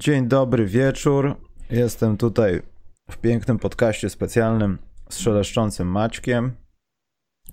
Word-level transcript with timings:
Dzień 0.00 0.28
dobry, 0.28 0.66
wieczór. 0.66 1.36
Jestem 1.70 2.16
tutaj 2.16 2.62
w 3.10 3.18
pięknym 3.18 3.58
podcaście 3.58 4.10
specjalnym 4.10 4.78
z 5.08 5.18
szeleszczącym 5.18 5.88
Maćkiem, 5.88 6.56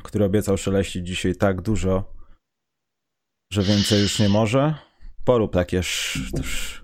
który 0.04 0.26
obiecał 0.26 0.58
szeleścić 0.58 1.08
dzisiaj 1.08 1.36
tak 1.36 1.62
dużo, 1.62 2.14
że 3.54 3.62
więcej 3.62 4.02
już 4.02 4.20
nie 4.20 4.30
może. 4.30 4.76
Porób 5.26 5.54
takie 5.54 5.80
sz... 5.80 6.84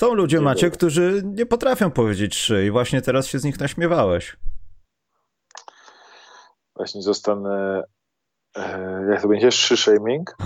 Są 0.00 0.14
ludzie, 0.14 0.40
Macie, 0.40 0.70
którzy 0.70 1.22
nie 1.24 1.46
potrafią 1.46 1.90
powiedzieć 1.90 2.36
szy 2.36 2.66
i 2.66 2.70
właśnie 2.70 3.02
teraz 3.02 3.26
się 3.26 3.38
z 3.38 3.44
nich 3.44 3.60
naśmiewałeś. 3.60 4.36
Właśnie 6.76 7.02
zostanę. 7.02 7.82
E, 8.56 9.06
jak 9.10 9.22
to 9.22 9.28
będzie? 9.28 9.52
Szy 9.52 9.76
shaming? 9.76 10.36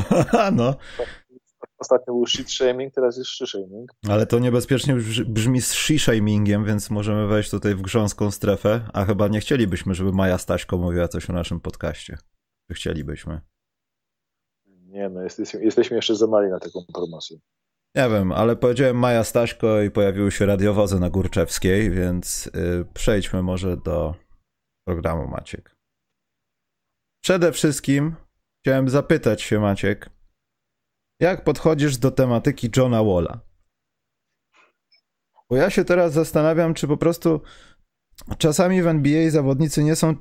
no, 0.52 0.74
Ostatnio 1.78 2.14
był 2.14 2.26
shit 2.26 2.50
shaming, 2.50 2.94
teraz 2.94 3.16
jest 3.16 3.30
szy 3.30 3.46
shaming. 3.46 3.92
ale 4.08 4.26
to 4.26 4.38
niebezpiecznie 4.38 4.94
brz- 4.94 5.24
brzmi 5.24 5.60
z 5.62 5.72
she-shamingiem, 5.74 6.64
więc 6.64 6.90
możemy 6.90 7.26
wejść 7.26 7.50
tutaj 7.50 7.74
w 7.74 7.82
grząską 7.82 8.30
strefę, 8.30 8.90
a 8.92 9.04
chyba 9.04 9.28
nie 9.28 9.40
chcielibyśmy, 9.40 9.94
żeby 9.94 10.12
Maja 10.12 10.38
Staśko 10.38 10.78
mówiła 10.78 11.08
coś 11.08 11.30
o 11.30 11.32
naszym 11.32 11.60
podcaście. 11.60 12.18
Czy 12.68 12.74
Chcielibyśmy. 12.74 13.40
Nie 14.66 15.08
no, 15.08 15.22
jesteśmy, 15.22 15.64
jesteśmy 15.64 15.96
jeszcze 15.96 16.14
za 16.16 16.26
mali 16.26 16.50
na 16.50 16.58
taką 16.60 16.80
promocję. 16.94 17.38
Nie 17.94 18.08
wiem, 18.10 18.32
ale 18.32 18.56
powiedziałem 18.56 18.96
Maja 18.96 19.24
Staśko 19.24 19.82
i 19.82 19.90
pojawiły 19.90 20.32
się 20.32 20.46
radiowozy 20.46 21.00
na 21.00 21.10
Górczewskiej, 21.10 21.90
więc 21.90 22.46
y, 22.46 22.50
przejdźmy 22.94 23.42
może 23.42 23.76
do 23.76 24.14
programu 24.86 25.28
Maciek. 25.28 25.76
Przede 27.24 27.52
wszystkim 27.52 28.14
chciałem 28.62 28.88
zapytać 28.88 29.42
się, 29.42 29.60
Maciek, 29.60 30.10
jak 31.20 31.44
podchodzisz 31.44 31.98
do 31.98 32.10
tematyki 32.10 32.70
Johna 32.76 33.04
Walla? 33.04 33.40
Bo 35.50 35.56
ja 35.56 35.70
się 35.70 35.84
teraz 35.84 36.12
zastanawiam, 36.12 36.74
czy 36.74 36.88
po 36.88 36.96
prostu 36.96 37.40
czasami 38.38 38.82
w 38.82 38.86
NBA 38.86 39.30
zawodnicy 39.30 39.84
nie 39.84 39.96
są. 39.96 40.14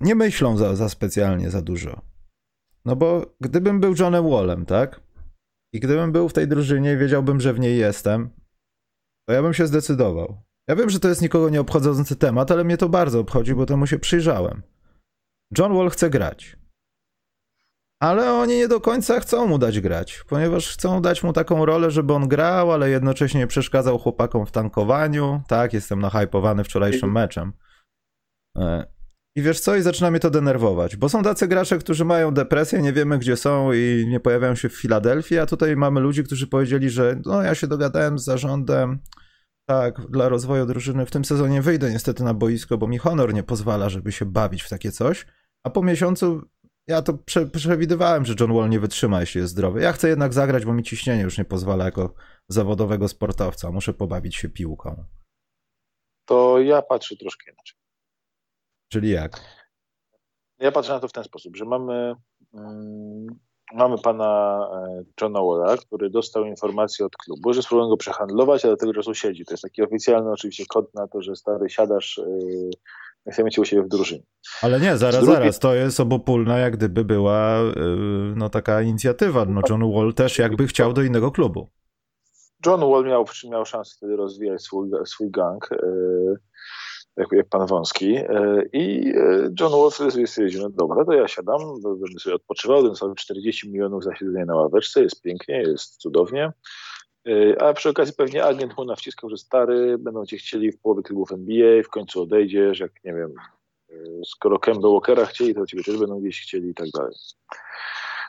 nie 0.00 0.14
myślą 0.14 0.56
za, 0.56 0.76
za 0.76 0.88
specjalnie 0.88 1.50
za 1.50 1.62
dużo. 1.62 2.02
No 2.84 2.96
bo 2.96 3.36
gdybym 3.40 3.80
był 3.80 3.94
Johnem 3.98 4.30
Wallem, 4.30 4.66
tak? 4.66 5.00
I 5.72 5.80
gdybym 5.80 6.12
był 6.12 6.28
w 6.28 6.32
tej 6.32 6.48
drużynie 6.48 6.92
i 6.92 6.96
wiedziałbym, 6.96 7.40
że 7.40 7.52
w 7.52 7.60
niej 7.60 7.78
jestem, 7.78 8.30
to 9.28 9.34
ja 9.34 9.42
bym 9.42 9.54
się 9.54 9.66
zdecydował. 9.66 10.42
Ja 10.68 10.76
wiem, 10.76 10.90
że 10.90 11.00
to 11.00 11.08
jest 11.08 11.22
nikogo 11.22 11.50
nie 11.50 11.60
obchodzący 11.60 12.16
temat, 12.16 12.50
ale 12.50 12.64
mnie 12.64 12.76
to 12.76 12.88
bardzo 12.88 13.20
obchodzi, 13.20 13.54
bo 13.54 13.66
temu 13.66 13.86
się 13.86 13.98
przyjrzałem. 13.98 14.62
John 15.58 15.74
Wall 15.74 15.90
chce 15.90 16.10
grać. 16.10 16.56
Ale 18.04 18.32
oni 18.32 18.56
nie 18.56 18.68
do 18.68 18.80
końca 18.80 19.20
chcą 19.20 19.46
mu 19.46 19.58
dać 19.58 19.80
grać, 19.80 20.24
ponieważ 20.28 20.72
chcą 20.72 21.02
dać 21.02 21.22
mu 21.22 21.32
taką 21.32 21.66
rolę, 21.66 21.90
żeby 21.90 22.12
on 22.12 22.28
grał, 22.28 22.72
ale 22.72 22.90
jednocześnie 22.90 23.40
nie 23.40 23.46
przeszkadzał 23.46 23.98
chłopakom 23.98 24.46
w 24.46 24.50
tankowaniu. 24.50 25.42
Tak, 25.48 25.72
jestem 25.72 26.00
nahypowany 26.00 26.64
wczorajszym 26.64 27.12
meczem. 27.12 27.52
E, 28.58 28.86
I 29.36 29.42
wiesz 29.42 29.60
co? 29.60 29.76
I 29.76 29.82
zaczyna 29.82 30.10
mnie 30.10 30.20
to 30.20 30.30
denerwować, 30.30 30.96
bo 30.96 31.08
są 31.08 31.22
tacy 31.22 31.48
gracze, 31.48 31.78
którzy 31.78 32.04
mają 32.04 32.30
depresję, 32.30 32.82
nie 32.82 32.92
wiemy 32.92 33.18
gdzie 33.18 33.36
są 33.36 33.72
i 33.72 34.06
nie 34.08 34.20
pojawiają 34.20 34.54
się 34.54 34.68
w 34.68 34.76
Filadelfii, 34.76 35.38
a 35.38 35.46
tutaj 35.46 35.76
mamy 35.76 36.00
ludzi, 36.00 36.24
którzy 36.24 36.46
powiedzieli, 36.46 36.90
że 36.90 37.20
no 37.26 37.42
ja 37.42 37.54
się 37.54 37.66
dogadałem 37.66 38.18
z 38.18 38.24
zarządem, 38.24 38.98
tak, 39.68 40.10
dla 40.10 40.28
rozwoju 40.28 40.66
drużyny 40.66 41.06
w 41.06 41.10
tym 41.10 41.24
sezonie 41.24 41.62
wyjdę 41.62 41.90
niestety 41.90 42.24
na 42.24 42.34
boisko, 42.34 42.78
bo 42.78 42.88
mi 42.88 42.98
honor 42.98 43.34
nie 43.34 43.42
pozwala, 43.42 43.88
żeby 43.88 44.12
się 44.12 44.24
bawić 44.24 44.62
w 44.62 44.68
takie 44.68 44.92
coś, 44.92 45.26
a 45.66 45.70
po 45.70 45.82
miesiącu 45.82 46.53
ja 46.86 47.02
to 47.02 47.14
prze, 47.14 47.46
przewidywałem, 47.46 48.24
że 48.24 48.34
John 48.40 48.54
Wall 48.54 48.70
nie 48.70 48.80
wytrzyma, 48.80 49.20
jeśli 49.20 49.40
jest 49.40 49.52
zdrowy. 49.52 49.80
Ja 49.80 49.92
chcę 49.92 50.08
jednak 50.08 50.32
zagrać, 50.32 50.64
bo 50.64 50.72
mi 50.72 50.82
ciśnienie 50.82 51.22
już 51.22 51.38
nie 51.38 51.44
pozwala 51.44 51.84
jako 51.84 52.14
zawodowego 52.48 53.08
sportowca. 53.08 53.70
Muszę 53.70 53.94
pobawić 53.94 54.36
się 54.36 54.48
piłką. 54.48 55.04
To 56.24 56.60
ja 56.60 56.82
patrzę 56.82 57.16
troszkę 57.16 57.50
inaczej. 57.50 57.78
Czyli 58.88 59.10
jak? 59.10 59.40
Ja 60.58 60.72
patrzę 60.72 60.92
na 60.92 61.00
to 61.00 61.08
w 61.08 61.12
ten 61.12 61.24
sposób, 61.24 61.56
że 61.56 61.64
mamy, 61.64 62.14
mm, 62.54 63.26
mamy 63.74 63.98
pana 63.98 64.60
e, 64.72 65.04
Johna 65.20 65.40
Walla, 65.42 65.76
który 65.76 66.10
dostał 66.10 66.44
informację 66.44 67.06
od 67.06 67.16
klubu, 67.16 67.52
że 67.52 67.62
spróbują 67.62 67.88
go 67.88 67.96
przehandlować, 67.96 68.64
ale 68.64 68.76
tego 68.76 68.92
czasu 68.92 69.14
siedzi. 69.14 69.44
To 69.44 69.52
jest 69.52 69.62
taki 69.62 69.82
oficjalny 69.82 70.30
oczywiście 70.30 70.64
kod 70.68 70.94
na 70.94 71.08
to, 71.08 71.22
że 71.22 71.36
stary 71.36 71.70
siadasz, 71.70 72.20
yy, 72.26 72.70
chcemy 73.32 73.50
cię 73.50 73.60
u 73.60 73.64
siebie 73.64 73.82
w 73.82 73.88
drużynie. 73.88 74.22
Ale 74.62 74.80
nie, 74.80 74.96
zaraz, 74.96 75.20
drugiej- 75.20 75.36
zaraz. 75.36 75.58
To 75.58 75.74
jest 75.74 76.00
obopólna, 76.00 76.58
jak 76.58 76.76
gdyby 76.76 77.04
była 77.04 77.58
yy, 77.76 78.34
no 78.36 78.48
taka 78.50 78.82
inicjatywa. 78.82 79.44
No 79.44 79.60
John 79.70 79.92
Wall 79.92 80.14
też 80.14 80.38
jakby 80.38 80.66
chciał 80.66 80.92
do 80.92 81.02
innego 81.02 81.30
klubu. 81.30 81.70
John 82.66 82.80
Wall 82.80 83.04
miał, 83.04 83.24
miał 83.50 83.66
szansę 83.66 83.94
wtedy 83.96 84.16
rozwijać 84.16 84.62
swój, 84.62 84.90
swój 85.04 85.30
gang, 85.30 85.72
e, 85.72 85.76
jak, 87.16 87.28
jak 87.32 87.48
pan 87.48 87.66
Wąski. 87.66 88.16
E, 88.16 88.62
I 88.72 89.12
John 89.60 89.72
Wall 89.72 89.90
wtedy 89.90 90.10
sobie 90.10 90.26
stwierdził, 90.26 90.62
no 90.62 90.70
dobra, 90.70 91.04
to 91.04 91.12
ja 91.12 91.28
siadam, 91.28 91.58
będę 91.82 92.18
sobie 92.20 92.36
odpoczywał, 92.36 92.82
będę 92.82 92.96
sobie 92.96 93.14
40 93.14 93.70
milionów 93.70 94.04
za 94.04 94.16
siedzenie 94.16 94.44
na 94.44 94.56
ławeczce, 94.56 95.02
jest 95.02 95.22
pięknie, 95.22 95.62
jest 95.62 95.96
cudownie. 95.96 96.52
E, 97.26 97.62
A 97.62 97.72
przy 97.72 97.88
okazji 97.88 98.14
pewnie 98.14 98.44
agent 98.44 98.76
mu 98.76 98.84
nawciskał, 98.84 99.30
że 99.30 99.36
stary, 99.36 99.98
będą 99.98 100.26
cię 100.26 100.36
chcieli 100.36 100.72
w 100.72 100.80
połowie 100.80 101.02
klubów 101.02 101.32
NBA, 101.32 101.82
w 101.82 101.88
końcu 101.88 102.22
odejdziesz, 102.22 102.80
jak 102.80 102.92
nie 103.04 103.14
wiem, 103.14 103.34
e, 103.90 103.94
skoro 104.24 104.58
Kemba 104.58 104.88
Walkera 104.88 105.26
chcieli, 105.26 105.54
to 105.54 105.66
ciebie 105.66 105.84
też 105.84 105.98
będą 105.98 106.20
gdzieś 106.20 106.42
chcieli 106.42 106.70
i 106.70 106.74
tak 106.74 106.88
dalej. 106.90 107.14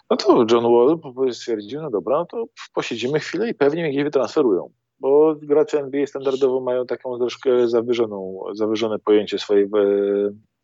No 0.10 0.18
to 0.18 0.46
John 0.52 0.64
Wall 0.64 1.34
stwierdził, 1.34 1.82
no 1.82 1.90
dobra, 1.90 2.18
no 2.18 2.26
to 2.26 2.46
posiedzimy 2.74 3.20
chwilę 3.20 3.50
i 3.50 3.54
pewnie 3.54 3.84
mnie 3.84 3.92
gdzieś 3.92 4.04
wytransferują. 4.04 4.70
Bo 5.00 5.36
gracze 5.42 5.80
NBA 5.80 6.08
standardowo 6.08 6.60
mają 6.60 6.86
taką 6.86 7.18
troszkę 7.18 7.68
zawyżoną, 7.68 8.44
zawyżone 8.54 9.00
pojęcie 9.00 9.40
swojej, 9.40 9.64
e, 9.64 9.70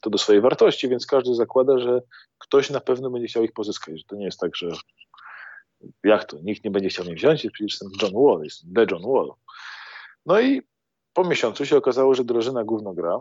to 0.02 0.10
do 0.10 0.18
swojej 0.18 0.42
wartości, 0.42 0.90
więc 0.90 1.06
każdy 1.06 1.36
zakłada, 1.36 1.80
że 1.80 2.02
ktoś 2.38 2.70
na 2.70 2.80
pewno 2.80 3.10
będzie 3.10 3.28
chciał 3.28 3.44
ich 3.44 3.54
pozyskać. 3.54 4.06
To 4.06 4.16
nie 4.16 4.26
jest 4.26 4.40
tak, 4.40 4.56
że 4.56 4.72
jak 6.04 6.26
to, 6.26 6.38
nikt 6.44 6.64
nie 6.66 6.72
będzie 6.72 6.90
chciał 6.90 7.06
mnie 7.06 7.16
wziąć, 7.16 7.48
przecież 7.54 7.72
jestem 7.72 7.90
John 8.02 8.24
Wall, 8.24 8.44
jestem 8.44 8.74
The 8.74 8.86
John 8.92 9.14
Wall. 9.14 9.32
No 10.26 10.42
i 10.42 10.62
po 11.14 11.24
miesiącu 11.24 11.66
się 11.66 11.78
okazało, 11.78 12.16
że 12.16 12.24
drużyna 12.24 12.64
gówno 12.64 12.94
gra. 12.94 13.20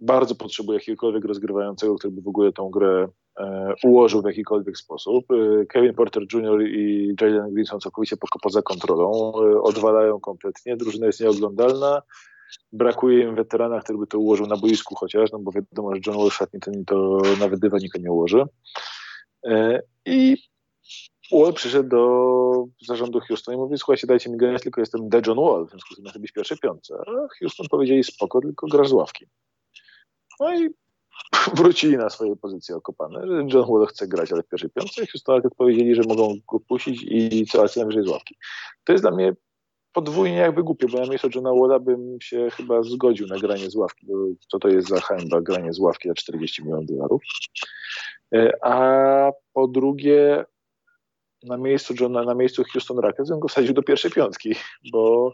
Bardzo 0.00 0.34
potrzebuje 0.34 0.78
jakiegokolwiek 0.78 1.24
rozgrywającego, 1.24 1.94
który 1.94 2.12
by 2.12 2.22
w 2.22 2.28
ogóle 2.28 2.52
tą 2.52 2.70
grę 2.70 3.08
e, 3.38 3.74
ułożył 3.84 4.22
w 4.22 4.26
jakikolwiek 4.26 4.78
sposób. 4.78 5.24
E, 5.30 5.66
Kevin 5.66 5.94
Porter 5.94 6.22
Jr. 6.32 6.62
i 6.62 7.14
Jalen 7.20 7.52
Green 7.52 7.66
są 7.66 7.78
całkowicie 7.78 8.16
po, 8.16 8.26
poza 8.42 8.62
kontrolą, 8.62 9.32
e, 9.34 9.62
odwalają 9.62 10.20
kompletnie, 10.20 10.76
drużyna 10.76 11.06
jest 11.06 11.20
nieoglądalna, 11.20 12.02
brakuje 12.72 13.24
im 13.24 13.34
weterana, 13.34 13.80
który 13.80 13.98
by 13.98 14.06
to 14.06 14.18
ułożył 14.18 14.46
na 14.46 14.56
boisku 14.56 14.94
chociaż, 14.94 15.32
no 15.32 15.38
bo 15.38 15.52
wiadomo, 15.52 15.94
że 15.94 16.00
John 16.06 16.16
Wall 16.16 16.30
w 16.30 16.34
szatni 16.34 16.60
to, 16.60 16.70
to 16.86 17.22
nawet 17.40 17.60
dywanika 17.60 17.98
nie 17.98 18.12
ułoży. 18.12 18.44
E, 19.44 19.82
I 20.06 20.36
Wall 21.32 21.52
przyszedł 21.52 21.88
do 21.88 22.64
zarządu 22.86 23.20
Houston 23.20 23.54
i 23.54 23.58
mówi, 23.58 23.78
słuchajcie, 23.78 24.06
dajcie 24.06 24.30
mi 24.30 24.36
grać, 24.36 24.62
tylko 24.62 24.80
jestem 24.80 25.10
The 25.10 25.22
John 25.26 25.36
Wall, 25.36 25.66
w 25.66 25.70
związku 25.70 25.94
z 25.94 25.96
tym 25.96 26.06
chcę 26.06 26.18
być 26.18 26.30
w 26.30 26.34
pierwszej 26.34 26.58
piątce. 26.58 26.94
A 27.06 27.28
Houston 27.38 27.66
powiedzieli, 27.70 28.04
spoko, 28.04 28.40
tylko 28.40 28.66
grasz 28.66 28.88
z 28.88 28.92
ławki. 28.92 29.26
No 30.40 30.54
i 30.54 30.68
wrócili 31.58 31.96
na 31.96 32.10
swoje 32.10 32.36
pozycje 32.36 32.76
okopane, 32.76 33.26
że 33.26 33.56
John 33.56 33.66
Wall 33.68 33.86
chce 33.86 34.08
grać, 34.08 34.32
ale 34.32 34.42
w 34.42 34.48
pierwszej 34.48 34.70
piątce. 34.70 35.06
Houston 35.06 35.42
powiedzieli, 35.56 35.94
że 35.94 36.02
mogą 36.08 36.34
go 36.48 36.60
puścić 36.60 37.02
i 37.08 37.46
co, 37.46 37.68
co 37.68 37.80
najwyżej 37.80 38.04
z 38.04 38.08
ławki. 38.08 38.36
To 38.84 38.92
jest 38.92 39.04
dla 39.04 39.10
mnie 39.10 39.32
podwójnie 39.92 40.36
jakby 40.36 40.62
głupie, 40.62 40.86
bo 40.88 41.00
na 41.00 41.06
miejscu 41.06 41.28
Johna 41.34 41.50
Walla 41.54 41.78
bym 41.78 42.18
się 42.20 42.48
chyba 42.50 42.82
zgodził 42.82 43.26
na 43.26 43.38
granie 43.38 43.70
z 43.70 43.76
ławki, 43.76 44.06
bo 44.06 44.14
co 44.48 44.58
to 44.58 44.68
jest 44.68 44.88
za 44.88 45.00
hańba, 45.00 45.40
granie 45.40 45.72
z 45.72 45.78
ławki 45.78 46.08
za 46.08 46.14
40 46.14 46.62
milionów 46.62 46.86
dolarów. 46.86 47.22
E, 48.34 48.52
A 48.62 49.32
po 49.52 49.68
drugie, 49.68 50.44
na 51.42 51.56
miejscu 51.56 51.94
Johna, 52.00 52.22
na 52.22 52.34
miejscu 52.34 52.62
Houston 52.72 52.98
Rockets 52.98 53.30
bym 53.30 53.40
go 53.40 53.48
wsadził 53.48 53.74
do 53.74 53.82
pierwszej 53.82 54.10
piątki, 54.10 54.54
bo 54.92 55.32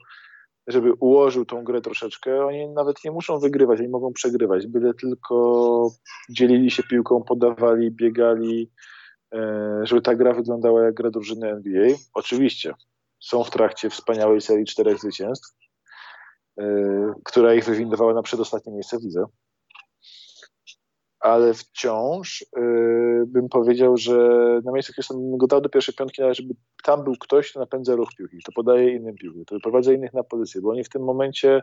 żeby 0.69 0.93
ułożył 0.93 1.45
tą 1.45 1.65
grę 1.65 1.81
troszeczkę, 1.81 2.47
oni 2.47 2.69
nawet 2.69 3.05
nie 3.05 3.11
muszą 3.11 3.39
wygrywać, 3.39 3.81
oni 3.81 3.89
mogą 3.89 4.13
przegrywać, 4.13 4.67
byle 4.67 4.95
tylko 4.95 5.91
dzielili 6.31 6.71
się 6.71 6.83
piłką, 6.83 7.23
podawali, 7.23 7.91
biegali, 7.91 8.71
e, 9.35 9.81
żeby 9.83 10.03
ta 10.03 10.15
gra 10.15 10.33
wyglądała 10.33 10.85
jak 10.85 10.95
gra 10.95 11.11
drużyny 11.11 11.49
NBA. 11.51 11.97
Oczywiście 12.15 12.75
są 13.21 13.45
w 13.45 13.51
trakcie 13.51 13.91
wspaniałej 13.91 14.41
serii 14.41 14.65
czterech 14.65 14.99
zwycięstw, 14.99 15.57
e, 16.61 16.65
która 17.25 17.55
ich 17.55 17.65
wywindowała 17.65 18.15
na 18.15 18.23
przedostatnie 18.23 18.73
miejsce 18.73 18.99
w 18.99 19.03
lidze. 19.03 19.25
Ale 21.21 21.55
wciąż 21.55 22.45
yy, 22.57 23.25
bym 23.27 23.49
powiedział, 23.49 23.97
że 23.97 24.19
na 24.65 24.73
miejscu 24.73 24.93
Houston 24.93 25.21
bym 25.21 25.37
go 25.37 25.47
dał 25.47 25.61
do 25.61 25.69
pierwszej 25.69 25.95
piątki, 25.95 26.23
ale 26.23 26.35
żeby 26.35 26.55
tam 26.85 27.05
był 27.05 27.15
ktoś, 27.21 27.51
kto 27.51 27.61
napędza 27.61 27.97
ruch 27.97 28.09
piłki, 28.19 28.39
kto 28.39 28.53
podaje 28.53 28.97
innym 28.97 29.15
piłkę, 29.15 29.41
kto 29.45 29.55
wyprowadza 29.55 29.93
innych 29.93 30.13
na 30.13 30.23
pozycję, 30.23 30.61
bo 30.61 30.71
oni 30.71 30.85
w 30.85 30.89
tym 30.89 31.03
momencie 31.03 31.63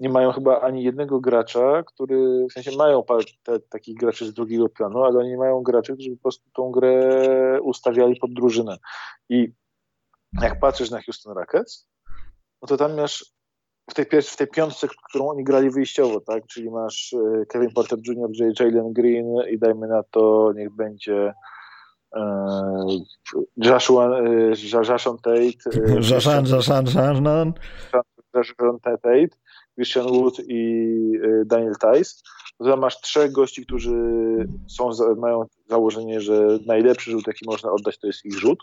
nie 0.00 0.08
mają 0.08 0.32
chyba 0.32 0.60
ani 0.60 0.84
jednego 0.84 1.20
gracza, 1.20 1.82
który, 1.82 2.46
w 2.50 2.52
sensie 2.52 2.76
mają 2.76 3.02
te, 3.42 3.60
takich 3.60 3.96
graczy 3.96 4.26
z 4.26 4.32
drugiego 4.32 4.68
planu, 4.68 5.04
ale 5.04 5.18
oni 5.18 5.28
nie 5.28 5.38
mają 5.38 5.62
graczy, 5.62 5.94
którzy 5.94 6.10
po 6.10 6.22
prostu 6.22 6.50
tą 6.52 6.70
grę 6.70 7.58
ustawiali 7.62 8.16
pod 8.16 8.34
drużynę. 8.34 8.76
I 9.28 9.52
jak 10.42 10.60
patrzysz 10.60 10.90
na 10.90 11.02
Houston 11.02 11.36
Rockets, 11.36 11.88
no 12.62 12.68
to 12.68 12.76
tam 12.76 12.96
masz 12.96 13.39
w 13.90 13.94
tej, 13.94 14.22
w 14.22 14.36
tej 14.36 14.46
piątce, 14.46 14.88
którą 15.08 15.28
oni 15.28 15.44
grali 15.44 15.70
wyjściowo, 15.70 16.20
tak? 16.20 16.46
Czyli 16.46 16.70
masz 16.70 17.12
e, 17.12 17.46
Kevin 17.46 17.70
Porter 17.70 17.98
Jr., 18.06 18.30
Jalen 18.60 18.92
Green 18.92 19.26
i 19.50 19.58
dajmy 19.58 19.88
na 19.88 20.02
to, 20.02 20.52
niech 20.56 20.70
będzie 20.70 21.32
e, 22.16 22.22
Joshua, 23.56 24.20
e, 24.20 24.56
Tate. 25.18 25.70
Jashon 28.34 28.80
Tate, 28.80 29.26
Christian 29.74 30.06
Wood 30.06 30.34
i 30.48 31.12
Daniel 31.46 31.74
Tice. 31.74 32.14
To 32.58 32.76
masz 32.76 33.00
trzech 33.00 33.32
gości, 33.32 33.66
którzy 33.66 33.96
są, 34.68 34.90
mają 35.16 35.46
założenie, 35.68 36.20
że 36.20 36.58
najlepszy 36.66 37.10
rzut, 37.10 37.26
jaki 37.26 37.46
można 37.46 37.72
oddać, 37.72 37.98
to 37.98 38.06
jest 38.06 38.24
ich 38.24 38.38
rzut. 38.38 38.58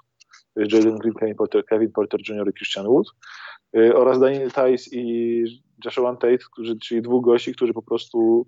Jalen 0.58 0.98
Green, 0.98 1.14
Kevin 1.14 1.36
Porter, 1.36 1.66
Kevin 1.66 1.92
Porter 1.92 2.20
Jr. 2.30 2.50
i 2.50 2.54
Christian 2.54 2.88
Wood. 2.88 3.08
Y, 3.78 3.96
oraz 3.96 4.20
Daniel 4.20 4.52
Tice 4.52 4.90
i 4.92 5.44
Joshua 5.86 6.16
Tate, 6.16 6.38
którzy, 6.52 6.80
czyli 6.80 7.02
dwóch 7.02 7.26
gości, 7.26 7.54
którzy 7.54 7.74
po 7.74 7.82
prostu 7.82 8.46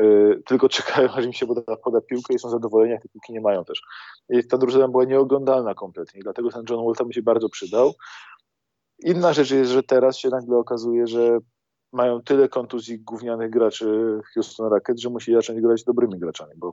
y, 0.00 0.42
tylko 0.46 0.68
czekają, 0.78 1.08
aż 1.10 1.24
im 1.24 1.32
się 1.32 1.46
poda, 1.46 1.76
poda 1.76 2.00
piłkę 2.00 2.34
i 2.34 2.38
są 2.38 2.50
zadowoleni, 2.50 2.92
jak 2.92 3.02
te 3.02 3.08
piłki 3.08 3.32
nie 3.32 3.40
mają 3.40 3.64
też. 3.64 3.82
I 4.30 4.44
ta 4.44 4.58
drużyna 4.58 4.88
była 4.88 5.04
nieoglądalna 5.04 5.74
kompletnie, 5.74 6.20
dlatego 6.22 6.50
ten 6.50 6.64
John 6.70 6.84
Wall 6.84 7.06
mi 7.06 7.14
się 7.14 7.22
bardzo 7.22 7.48
przydał. 7.48 7.94
Inna 9.04 9.32
rzecz 9.32 9.50
jest, 9.50 9.70
że 9.70 9.82
teraz 9.82 10.18
się 10.18 10.28
nagle 10.28 10.56
okazuje, 10.56 11.06
że 11.06 11.38
mają 11.92 12.22
tyle 12.22 12.48
kontuzji 12.48 13.00
gównianych 13.00 13.50
graczy 13.50 14.20
Houston 14.34 14.70
Rockets, 14.70 15.00
że 15.00 15.10
musieli 15.10 15.36
zacząć 15.36 15.60
grać 15.60 15.84
dobrymi 15.84 16.18
graczami, 16.18 16.52
bo 16.56 16.72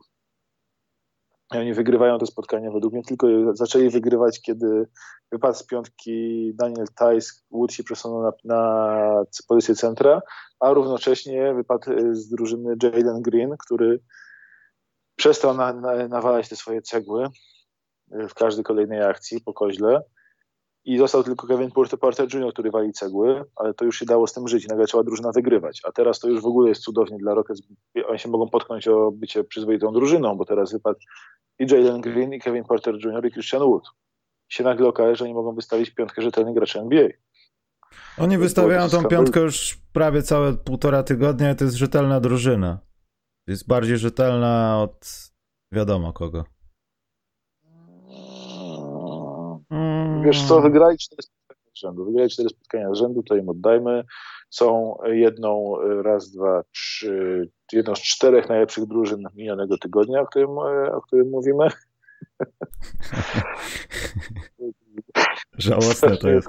oni 1.49 1.73
wygrywają 1.73 2.19
te 2.19 2.25
spotkania 2.25 2.71
według 2.71 2.93
mnie, 2.93 3.03
tylko 3.03 3.27
zaczęli 3.53 3.89
wygrywać, 3.89 4.41
kiedy 4.41 4.87
wypadł 5.31 5.57
z 5.57 5.63
piątki 5.63 6.51
Daniel 6.55 6.85
Tice, 6.87 7.31
Wood 7.51 7.73
się 7.73 7.83
przesunął 7.83 8.21
na, 8.23 8.31
na 8.43 9.23
pozycję 9.47 9.75
centra, 9.75 10.21
a 10.59 10.73
równocześnie 10.73 11.53
wypadł 11.53 11.91
z 12.11 12.29
drużyny 12.29 12.75
Jalen 12.83 13.21
Green, 13.21 13.55
który 13.59 13.99
przestał 15.15 15.53
na, 15.53 15.73
na, 15.73 16.07
nawalać 16.07 16.49
te 16.49 16.55
swoje 16.55 16.81
cegły 16.81 17.27
w 18.07 18.33
każdej 18.33 18.63
kolejnej 18.63 19.01
akcji 19.01 19.41
po 19.41 19.53
koźle 19.53 20.01
i 20.85 20.97
został 20.97 21.23
tylko 21.23 21.47
Kevin 21.47 21.71
Porter 21.99 22.33
Jr., 22.33 22.53
który 22.53 22.71
wali 22.71 22.93
cegły, 22.93 23.43
ale 23.55 23.73
to 23.73 23.85
już 23.85 23.99
się 23.99 24.05
dało 24.05 24.27
z 24.27 24.33
tym 24.33 24.47
żyć 24.47 24.65
i 24.65 24.67
nagle 24.67 24.85
trzeba 24.85 25.03
drużyna 25.03 25.31
wygrywać. 25.31 25.81
A 25.83 25.91
teraz 25.91 26.19
to 26.19 26.29
już 26.29 26.41
w 26.41 26.45
ogóle 26.45 26.69
jest 26.69 26.81
cudownie 26.81 27.17
dla 27.17 27.33
Rockets. 27.33 27.61
Oni 28.07 28.19
się 28.19 28.29
mogą 28.29 28.49
potknąć 28.49 28.87
o 28.87 29.11
bycie 29.11 29.43
przyzwoitą 29.43 29.93
drużyną, 29.93 30.37
bo 30.37 30.45
teraz 30.45 30.71
wypadł 30.71 30.99
i 31.59 31.65
Jalen 31.71 32.01
Green, 32.01 32.33
i 32.33 32.39
Kevin 32.39 32.63
Porter 32.63 32.95
Jr., 33.05 33.25
i 33.25 33.31
Christian 33.31 33.61
Wood. 33.61 33.83
Się 34.49 34.63
nagle 34.63 34.87
okaże, 34.87 35.15
że 35.15 35.25
oni 35.25 35.33
mogą 35.33 35.55
wystawić 35.55 35.89
piątkę 35.89 36.21
rzetelnych 36.21 36.55
graczy 36.55 36.79
NBA. 36.79 37.07
Oni 38.17 38.37
wystawiają 38.37 38.89
tą 38.89 39.03
piątkę 39.03 39.39
już 39.39 39.77
prawie 39.93 40.21
całe 40.21 40.53
półtora 40.53 41.03
tygodnia 41.03 41.51
i 41.51 41.55
to 41.55 41.63
jest 41.63 41.77
rzetelna 41.77 42.19
drużyna. 42.19 42.79
Jest 43.47 43.67
bardziej 43.67 43.97
rzetelna 43.97 44.81
od 44.81 45.09
wiadomo 45.71 46.13
kogo. 46.13 46.54
Wiesz 50.25 50.43
co, 50.47 50.61
wygrali 50.61 50.97
cztery 50.97 51.21
spotkania 51.21 51.69
z 51.73 51.79
rzędu. 51.79 52.05
Wygrali 52.05 52.29
cztery 52.29 52.49
spotkania 52.49 52.93
z 52.93 52.97
rzędu, 52.97 53.23
to 53.23 53.35
im 53.35 53.49
oddajmy. 53.49 54.03
Są 54.49 54.97
jedną, 55.05 55.75
raz, 56.01 56.31
dwa, 56.31 56.63
trzy, 56.71 57.49
jedną 57.73 57.95
z 57.95 58.01
czterech 58.01 58.49
najlepszych 58.49 58.85
drużyn 58.85 59.23
minionego 59.35 59.77
tygodnia, 59.77 60.21
o 60.21 60.25
którym, 60.25 60.49
o 60.93 61.01
którym 61.01 61.29
mówimy. 61.29 61.67
Żałosne 65.57 66.17
to 66.17 66.29
jest. 66.29 66.47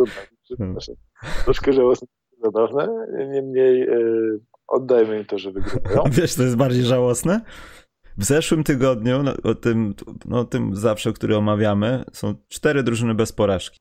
Troszkę 1.45 1.73
żałosne, 1.73 2.09
zabawne. 2.43 2.89
Niemniej 3.29 3.83
e, 3.83 3.99
oddajmy 4.69 5.19
im 5.19 5.25
to, 5.25 5.39
że 5.39 5.53
wygrywają. 5.53 6.03
Wiesz, 6.11 6.35
to 6.35 6.43
jest 6.43 6.57
bardziej 6.57 6.83
żałosne? 6.83 7.41
W 8.19 8.25
zeszłym 8.25 8.65
tygodniu, 8.65 9.23
no, 9.23 9.35
o 9.43 9.55
tym, 9.55 9.95
no, 10.25 10.45
tym 10.45 10.77
zawsze, 10.77 11.13
który 11.13 11.37
omawiamy, 11.37 12.05
są 12.13 12.35
cztery 12.49 12.83
drużyny 12.83 13.15
bez 13.15 13.33
porażki. 13.33 13.79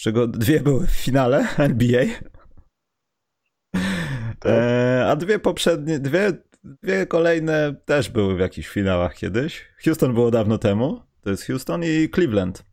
Z 0.00 0.02
czego 0.02 0.26
dwie 0.26 0.60
były 0.60 0.86
w 0.86 0.90
finale 0.90 1.48
NBA. 1.58 2.04
Tak. 4.38 4.52
E, 4.52 5.06
a 5.08 5.16
dwie 5.16 5.38
poprzednie, 5.38 5.98
dwie, 5.98 6.32
dwie 6.64 7.06
kolejne 7.06 7.74
też 7.84 8.08
były 8.10 8.36
w 8.36 8.40
jakichś 8.40 8.68
finałach 8.68 9.14
kiedyś. 9.14 9.64
Houston 9.84 10.14
było 10.14 10.30
dawno 10.30 10.58
temu. 10.58 11.02
To 11.20 11.30
jest 11.30 11.46
Houston 11.46 11.84
i 11.84 12.08
Cleveland. 12.14 12.64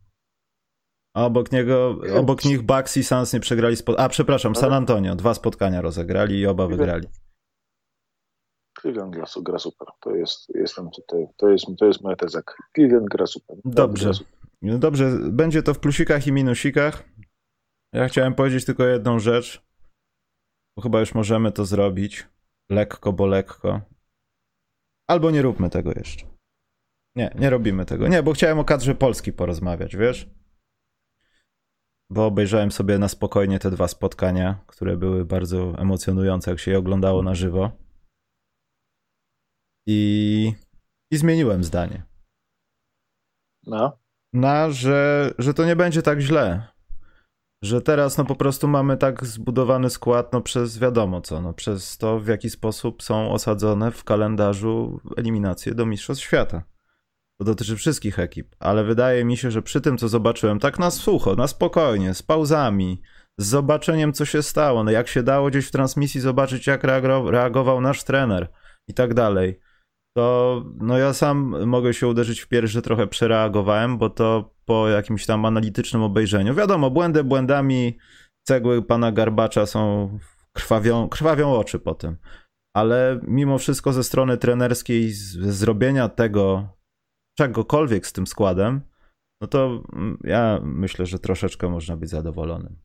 A 1.14 1.24
obok 1.24 1.52
niego, 1.52 1.98
obok 2.14 2.44
nich 2.44 2.62
Bucks 2.62 2.96
i 2.96 3.04
Suns 3.04 3.32
nie 3.32 3.40
przegrali. 3.40 3.76
Spo... 3.76 4.00
A, 4.00 4.08
przepraszam, 4.08 4.54
San 4.54 4.72
Antonio. 4.72 5.16
Dwa 5.16 5.34
spotkania 5.34 5.80
rozegrali 5.80 6.38
i 6.38 6.46
oba 6.46 6.66
wygrali. 6.66 7.08
Cleveland 8.80 9.14
gra, 9.14 9.24
gra 9.42 9.58
super. 9.58 9.88
To 10.00 10.14
jest, 10.14 10.48
jestem 10.54 10.90
tutaj, 10.90 11.26
to 11.36 11.48
jest, 11.48 11.66
to 11.78 11.86
jest 11.86 12.02
moja 12.02 12.16
teza. 12.16 12.42
Cleveland 12.74 13.08
gra 13.08 13.26
super. 13.26 13.56
Dobrze. 13.64 14.10
Gra. 14.10 14.48
No 14.62 14.78
dobrze, 14.78 15.10
będzie 15.30 15.62
to 15.62 15.74
w 15.74 15.78
plusikach 15.78 16.26
i 16.26 16.32
minusikach. 16.32 17.08
Ja 17.92 18.08
chciałem 18.08 18.34
powiedzieć 18.34 18.64
tylko 18.64 18.84
jedną 18.84 19.18
rzecz, 19.18 19.62
bo 20.76 20.82
chyba 20.82 21.00
już 21.00 21.14
możemy 21.14 21.52
to 21.52 21.64
zrobić. 21.64 22.26
Lekko, 22.70 23.12
bo 23.12 23.26
lekko. 23.26 23.80
Albo 25.10 25.30
nie 25.30 25.42
róbmy 25.42 25.70
tego 25.70 25.92
jeszcze. 25.92 26.26
Nie, 27.16 27.34
nie 27.38 27.50
robimy 27.50 27.84
tego. 27.84 28.08
Nie, 28.08 28.22
bo 28.22 28.32
chciałem 28.32 28.58
o 28.58 28.64
kadrze 28.64 28.94
Polski 28.94 29.32
porozmawiać, 29.32 29.96
wiesz? 29.96 30.30
Bo 32.10 32.26
obejrzałem 32.26 32.72
sobie 32.72 32.98
na 32.98 33.08
spokojnie 33.08 33.58
te 33.58 33.70
dwa 33.70 33.88
spotkania, 33.88 34.64
które 34.66 34.96
były 34.96 35.24
bardzo 35.24 35.78
emocjonujące, 35.78 36.50
jak 36.50 36.60
się 36.60 36.70
je 36.70 36.78
oglądało 36.78 37.22
na 37.22 37.34
żywo. 37.34 37.70
I, 39.86 40.52
i 41.10 41.16
zmieniłem 41.16 41.64
zdanie. 41.64 42.02
No. 43.66 43.98
Na, 44.32 44.70
że, 44.70 45.30
że 45.38 45.54
to 45.54 45.64
nie 45.64 45.76
będzie 45.76 46.02
tak 46.02 46.20
źle. 46.20 46.74
Że 47.62 47.80
teraz 47.80 48.18
no 48.18 48.24
po 48.24 48.36
prostu 48.36 48.68
mamy 48.68 48.96
tak 48.96 49.26
zbudowany 49.26 49.90
skład, 49.90 50.32
no 50.32 50.40
przez 50.40 50.78
wiadomo 50.78 51.20
co, 51.20 51.40
no 51.40 51.52
przez 51.52 51.98
to 51.98 52.20
w 52.20 52.26
jaki 52.26 52.50
sposób 52.50 53.02
są 53.02 53.32
osadzone 53.32 53.90
w 53.90 54.04
kalendarzu 54.04 55.00
eliminacje 55.16 55.74
do 55.74 55.86
Mistrzostw 55.86 56.24
Świata. 56.24 56.62
To 57.38 57.44
dotyczy 57.44 57.76
wszystkich 57.76 58.18
ekip, 58.18 58.56
ale 58.58 58.84
wydaje 58.84 59.24
mi 59.24 59.36
się, 59.36 59.50
że 59.50 59.62
przy 59.62 59.80
tym 59.80 59.98
co 59.98 60.08
zobaczyłem, 60.08 60.58
tak 60.58 60.78
na 60.78 60.90
sucho, 60.90 61.34
na 61.34 61.46
spokojnie, 61.46 62.14
z 62.14 62.22
pauzami, 62.22 63.02
z 63.38 63.46
zobaczeniem 63.46 64.12
co 64.12 64.24
się 64.24 64.42
stało, 64.42 64.84
no 64.84 64.90
jak 64.90 65.08
się 65.08 65.22
dało 65.22 65.50
gdzieś 65.50 65.66
w 65.66 65.70
transmisji 65.70 66.20
zobaczyć 66.20 66.66
jak 66.66 66.84
reagował 67.26 67.80
nasz 67.80 68.04
trener 68.04 68.48
i 68.88 68.94
tak 68.94 69.14
dalej 69.14 69.60
to 70.16 70.64
no 70.80 70.98
ja 70.98 71.12
sam 71.12 71.66
mogę 71.66 71.94
się 71.94 72.08
uderzyć 72.08 72.40
w 72.40 72.48
pierś, 72.48 72.70
że 72.70 72.82
trochę 72.82 73.06
przereagowałem, 73.06 73.98
bo 73.98 74.10
to 74.10 74.54
po 74.64 74.88
jakimś 74.88 75.26
tam 75.26 75.44
analitycznym 75.44 76.02
obejrzeniu. 76.02 76.54
Wiadomo, 76.54 76.90
błędy 76.90 77.24
błędami, 77.24 77.98
cegły 78.46 78.82
pana 78.82 79.12
Garbacza 79.12 79.66
są, 79.66 80.18
krwawią, 80.52 81.08
krwawią 81.08 81.52
oczy 81.52 81.78
po 81.78 81.94
tym. 81.94 82.16
Ale 82.76 83.20
mimo 83.22 83.58
wszystko 83.58 83.92
ze 83.92 84.04
strony 84.04 84.36
trenerskiej 84.36 85.10
z 85.10 85.38
zrobienia 85.38 86.08
tego 86.08 86.68
czegokolwiek 87.38 88.06
z 88.06 88.12
tym 88.12 88.26
składem, 88.26 88.80
no 89.40 89.48
to 89.48 89.82
ja 90.24 90.60
myślę, 90.62 91.06
że 91.06 91.18
troszeczkę 91.18 91.68
można 91.68 91.96
być 91.96 92.10
zadowolonym. 92.10 92.76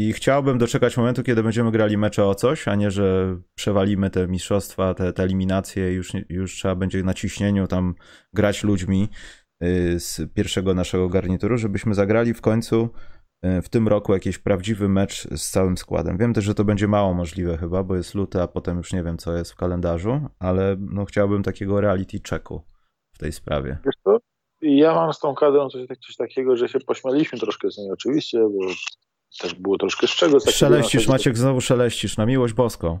I 0.00 0.12
chciałbym 0.12 0.58
doczekać 0.58 0.96
momentu, 0.96 1.22
kiedy 1.22 1.42
będziemy 1.42 1.70
grali 1.70 1.98
mecze 1.98 2.26
o 2.26 2.34
coś, 2.34 2.68
a 2.68 2.74
nie, 2.74 2.90
że 2.90 3.36
przewalimy 3.54 4.10
te 4.10 4.28
mistrzostwa, 4.28 4.94
te, 4.94 5.12
te 5.12 5.22
eliminacje, 5.22 5.92
już, 5.92 6.12
już 6.28 6.54
trzeba 6.54 6.74
będzie 6.74 7.02
na 7.02 7.14
ciśnieniu 7.14 7.66
tam 7.66 7.94
grać 8.32 8.64
ludźmi 8.64 9.08
y, 9.62 10.00
z 10.00 10.20
pierwszego 10.34 10.74
naszego 10.74 11.08
garnituru, 11.08 11.58
żebyśmy 11.58 11.94
zagrali 11.94 12.34
w 12.34 12.40
końcu 12.40 12.88
y, 13.44 13.62
w 13.62 13.68
tym 13.68 13.88
roku 13.88 14.12
jakiś 14.12 14.38
prawdziwy 14.38 14.88
mecz 14.88 15.28
z 15.36 15.50
całym 15.50 15.76
składem. 15.76 16.18
Wiem 16.18 16.34
też, 16.34 16.44
że 16.44 16.54
to 16.54 16.64
będzie 16.64 16.88
mało 16.88 17.14
możliwe 17.14 17.56
chyba, 17.56 17.82
bo 17.82 17.96
jest 17.96 18.14
luty, 18.14 18.42
a 18.42 18.48
potem 18.48 18.76
już 18.76 18.92
nie 18.92 19.02
wiem, 19.02 19.18
co 19.18 19.36
jest 19.36 19.52
w 19.52 19.56
kalendarzu, 19.56 20.20
ale 20.38 20.76
no, 20.78 21.04
chciałbym 21.04 21.42
takiego 21.42 21.80
reality 21.80 22.20
checku 22.30 22.62
w 23.14 23.18
tej 23.18 23.32
sprawie. 23.32 23.78
Wiesz 23.84 23.96
co? 24.04 24.18
Ja 24.62 24.94
mam 24.94 25.12
z 25.12 25.18
tą 25.18 25.34
kadrą 25.34 25.68
coś, 25.68 25.86
coś 25.86 26.16
takiego, 26.16 26.56
że 26.56 26.68
się 26.68 26.80
pośmialiśmy 26.80 27.38
troszkę 27.38 27.70
z 27.70 27.78
niej 27.78 27.90
oczywiście, 27.90 28.38
bo 28.38 28.66
też 29.38 29.54
było 29.54 29.78
troszkę 29.78 30.06
z 30.06 30.10
czego. 30.10 30.40
Szeleścisz, 30.40 31.08
Maciek, 31.08 31.36
znowu 31.36 31.60
szeleścisz, 31.60 32.16
na 32.16 32.26
miłość 32.26 32.54
boską. 32.54 32.98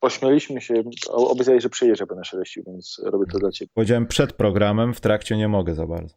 Pośmialiśmy 0.00 0.60
się, 0.60 0.74
obiecali, 1.10 1.60
że 1.60 1.68
przyjeżdżę, 1.68 2.06
będę 2.06 2.24
szeleścił, 2.24 2.62
więc 2.66 3.00
robię 3.04 3.26
to 3.32 3.38
dla 3.38 3.50
ciebie. 3.50 3.70
Powiedziałem 3.74 4.06
przed 4.06 4.32
programem, 4.32 4.94
w 4.94 5.00
trakcie 5.00 5.36
nie 5.36 5.48
mogę 5.48 5.74
za 5.74 5.86
bardzo. 5.86 6.14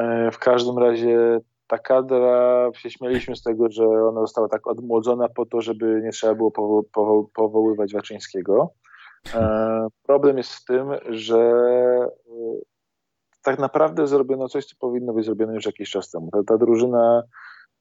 E, 0.00 0.30
w 0.30 0.38
każdym 0.38 0.78
razie 0.78 1.40
ta 1.66 1.78
kadra, 1.78 2.70
się 2.74 2.90
śmialiśmy 2.90 3.36
z 3.36 3.42
tego, 3.42 3.70
że 3.70 3.84
ona 3.84 4.20
została 4.20 4.48
tak 4.48 4.66
odmłodzona 4.66 5.28
po 5.28 5.46
to, 5.46 5.60
żeby 5.60 6.00
nie 6.04 6.10
trzeba 6.10 6.34
było 6.34 6.50
powo 6.50 6.82
powo 6.92 7.30
powoływać 7.34 7.92
Waczyńskiego. 7.92 8.74
E, 9.34 9.86
problem 10.02 10.36
jest 10.36 10.52
w 10.52 10.64
tym, 10.64 10.86
że 11.08 11.52
tak 13.42 13.58
naprawdę 13.58 14.06
zrobiono 14.06 14.48
coś, 14.48 14.66
co 14.66 14.76
powinno 14.78 15.12
być 15.12 15.24
zrobione 15.24 15.54
już 15.54 15.66
jakiś 15.66 15.90
czas 15.90 16.10
temu. 16.10 16.30
Ta, 16.30 16.42
ta 16.46 16.58
drużyna, 16.58 17.22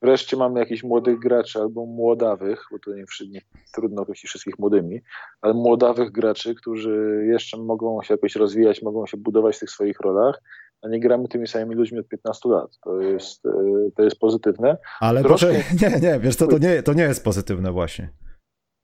wreszcie 0.02 0.38
mamy 0.38 0.60
jakichś 0.60 0.84
młodych 0.84 1.20
graczy 1.20 1.60
albo 1.60 1.86
młodawych, 1.86 2.66
bo 2.72 2.80
to 2.80 2.94
nie, 2.94 3.06
nie 3.30 3.42
trudno 3.74 4.02
określić 4.02 4.30
wszystkich 4.30 4.60
młodymi, 4.60 5.02
ale 5.42 5.54
młodawych 5.54 6.12
graczy, 6.12 6.56
którzy 6.56 7.26
jeszcze 7.32 7.58
mogą 7.58 8.02
się 8.04 8.14
jakoś 8.14 8.36
rozwijać, 8.36 8.82
mogą 8.82 9.06
się 9.06 9.18
budować 9.18 9.56
w 9.56 9.60
tych 9.60 9.70
swoich 9.70 10.00
rolach, 10.00 10.42
a 10.82 10.88
nie 10.88 11.00
gramy 11.00 11.28
tymi 11.28 11.48
samymi 11.48 11.76
ludźmi 11.76 12.00
od 12.00 12.08
15 12.08 12.50
lat. 12.50 12.78
To 12.84 13.02
jest, 13.02 13.46
e, 13.46 13.52
to 13.96 14.04
jest 14.04 14.20
pozytywne. 14.20 14.78
Ale 15.00 15.24
Troszkę... 15.24 15.54
nie, 15.82 16.00
nie, 16.00 16.20
wiesz 16.20 16.36
co, 16.36 16.48
to 16.48 16.58
nie, 16.58 16.84
to 16.84 16.94
nie 16.94 17.04
jest 17.04 17.24
pozytywne 17.24 17.72
właśnie. 17.72 18.10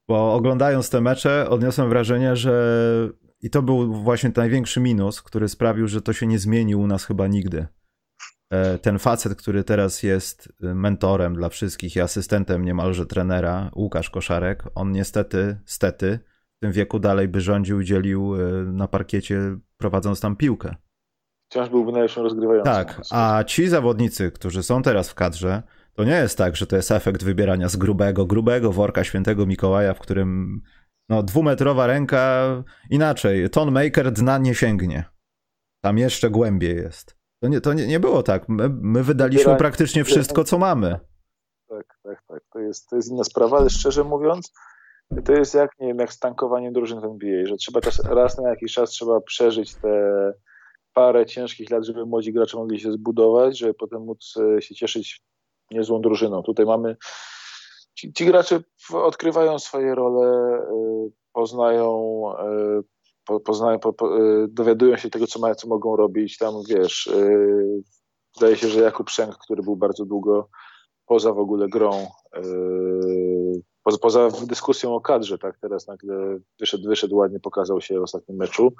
Bo 0.08 0.34
oglądając 0.34 0.90
te 0.90 1.00
mecze 1.00 1.50
odniosłem 1.50 1.88
wrażenie, 1.88 2.36
że 2.36 2.54
i 3.40 3.50
to 3.50 3.62
był 3.62 3.92
właśnie 3.92 4.32
największy 4.36 4.80
minus, 4.80 5.22
który 5.22 5.48
sprawił, 5.48 5.88
że 5.88 6.02
to 6.02 6.12
się 6.12 6.26
nie 6.26 6.38
zmieni 6.38 6.74
u 6.74 6.86
nas 6.86 7.04
chyba 7.04 7.26
nigdy. 7.26 7.66
E, 8.50 8.78
ten 8.78 8.98
facet, 8.98 9.34
który 9.34 9.64
teraz 9.64 10.02
jest 10.02 10.52
mentorem 10.60 11.34
dla 11.34 11.48
wszystkich 11.48 11.96
i 11.96 12.00
asystentem 12.00 12.64
niemalże 12.64 13.06
trenera, 13.06 13.70
Łukasz 13.76 14.10
Koszarek, 14.10 14.64
on 14.74 14.92
niestety, 14.92 15.56
stety, 15.66 16.18
w 16.56 16.60
tym 16.60 16.72
wieku 16.72 16.98
dalej 16.98 17.28
by 17.28 17.40
rządził 17.40 17.80
i 17.80 17.84
dzielił 17.84 18.34
e, 18.34 18.52
na 18.64 18.88
parkiecie, 18.88 19.56
prowadząc 19.76 20.20
tam 20.20 20.36
piłkę. 20.36 20.74
Wciąż 21.50 21.68
byłby 21.68 21.92
najlepszym 21.92 22.22
rozgrywającym. 22.22 22.72
Tak, 22.72 23.00
a 23.10 23.44
ci 23.46 23.68
zawodnicy, 23.68 24.30
którzy 24.30 24.62
są 24.62 24.82
teraz 24.82 25.10
w 25.10 25.14
kadrze, 25.14 25.62
to 25.94 26.04
nie 26.04 26.12
jest 26.12 26.38
tak, 26.38 26.56
że 26.56 26.66
to 26.66 26.76
jest 26.76 26.90
efekt 26.90 27.24
wybierania 27.24 27.68
z 27.68 27.76
grubego, 27.76 28.26
grubego 28.26 28.72
worka 28.72 29.04
świętego 29.04 29.46
Mikołaja, 29.46 29.94
w 29.94 29.98
którym 29.98 30.60
no, 31.08 31.22
dwumetrowa 31.22 31.86
ręka, 31.86 32.46
inaczej, 32.90 33.50
tonmaker 33.50 34.12
dna 34.12 34.38
nie 34.38 34.54
sięgnie. 34.54 35.04
Tam 35.84 35.98
jeszcze 35.98 36.30
głębiej 36.30 36.76
jest. 36.76 37.23
To 37.44 37.48
nie, 37.48 37.60
to 37.60 37.72
nie, 37.72 37.86
nie 37.86 38.00
było 38.00 38.22
tak. 38.22 38.48
My, 38.48 38.68
my 38.68 39.02
wydaliśmy 39.02 39.56
praktycznie 39.56 40.04
wszystko, 40.04 40.44
co 40.44 40.58
mamy. 40.58 41.00
Tak, 41.68 41.86
tak, 42.02 42.22
tak. 42.28 42.42
To 42.52 42.58
jest, 42.58 42.88
to 42.88 42.96
jest 42.96 43.10
inna 43.10 43.24
sprawa, 43.24 43.58
ale 43.58 43.70
szczerze 43.70 44.04
mówiąc, 44.04 44.52
to 45.24 45.32
jest 45.32 45.54
jak, 45.54 45.70
nie 45.80 45.86
wiem, 45.86 45.98
jak 45.98 46.12
stankowanie 46.12 46.72
drużyn 46.72 47.00
w 47.00 47.04
NBA, 47.04 47.46
że 47.46 47.56
trzeba 47.56 47.80
czas, 47.80 48.04
raz 48.04 48.38
na 48.38 48.48
jakiś 48.48 48.72
czas 48.72 48.90
trzeba 48.90 49.20
przeżyć 49.20 49.74
te 49.74 50.32
parę 50.94 51.26
ciężkich 51.26 51.70
lat, 51.70 51.84
żeby 51.84 52.06
młodzi 52.06 52.32
gracze 52.32 52.56
mogli 52.56 52.80
się 52.80 52.92
zbudować, 52.92 53.58
żeby 53.58 53.74
potem 53.74 54.02
móc 54.02 54.34
e, 54.56 54.62
się 54.62 54.74
cieszyć 54.74 55.22
niezłą 55.70 56.00
drużyną. 56.00 56.42
Tutaj 56.42 56.66
mamy 56.66 56.96
ci, 57.94 58.12
ci 58.12 58.26
gracze 58.26 58.60
odkrywają 58.92 59.58
swoje 59.58 59.94
role, 59.94 60.58
y, 60.58 61.12
poznają, 61.32 62.22
y, 63.30 63.40
poznają 63.40 63.78
po, 63.78 63.92
po, 63.92 64.18
y, 64.18 64.48
dowiadują 64.48 64.96
się 64.96 65.10
tego, 65.10 65.26
co 65.26 65.38
mają, 65.38 65.54
co 65.54 65.68
mogą 65.68 65.96
robić. 65.96 66.38
Tam 66.38 66.54
wiesz, 66.68 67.10
zdaje 68.36 68.56
się, 68.56 68.68
że 68.68 68.80
Jakub 68.80 69.10
Szenk, 69.10 69.36
który 69.38 69.62
był 69.62 69.76
bardzo 69.76 70.04
długo 70.04 70.48
poza 71.06 71.32
w 71.32 71.38
ogóle 71.38 71.68
grą, 71.68 72.06
poza, 73.82 73.98
poza 73.98 74.28
dyskusją 74.46 74.94
o 74.94 75.00
kadrze, 75.00 75.38
tak, 75.38 75.58
teraz 75.60 75.86
nagle 75.86 76.38
wyszedł, 76.60 76.88
wyszedł 76.88 77.16
ładnie, 77.16 77.40
pokazał 77.40 77.80
się 77.80 78.00
w 78.00 78.02
ostatnim 78.02 78.38
meczu. 78.38 78.72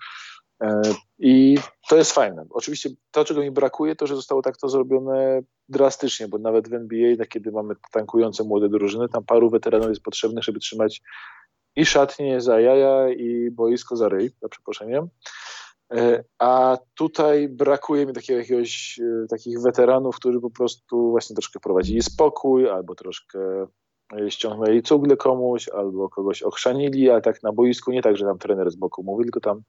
E, 0.63 0.83
I 1.19 1.59
to 1.89 1.97
jest 1.97 2.13
fajne. 2.13 2.47
Oczywiście 2.51 2.91
to, 3.11 3.25
czego 3.25 3.41
mi 3.41 3.51
brakuje, 3.51 3.97
to, 3.97 4.07
że 4.07 4.17
zostało 4.17 4.43
tak 4.43 4.57
to 4.57 4.69
zrobione 4.69 5.41
drastycznie, 5.69 6.29
bo 6.29 6.39
nawet 6.39 6.69
w 6.69 6.75
NBA, 6.75 7.27
kiedy 7.27 7.53
mamy 7.53 7.75
tankujące 7.93 8.45
młode 8.45 8.69
drużyny, 8.69 9.09
tam 9.09 9.25
paru 9.25 9.51
weteranów 9.51 9.89
jest 9.89 10.03
potrzebnych, 10.03 10.45
żeby 10.45 10.59
trzymać 10.59 11.03
i 11.77 11.87
szatnie 11.87 12.41
za 12.41 12.61
jaja, 12.61 13.09
i 13.09 13.51
boisko 13.51 13.97
za 13.97 14.09
ryj, 14.09 14.31
za 14.43 14.49
przeproszeniem. 14.49 15.09
E, 15.93 16.25
a 16.39 16.79
tutaj 16.95 17.49
brakuje 17.49 18.07
mi 18.07 18.13
takiego, 18.13 18.39
jakiegoś, 18.39 19.01
e, 19.03 19.27
takich 19.31 19.61
weteranów, 19.61 20.17
którzy 20.17 20.41
po 20.41 20.51
prostu 20.51 21.11
właśnie 21.11 21.37
troszkę 21.37 21.61
prowadzili 21.61 22.03
spokój, 22.03 22.71
albo 22.71 22.95
troszkę 22.95 23.39
ściągnęli 24.29 24.83
cugle 24.83 25.17
komuś, 25.17 25.69
albo 25.69 26.09
kogoś 26.09 26.43
ochrzanili, 26.43 27.11
a 27.11 27.21
tak 27.21 27.43
na 27.43 27.53
boisku 27.53 27.93
nie 27.93 28.03
tak, 28.03 28.17
że 28.17 28.25
tam 28.25 28.39
trener 28.39 28.71
z 28.71 28.77
boku 28.77 29.03
mówi, 29.03 29.25
tylko 29.25 29.41
tam 29.41 29.63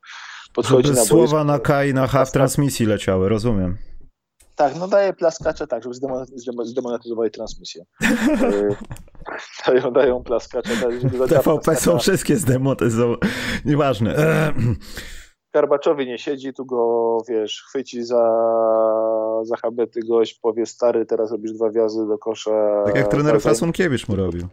podchodzi 0.53 0.87
żeby 0.87 0.99
na 0.99 1.05
słowa 1.05 1.21
boisku. 1.21 1.43
na 1.43 1.59
K 1.59 1.85
i 1.85 1.93
na 1.93 2.07
H 2.07 2.25
w 2.25 2.31
transmisji 2.31 2.85
leciały, 2.85 3.29
rozumiem. 3.29 3.77
Tak, 4.55 4.75
no 4.79 4.87
daje 4.87 5.13
plaskacze 5.13 5.67
tak, 5.67 5.83
żeby 5.83 6.65
zdemonetyzowali 6.65 7.31
transmisję. 7.31 7.85
dają, 9.67 9.91
dają 9.91 10.23
plaskacze. 10.23 10.69
Tak, 10.81 11.01
żeby 11.01 11.27
TVP 11.27 11.75
są 11.75 11.99
wszystkie 11.99 12.35
zdemonetyzowane, 12.35 13.17
nieważne. 13.65 14.15
Garbaczowi 15.53 16.07
nie 16.07 16.17
siedzi, 16.17 16.53
tu 16.53 16.65
go, 16.65 17.17
wiesz, 17.29 17.63
chwyci 17.69 18.03
za, 18.03 18.23
za 19.43 19.55
habety 19.55 19.99
gość, 19.99 20.39
powie 20.39 20.65
stary, 20.65 21.05
teraz 21.05 21.31
robisz 21.31 21.53
dwa 21.53 21.69
wjazdy 21.69 22.07
do 22.07 22.17
kosza. 22.17 22.83
Tak 22.85 22.95
jak 22.95 23.07
trener 23.07 23.41
Fasunkiewicz 23.41 24.07
mu 24.07 24.15
robił. 24.15 24.47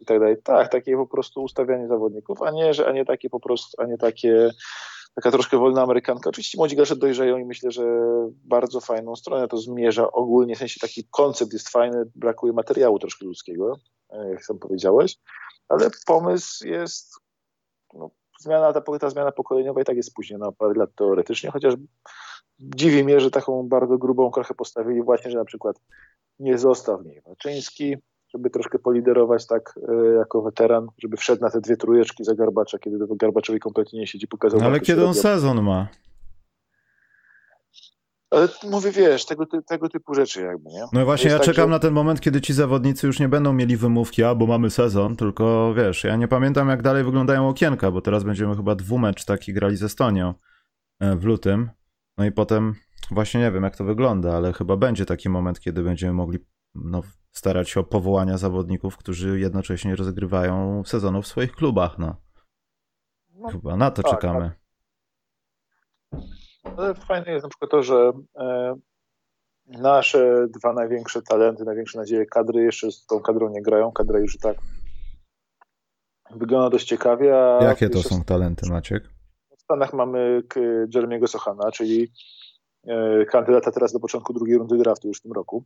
I 0.00 0.04
tak 0.04 0.20
dalej. 0.20 0.36
Tak, 0.44 0.68
takie 0.68 0.96
po 0.96 1.06
prostu 1.06 1.42
ustawianie 1.42 1.88
zawodników, 1.88 2.42
a 2.42 2.50
nie, 2.50 2.74
że, 2.74 2.86
a 2.86 2.92
nie 2.92 3.04
takie 3.04 3.30
po 3.30 3.40
prostu, 3.40 3.82
a 3.82 3.86
nie 3.86 3.98
takie 3.98 4.50
taka 5.14 5.30
troszkę 5.30 5.58
wolna 5.58 5.82
amerykanka. 5.82 6.30
Oczywiście 6.30 6.58
młodzi 6.58 6.76
gracze 6.76 6.96
dojrzeją 6.96 7.38
i 7.38 7.44
myślę, 7.44 7.70
że 7.70 7.84
bardzo 8.44 8.80
fajną 8.80 9.16
stronę 9.16 9.48
to 9.48 9.56
zmierza 9.56 10.12
ogólnie, 10.12 10.54
w 10.54 10.58
sensie 10.58 10.80
taki 10.80 11.04
koncept 11.10 11.52
jest 11.52 11.68
fajny, 11.68 12.04
brakuje 12.14 12.52
materiału 12.52 12.98
troszkę 12.98 13.26
ludzkiego, 13.26 13.78
e, 14.10 14.30
jak 14.30 14.44
sam 14.44 14.58
powiedziałeś, 14.58 15.18
ale 15.68 15.90
pomysł 16.06 16.66
jest 16.66 17.14
no, 17.94 18.10
zmiana, 18.40 18.72
ta, 18.72 18.98
ta 18.98 19.10
zmiana 19.10 19.32
pokoleniowa 19.32 19.80
i 19.80 19.84
tak 19.84 19.96
jest 19.96 20.08
spóźniona 20.08 20.52
parę 20.52 20.74
lat 20.76 20.90
teoretycznie, 20.94 21.50
chociaż 21.50 21.74
dziwi 22.58 23.04
mnie, 23.04 23.20
że 23.20 23.30
taką 23.30 23.68
bardzo 23.68 23.98
grubą 23.98 24.30
krachę 24.30 24.54
postawili 24.54 25.02
właśnie, 25.02 25.30
że 25.30 25.38
na 25.38 25.44
przykład 25.44 25.76
nie 26.38 26.58
został 26.58 26.98
w 26.98 27.06
niej 27.06 27.22
Waczyński, 27.26 27.96
żeby 28.34 28.50
troszkę 28.50 28.78
poliderować 28.78 29.46
tak 29.46 29.78
e, 29.88 30.14
jako 30.14 30.42
weteran, 30.42 30.86
żeby 30.98 31.16
wszedł 31.16 31.42
na 31.42 31.50
te 31.50 31.60
dwie 31.60 31.76
trójeczki 31.76 32.24
za 32.24 32.34
Garbacza, 32.34 32.78
kiedy 32.78 32.98
Garbaczowi 33.16 33.60
kompletnie 33.60 34.00
nie 34.00 34.06
siedzi, 34.06 34.28
pokazał. 34.28 34.60
No, 34.60 34.66
ale 34.66 34.80
kiedy 34.80 35.06
on 35.06 35.14
sezon 35.14 35.62
ma? 35.62 35.88
Ale 38.30 38.48
mówię, 38.70 38.90
wiesz, 38.90 39.26
tego, 39.26 39.46
tego 39.68 39.88
typu 39.88 40.14
rzeczy 40.14 40.40
jakby, 40.40 40.70
nie? 40.70 40.84
No 40.92 41.04
właśnie, 41.04 41.30
ja 41.30 41.36
tak, 41.36 41.46
czekam 41.46 41.64
że... 41.64 41.70
na 41.70 41.78
ten 41.78 41.92
moment, 41.92 42.20
kiedy 42.20 42.40
ci 42.40 42.52
zawodnicy 42.52 43.06
już 43.06 43.20
nie 43.20 43.28
będą 43.28 43.52
mieli 43.52 43.76
wymówki, 43.76 44.24
a 44.24 44.34
bo 44.34 44.46
mamy 44.46 44.70
sezon, 44.70 45.16
tylko 45.16 45.74
wiesz, 45.74 46.04
ja 46.04 46.16
nie 46.16 46.28
pamiętam 46.28 46.68
jak 46.68 46.82
dalej 46.82 47.04
wyglądają 47.04 47.48
okienka, 47.48 47.90
bo 47.90 48.00
teraz 48.00 48.24
będziemy 48.24 48.56
chyba 48.56 48.74
dwumecz 48.74 49.24
taki 49.24 49.52
grali 49.52 49.76
z 49.76 49.82
Estonią 49.82 50.34
e, 51.00 51.16
w 51.16 51.24
lutym, 51.24 51.70
no 52.18 52.24
i 52.24 52.32
potem 52.32 52.74
właśnie 53.10 53.40
nie 53.40 53.52
wiem 53.52 53.62
jak 53.62 53.76
to 53.76 53.84
wygląda, 53.84 54.36
ale 54.36 54.52
chyba 54.52 54.76
będzie 54.76 55.06
taki 55.06 55.28
moment, 55.28 55.60
kiedy 55.60 55.82
będziemy 55.82 56.12
mogli 56.12 56.38
no, 56.74 57.02
starać 57.30 57.70
się 57.70 57.80
o 57.80 57.84
powołania 57.84 58.38
zawodników, 58.38 58.96
którzy 58.96 59.40
jednocześnie 59.40 59.96
rozgrywają 59.96 60.82
sezonu 60.84 61.22
w 61.22 61.26
swoich 61.26 61.52
klubach, 61.52 61.98
no. 61.98 62.16
no 63.34 63.48
chyba 63.48 63.76
na 63.76 63.90
to 63.90 64.02
tak, 64.02 64.12
czekamy. 64.12 64.50
Tak. 64.50 64.62
Ale 66.76 66.94
fajne 66.94 67.32
jest 67.32 67.42
na 67.42 67.48
przykład 67.48 67.70
to, 67.70 67.82
że 67.82 68.12
e, 68.38 68.74
nasze 69.66 70.46
dwa 70.48 70.72
największe 70.72 71.22
talenty, 71.22 71.64
największe 71.64 71.98
nadzieje 71.98 72.26
kadry 72.26 72.62
jeszcze 72.62 72.92
z 72.92 73.06
tą 73.06 73.20
kadrą 73.20 73.50
nie 73.50 73.62
grają. 73.62 73.92
Kadra 73.92 74.18
już 74.18 74.38
tak 74.38 74.56
wygląda 76.30 76.70
dość 76.70 76.86
ciekawie. 76.86 77.34
Jakie 77.60 77.88
to 77.88 78.02
są 78.02 78.24
talenty, 78.24 78.70
Maciek? 78.70 79.08
W 79.58 79.62
Stanach 79.62 79.92
mamy 79.92 80.42
Jeremiego 80.94 81.26
Sochana, 81.26 81.70
czyli 81.70 82.12
e, 82.86 83.24
kandydata 83.24 83.70
teraz 83.70 83.92
do 83.92 84.00
początku 84.00 84.32
drugiej 84.32 84.58
rundy 84.58 84.78
draftu 84.78 85.08
już 85.08 85.18
w 85.18 85.22
tym 85.22 85.32
roku. 85.32 85.64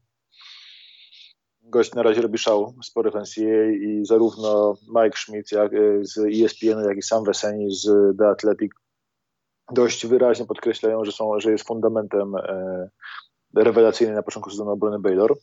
Gość 1.69 1.95
na 1.95 2.03
razie 2.03 2.23
robi 2.23 2.39
show 2.39 2.73
spory 2.85 3.11
w 3.11 3.15
NCAA 3.15 3.71
i 3.71 4.05
zarówno 4.05 4.75
Mike 4.89 5.19
Schmidt 5.19 5.53
jak, 5.53 5.75
e, 5.75 6.05
z 6.05 6.19
ESPN, 6.19 6.85
jak 6.89 6.97
i 6.99 7.03
sam 7.03 7.25
Weseni 7.25 7.75
z 7.75 8.17
The 8.19 8.29
Athletic 8.29 8.73
dość 9.73 10.07
wyraźnie 10.07 10.47
podkreślają, 10.47 11.05
że, 11.05 11.13
są, 11.13 11.41
że 11.41 11.51
jest 11.51 11.67
fundamentem 11.67 12.35
e, 12.37 12.91
na 14.15 14.23
początku 14.23 14.51
sezonu 14.51 14.71
obrony 14.71 14.99
Baylor, 14.99 15.35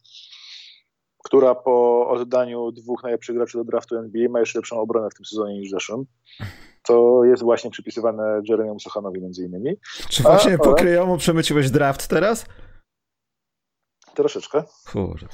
która 1.25 1.55
po 1.55 2.07
oddaniu 2.09 2.71
dwóch 2.71 3.03
najlepszych 3.03 3.35
graczy 3.35 3.57
do 3.57 3.63
draftu 3.63 3.97
NBA 3.97 4.29
ma 4.29 4.39
jeszcze 4.39 4.59
lepszą 4.59 4.79
obronę 4.79 5.09
w 5.09 5.13
tym 5.13 5.25
sezonie 5.25 5.59
niż 5.59 5.69
w 5.69 5.71
zeszłym. 5.71 6.05
To 6.83 7.23
jest 7.23 7.43
właśnie 7.43 7.71
przypisywane 7.71 8.41
Jeremiemu 8.49 8.79
Sochanowi 8.79 9.21
między 9.21 9.43
innymi. 9.45 9.75
Czy 10.09 10.23
właśnie 10.23 10.53
A, 10.53 10.57
po 10.57 10.73
kryjomu 10.73 11.17
przemyciłeś 11.17 11.71
draft 11.71 12.07
teraz? 12.07 12.45
Troszeczkę. 14.15 14.63
Kurde 14.91 15.27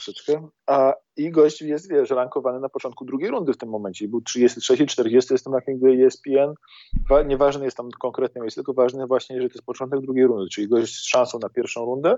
troszeczkę, 0.00 0.48
a 0.66 0.94
i 1.16 1.30
gość 1.30 1.62
jest, 1.62 1.90
wiesz, 1.90 2.10
rankowany 2.10 2.60
na 2.60 2.68
początku 2.68 3.04
drugiej 3.04 3.30
rundy 3.30 3.52
w 3.52 3.56
tym 3.56 3.68
momencie. 3.68 4.08
Był 4.08 4.20
33, 4.20 4.86
40 4.86 5.34
jest 5.34 5.44
tam 5.44 5.54
rankingu 5.54 5.86
ESPN. 5.86 6.54
Nieważne 7.26 7.64
jest 7.64 7.76
tam 7.76 7.88
konkretne 8.00 8.40
miejsce, 8.40 8.58
tylko 8.60 8.74
ważne 8.74 9.06
właśnie, 9.06 9.42
że 9.42 9.48
to 9.48 9.54
jest 9.54 9.66
początek 9.66 10.00
drugiej 10.00 10.26
rundy, 10.26 10.48
czyli 10.50 10.68
gość 10.68 10.94
z 10.94 11.06
szansą 11.06 11.38
na 11.38 11.48
pierwszą 11.48 11.84
rundę, 11.84 12.16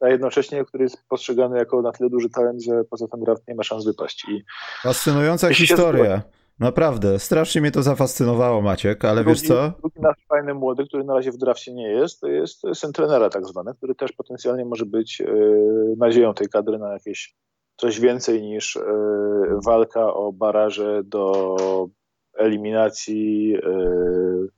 a 0.00 0.08
jednocześnie, 0.08 0.64
który 0.64 0.84
jest 0.84 0.96
postrzegany 1.08 1.58
jako 1.58 1.82
na 1.82 1.92
tyle 1.92 2.10
duży 2.10 2.30
talent, 2.30 2.62
że 2.62 2.84
poza 2.90 3.08
ten 3.08 3.20
draft 3.20 3.48
nie 3.48 3.54
ma 3.54 3.62
szans 3.62 3.84
wypaść. 3.84 4.24
I 4.28 4.44
Fascynująca 4.82 5.54
historia. 5.54 6.22
Naprawdę, 6.60 7.18
strasznie 7.18 7.60
mnie 7.60 7.70
to 7.70 7.82
zafascynowało, 7.82 8.62
Maciek, 8.62 9.04
ale 9.04 9.24
drugi, 9.24 9.40
wiesz 9.40 9.48
co? 9.48 9.72
Drugi 9.80 10.00
nasz 10.00 10.26
fajny 10.28 10.54
młody, 10.54 10.86
który 10.86 11.04
na 11.04 11.14
razie 11.14 11.32
w 11.32 11.36
drafcie 11.36 11.74
nie 11.74 11.88
jest, 11.88 12.20
to 12.20 12.28
jest 12.28 12.62
syn 12.74 12.92
trenera 12.92 13.30
tak 13.30 13.46
zwany, 13.46 13.74
który 13.74 13.94
też 13.94 14.12
potencjalnie 14.12 14.64
może 14.64 14.86
być 14.86 15.20
yy, 15.20 15.94
nadzieją 15.98 16.34
tej 16.34 16.48
kadry 16.48 16.78
na 16.78 16.92
jakieś 16.92 17.34
coś 17.76 18.00
więcej 18.00 18.42
niż 18.42 18.76
yy, 18.76 18.82
walka 19.64 20.14
o 20.14 20.32
baraże 20.32 21.02
do 21.04 21.56
eliminacji 22.34 23.48
yy, 23.48 24.48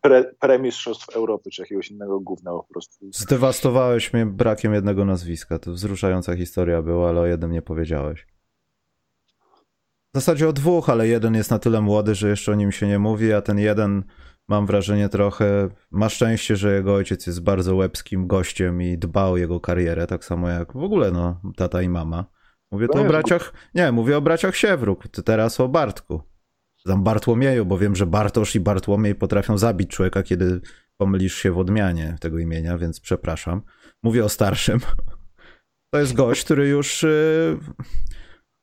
pre, 0.00 0.24
premistrzostw 0.40 1.16
Europy, 1.16 1.50
czy 1.50 1.62
jakiegoś 1.62 1.90
innego 1.90 2.20
gówna 2.20 2.50
po 2.50 2.66
prostu. 2.72 3.06
Zdewastowałeś 3.12 4.12
mnie 4.12 4.26
brakiem 4.26 4.74
jednego 4.74 5.04
nazwiska. 5.04 5.58
To 5.58 5.72
wzruszająca 5.72 6.36
historia 6.36 6.82
była, 6.82 7.08
ale 7.08 7.20
o 7.20 7.26
jednym 7.26 7.52
nie 7.52 7.62
powiedziałeś. 7.62 8.26
W 10.14 10.16
zasadzie 10.16 10.48
o 10.48 10.52
dwóch, 10.52 10.90
ale 10.90 11.08
jeden 11.08 11.34
jest 11.34 11.50
na 11.50 11.58
tyle 11.58 11.80
młody, 11.80 12.14
że 12.14 12.28
jeszcze 12.28 12.52
o 12.52 12.54
nim 12.54 12.72
się 12.72 12.86
nie 12.86 12.98
mówi, 12.98 13.32
a 13.32 13.42
ten 13.42 13.58
jeden 13.58 14.04
mam 14.48 14.66
wrażenie 14.66 15.08
trochę 15.08 15.68
ma 15.90 16.08
szczęście, 16.08 16.56
że 16.56 16.74
jego 16.74 16.94
ojciec 16.94 17.26
jest 17.26 17.42
bardzo 17.42 17.76
łebskim 17.76 18.26
gościem 18.26 18.82
i 18.82 18.98
dba 18.98 19.24
o 19.24 19.36
jego 19.36 19.60
karierę, 19.60 20.06
tak 20.06 20.24
samo 20.24 20.48
jak 20.48 20.72
w 20.72 20.82
ogóle 20.82 21.10
no, 21.10 21.40
tata 21.56 21.82
i 21.82 21.88
mama. 21.88 22.24
Mówię 22.70 22.88
tu 22.88 22.98
o 22.98 23.04
braciach, 23.04 23.52
nie, 23.74 23.92
mówię 23.92 24.16
o 24.16 24.20
braciach 24.20 24.56
Siewruk, 24.56 25.08
teraz 25.24 25.60
o 25.60 25.68
Bartku. 25.68 26.22
Tam 26.84 27.04
Bartłomieju, 27.04 27.66
bo 27.66 27.78
wiem, 27.78 27.96
że 27.96 28.06
Bartosz 28.06 28.56
i 28.56 28.60
Bartłomiej 28.60 29.14
potrafią 29.14 29.58
zabić 29.58 29.90
człowieka, 29.90 30.22
kiedy 30.22 30.60
pomylisz 30.96 31.34
się 31.34 31.52
w 31.52 31.58
odmianie 31.58 32.16
tego 32.20 32.38
imienia, 32.38 32.78
więc 32.78 33.00
przepraszam. 33.00 33.62
Mówię 34.02 34.24
o 34.24 34.28
starszym. 34.28 34.80
To 35.92 36.00
jest 36.00 36.14
gość, 36.14 36.44
który 36.44 36.68
już 36.68 37.02
yy, 37.02 37.58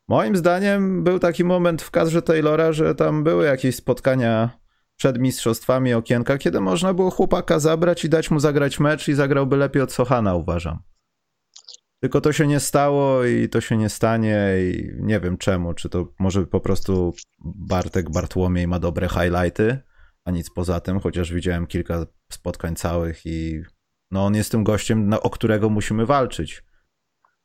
moim 0.07 0.35
zdaniem 0.35 1.03
był 1.03 1.19
taki 1.19 1.43
moment 1.43 1.81
w 1.81 1.91
kadrze 1.91 2.21
Taylora, 2.21 2.73
że 2.73 2.95
tam 2.95 3.23
były 3.23 3.45
jakieś 3.45 3.75
spotkania 3.75 4.59
przed 4.95 5.19
mistrzostwami 5.19 5.93
okienka, 5.93 6.37
kiedy 6.37 6.61
można 6.61 6.93
było 6.93 7.11
chłopaka 7.11 7.59
zabrać 7.59 8.05
i 8.05 8.09
dać 8.09 8.31
mu 8.31 8.39
zagrać 8.39 8.79
mecz 8.79 9.07
i 9.07 9.13
zagrałby 9.13 9.57
lepiej 9.57 9.81
od 9.81 9.93
Sochana, 9.93 10.35
uważam. 10.35 10.79
Tylko 11.99 12.21
to 12.21 12.33
się 12.33 12.47
nie 12.47 12.59
stało 12.59 13.25
i 13.25 13.49
to 13.49 13.61
się 13.61 13.77
nie 13.77 13.89
stanie 13.89 14.47
i 14.59 14.91
nie 14.99 15.19
wiem 15.19 15.37
czemu. 15.37 15.73
Czy 15.73 15.89
to 15.89 16.13
może 16.19 16.45
po 16.45 16.59
prostu 16.59 17.13
Bartek 17.39 18.09
Bartłomiej 18.09 18.67
ma 18.67 18.79
dobre 18.79 19.09
highlighty, 19.09 19.79
a 20.25 20.31
nic 20.31 20.49
poza 20.49 20.79
tym, 20.79 20.99
chociaż 20.99 21.33
widziałem 21.33 21.67
kilka 21.67 22.05
spotkań 22.31 22.75
całych 22.75 23.25
i 23.25 23.61
no 24.11 24.25
on 24.25 24.35
jest 24.35 24.51
tym 24.51 24.63
gościem, 24.63 25.13
o 25.21 25.29
którego 25.29 25.69
musimy 25.69 26.05
walczyć. 26.05 26.63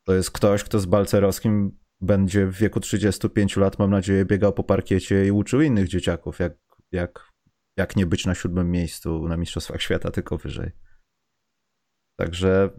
To 0.04 0.14
jest 0.14 0.30
ktoś, 0.30 0.64
kto 0.64 0.80
z 0.80 0.86
Balcerowskim 0.86 1.78
będzie 2.02 2.46
w 2.46 2.54
wieku 2.54 2.80
35 2.80 3.56
lat, 3.56 3.78
mam 3.78 3.90
nadzieję, 3.90 4.24
biegał 4.24 4.52
po 4.52 4.64
parkiecie 4.64 5.26
i 5.26 5.30
uczył 5.30 5.60
innych 5.60 5.88
dzieciaków, 5.88 6.38
jak, 6.38 6.52
jak, 6.92 7.30
jak 7.76 7.96
nie 7.96 8.06
być 8.06 8.26
na 8.26 8.34
siódmym 8.34 8.70
miejscu 8.70 9.28
na 9.28 9.36
Mistrzostwach 9.36 9.82
Świata, 9.82 10.10
tylko 10.10 10.38
wyżej. 10.38 10.70
Także 12.16 12.70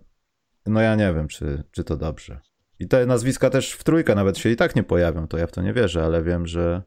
no 0.65 0.81
ja 0.81 0.95
nie 0.95 1.13
wiem, 1.13 1.27
czy, 1.27 1.63
czy 1.71 1.83
to 1.83 1.97
dobrze. 1.97 2.41
I 2.79 2.87
te 2.87 3.05
nazwiska 3.05 3.49
też 3.49 3.73
w 3.73 3.83
trójkę 3.83 4.15
nawet 4.15 4.37
się 4.37 4.49
i 4.49 4.55
tak 4.55 4.75
nie 4.75 4.83
pojawią, 4.83 5.27
to 5.27 5.37
ja 5.37 5.47
w 5.47 5.51
to 5.51 5.61
nie 5.61 5.73
wierzę, 5.73 6.03
ale 6.03 6.23
wiem, 6.23 6.47
że 6.47 6.83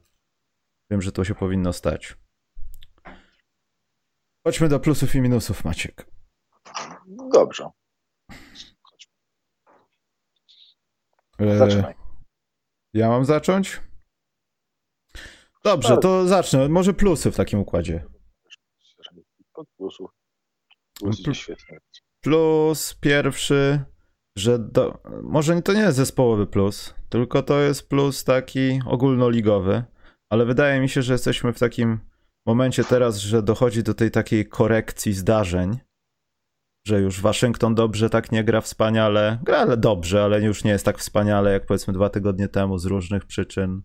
wiem, 0.91 1.01
że 1.01 1.11
to 1.11 1.23
się 1.23 1.35
powinno 1.35 1.73
stać. 1.73 2.17
Chodźmy 4.47 4.69
do 4.69 4.79
plusów 4.79 5.15
i 5.15 5.21
minusów, 5.21 5.65
Maciek. 5.65 6.05
Dobrze. 7.33 7.69
E, 11.39 11.57
Zaczynaj. 11.57 12.06
Ja 12.97 13.09
mam 13.09 13.25
zacząć? 13.25 13.81
Dobrze, 15.63 15.97
to 15.97 16.27
zacznę. 16.27 16.69
Może 16.69 16.93
plusy 16.93 17.31
w 17.31 17.35
takim 17.35 17.59
układzie. 17.59 18.05
Plusów. 19.77 20.11
Świetne. 21.33 21.77
Plus 22.21 22.97
pierwszy, 23.01 23.83
że 24.37 24.59
do, 24.59 24.99
może 25.23 25.61
to 25.61 25.73
nie 25.73 25.79
jest 25.79 25.97
zespołowy 25.97 26.47
plus, 26.47 26.93
tylko 27.09 27.43
to 27.43 27.59
jest 27.59 27.89
plus 27.89 28.23
taki 28.23 28.79
ogólnoligowy, 28.85 29.83
ale 30.29 30.45
wydaje 30.45 30.81
mi 30.81 30.89
się, 30.89 31.01
że 31.01 31.13
jesteśmy 31.13 31.53
w 31.53 31.59
takim 31.59 31.99
momencie 32.45 32.83
teraz, 32.83 33.17
że 33.17 33.43
dochodzi 33.43 33.83
do 33.83 33.93
tej 33.93 34.11
takiej 34.11 34.47
korekcji 34.47 35.13
zdarzeń, 35.13 35.79
że 36.87 37.01
już 37.01 37.21
Waszyngton 37.21 37.75
dobrze 37.75 38.09
tak 38.09 38.31
nie 38.31 38.43
gra 38.43 38.61
wspaniale, 38.61 39.39
gra 39.43 39.57
ale 39.57 39.77
dobrze, 39.77 40.23
ale 40.23 40.41
już 40.41 40.63
nie 40.63 40.71
jest 40.71 40.85
tak 40.85 40.97
wspaniale 40.97 41.51
jak 41.51 41.65
powiedzmy 41.65 41.93
dwa 41.93 42.09
tygodnie 42.09 42.47
temu 42.47 42.77
z 42.77 42.85
różnych 42.85 43.25
przyczyn. 43.25 43.81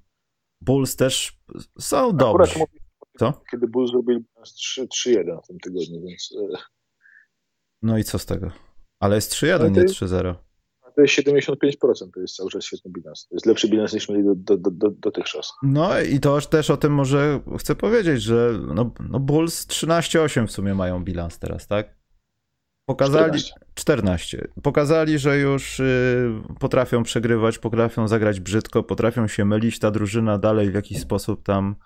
Bulls 0.61 0.97
też 0.97 1.41
są 1.79 2.17
dobrzy. 2.17 2.61
Co? 3.19 3.43
Kiedy 3.51 3.69
Bulls 3.69 3.91
zrobili 3.91 4.25
3-1 5.07 5.43
w 5.45 5.47
tym 5.47 5.59
tygodniu, 5.59 6.03
więc 6.07 6.35
e, 6.55 6.59
no 7.83 7.99
i 7.99 8.05
co 8.05 8.19
z 8.19 8.27
tego? 8.27 8.51
Ale 9.01 9.15
jest 9.15 9.33
3-1, 9.33 9.71
nie 9.71 9.83
3-0. 9.83 10.35
To 10.97 11.03
jest 11.03 11.15
75%, 11.15 12.11
to 12.15 12.21
jest 12.21 12.37
cały 12.37 12.51
czas 12.51 12.65
świetny 12.65 12.91
bilans. 12.91 13.27
To 13.29 13.37
jest 13.37 13.47
lepszy 13.47 13.69
bilans 13.69 13.93
niż 13.93 14.09
mieli 14.09 14.25
do, 14.25 14.35
do, 14.35 14.71
do, 14.71 14.91
dotychczas. 14.91 15.53
No 15.63 16.01
i 16.01 16.21
to 16.21 16.41
też 16.41 16.71
o 16.71 16.77
tym 16.77 16.93
może 16.93 17.41
chcę 17.59 17.75
powiedzieć, 17.75 18.23
że 18.23 18.61
no, 18.75 18.91
no 19.09 19.21
Bulls 19.21 19.67
13-8 19.67 20.47
w 20.47 20.53
sumie 20.53 20.75
mają 20.75 21.05
bilans 21.05 21.39
teraz, 21.39 21.67
tak? 21.67 22.02
Pokazali 22.93 23.41
14. 23.41 23.55
14. 23.75 24.49
Pokazali, 24.63 25.19
że 25.19 25.39
już 25.39 25.81
y, 25.81 26.33
potrafią 26.61 27.03
przegrywać, 27.03 27.59
potrafią 27.59 28.09
zagrać 28.09 28.41
brzydko, 28.41 28.83
potrafią 28.83 29.29
się 29.29 29.45
mylić. 29.45 29.79
Ta 29.79 29.91
drużyna 29.91 30.39
dalej 30.39 30.71
w 30.71 30.75
jakiś 30.75 31.01
sposób 31.01 31.43
tam 31.43 31.77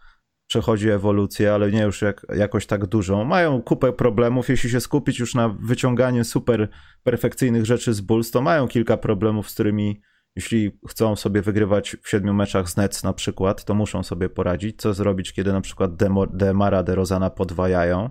przechodzi 0.46 0.90
ewolucję, 0.90 1.54
ale 1.54 1.70
nie 1.70 1.82
już 1.82 2.02
jak, 2.02 2.26
jakoś 2.36 2.66
tak 2.66 2.86
dużą. 2.86 3.24
Mają 3.24 3.62
kupę 3.62 3.92
problemów, 3.92 4.48
jeśli 4.48 4.70
się 4.70 4.80
skupić 4.80 5.18
już 5.18 5.34
na 5.34 5.48
wyciąganiu 5.48 6.24
super 6.24 6.68
perfekcyjnych 7.02 7.66
rzeczy 7.66 7.94
z 7.94 8.00
Bulls, 8.00 8.30
to 8.30 8.42
mają 8.42 8.68
kilka 8.68 8.96
problemów, 8.96 9.50
z 9.50 9.54
którymi 9.54 10.00
jeśli 10.36 10.78
chcą 10.88 11.16
sobie 11.16 11.42
wygrywać 11.42 11.96
w 12.02 12.08
siedmiu 12.08 12.34
meczach 12.34 12.70
z 12.70 12.76
Nets 12.76 13.04
na 13.04 13.12
przykład, 13.12 13.64
to 13.64 13.74
muszą 13.74 14.02
sobie 14.02 14.28
poradzić. 14.28 14.80
Co 14.80 14.94
zrobić, 14.94 15.32
kiedy 15.32 15.52
na 15.52 15.60
przykład 15.60 15.96
Demo, 15.96 16.26
Demara, 16.26 16.82
DeRozana 16.82 17.30
podwajają? 17.30 18.10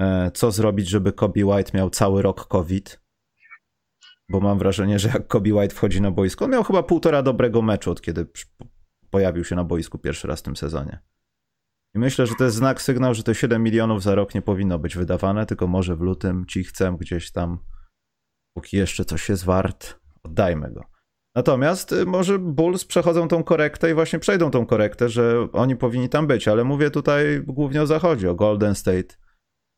E, 0.00 0.30
co 0.30 0.50
zrobić, 0.50 0.88
żeby 0.88 1.12
Kobe 1.12 1.44
White 1.46 1.70
miał 1.74 1.90
cały 1.90 2.22
rok 2.22 2.48
COVID? 2.48 3.00
Bo 4.28 4.40
mam 4.40 4.58
wrażenie, 4.58 4.98
że 4.98 5.08
jak 5.08 5.26
Kobe 5.26 5.54
White 5.54 5.74
wchodzi 5.74 6.00
na 6.00 6.10
boisko, 6.10 6.44
on 6.44 6.50
miał 6.50 6.64
chyba 6.64 6.82
półtora 6.82 7.22
dobrego 7.22 7.62
meczu 7.62 7.90
od 7.90 8.00
kiedy 8.00 8.26
pojawił 9.10 9.44
się 9.44 9.56
na 9.56 9.64
boisku 9.64 9.98
pierwszy 9.98 10.28
raz 10.28 10.40
w 10.40 10.42
tym 10.42 10.56
sezonie. 10.56 10.98
I 11.94 11.98
myślę, 11.98 12.26
że 12.26 12.34
to 12.38 12.44
jest 12.44 12.56
znak, 12.56 12.82
sygnał, 12.82 13.14
że 13.14 13.22
te 13.22 13.34
7 13.34 13.62
milionów 13.62 14.02
za 14.02 14.14
rok 14.14 14.34
nie 14.34 14.42
powinno 14.42 14.78
być 14.78 14.96
wydawane, 14.96 15.46
tylko 15.46 15.66
może 15.66 15.96
w 15.96 16.00
lutym 16.00 16.46
ci 16.46 16.64
chcę 16.64 16.96
gdzieś 17.00 17.32
tam, 17.32 17.58
póki 18.56 18.76
jeszcze 18.76 19.04
coś 19.04 19.28
jest 19.28 19.44
wart, 19.44 20.00
oddajmy 20.22 20.72
go. 20.72 20.84
Natomiast 21.34 21.92
y, 21.92 22.06
może 22.06 22.38
Bulls 22.38 22.84
przechodzą 22.84 23.28
tą 23.28 23.44
korektę 23.44 23.90
i 23.90 23.94
właśnie 23.94 24.18
przejdą 24.18 24.50
tą 24.50 24.66
korektę, 24.66 25.08
że 25.08 25.48
oni 25.52 25.76
powinni 25.76 26.08
tam 26.08 26.26
być, 26.26 26.48
ale 26.48 26.64
mówię 26.64 26.90
tutaj 26.90 27.42
głównie 27.46 27.82
o 27.82 27.86
zachodzie, 27.86 28.30
o 28.30 28.34
Golden 28.34 28.74
State, 28.74 29.16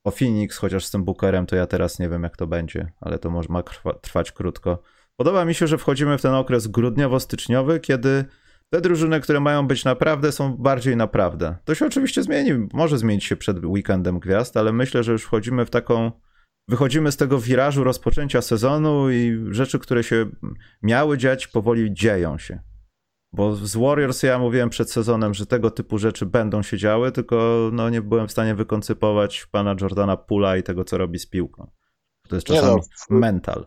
o 0.09 0.11
Phoenix, 0.11 0.57
chociaż 0.57 0.85
z 0.85 0.91
tym 0.91 1.05
Bookerem 1.05 1.47
to 1.47 1.57
ja 1.57 1.67
teraz 1.67 1.99
nie 1.99 2.09
wiem 2.09 2.23
jak 2.23 2.37
to 2.37 2.47
będzie, 2.47 2.93
ale 3.01 3.19
to 3.19 3.31
może 3.31 3.49
ma 3.51 3.63
trwać 4.01 4.33
krótko. 4.33 4.83
Podoba 5.17 5.45
mi 5.45 5.55
się, 5.55 5.67
że 5.67 5.79
wchodzimy 5.79 6.19
w 6.19 6.23
ten 6.23 6.35
okres 6.35 6.67
grudniowo-styczniowy, 6.67 7.81
kiedy 7.81 8.25
te 8.71 8.81
drużyny, 8.81 9.21
które 9.21 9.41
mają 9.41 9.67
być 9.67 9.85
naprawdę, 9.85 10.33
są 10.33 10.57
bardziej 10.57 10.97
naprawdę. 10.97 11.57
To 11.65 11.75
się 11.75 11.87
oczywiście 11.87 12.23
zmieni, 12.23 12.69
może 12.73 12.99
zmienić 12.99 13.25
się 13.25 13.37
przed 13.37 13.65
weekendem 13.65 14.19
gwiazd, 14.19 14.57
ale 14.57 14.73
myślę, 14.73 15.03
że 15.03 15.13
już 15.13 15.25
wchodzimy 15.25 15.67
w 15.67 15.71
taką. 15.71 16.13
Wychodzimy 16.69 17.13
z 17.13 17.17
tego 17.17 17.39
wirażu 17.39 17.85
rozpoczęcia 17.85 18.43
sezonu 18.43 19.11
i 19.11 19.47
rzeczy, 19.51 19.79
które 19.79 20.05
się 20.05 20.27
miały 20.83 21.19
dziać, 21.19 21.47
powoli 21.47 21.95
dzieją 21.95 22.39
się. 22.39 22.61
Bo 23.33 23.57
z 23.57 23.77
Warriors 23.77 24.23
ja 24.23 24.39
mówiłem 24.39 24.71
przed 24.71 24.93
sezonem, 24.93 25.35
że 25.35 25.47
tego 25.47 25.71
typu 25.71 25.99
rzeczy 25.99 26.27
będą 26.27 26.63
się 26.63 26.79
działy, 26.79 27.13
tylko 27.13 27.69
no, 27.73 27.91
nie 27.91 28.03
byłem 28.03 28.29
w 28.29 28.33
stanie 28.33 28.55
wykoncypować 28.55 29.47
pana 29.47 29.77
Jordana 29.81 30.17
Pula 30.17 30.57
i 30.57 30.63
tego, 30.63 30.85
co 30.85 30.99
robi 30.99 31.19
z 31.19 31.27
piłką. 31.27 31.71
To 32.29 32.35
jest 32.35 32.47
czasami 32.47 32.81
no, 33.11 33.19
mental. 33.19 33.67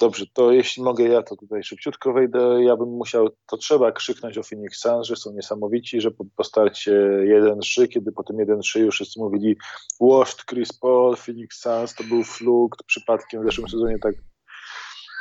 Dobrze, 0.00 0.24
to 0.32 0.52
jeśli 0.52 0.82
mogę 0.82 1.04
ja, 1.04 1.22
to 1.22 1.36
tutaj 1.36 1.62
szybciutko 1.62 2.12
wejdę. 2.12 2.64
Ja 2.64 2.76
bym 2.76 2.88
musiał, 2.88 3.28
to 3.46 3.56
trzeba 3.56 3.92
krzyknąć 3.92 4.38
o 4.38 4.42
Phoenix 4.42 4.80
Suns, 4.80 5.06
że 5.06 5.16
są 5.16 5.32
niesamowici, 5.32 6.00
że 6.00 6.10
po, 6.10 6.24
po 6.36 6.44
starcie 6.44 6.92
1-3, 7.24 7.88
kiedy 7.88 8.12
po 8.12 8.22
tym 8.22 8.36
1-3 8.36 8.80
już 8.80 8.94
wszyscy 8.94 9.20
mówili 9.20 9.56
washed 10.00 10.44
Chris 10.44 10.72
Paul, 10.72 11.16
Phoenix 11.16 11.60
Suns, 11.60 11.94
to 11.94 12.04
był 12.04 12.24
flukt, 12.24 12.82
przypadkiem 12.82 13.42
w 13.42 13.44
zeszłym 13.44 13.68
sezonie 13.68 13.98
tak 13.98 14.14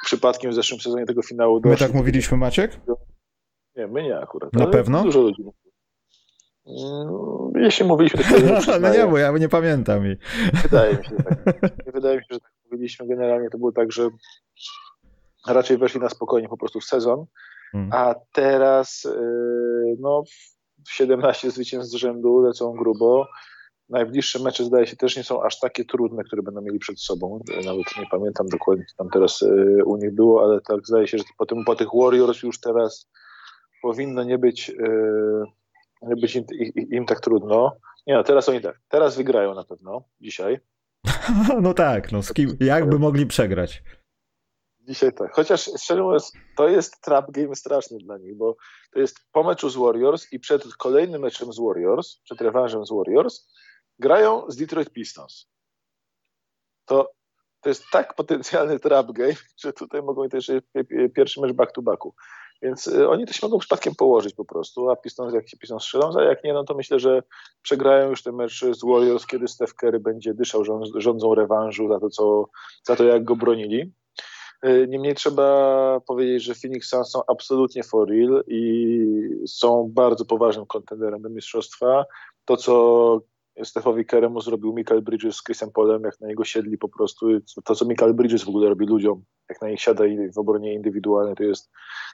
przypadkiem 0.09 0.51
w 0.51 0.53
zeszłym 0.53 0.81
sezonie 0.81 1.05
tego 1.05 1.21
finału 1.21 1.61
My 1.63 1.77
tak 1.77 1.93
mówiliśmy, 1.93 2.37
Maciek? 2.37 2.79
Nie, 3.75 3.87
my 3.87 4.03
nie 4.03 4.17
akurat. 4.17 4.53
Na 4.53 4.67
pewno? 4.67 5.03
Dużo 5.03 5.21
ludzi 5.21 5.43
mm, 6.67 7.63
Jeśli 7.63 7.85
mówiliśmy, 7.85 8.23
to 8.23 8.79
No 8.81 8.93
nie, 8.93 9.07
bo 9.07 9.17
ja 9.17 9.31
nie 9.31 9.49
pamiętam. 9.49 10.07
I... 10.07 10.17
Wydaje 10.63 10.97
mi 10.97 11.03
się, 11.05 11.09
że 11.17 11.23
tak. 11.23 11.71
Wydaje 11.93 12.17
mi 12.17 12.23
się, 12.23 12.27
że 12.31 12.39
tak 12.39 12.51
mówiliśmy. 12.65 13.07
Generalnie 13.07 13.49
to 13.49 13.57
było 13.57 13.71
tak, 13.71 13.91
że 13.91 14.09
raczej 15.47 15.77
weszli 15.77 15.99
na 15.99 16.09
spokojnie 16.09 16.49
po 16.49 16.57
prostu 16.57 16.79
w 16.79 16.85
sezon 16.85 17.25
Hmm. 17.71 17.89
A 17.93 18.15
teraz 18.33 19.07
no, 19.99 20.23
17 20.89 21.51
zwycięstw 21.51 21.91
z 21.91 21.95
rzędu 21.95 22.39
lecą 22.39 22.71
grubo. 22.71 23.27
Najbliższe 23.89 24.39
mecze 24.39 24.63
zdaje 24.63 24.87
się 24.87 24.95
też 24.95 25.17
nie 25.17 25.23
są 25.23 25.43
aż 25.43 25.59
takie 25.59 25.85
trudne, 25.85 26.23
które 26.23 26.41
będą 26.41 26.61
mieli 26.61 26.79
przed 26.79 27.01
sobą. 27.01 27.39
Nawet 27.65 27.97
nie 27.97 28.05
pamiętam 28.11 28.47
dokładnie, 28.47 28.85
co 28.85 28.95
tam 28.97 29.09
teraz 29.09 29.43
u 29.85 29.97
nich 29.97 30.15
było, 30.15 30.43
ale 30.43 30.61
tak 30.61 30.87
zdaje 30.87 31.07
się, 31.07 31.17
że 31.17 31.23
po, 31.37 31.45
tym, 31.45 31.65
po 31.65 31.75
tych 31.75 31.87
Warriors 31.93 32.43
już 32.43 32.59
teraz 32.59 33.09
powinno 33.81 34.23
nie 34.23 34.37
być, 34.37 34.71
nie 36.01 36.15
być 36.15 36.35
im, 36.35 36.45
im, 36.75 36.89
im 36.91 37.05
tak 37.05 37.19
trudno. 37.19 37.77
Nie 38.07 38.13
no, 38.13 38.23
teraz 38.23 38.49
oni 38.49 38.61
tak, 38.61 38.79
teraz 38.89 39.17
wygrają 39.17 39.55
na 39.55 39.63
pewno, 39.63 40.03
dzisiaj. 40.21 40.59
No 41.61 41.73
tak, 41.73 42.11
no 42.11 42.23
z 42.23 42.33
kim, 42.33 42.57
jakby 42.59 42.99
mogli 42.99 43.25
przegrać. 43.25 43.83
Dzisiaj 44.87 45.13
tak. 45.13 45.33
Chociaż 45.33 45.69
szczerze 45.81 46.03
mówiąc, 46.03 46.31
to 46.57 46.67
jest 46.67 47.01
trap 47.01 47.31
game 47.31 47.55
straszny 47.55 47.97
dla 47.97 48.17
nich, 48.17 48.37
bo 48.37 48.55
to 48.93 48.99
jest 48.99 49.19
po 49.31 49.43
meczu 49.43 49.69
z 49.69 49.75
Warriors 49.75 50.33
i 50.33 50.39
przed 50.39 50.75
kolejnym 50.75 51.21
meczem 51.21 51.53
z 51.53 51.59
Warriors, 51.59 52.21
przed 52.23 52.41
rewanżem 52.41 52.85
z 52.85 52.91
Warriors, 52.91 53.47
grają 53.99 54.51
z 54.51 54.55
Detroit 54.55 54.89
Pistons. 54.89 55.47
To, 56.85 57.11
to 57.61 57.69
jest 57.69 57.83
tak 57.91 58.15
potencjalny 58.15 58.79
trap 58.79 59.11
game, 59.11 59.35
że 59.63 59.73
tutaj 59.73 60.01
mogą 60.03 60.29
też 60.29 60.51
pierwszy 61.15 61.41
mecz 61.41 61.53
back-to-backu. 61.53 62.13
Więc 62.61 62.87
y, 62.87 63.09
oni 63.09 63.25
to 63.25 63.33
się 63.33 63.39
mogą 63.47 63.59
przypadkiem 63.59 63.95
położyć 63.95 64.33
po 64.35 64.45
prostu, 64.45 64.89
a 64.89 64.95
Pistons 64.95 65.33
jak 65.33 65.49
się 65.49 65.57
Pistons 65.57 65.83
strzelą, 65.83 66.11
a 66.17 66.23
jak 66.23 66.43
nie, 66.43 66.53
no 66.53 66.63
to 66.63 66.75
myślę, 66.75 66.99
że 66.99 67.23
przegrają 67.61 68.09
już 68.09 68.23
ten 68.23 68.35
mecz 68.35 68.59
z 68.59 68.85
Warriors, 68.85 69.25
kiedy 69.25 69.47
Steph 69.47 69.73
Curry 69.73 69.99
będzie 69.99 70.33
dyszał 70.33 70.63
rządzą 70.95 71.35
rewanżu 71.35 71.87
za 71.87 71.99
to, 71.99 72.09
co, 72.09 72.45
za 72.83 72.95
to 72.95 73.03
jak 73.03 73.23
go 73.23 73.35
bronili. 73.35 73.93
Y, 74.65 74.87
niemniej 74.89 75.15
trzeba 75.15 75.99
powiedzieć, 75.99 76.43
że 76.43 76.55
Phoenix 76.55 76.89
Suns 76.89 77.09
są 77.09 77.21
absolutnie 77.27 77.83
for 77.83 78.09
real 78.09 78.43
i 78.47 79.05
są 79.47 79.91
bardzo 79.93 80.25
poważnym 80.25 80.65
kontenderem 80.65 81.21
do 81.21 81.29
mistrzostwa. 81.29 82.05
To, 82.45 82.57
co 82.57 83.21
Stefowi 83.63 84.05
Keremu 84.05 84.41
zrobił 84.41 84.73
Michael 84.73 85.01
Bridges 85.01 85.35
z 85.35 85.43
Chrisem 85.43 85.71
Polem, 85.71 86.03
jak 86.03 86.21
na 86.21 86.27
niego 86.27 86.45
siedli 86.45 86.77
po 86.77 86.89
prostu. 86.89 87.27
To, 87.63 87.75
co 87.75 87.85
Michael 87.85 88.13
Bridges 88.13 88.43
w 88.43 88.49
ogóle 88.49 88.69
robi 88.69 88.85
ludziom, 88.85 89.23
jak 89.49 89.61
na 89.61 89.69
nich 89.69 89.81
siada 89.81 90.03
w 90.33 90.37
obronie 90.37 90.73
indywidualnej, 90.73 91.35
to 91.35 91.43
jest 91.43 91.69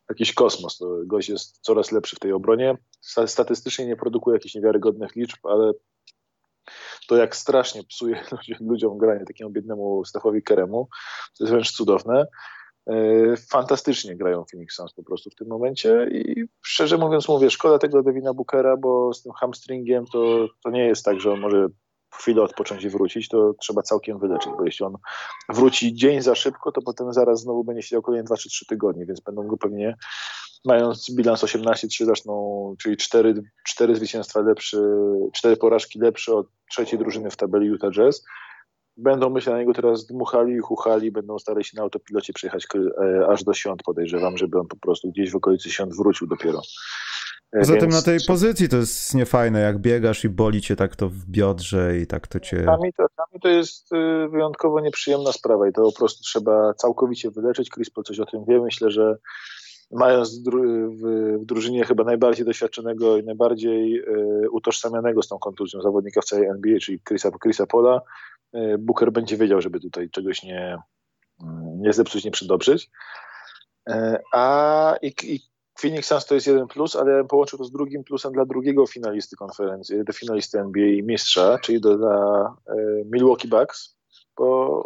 jakiś 0.10 0.34
kosmos. 0.34 0.77
To 0.77 0.99
gość 1.05 1.29
jest 1.29 1.60
coraz 1.62 1.91
lepszy 1.91 2.15
w 2.15 2.19
tej 2.19 2.31
obronie. 2.31 2.77
Statystycznie 3.25 3.86
nie 3.86 3.95
produkuje 3.95 4.36
jakichś 4.36 4.55
niewiarygodnych 4.55 5.15
liczb, 5.15 5.39
ale 5.43 5.73
to 7.08 7.15
jak 7.15 7.36
strasznie 7.36 7.84
psuje 7.84 8.23
ludziom 8.69 8.97
granie 8.97 9.25
takiemu 9.25 9.51
biednemu 9.51 10.05
Stefowi 10.05 10.43
Keremu, 10.43 10.88
to 11.38 11.43
jest 11.43 11.51
wręcz 11.51 11.71
cudowne. 11.71 12.25
E, 12.88 13.38
fantastycznie 13.38 14.15
grają 14.15 14.45
Phoenix 14.52 14.76
Suns 14.76 14.93
po 14.93 15.04
prostu 15.04 15.30
w 15.30 15.36
tym 15.36 15.48
momencie 15.48 16.08
i 16.12 16.45
szczerze 16.62 16.98
mówiąc 16.98 17.28
mówię, 17.28 17.50
szkoda 17.50 17.80
tego 17.80 18.04
Devina 18.04 18.34
Bookera, 18.34 18.78
bo 18.78 19.13
z 19.13 19.24
tym 19.24 19.32
hamstringiem 19.34 20.06
to, 20.06 20.48
to 20.63 20.69
nie 20.69 20.86
jest 20.86 21.06
tak, 21.06 21.19
że 21.19 21.32
on 21.32 21.39
może 21.39 21.67
chwilę 22.13 22.41
odpocząć 22.41 22.84
i 22.84 22.89
wrócić, 22.89 23.30
to 23.30 23.54
trzeba 23.60 23.82
całkiem 23.82 24.19
wyleczyć, 24.19 24.52
bo 24.58 24.65
jeśli 24.65 24.86
on 24.86 24.95
wróci 25.50 25.93
dzień 25.93 26.21
za 26.21 26.36
szybko, 26.36 26.71
to 26.71 26.82
potem 26.82 27.13
zaraz 27.13 27.41
znowu 27.41 27.63
będzie 27.63 27.82
siedział 27.82 28.02
kolejne 28.02 28.26
2 28.26 28.38
czy 28.38 28.50
3 28.50 28.65
tygodnie, 28.65 29.06
więc 29.06 29.19
będą 29.19 29.48
go 29.48 29.58
pewnie 29.58 29.95
mając 30.65 31.15
bilans 31.15 31.43
18-3 31.43 32.06
zaczną, 32.06 32.76
czyli 32.82 32.98
4, 32.98 33.43
4 33.65 33.95
zwycięstwa 33.95 34.41
lepsze, 34.41 34.78
4 35.34 35.58
porażki 35.58 36.00
lepsze 36.00 36.36
od 36.36 36.48
trzeciej 36.71 37.00
drużyny 37.00 37.32
w 37.32 37.38
tabeli 37.38 37.67
Utah 37.67 37.91
Jazz 37.91 38.26
będą 38.97 39.29
myślę 39.29 39.53
na 39.53 39.60
niego 39.60 39.73
teraz 39.73 40.05
dmuchali 40.05 40.53
i 40.53 40.60
chuchali, 40.60 41.12
będą 41.12 41.39
starali 41.39 41.63
się 41.63 41.77
na 41.77 41.84
autopilocie 41.84 42.34
przejechać 42.34 42.67
e, 42.75 43.27
aż 43.27 43.43
do 43.43 43.53
świąt, 43.53 43.84
podejrzewam, 43.84 44.38
żeby 44.38 44.60
on 44.60 44.67
po 44.67 44.75
prostu 44.75 45.12
gdzieś 45.12 45.31
w 45.31 45.36
okolicy 45.36 45.71
świąt 45.71 45.95
wrócił 45.95 46.27
dopiero. 46.27 46.62
E, 47.51 47.60
Poza 47.60 47.73
Więc... 47.73 47.84
tym 47.84 47.91
na 47.91 48.01
tej 48.01 48.19
pozycji 48.27 48.69
to 48.69 48.77
jest 48.77 49.15
niefajne, 49.15 49.60
jak 49.60 49.79
biegasz 49.79 50.23
i 50.23 50.29
boli 50.29 50.62
cię 50.62 50.75
tak 50.75 50.95
to 50.95 51.10
w 51.10 51.25
biodrze 51.25 51.97
i 51.97 52.08
tak 52.08 52.27
to 52.27 52.39
cię... 52.39 52.58
Czasami 52.58 52.93
to, 52.93 53.05
to 53.41 53.49
jest 53.49 53.93
y, 53.93 54.29
wyjątkowo 54.29 54.79
nieprzyjemna 54.79 55.31
sprawa 55.31 55.67
i 55.67 55.73
to 55.73 55.81
po 55.81 55.91
prostu 55.91 56.23
trzeba 56.23 56.73
całkowicie 56.73 57.31
wyleczyć. 57.31 57.69
Chris 57.69 57.89
Paul 57.89 58.03
coś 58.03 58.19
o 58.19 58.25
tym 58.25 58.45
wie. 58.45 58.62
Myślę, 58.62 58.91
że 58.91 59.17
mając 59.91 60.39
w 61.03 61.45
drużynie 61.45 61.86
chyba 61.86 62.03
najbardziej 62.03 62.45
doświadczonego 62.45 63.17
i 63.17 63.23
najbardziej 63.23 63.99
y, 63.99 64.49
utożsamianego 64.51 65.21
z 65.21 65.27
tą 65.27 65.39
kontuzją 65.39 65.81
zawodnika 65.81 66.21
w 66.21 66.25
całej 66.25 66.47
NBA, 66.47 66.79
czyli 66.79 66.99
Chrisa, 67.08 67.31
Chrisa 67.43 67.65
Pola, 67.65 68.01
Booker 68.80 69.12
będzie 69.12 69.38
wiedział, 69.38 69.62
żeby 69.62 69.80
tutaj 69.80 70.10
czegoś 70.10 70.44
nie, 70.44 70.78
nie 71.78 71.94
zepsuć, 71.94 72.26
nie 72.26 72.32
przydobrzyć. 72.32 72.89
A 74.34 74.96
i, 75.02 75.13
i 75.24 75.39
Phoenix 75.80 76.08
Suns 76.08 76.26
to 76.26 76.36
jest 76.36 76.48
jeden 76.48 76.68
plus, 76.68 76.96
ale 76.96 77.26
połączył 77.26 77.60
to 77.60 77.65
z 77.65 77.72
drugim 77.72 78.04
plusem 78.04 78.34
dla 78.34 78.46
drugiego 78.46 78.88
finalisty 78.88 79.36
konferencji, 79.36 80.04
do 80.04 80.13
finalisty 80.13 80.60
NBA 80.60 80.88
i 80.88 81.04
mistrza, 81.04 81.60
czyli 81.60 81.82
do, 81.82 81.98
dla 81.98 82.56
e, 82.68 82.76
Milwaukee 83.06 83.48
Bucks, 83.48 83.98
bo 84.38 84.84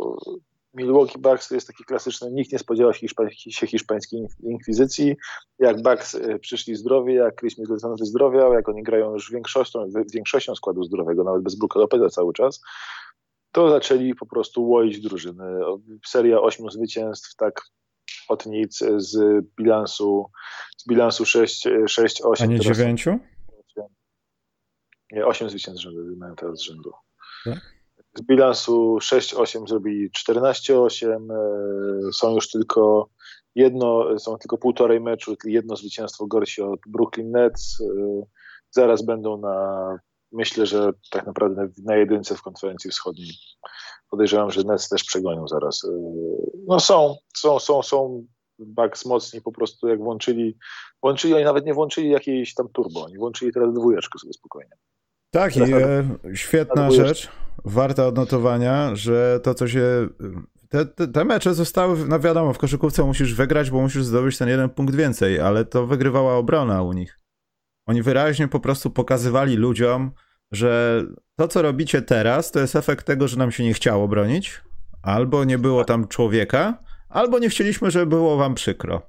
Milwaukee 0.73 1.19
Bucks 1.19 1.47
to 1.47 1.55
jest 1.55 1.67
taki 1.67 1.83
klasyczny, 1.83 2.31
nikt 2.31 2.51
nie 2.51 2.59
spodziewał 2.59 2.93
się, 2.93 3.07
się 3.49 3.67
hiszpańskiej 3.67 4.27
inkwizycji. 4.43 5.15
Jak 5.59 5.81
Bucks 5.81 6.15
e, 6.15 6.39
przyszli 6.39 6.75
zdrowi, 6.75 7.13
jak 7.13 7.39
Chris 7.39 7.57
Middleton 7.57 7.95
wyzdrowiał, 7.95 8.53
jak 8.53 8.69
oni 8.69 8.83
grają 8.83 9.13
już 9.13 9.31
większością, 9.31 9.85
większością 10.13 10.55
składu 10.55 10.83
zdrowego, 10.83 11.23
nawet 11.23 11.43
bez 11.43 11.55
Brooka 11.55 11.79
Lopeza 11.79 12.09
cały 12.09 12.33
czas, 12.33 12.61
to 13.51 13.69
zaczęli 13.69 14.15
po 14.15 14.25
prostu 14.25 14.69
łoić 14.69 14.99
drużyny. 14.99 15.43
Seria 16.05 16.41
ośmiu 16.41 16.69
zwycięstw 16.69 17.35
tak 17.35 17.61
od 18.29 18.45
nic 18.45 18.83
z 18.97 19.45
bilansu, 19.57 20.25
z 20.77 20.87
bilansu 20.87 21.23
6-8. 21.23 22.43
A 22.43 22.45
nie 22.45 22.59
9? 22.59 23.07
Nie, 25.11 25.25
8 25.25 25.49
zwycięstw 25.49 25.83
rzędu 25.83 26.17
mają 26.17 26.35
teraz 26.35 26.59
z 26.59 26.61
rzędu. 26.61 26.91
Tak? 27.45 27.79
Z 28.15 28.21
bilansu 28.21 28.97
6-8 29.01 29.67
zrobili 29.67 30.09
14-8. 30.11 31.05
E, 31.05 32.13
są 32.13 32.35
już 32.35 32.51
tylko 32.51 33.09
jedno, 33.55 34.19
są 34.19 34.37
tylko 34.37 34.57
półtorej 34.57 35.01
meczu, 35.01 35.35
jedno 35.45 35.75
zwycięstwo 35.75 36.27
gorsi 36.27 36.61
od 36.61 36.79
Brooklyn 36.87 37.31
Nets. 37.31 37.81
E, 37.81 38.23
zaraz 38.71 39.05
będą 39.05 39.37
na, 39.37 39.99
myślę, 40.31 40.65
że 40.65 40.91
tak 41.11 41.25
naprawdę 41.25 41.69
na 41.83 41.95
jedynce 41.95 42.35
w 42.35 42.41
konferencji 42.41 42.91
wschodniej 42.91 43.31
podejrzewam, 44.09 44.51
że 44.51 44.63
Nets 44.63 44.89
też 44.89 45.03
przegonią 45.03 45.47
zaraz. 45.47 45.83
Y, 45.83 45.89
no 46.67 46.79
są, 46.79 47.15
są, 47.37 47.59
są, 47.59 47.83
są 47.83 48.25
Bucks 48.59 49.05
mocni 49.05 49.41
po 49.41 49.51
prostu 49.51 49.87
jak 49.87 49.99
włączyli, 49.99 50.57
włączyli, 51.01 51.33
oni 51.33 51.43
nawet 51.43 51.65
nie 51.65 51.73
włączyli 51.73 52.09
jakiejś 52.09 52.53
tam 52.53 52.69
turbo, 52.69 53.03
oni 53.03 53.17
włączyli 53.17 53.53
teraz 53.53 53.73
dwójeczkę 53.73 54.19
sobie 54.19 54.33
spokojnie. 54.33 54.71
Tak 55.31 55.57
i 55.57 55.61
e, 55.61 56.35
świetna 56.35 56.91
rzecz, 56.91 57.29
warta 57.65 58.07
odnotowania, 58.07 58.95
że 58.95 59.39
to 59.43 59.53
co 59.53 59.67
się, 59.67 60.07
te, 60.69 60.85
te, 60.85 61.07
te, 61.07 61.25
mecze 61.25 61.53
zostały, 61.53 62.07
no 62.07 62.19
wiadomo, 62.19 62.53
w 62.53 62.57
koszykówce 62.57 63.03
musisz 63.03 63.33
wygrać, 63.33 63.69
bo 63.69 63.81
musisz 63.81 64.03
zdobyć 64.03 64.37
ten 64.37 64.49
jeden 64.49 64.69
punkt 64.69 64.95
więcej, 64.95 65.39
ale 65.39 65.65
to 65.65 65.87
wygrywała 65.87 66.35
obrona 66.35 66.81
u 66.81 66.93
nich. 66.93 67.18
Oni 67.89 68.01
wyraźnie 68.01 68.47
po 68.47 68.59
prostu 68.59 68.89
pokazywali 68.89 69.55
ludziom, 69.55 70.11
że 70.51 71.03
to, 71.35 71.47
co 71.47 71.61
robicie 71.61 72.01
teraz, 72.01 72.51
to 72.51 72.59
jest 72.59 72.75
efekt 72.75 73.05
tego, 73.05 73.27
że 73.27 73.37
nam 73.37 73.51
się 73.51 73.63
nie 73.63 73.73
chciało 73.73 74.07
bronić, 74.07 74.61
albo 75.01 75.43
nie 75.43 75.57
było 75.57 75.85
tam 75.85 76.07
człowieka, 76.07 76.83
albo 77.09 77.39
nie 77.39 77.49
chcieliśmy, 77.49 77.91
żeby 77.91 78.05
było 78.05 78.37
wam 78.37 78.55
przykro. 78.55 79.01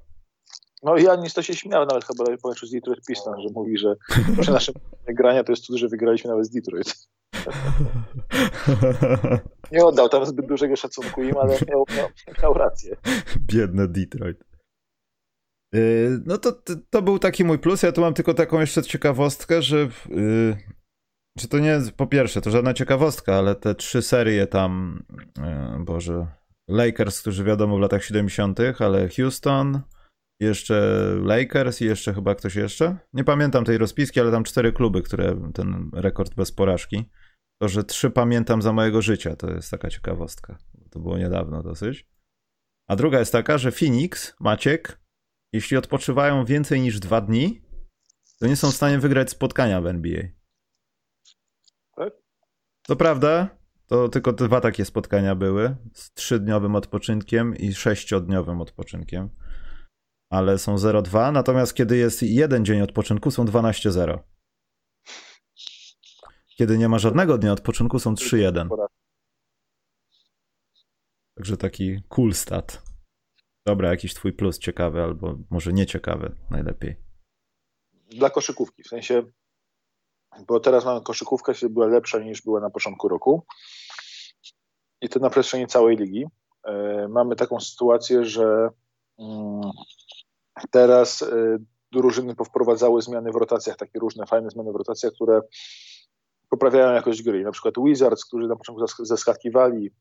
No 0.83 0.97
ja 0.97 1.17
to 1.35 1.41
się 1.41 1.53
śmiał 1.53 1.85
nawet 1.85 2.05
chyba 2.05 2.23
powiem 2.23 2.55
z 2.63 2.71
Detroit 2.71 3.05
Pistons, 3.05 3.43
że 3.43 3.49
mówi, 3.53 3.77
że 3.77 3.95
przy 4.41 4.51
naszym 4.51 4.75
grania 5.19 5.43
to 5.43 5.51
jest 5.51 5.63
cud, 5.63 5.77
że 5.77 5.87
wygraliśmy 5.87 6.29
nawet 6.29 6.45
z 6.45 6.49
Detroit. 6.49 7.07
nie 9.71 9.85
oddał 9.85 10.09
tam 10.09 10.25
zbyt 10.25 10.47
dużego 10.47 10.75
szacunku 10.75 11.23
im, 11.23 11.37
ale 11.37 11.57
miał, 11.69 11.85
miał, 11.97 12.07
miał 12.43 12.53
rację. 12.53 12.95
Biedne 13.37 13.87
Detroit. 13.87 14.50
Yy, 15.73 16.21
no 16.25 16.37
to, 16.37 16.61
to 16.89 17.01
był 17.01 17.19
taki 17.19 17.43
mój 17.43 17.59
plus. 17.59 17.83
Ja 17.83 17.91
tu 17.91 18.01
mam 18.01 18.13
tylko 18.13 18.33
taką 18.33 18.59
jeszcze 18.59 18.83
ciekawostkę, 18.83 19.61
że 19.61 19.89
yy, 20.09 20.57
czy 21.37 21.47
to 21.47 21.59
nie 21.59 21.79
po 21.97 22.07
pierwsze, 22.07 22.41
to 22.41 22.51
żadna 22.51 22.73
ciekawostka, 22.73 23.35
ale 23.35 23.55
te 23.55 23.75
trzy 23.75 24.01
serie 24.01 24.47
tam, 24.47 25.03
e, 25.39 25.77
Boże, 25.85 26.27
Lakers, 26.67 27.21
którzy 27.21 27.43
wiadomo 27.43 27.77
w 27.77 27.79
latach 27.79 28.03
70., 28.03 28.59
ale 28.79 29.09
Houston, 29.09 29.81
jeszcze 30.41 30.97
Lakers 31.21 31.81
i 31.81 31.85
jeszcze 31.85 32.13
chyba 32.13 32.35
ktoś 32.35 32.55
jeszcze. 32.55 32.97
Nie 33.13 33.23
pamiętam 33.23 33.65
tej 33.65 33.77
rozpiski, 33.77 34.19
ale 34.19 34.31
tam 34.31 34.43
cztery 34.43 34.73
kluby, 34.73 35.01
które 35.01 35.51
ten 35.53 35.89
rekord 35.93 36.35
bez 36.35 36.51
porażki. 36.51 37.09
To, 37.61 37.67
że 37.67 37.83
trzy 37.83 38.09
pamiętam 38.09 38.61
za 38.61 38.73
mojego 38.73 39.01
życia, 39.01 39.35
to 39.35 39.51
jest 39.51 39.71
taka 39.71 39.89
ciekawostka. 39.89 40.57
To 40.91 40.99
było 40.99 41.17
niedawno 41.17 41.63
dosyć. 41.63 42.07
A 42.89 42.95
druga 42.95 43.19
jest 43.19 43.31
taka, 43.31 43.57
że 43.57 43.71
Phoenix, 43.71 44.35
Maciek, 44.39 45.00
jeśli 45.53 45.77
odpoczywają 45.77 46.45
więcej 46.45 46.81
niż 46.81 46.99
dwa 46.99 47.21
dni, 47.21 47.61
to 48.39 48.47
nie 48.47 48.55
są 48.55 48.71
w 48.71 48.75
stanie 48.75 48.99
wygrać 48.99 49.29
spotkania 49.29 49.81
w 49.81 49.87
NBA. 49.87 50.23
To 52.87 52.95
prawda, 52.95 53.57
to 53.87 54.09
tylko 54.09 54.33
dwa 54.33 54.61
takie 54.61 54.85
spotkania 54.85 55.35
były 55.35 55.75
z 55.93 56.13
trzydniowym 56.13 56.75
odpoczynkiem 56.75 57.55
i 57.55 57.73
sześciodniowym 57.73 58.61
odpoczynkiem. 58.61 59.29
ale 60.31 60.57
są 60.57 60.75
0-2, 60.75 61.33
natomiast 61.33 61.73
kiedy 61.73 61.97
jest 61.97 62.23
jeden 62.23 62.65
dzień 62.65 62.81
odpoczynku, 62.81 63.31
są 63.31 63.45
12-0. 63.45 64.19
Kiedy 66.57 66.77
nie 66.77 66.89
ma 66.89 66.99
żadnego 66.99 67.37
dnia 67.37 67.51
odpoczynku, 67.53 67.99
są 67.99 68.13
3-1. 68.13 68.69
Także 71.37 71.57
taki 71.57 72.03
cool 72.09 72.33
stat. 72.33 72.90
Dobra, 73.71 73.89
jakiś 73.89 74.13
twój 74.13 74.33
plus 74.33 74.59
ciekawy, 74.59 75.01
albo 75.01 75.35
może 75.49 75.73
nieciekawy 75.73 76.35
najlepiej. 76.49 76.95
Dla 78.09 78.29
koszykówki, 78.29 78.83
w 78.83 78.87
sensie, 78.87 79.23
bo 80.47 80.59
teraz 80.59 80.85
mamy 80.85 81.01
koszykówkę, 81.01 81.53
która 81.53 81.69
była 81.69 81.87
lepsza 81.87 82.19
niż 82.19 82.41
była 82.41 82.59
na 82.59 82.69
początku 82.69 83.07
roku. 83.07 83.45
I 85.01 85.09
to 85.09 85.19
na 85.19 85.29
przestrzeni 85.29 85.67
całej 85.67 85.97
ligi. 85.97 86.25
E, 86.63 87.07
mamy 87.07 87.35
taką 87.35 87.59
sytuację, 87.59 88.25
że 88.25 88.69
mm, 89.19 89.61
teraz 90.71 91.21
e, 91.21 91.57
drużyny 91.91 92.35
powprowadzały 92.35 93.01
zmiany 93.01 93.31
w 93.31 93.35
rotacjach, 93.35 93.77
takie 93.77 93.99
różne 93.99 94.25
fajne 94.25 94.49
zmiany 94.49 94.71
w 94.71 94.75
rotacjach, 94.75 95.13
które 95.13 95.41
poprawiają 96.49 96.93
jakość 96.93 97.23
gry. 97.23 97.43
Na 97.43 97.51
przykład 97.51 97.75
Wizards, 97.85 98.25
którzy 98.25 98.47
na 98.47 98.55
początku 98.55 99.05
zaskakiwali 99.05 99.91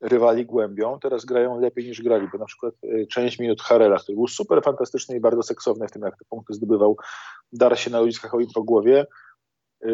rywali 0.00 0.46
głębią, 0.46 0.98
teraz 1.02 1.24
grają 1.24 1.60
lepiej 1.60 1.86
niż 1.86 2.02
grali, 2.02 2.28
bo 2.32 2.38
na 2.38 2.44
przykład 2.44 2.74
e, 2.82 3.06
część 3.06 3.38
minut 3.38 3.60
Harela, 3.60 3.98
który 3.98 4.16
był 4.16 4.28
super 4.28 4.62
fantastyczny 4.62 5.16
i 5.16 5.20
bardzo 5.20 5.42
seksowny 5.42 5.88
w 5.88 5.90
tym, 5.90 6.02
jak 6.02 6.18
te 6.18 6.24
punkty 6.24 6.54
zdobywał, 6.54 6.96
dar 7.52 7.78
się 7.78 7.90
na 7.90 8.00
uliskach 8.00 8.32
po 8.54 8.62
głowie, 8.62 9.06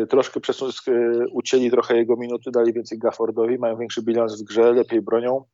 troszkę 0.09 0.40
przesun- 0.40 1.27
ucięli 1.33 1.71
trochę 1.71 1.97
jego 1.97 2.16
minuty, 2.16 2.51
dali 2.51 2.73
więcej 2.73 2.99
Gaffordowi, 2.99 3.59
mają 3.59 3.79
większy 3.79 4.03
bilans 4.03 4.42
w 4.42 4.45
grze, 4.45 4.73
lepiej 4.73 5.03
bronią, 5.03 5.45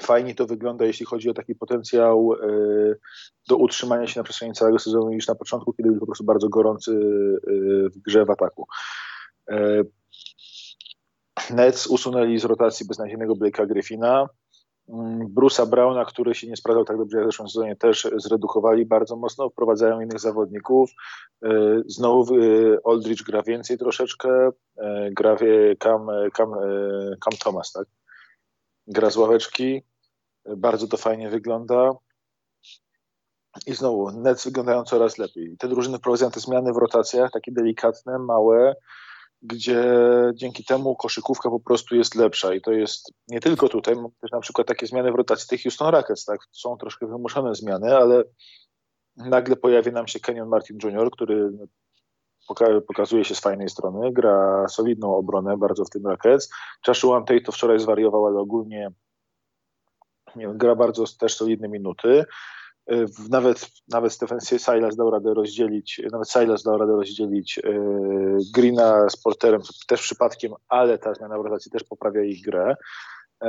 fajnie 0.00 0.34
to 0.34 0.46
wygląda, 0.46 0.84
jeśli 0.84 1.06
chodzi 1.06 1.30
o 1.30 1.34
taki 1.34 1.54
potencjał 1.54 2.32
e, 2.32 2.38
do 3.48 3.56
utrzymania 3.56 4.06
się 4.06 4.20
na 4.20 4.24
przestrzeni 4.24 4.52
całego 4.52 4.78
sezonu 4.78 5.10
niż 5.10 5.28
na 5.28 5.34
początku, 5.34 5.72
kiedy 5.72 5.90
był 5.90 6.00
po 6.00 6.06
prostu 6.06 6.24
bardzo 6.24 6.48
gorący 6.48 6.92
e, 6.92 7.50
w 7.88 7.98
grze 7.98 8.24
w 8.24 8.30
ataku. 8.30 8.66
E, 11.52 11.54
Nets 11.54 11.86
usunęli 11.86 12.38
z 12.38 12.44
rotacji 12.44 12.86
beznadziejnego 12.86 13.34
Blake'a 13.34 13.66
Griffina. 13.66 14.28
Mm, 14.88 15.28
Bruce'a 15.28 15.66
Browna, 15.66 16.04
który 16.04 16.34
się 16.34 16.46
nie 16.46 16.56
sprawdzał 16.56 16.84
tak 16.84 16.96
dobrze 16.98 17.18
jak 17.18 17.26
w 17.26 17.30
zeszłym 17.30 17.48
sezonie, 17.48 17.76
też 17.76 18.08
zredukowali 18.16 18.86
bardzo 18.86 19.16
mocno, 19.16 19.50
wprowadzają 19.50 20.00
innych 20.00 20.20
zawodników. 20.20 20.90
Znowu 21.86 22.34
Aldridge 22.84 23.22
gra 23.22 23.42
więcej 23.42 23.78
troszeczkę, 23.78 24.50
gra 25.10 25.36
Cam, 25.78 26.06
Cam, 26.36 26.52
Cam 27.24 27.32
Thomas, 27.44 27.72
tak? 27.72 27.86
gra 28.86 29.10
z 29.10 29.16
ławeczki, 29.16 29.82
bardzo 30.56 30.88
to 30.88 30.96
fajnie 30.96 31.30
wygląda. 31.30 31.92
I 33.66 33.74
znowu, 33.74 34.10
Nets 34.10 34.44
wyglądają 34.44 34.84
coraz 34.84 35.18
lepiej. 35.18 35.56
Te 35.58 35.68
drużyny 35.68 35.98
wprowadzają 35.98 36.30
te 36.30 36.40
zmiany 36.40 36.72
w 36.72 36.76
rotacjach, 36.76 37.30
takie 37.30 37.52
delikatne, 37.52 38.18
małe, 38.18 38.74
gdzie 39.42 39.84
dzięki 40.34 40.64
temu 40.64 40.96
koszykówka 40.96 41.50
po 41.50 41.60
prostu 41.60 41.96
jest 41.96 42.14
lepsza. 42.14 42.54
I 42.54 42.60
to 42.60 42.72
jest 42.72 43.12
nie 43.28 43.40
tylko 43.40 43.68
tutaj, 43.68 43.94
też 44.20 44.30
na 44.30 44.40
przykład 44.40 44.66
takie 44.68 44.86
zmiany 44.86 45.12
w 45.12 45.14
rotacji 45.14 45.48
tych 45.48 45.62
Houston 45.62 45.88
Rockets, 45.88 46.24
tak? 46.24 46.40
Są 46.52 46.76
troszkę 46.76 47.06
wymuszone 47.06 47.54
zmiany, 47.54 47.96
ale 47.96 48.24
nagle 49.16 49.56
pojawi 49.56 49.92
nam 49.92 50.08
się 50.08 50.20
Kenyon 50.20 50.48
Martin 50.48 50.78
Jr., 50.82 51.10
który 51.10 51.52
pokazuje 52.86 53.24
się 53.24 53.34
z 53.34 53.40
fajnej 53.40 53.68
strony, 53.68 54.12
gra 54.12 54.68
solidną 54.68 55.16
obronę 55.16 55.56
bardzo 55.56 55.84
w 55.84 55.90
tym 55.90 56.06
Rockets. 56.06 56.50
Joshua 56.88 57.20
Tate 57.20 57.40
to 57.40 57.52
wczoraj 57.52 57.78
zwariował, 57.78 58.26
ale 58.26 58.38
ogólnie 58.38 58.90
gra 60.36 60.74
bardzo 60.74 61.04
też 61.18 61.36
solidne 61.36 61.68
minuty. 61.68 62.24
Nawet, 63.30 63.70
nawet 63.88 64.12
Stephen 64.12 64.40
Silas 64.40 64.96
dał 64.96 65.10
radę 65.10 65.34
rozdzielić, 65.34 66.02
nawet 66.12 66.30
Silas 66.30 66.62
dał 66.62 66.78
radę 66.78 66.92
rozdzielić 66.92 67.56
yy, 67.64 68.38
Greena 68.54 69.08
z 69.08 69.16
Porterem, 69.16 69.60
też 69.86 70.02
przypadkiem, 70.02 70.52
ale 70.68 70.98
ta 70.98 71.14
zmiana 71.14 71.38
w 71.38 71.44
rotacji 71.44 71.70
też 71.70 71.84
poprawia 71.84 72.22
ich 72.22 72.44
grę. 72.44 72.76
Yy, 73.42 73.48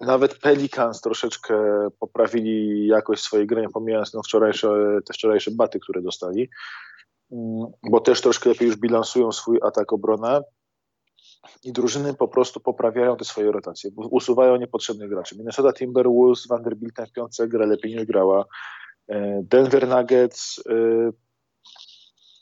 nawet 0.00 0.38
Pelicans 0.38 1.00
troszeczkę 1.00 1.56
poprawili 2.00 2.86
jakość 2.86 3.22
swojej 3.22 3.46
gry, 3.46 3.66
pomijając 3.72 4.14
no 4.14 4.22
wczorajsze, 4.22 4.68
te 5.06 5.14
wczorajsze 5.14 5.50
baty, 5.50 5.80
które 5.80 6.02
dostali. 6.02 6.50
Mm, 7.32 7.66
bo 7.90 8.00
też 8.00 8.20
troszkę 8.20 8.50
lepiej 8.50 8.68
już 8.68 8.76
bilansują 8.76 9.32
swój 9.32 9.58
atak 9.62 9.92
obronę 9.92 10.42
i 11.64 11.72
drużyny 11.72 12.14
po 12.14 12.28
prostu 12.28 12.60
poprawiają 12.60 13.16
te 13.16 13.24
swoje 13.24 13.52
rotacje, 13.52 13.90
usuwają 13.96 14.56
niepotrzebnych 14.56 15.10
graczy. 15.10 15.36
Minnesota 15.36 15.72
Timberwolves, 15.72 16.46
Vanderbiltem 16.46 17.06
w 17.06 17.12
piątce 17.12 17.48
gra 17.48 17.66
lepiej 17.66 17.94
niż 17.94 18.04
grała. 18.04 18.44
E, 19.08 19.42
Denver 19.42 19.88
Nuggets 19.88 20.62
e, 20.68 20.74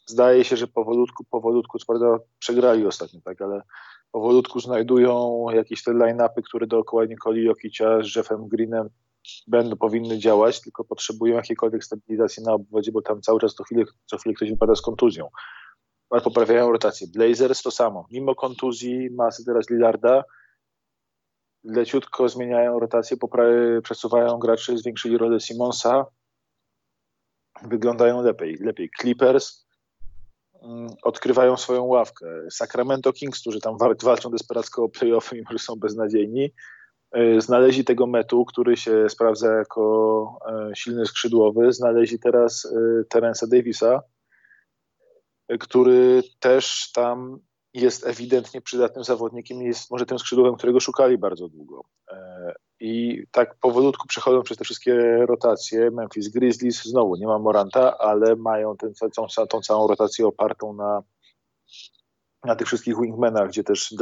zdaje 0.07 0.45
się, 0.45 0.57
że 0.57 0.67
powolutku, 0.67 1.25
powolutku, 1.31 1.79
co 1.79 2.19
przegrali 2.39 2.87
ostatnio, 2.87 3.21
tak, 3.25 3.43
ale 3.43 3.63
powolutku 4.13 4.61
znajdują 4.61 5.47
jakieś 5.55 5.85
te 5.85 5.93
line-upy, 5.93 6.43
które 6.43 6.67
dookoła 6.67 7.05
Nikoli 7.05 7.45
Jokicia 7.45 8.03
z 8.03 8.17
Jeffem 8.17 8.49
Greenem 8.49 8.89
będą, 9.47 9.77
powinny 9.77 10.19
działać, 10.19 10.61
tylko 10.61 10.85
potrzebują 10.85 11.37
jakiejkolwiek 11.37 11.85
stabilizacji 11.85 12.43
na 12.43 12.53
obwodzie, 12.53 12.93
bo 12.93 13.03
tam 13.03 13.23
cały 13.23 13.41
czas 13.41 13.55
co 13.55 13.65
chwilę, 13.65 13.85
co 14.07 14.19
chwilę 14.19 14.35
ktoś 14.35 14.51
wypada 14.51 14.75
z 14.75 14.83
kontuzją. 14.83 15.29
Poprawiają 16.21 16.73
rotację. 16.73 17.07
Blazers 17.07 17.63
to 17.63 17.71
samo. 17.71 18.07
Mimo 18.11 18.35
kontuzji 18.35 19.11
masy 19.11 19.45
teraz 19.45 19.71
Lillarda, 19.71 20.25
leciutko 21.65 22.29
zmieniają 22.29 22.81
rotację, 22.81 23.17
przesuwają 23.83 24.39
graczy, 24.39 24.79
zwiększyli 24.79 25.19
rolę 25.19 25.41
Simonsa, 25.41 26.07
wyglądają 27.63 28.23
lepiej. 28.23 28.57
Lepiej. 28.61 28.91
Clippers 29.01 29.67
mm, 30.63 30.87
odkrywają 31.03 31.57
swoją 31.57 31.85
ławkę. 31.85 32.27
Sacramento 32.51 33.13
Kings, 33.13 33.41
którzy 33.41 33.61
tam 33.61 33.77
walczą 34.03 34.31
desperacko 34.31 34.85
o 34.85 34.89
playoffy, 34.89 35.37
mimo 35.37 35.49
że 35.53 35.59
są 35.59 35.77
beznadziejni, 35.77 36.53
E, 37.13 37.41
znaleźli 37.41 37.85
tego 37.85 38.07
metu, 38.07 38.45
który 38.45 38.77
się 38.77 39.09
sprawdza 39.09 39.55
jako 39.55 40.39
e, 40.47 40.77
silny 40.77 41.07
skrzydłowy, 41.07 41.73
znaleźli 41.73 42.19
teraz 42.19 42.65
e, 42.65 43.05
Terensa 43.05 43.47
Davisa, 43.47 44.03
który 45.61 46.23
też 46.41 46.93
tam 46.93 47.39
jest 47.75 48.07
ewidentnie 48.07 48.61
przydatnym 48.61 49.05
zawodnikiem 49.05 49.63
i 49.63 49.65
jest 49.65 49.91
może 49.91 50.07
tym 50.07 50.19
skrzydłowym, 50.19 50.57
którego 50.57 50.81
szukali 50.81 51.19
bardzo 51.19 51.49
długo. 51.49 51.85
I 52.81 53.25
tak 53.31 53.55
powolutku 53.61 54.09
przechodzą 54.09 54.43
przez 54.43 54.57
te 54.59 54.65
wszystkie 54.65 54.95
rotacje. 55.27 55.91
Memphis 55.91 56.29
Grizzlies 56.29 56.85
znowu 56.85 57.17
nie 57.17 57.27
ma 57.27 57.39
Moranta, 57.39 57.99
ale 57.99 58.37
mają 58.37 58.77
ten, 58.77 58.93
tą, 59.17 59.47
tą 59.47 59.61
całą 59.61 59.87
rotację 59.87 60.27
opartą 60.27 60.73
na, 60.73 61.03
na 62.45 62.57
tych 62.57 62.67
wszystkich 62.67 63.01
wingmenach, 63.01 63.49
gdzie 63.49 63.65
też 63.65 63.95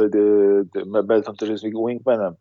Belton 1.03 1.35
też 1.35 1.49
jest 1.49 1.63
wingmanem 1.63 2.35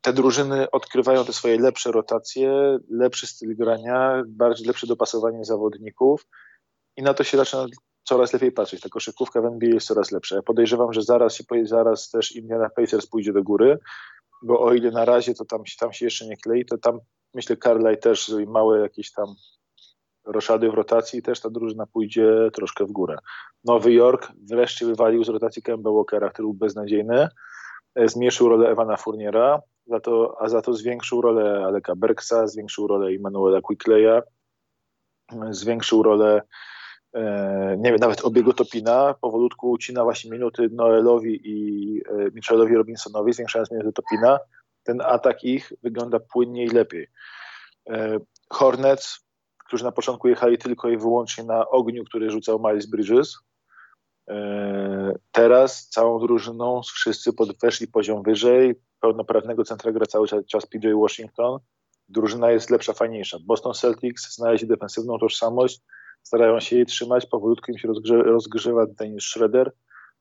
te 0.00 0.12
drużyny 0.12 0.70
odkrywają 0.70 1.24
te 1.24 1.32
swoje 1.32 1.60
lepsze 1.60 1.92
rotacje, 1.92 2.78
lepszy 2.90 3.26
styl 3.26 3.56
grania, 3.56 4.22
bardziej 4.26 4.66
lepsze 4.66 4.86
dopasowanie 4.86 5.44
zawodników 5.44 6.26
i 6.96 7.02
na 7.02 7.14
to 7.14 7.24
się 7.24 7.36
zaczyna 7.36 7.66
coraz 8.08 8.32
lepiej 8.32 8.52
patrzeć. 8.52 8.80
Ta 8.80 8.88
koszykówka 8.88 9.42
w 9.42 9.44
NBA 9.44 9.70
jest 9.74 9.86
coraz 9.86 10.12
lepsza. 10.12 10.36
Ja 10.36 10.42
podejrzewam, 10.42 10.92
że 10.92 11.02
zaraz, 11.02 11.42
zaraz 11.62 12.10
też 12.10 12.32
Indiana 12.32 12.70
Pacers 12.70 13.06
pójdzie 13.06 13.32
do 13.32 13.42
góry, 13.42 13.78
bo 14.42 14.60
o 14.60 14.74
ile 14.74 14.90
na 14.90 15.04
razie 15.04 15.34
to 15.34 15.44
tam, 15.44 15.62
tam 15.80 15.92
się 15.92 16.06
jeszcze 16.06 16.26
nie 16.26 16.36
klei, 16.36 16.64
to 16.64 16.78
tam 16.78 17.00
myślę 17.34 17.56
Carlisle 17.56 17.96
też 17.96 18.32
małe 18.46 18.80
jakieś 18.80 19.12
tam 19.12 19.34
roszady 20.26 20.70
w 20.70 20.74
rotacji 20.74 21.18
i 21.18 21.22
też 21.22 21.40
ta 21.40 21.50
drużyna 21.50 21.86
pójdzie 21.86 22.50
troszkę 22.52 22.84
w 22.84 22.92
górę. 22.92 23.16
Nowy 23.64 23.92
Jork 23.92 24.32
wreszcie 24.50 24.86
wywalił 24.86 25.24
z 25.24 25.28
rotacji 25.28 25.62
Kemba 25.62 25.90
Walkera, 25.90 26.30
który 26.30 26.46
był 26.46 26.54
beznadziejny, 26.54 27.28
zmniejszył 27.96 28.48
rolę 28.48 28.70
Ewana 28.70 28.96
Fourniera, 28.96 29.62
za 29.86 30.00
to, 30.00 30.36
a 30.40 30.48
za 30.48 30.62
to 30.62 30.72
zwiększył 30.72 31.20
rolę 31.20 31.64
Aleka 31.64 31.96
Bergsa, 31.96 32.46
zwiększył 32.46 32.86
rolę 32.86 33.12
Immanuela 33.12 33.60
Quickleya, 33.60 34.22
zwiększył 35.50 36.02
rolę 36.02 36.36
e, 36.36 36.42
nie 37.78 37.90
wiem, 37.90 37.96
nawet 38.00 38.24
obiegu 38.24 38.52
Topina, 38.52 39.14
powolutku 39.20 39.70
ucina 39.70 40.04
właśnie 40.04 40.30
minuty 40.30 40.68
Noelowi 40.72 41.40
i 41.44 42.02
e, 42.08 42.30
Mitchellowi 42.34 42.74
Robinsonowi, 42.74 43.32
zwiększając 43.32 43.70
minuty 43.70 43.92
Topina. 43.92 44.38
Ten 44.82 45.00
atak 45.00 45.44
ich 45.44 45.72
wygląda 45.82 46.18
płynniej 46.20 46.66
i 46.66 46.70
lepiej. 46.70 47.06
E, 47.90 48.18
Hornets, 48.50 49.20
którzy 49.66 49.84
na 49.84 49.92
początku 49.92 50.28
jechali 50.28 50.58
tylko 50.58 50.88
i 50.88 50.96
wyłącznie 50.96 51.44
na 51.44 51.68
ogniu, 51.68 52.04
który 52.04 52.30
rzucał 52.30 52.58
Miles 52.58 52.86
Bridges, 52.86 53.38
teraz 55.32 55.88
całą 55.88 56.20
drużyną 56.20 56.80
wszyscy 56.94 57.30
weszli 57.62 57.88
poziom 57.88 58.22
wyżej, 58.22 58.74
pełnoprawnego 59.00 59.64
centra 59.64 59.92
gra 59.92 60.06
cały 60.06 60.28
czas 60.46 60.66
PJ 60.66 60.88
Washington. 60.94 61.58
Drużyna 62.08 62.50
jest 62.50 62.70
lepsza, 62.70 62.92
fajniejsza. 62.92 63.38
Boston 63.46 63.74
Celtics 63.74 64.34
znaleźli 64.34 64.68
defensywną 64.68 65.18
tożsamość, 65.18 65.80
starają 66.22 66.60
się 66.60 66.76
jej 66.76 66.86
trzymać, 66.86 67.26
powolutku 67.26 67.72
im 67.72 67.78
się 67.78 67.88
rozgrze 67.88 68.22
rozgrzewa 68.22 68.86
Dennis 68.86 69.24
Schroeder. 69.24 69.72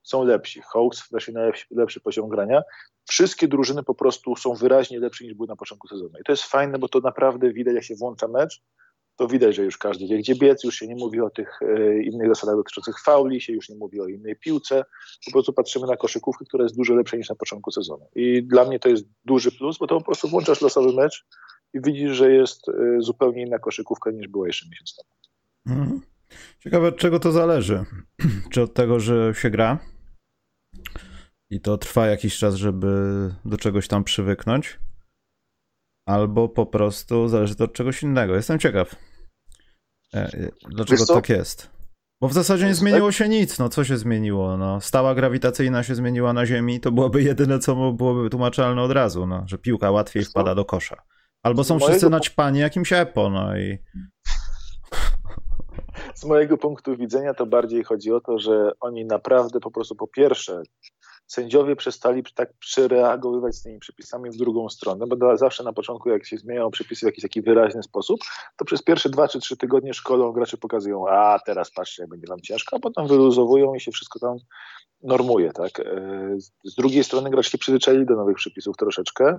są 0.04 0.24
lepsi. 0.24 0.62
Hawks 0.74 1.12
weszli 1.12 1.34
na 1.34 1.42
lepszy, 1.42 1.66
lepszy 1.72 2.02
poziom 2.02 2.30
grania. 2.30 2.62
Wszystkie 3.10 3.48
drużyny 3.48 3.84
po 3.84 3.96
prostu 3.96 4.36
są 4.36 4.54
wyraźnie 4.54 5.00
lepsze 5.00 5.26
niż 5.26 5.34
były 5.34 5.48
na 5.48 5.56
początku 5.56 5.88
sezonu. 5.88 6.20
I 6.22 6.24
to 6.24 6.32
jest 6.32 6.44
fajne, 6.44 6.80
bo 6.80 6.90
to 6.90 7.00
naprawdę 7.00 7.54
widać, 7.54 7.76
jak 7.76 7.84
się 7.84 7.96
włącza 7.96 8.28
mecz, 8.28 8.62
to 9.18 9.28
widać, 9.28 9.56
że 9.56 9.64
już 9.64 9.78
każdy 9.78 10.08
wie, 10.08 10.18
gdzie 10.18 10.36
biec, 10.36 10.64
już 10.64 10.76
się 10.76 10.88
nie 10.88 10.96
mówi 10.96 11.22
o 11.22 11.30
tych 11.30 11.60
e, 11.62 12.02
innych 12.02 12.28
zasadach 12.28 12.56
dotyczących 12.56 12.96
fauli, 13.04 13.42
się 13.42 13.54
już 13.54 13.70
nie 13.70 13.76
mówi 13.76 14.02
o 14.02 14.08
innej 14.08 14.36
piłce. 14.36 14.86
Po 15.26 15.32
prostu 15.32 15.54
patrzymy 15.54 15.88
na 15.88 15.98
koszykówkę, 15.98 16.46
która 16.46 16.64
jest 16.64 16.76
dużo 16.76 16.94
lepsza 16.94 17.18
niż 17.18 17.30
na 17.30 17.36
początku 17.36 17.72
sezonu. 17.72 18.10
I 18.16 18.44
dla 18.44 18.66
mnie 18.66 18.80
to 18.80 18.90
jest 18.90 19.06
duży 19.26 19.52
plus, 19.52 19.78
bo 19.78 19.88
to 19.88 19.98
po 19.98 20.06
prostu 20.06 20.28
włączasz 20.28 20.62
losowy 20.62 20.94
mecz 20.94 21.26
i 21.74 21.82
widzisz, 21.82 22.12
że 22.12 22.32
jest 22.32 22.70
e, 22.70 22.74
zupełnie 23.00 23.42
inna 23.42 23.60
koszykówka 23.60 24.12
niż 24.12 24.28
była 24.28 24.48
jeszcze 24.48 24.70
miesiąc 24.70 24.96
temu. 24.96 25.17
Mhm. 25.68 26.02
Ciekawe, 26.60 26.88
od 26.88 26.98
czego 26.98 27.20
to 27.20 27.32
zależy. 27.32 27.86
Czy 28.52 28.62
od 28.62 28.74
tego, 28.74 29.00
że 29.00 29.34
się 29.36 29.50
gra 29.50 29.80
i 31.50 31.62
to 31.62 31.78
trwa 31.78 32.08
jakiś 32.08 32.38
czas, 32.38 32.56
żeby 32.56 32.88
do 33.46 33.58
czegoś 33.58 33.88
tam 33.88 34.04
przywyknąć, 34.04 34.80
albo 36.08 36.50
po 36.50 36.66
prostu 36.66 37.28
zależy 37.28 37.56
to 37.56 37.64
od 37.64 37.74
czegoś 37.74 38.04
innego. 38.04 38.36
Jestem 38.36 38.60
ciekaw, 38.60 38.96
e, 40.14 40.50
dlaczego 40.70 41.06
tak 41.06 41.30
jest. 41.30 41.78
Bo 42.22 42.28
w 42.28 42.34
zasadzie 42.34 42.66
nie 42.66 42.76
zmieniło 42.76 43.12
się 43.12 43.30
nic. 43.30 43.60
No 43.60 43.70
co 43.70 43.84
się 43.84 43.98
zmieniło? 43.98 44.58
No, 44.58 44.82
stała 44.82 45.16
grawitacyjna 45.16 45.84
się 45.84 45.96
zmieniła 45.96 46.34
na 46.34 46.46
Ziemi, 46.46 46.80
to 46.80 46.92
byłoby 46.92 47.24
jedyne, 47.24 47.60
co 47.60 47.94
byłoby 47.94 48.30
tłumaczalne 48.30 48.82
od 48.82 48.92
razu, 48.92 49.28
no, 49.28 49.44
że 49.48 49.58
piłka 49.58 49.92
łatwiej 49.92 50.26
wpada 50.26 50.56
do 50.56 50.66
kosza. 50.66 51.04
Albo 51.44 51.64
są 51.64 51.80
wszyscy 51.80 52.10
naćpani 52.10 52.60
jakimś 52.60 52.94
EPO, 52.94 53.30
no 53.30 53.58
i 53.58 53.78
z 56.18 56.24
mojego 56.26 56.58
punktu 56.58 56.98
widzenia 56.98 57.34
to 57.34 57.46
bardziej 57.46 57.84
chodzi 57.84 58.12
o 58.12 58.22
to, 58.22 58.40
że 58.40 58.72
oni 58.80 59.06
naprawdę 59.06 59.60
po 59.60 59.72
prostu 59.72 59.96
po 59.96 60.08
pierwsze 60.08 60.64
sędziowie 61.28 61.76
przestali 61.76 62.24
tak 62.36 62.54
przereagowywać 62.60 63.56
z 63.56 63.64
tymi 63.64 63.80
przepisami 63.80 64.32
w 64.32 64.38
drugą 64.38 64.70
stronę, 64.70 65.08
bo 65.08 65.38
zawsze 65.38 65.64
na 65.64 65.74
początku, 65.74 66.10
jak 66.10 66.26
się 66.26 66.38
zmieniają 66.38 66.72
przepisy 66.72 67.06
w 67.06 67.10
jakiś 67.10 67.22
taki 67.22 67.42
wyraźny 67.42 67.84
sposób, 67.84 68.20
to 68.56 68.66
przez 68.66 68.84
pierwsze 68.84 69.10
dwa 69.10 69.28
czy 69.28 69.40
trzy 69.40 69.58
tygodnie 69.58 69.94
szkolą 69.94 70.32
gracze 70.32 70.58
pokazują, 70.58 71.08
a 71.10 71.40
teraz 71.46 71.72
patrzcie, 71.72 72.04
jak 72.04 72.10
będzie 72.10 72.28
wam 72.28 72.42
ciężko, 72.42 72.76
a 72.76 72.80
potem 72.80 73.08
wyluzowują 73.08 73.76
i 73.76 73.80
się 73.80 73.92
wszystko 73.92 74.20
tam 74.20 74.38
normuje, 75.04 75.52
tak. 75.54 75.80
E, 75.80 75.86
z 76.64 76.76
drugiej 76.76 77.04
strony 77.04 77.30
gracze 77.30 77.50
się 77.50 77.58
przyzwyczaili 77.58 78.06
do 78.06 78.16
nowych 78.16 78.36
przepisów 78.36 78.78
troszeczkę 78.78 79.38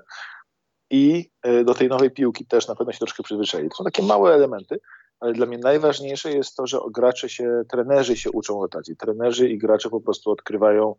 i 0.91 1.31
e, 1.43 1.65
do 1.65 1.75
tej 1.75 1.89
nowej 1.89 2.11
piłki 2.11 2.47
też 2.47 2.69
na 2.69 2.75
pewno 2.75 2.93
się 2.93 2.99
troszkę 2.99 3.23
przyzwyczaili. 3.23 3.69
To 3.69 3.77
są 3.77 3.85
takie 3.85 4.03
małe 4.03 4.35
elementy, 4.35 4.81
ale 5.21 5.33
dla 5.33 5.47
mnie 5.47 5.59
najważniejsze 5.59 6.33
jest 6.33 6.57
to, 6.57 6.67
że 6.67 6.79
gracze 6.91 7.29
się, 7.29 7.63
trenerzy 7.69 8.17
się 8.17 8.31
uczą 8.31 8.63
rotacji. 8.63 8.97
Trenerzy 8.97 9.49
i 9.49 9.59
gracze 9.59 9.91
po 9.91 10.01
prostu 10.01 10.31
odkrywają, 10.31 10.95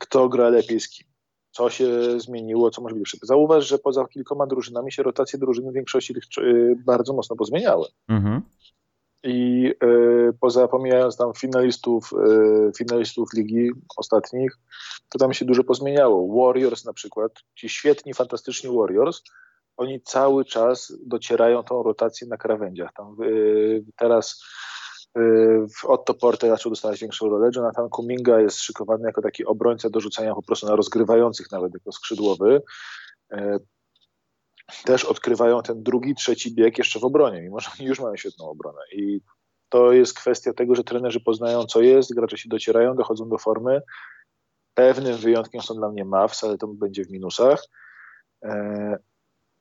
kto 0.00 0.28
gra 0.28 0.48
lepiej 0.48 0.80
z 0.80 0.88
kim. 0.88 1.06
Co 1.50 1.70
się 1.70 2.20
zmieniło, 2.20 2.70
co 2.70 2.82
może 2.82 2.94
być 2.94 3.14
lepsze. 3.14 3.26
Zauważ, 3.26 3.68
że 3.68 3.78
poza 3.78 4.04
kilkoma 4.04 4.46
drużynami 4.46 4.92
się 4.92 5.02
rotacje 5.02 5.38
drużyny 5.38 5.70
w 5.70 5.74
większości 5.74 6.14
tych 6.14 6.24
y, 6.38 6.76
bardzo 6.84 7.12
mocno 7.12 7.36
pozmieniały. 7.36 7.86
Mhm. 8.08 8.42
I 9.22 9.66
y, 9.84 10.32
poza 10.40 10.68
pomijając 10.68 11.16
tam 11.16 11.32
finalistów, 11.34 12.10
y, 12.12 12.72
finalistów 12.78 13.32
ligi 13.34 13.70
ostatnich, 13.96 14.58
to 15.08 15.18
tam 15.18 15.32
się 15.32 15.44
dużo 15.44 15.64
pozmieniało. 15.64 16.44
Warriors 16.44 16.84
na 16.84 16.92
przykład, 16.92 17.32
ci 17.54 17.68
świetni, 17.68 18.14
fantastyczni 18.14 18.76
Warriors, 18.76 19.22
oni 19.78 20.00
cały 20.00 20.44
czas 20.44 20.92
docierają 21.06 21.62
tą 21.62 21.82
rotację 21.82 22.26
na 22.28 22.36
krawędziach. 22.36 22.92
Tam, 22.92 23.16
yy, 23.20 23.84
teraz 23.96 24.44
yy, 25.16 25.66
Otto 25.84 26.14
Porter 26.14 26.50
zaczął 26.50 26.70
dostawać 26.70 27.00
większą 27.00 27.28
rolę. 27.28 27.50
Jonathan 27.56 27.88
Kuminga 27.88 28.40
jest 28.40 28.60
szykowany 28.60 29.06
jako 29.06 29.22
taki 29.22 29.44
obrońca 29.44 29.90
do 29.90 30.00
rzucania 30.00 30.34
po 30.34 30.42
prostu 30.42 30.66
na 30.66 30.76
rozgrywających 30.76 31.50
nawet 31.50 31.74
jako 31.74 31.92
skrzydłowy. 31.92 32.62
Yy, 33.30 33.58
też 34.84 35.04
odkrywają 35.04 35.62
ten 35.62 35.82
drugi, 35.82 36.14
trzeci 36.14 36.54
bieg 36.54 36.78
jeszcze 36.78 37.00
w 37.00 37.04
obronie, 37.04 37.42
mimo 37.42 37.60
że 37.60 37.70
oni 37.78 37.88
już 37.88 38.00
mają 38.00 38.16
świetną 38.16 38.50
obronę. 38.50 38.80
I 38.92 39.20
to 39.68 39.92
jest 39.92 40.14
kwestia 40.14 40.52
tego, 40.52 40.74
że 40.74 40.84
trenerzy 40.84 41.20
poznają, 41.20 41.64
co 41.64 41.80
jest, 41.80 42.14
gracze 42.14 42.38
się 42.38 42.48
docierają, 42.48 42.96
dochodzą 42.96 43.28
do 43.28 43.38
formy. 43.38 43.82
Pewnym 44.74 45.16
wyjątkiem 45.16 45.62
są 45.62 45.74
dla 45.74 45.88
mnie 45.88 46.04
Mavs, 46.04 46.44
ale 46.44 46.58
to 46.58 46.68
będzie 46.68 47.04
w 47.04 47.10
minusach. 47.10 47.64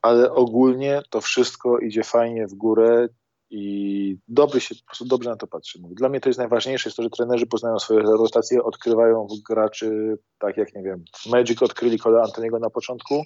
Ale 0.01 0.31
ogólnie 0.31 1.01
to 1.09 1.21
wszystko 1.21 1.79
idzie 1.79 2.03
fajnie 2.03 2.47
w 2.47 2.53
górę 2.53 3.07
i 3.49 4.17
dobrze 4.27 4.61
się, 4.61 4.75
po 4.75 4.85
prostu 4.85 5.05
dobrze 5.05 5.29
na 5.29 5.35
to 5.35 5.47
patrzy. 5.47 5.79
Dla 5.81 6.09
mnie 6.09 6.19
to 6.19 6.29
jest 6.29 6.39
najważniejsze, 6.39 6.89
jest 6.89 6.97
to, 6.97 7.03
że 7.03 7.09
trenerzy 7.09 7.47
poznają 7.47 7.79
swoje 7.79 7.99
rotacje, 7.99 8.63
odkrywają 8.63 9.27
graczy, 9.49 10.17
tak 10.39 10.57
jak, 10.57 10.75
nie 10.75 10.83
wiem, 10.83 11.03
Magic 11.29 11.61
odkryli 11.61 11.99
Kola 11.99 12.23
Antoniego 12.23 12.59
na 12.59 12.69
początku, 12.69 13.23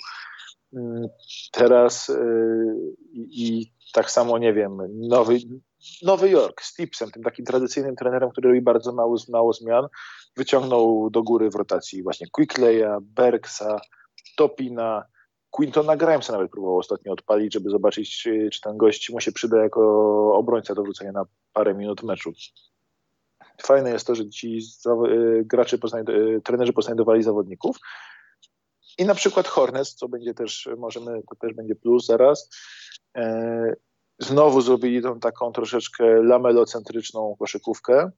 mm, 0.74 1.08
teraz 1.52 2.08
yy, 2.08 2.94
i 3.16 3.72
tak 3.94 4.12
samo, 4.12 4.38
nie 4.38 4.54
wiem, 4.54 4.78
Nowy, 5.10 5.38
Nowy 6.02 6.30
Jork 6.30 6.62
z 6.62 6.76
Tipsem, 6.76 7.12
tym 7.12 7.24
takim 7.24 7.46
tradycyjnym 7.46 7.96
trenerem, 7.96 8.30
który 8.30 8.50
robi 8.50 8.62
bardzo 8.62 8.94
mało, 8.94 9.16
mało 9.30 9.54
zmian, 9.54 9.88
wyciągnął 10.38 11.10
do 11.10 11.24
góry 11.24 11.50
w 11.50 11.56
rotacji 11.56 12.04
właśnie 12.04 12.28
Quickleya, 12.28 12.98
Bergsa, 13.02 13.80
Topina, 14.36 15.04
Quintona 15.52 15.96
Grimesa 15.96 16.34
nawet 16.34 16.52
próbował 16.52 16.78
ostatnio 16.78 17.14
odpalić, 17.14 17.54
żeby 17.54 17.70
zobaczyć, 17.70 18.22
czy, 18.22 18.50
czy 18.54 18.62
ten 18.62 18.78
gość 18.78 19.10
mu 19.10 19.20
się 19.20 19.32
przyda 19.32 19.64
jako 19.64 19.82
obrońca 20.36 20.76
do 20.76 20.84
wrócenia 20.84 21.12
na 21.12 21.26
parę 21.54 21.74
minut 21.74 22.04
meczu. 22.04 22.32
Fajne 23.62 23.90
jest 23.92 24.08
to, 24.08 24.16
że 24.16 24.30
ci 24.30 24.60
y, 25.08 25.44
gracze, 25.46 25.78
y, 25.78 26.42
trenerzy 26.44 26.74
poznajdowali 26.74 27.24
zawodników. 27.24 27.78
I 28.98 29.06
na 29.06 29.16
przykład 29.16 29.48
Hornets, 29.48 29.96
co 29.96 30.10
będzie 30.10 30.34
też, 30.34 30.70
możemy, 30.78 31.22
to 31.30 31.36
też 31.36 31.54
będzie 31.54 31.76
plus 31.76 32.06
zaraz, 32.06 32.50
e, 33.18 33.76
znowu 34.20 34.62
zrobili 34.62 35.02
tą 35.02 35.20
taką 35.20 35.52
troszeczkę 35.52 36.24
lamelocentryczną 36.24 37.36
koszykówkę, 37.40 38.12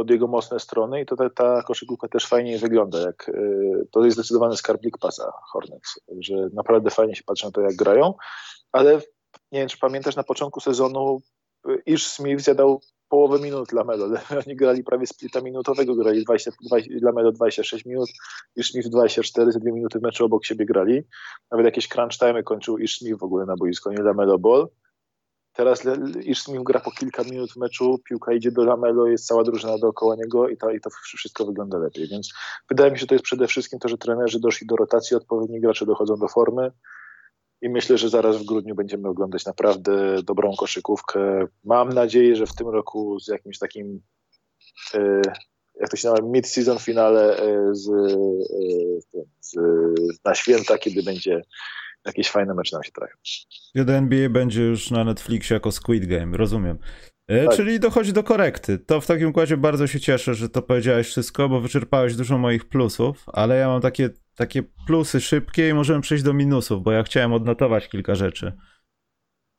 pod 0.00 0.10
jego 0.10 0.26
mocne 0.26 0.60
strony 0.60 1.00
i 1.00 1.06
to 1.06 1.16
ta, 1.16 1.30
ta 1.30 1.62
koszykówka 1.62 2.08
też 2.08 2.26
fajnie 2.26 2.58
wygląda. 2.58 3.00
Jak, 3.00 3.28
y, 3.28 3.86
to 3.90 4.04
jest 4.04 4.16
zdecydowany 4.16 4.56
skarbnik 4.56 4.98
pasa 4.98 5.32
Hornets, 5.52 6.00
że 6.18 6.34
naprawdę 6.52 6.90
fajnie 6.90 7.14
się 7.14 7.22
patrzy 7.22 7.46
na 7.46 7.52
to, 7.52 7.60
jak 7.60 7.74
grają, 7.74 8.14
ale 8.72 8.94
nie 9.52 9.58
wiem, 9.60 9.68
czy 9.68 9.78
pamiętasz, 9.78 10.16
na 10.16 10.22
początku 10.22 10.60
sezonu 10.60 11.22
y, 11.68 11.82
Ish 11.86 12.06
Smith 12.06 12.42
zjadał 12.42 12.80
połowę 13.08 13.38
minut 13.38 13.72
Lamelo. 13.72 14.06
Oni 14.46 14.56
grali 14.56 14.84
prawie 14.84 15.06
splita 15.06 15.40
minutowego, 15.40 15.94
grali 15.94 16.24
20, 16.24 16.50
20, 16.62 16.90
Lamelo 17.02 17.32
26 17.32 17.84
minut, 17.84 18.08
Ish 18.56 18.70
Smith 18.70 18.88
24, 18.88 19.52
ze 19.52 19.60
dwie 19.60 19.72
minuty 19.72 19.98
meczu 20.02 20.24
obok 20.24 20.44
siebie 20.44 20.66
grali. 20.66 21.02
Nawet 21.50 21.66
jakieś 21.66 21.88
crunch 21.88 22.18
time 22.18 22.42
kończył 22.42 22.78
Ish 22.78 22.98
Smith 22.98 23.18
w 23.18 23.22
ogóle 23.22 23.46
na 23.46 23.56
boisku, 23.56 23.90
nie 23.90 24.02
Lamelo 24.02 24.38
Ball. 24.38 24.68
Teraz 25.52 25.82
Iszmim 26.24 26.64
gra 26.64 26.80
po 26.80 26.90
kilka 26.90 27.24
minut 27.24 27.52
w 27.52 27.56
meczu, 27.56 27.98
piłka 28.08 28.32
idzie 28.32 28.52
do 28.52 28.64
Lamelo, 28.64 29.06
jest 29.06 29.26
cała 29.26 29.44
drużyna 29.44 29.78
dookoła 29.78 30.16
niego 30.16 30.48
i 30.48 30.56
to, 30.56 30.70
i 30.70 30.80
to 30.80 30.90
wszystko 30.90 31.46
wygląda 31.46 31.78
lepiej. 31.78 32.08
Więc 32.08 32.32
wydaje 32.68 32.90
mi 32.90 32.98
się, 32.98 33.00
że 33.00 33.06
to 33.06 33.14
jest 33.14 33.24
przede 33.24 33.46
wszystkim 33.46 33.78
to, 33.78 33.88
że 33.88 33.98
trenerzy 33.98 34.40
doszli 34.40 34.66
do 34.66 34.76
rotacji, 34.76 35.16
odpowiedni 35.16 35.60
gracze 35.60 35.86
dochodzą 35.86 36.16
do 36.16 36.28
formy 36.28 36.72
i 37.62 37.68
myślę, 37.68 37.98
że 37.98 38.08
zaraz 38.08 38.36
w 38.36 38.44
grudniu 38.44 38.74
będziemy 38.74 39.08
oglądać 39.08 39.46
naprawdę 39.46 40.22
dobrą 40.22 40.56
koszykówkę. 40.58 41.46
Mam 41.64 41.88
nadzieję, 41.88 42.36
że 42.36 42.46
w 42.46 42.54
tym 42.54 42.68
roku 42.68 43.20
z 43.20 43.28
jakimś 43.28 43.58
takim 43.58 44.00
e, 44.94 45.22
jak 45.80 45.90
to 45.90 45.96
się 45.96 46.08
nazywa, 46.08 46.28
mid-season 46.28 46.78
finale 46.78 47.36
e, 47.36 47.74
z, 47.74 47.88
e, 47.88 48.16
z, 49.40 49.54
na 50.24 50.34
święta, 50.34 50.78
kiedy 50.78 51.02
będzie 51.02 51.42
jakieś 52.06 52.30
fajne 52.30 52.54
mecze 52.54 52.76
nam 52.76 52.82
się 52.82 52.92
trafią. 52.92 53.16
Kiedy 53.74 53.92
NBA 53.92 54.28
będzie 54.28 54.62
już 54.62 54.90
na 54.90 55.04
Netflixie 55.04 55.54
jako 55.54 55.72
Squid 55.72 56.06
Game, 56.06 56.36
rozumiem. 56.36 56.78
E, 57.28 57.44
tak. 57.44 57.56
Czyli 57.56 57.80
dochodzi 57.80 58.12
do 58.12 58.22
korekty. 58.22 58.78
To 58.78 59.00
w 59.00 59.06
takim 59.06 59.28
układzie 59.28 59.56
bardzo 59.56 59.86
się 59.86 60.00
cieszę, 60.00 60.34
że 60.34 60.48
to 60.48 60.62
powiedziałeś 60.62 61.06
wszystko, 61.06 61.48
bo 61.48 61.60
wyczerpałeś 61.60 62.16
dużo 62.16 62.38
moich 62.38 62.68
plusów, 62.68 63.24
ale 63.26 63.56
ja 63.56 63.68
mam 63.68 63.80
takie, 63.80 64.10
takie 64.34 64.62
plusy 64.86 65.20
szybkie 65.20 65.68
i 65.68 65.74
możemy 65.74 66.00
przejść 66.00 66.24
do 66.24 66.32
minusów, 66.32 66.82
bo 66.82 66.92
ja 66.92 67.02
chciałem 67.02 67.32
odnotować 67.32 67.88
kilka 67.88 68.14
rzeczy. 68.14 68.52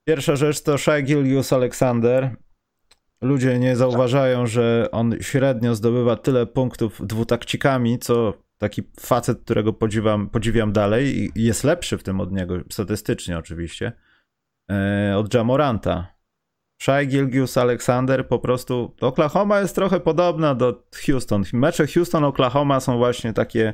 Pierwsza 0.07 0.35
rzecz 0.35 0.61
to 0.61 0.77
Shai 0.77 1.03
Gilgius 1.03 1.53
Alexander. 1.53 2.35
Ludzie 3.21 3.59
nie 3.59 3.75
zauważają, 3.75 4.47
że 4.47 4.89
on 4.91 5.15
średnio 5.21 5.75
zdobywa 5.75 6.15
tyle 6.15 6.45
punktów 6.45 7.07
dwutakcikami, 7.07 7.99
co 7.99 8.33
taki 8.61 8.81
facet, 8.99 9.41
którego 9.41 9.73
podziwiam, 9.73 10.29
podziwiam 10.29 10.73
dalej 10.73 11.31
i 11.35 11.43
jest 11.43 11.63
lepszy 11.63 11.97
w 11.97 12.03
tym 12.03 12.21
od 12.21 12.31
niego, 12.31 12.55
statystycznie 12.71 13.37
oczywiście, 13.37 13.91
e, 14.71 15.13
od 15.17 15.33
Jamoranta. 15.33 16.15
Shai 16.81 17.07
Gilgius 17.07 17.57
Alexander 17.57 18.27
po 18.27 18.39
prostu. 18.39 18.95
Oklahoma 19.01 19.59
jest 19.59 19.75
trochę 19.75 19.99
podobna 19.99 20.55
do 20.55 20.83
Houston. 21.05 21.43
Mecze 21.53 21.87
Houston-Oklahoma 21.87 22.79
są 22.79 22.97
właśnie 22.97 23.33
takie. 23.33 23.73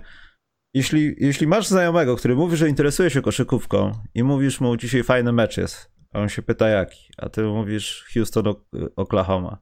Jeśli, 0.73 1.15
jeśli 1.17 1.47
masz 1.47 1.67
znajomego, 1.67 2.15
który 2.15 2.35
mówi, 2.35 2.57
że 2.57 2.69
interesuje 2.69 3.09
się 3.09 3.21
koszykówką 3.21 3.91
i 4.13 4.23
mówisz 4.23 4.61
mu 4.61 4.77
dzisiaj 4.77 5.03
fajny 5.03 5.31
mecz 5.31 5.57
jest, 5.57 5.91
a 6.13 6.19
on 6.19 6.29
się 6.29 6.41
pyta 6.41 6.69
jaki, 6.69 7.09
a 7.17 7.29
ty 7.29 7.43
mówisz 7.43 8.05
Houston-Oklahoma. 8.13 9.57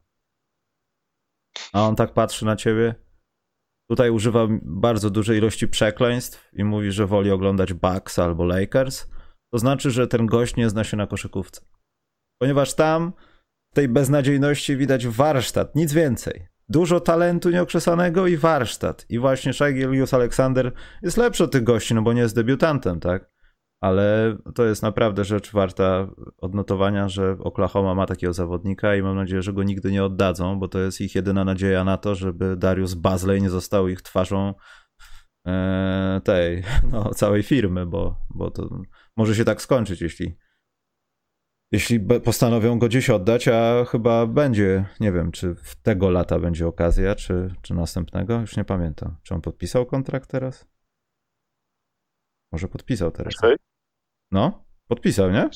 A 1.72 1.88
on 1.88 1.96
tak 1.96 2.12
patrzy 2.12 2.44
na 2.44 2.56
ciebie 2.56 3.05
Tutaj 3.90 4.10
używa 4.10 4.46
bardzo 4.62 5.10
dużej 5.10 5.38
ilości 5.38 5.68
przekleństw 5.68 6.50
i 6.52 6.64
mówi, 6.64 6.92
że 6.92 7.06
woli 7.06 7.30
oglądać 7.30 7.72
Bucks 7.72 8.18
albo 8.18 8.44
Lakers. 8.44 9.06
To 9.52 9.58
znaczy, 9.58 9.90
że 9.90 10.06
ten 10.06 10.26
gość 10.26 10.56
nie 10.56 10.70
zna 10.70 10.84
się 10.84 10.96
na 10.96 11.06
koszykówce. 11.06 11.60
Ponieważ 12.40 12.74
tam 12.74 13.12
w 13.72 13.74
tej 13.74 13.88
beznadziejności 13.88 14.76
widać 14.76 15.06
warsztat, 15.06 15.74
nic 15.74 15.92
więcej. 15.92 16.46
Dużo 16.68 17.00
talentu 17.00 17.50
nieokrzesanego 17.50 18.26
i 18.26 18.36
warsztat. 18.36 19.06
I 19.08 19.18
właśnie 19.18 19.52
Shai 19.52 19.74
Gilgius 19.74 20.14
Alexander 20.14 20.72
jest 21.02 21.16
lepszy 21.16 21.44
od 21.44 21.52
tych 21.52 21.64
gości, 21.64 21.94
no 21.94 22.02
bo 22.02 22.12
nie 22.12 22.20
jest 22.20 22.34
debiutantem, 22.34 23.00
tak? 23.00 23.35
Ale 23.80 24.36
to 24.54 24.64
jest 24.64 24.82
naprawdę 24.82 25.24
rzecz 25.24 25.52
warta 25.52 26.08
odnotowania, 26.38 27.08
że 27.08 27.36
Oklahoma 27.38 27.94
ma 27.94 28.06
takiego 28.06 28.32
zawodnika 28.32 28.96
i 28.96 29.02
mam 29.02 29.16
nadzieję, 29.16 29.42
że 29.42 29.52
go 29.52 29.62
nigdy 29.62 29.92
nie 29.92 30.04
oddadzą, 30.04 30.58
bo 30.58 30.68
to 30.68 30.78
jest 30.78 31.00
ich 31.00 31.14
jedyna 31.14 31.44
nadzieja 31.44 31.84
na 31.84 31.96
to, 31.96 32.14
żeby 32.14 32.56
Darius 32.56 32.94
Bazley 32.94 33.42
nie 33.42 33.50
został 33.50 33.88
ich 33.88 34.02
twarzą 34.02 34.54
e, 35.46 36.20
tej, 36.24 36.62
no, 36.92 37.14
całej 37.14 37.42
firmy, 37.42 37.86
bo, 37.86 38.18
bo 38.30 38.50
to 38.50 38.68
może 39.16 39.34
się 39.34 39.44
tak 39.44 39.62
skończyć, 39.62 40.00
jeśli 40.00 40.36
jeśli 41.72 42.00
postanowią 42.00 42.78
go 42.78 42.88
gdzieś 42.88 43.10
oddać, 43.10 43.48
a 43.48 43.84
chyba 43.84 44.26
będzie, 44.26 44.84
nie 45.00 45.12
wiem, 45.12 45.32
czy 45.32 45.54
w 45.54 45.82
tego 45.82 46.10
lata 46.10 46.38
będzie 46.38 46.66
okazja, 46.66 47.14
czy, 47.14 47.54
czy 47.62 47.74
następnego, 47.74 48.40
już 48.40 48.56
nie 48.56 48.64
pamiętam. 48.64 49.16
Czy 49.22 49.34
on 49.34 49.40
podpisał 49.40 49.86
kontrakt 49.86 50.30
teraz? 50.30 50.75
Może 52.52 52.68
podpisał 52.68 53.10
teraz. 53.10 53.34
No, 54.30 54.64
podpisał, 54.88 55.30
nie? 55.30 55.50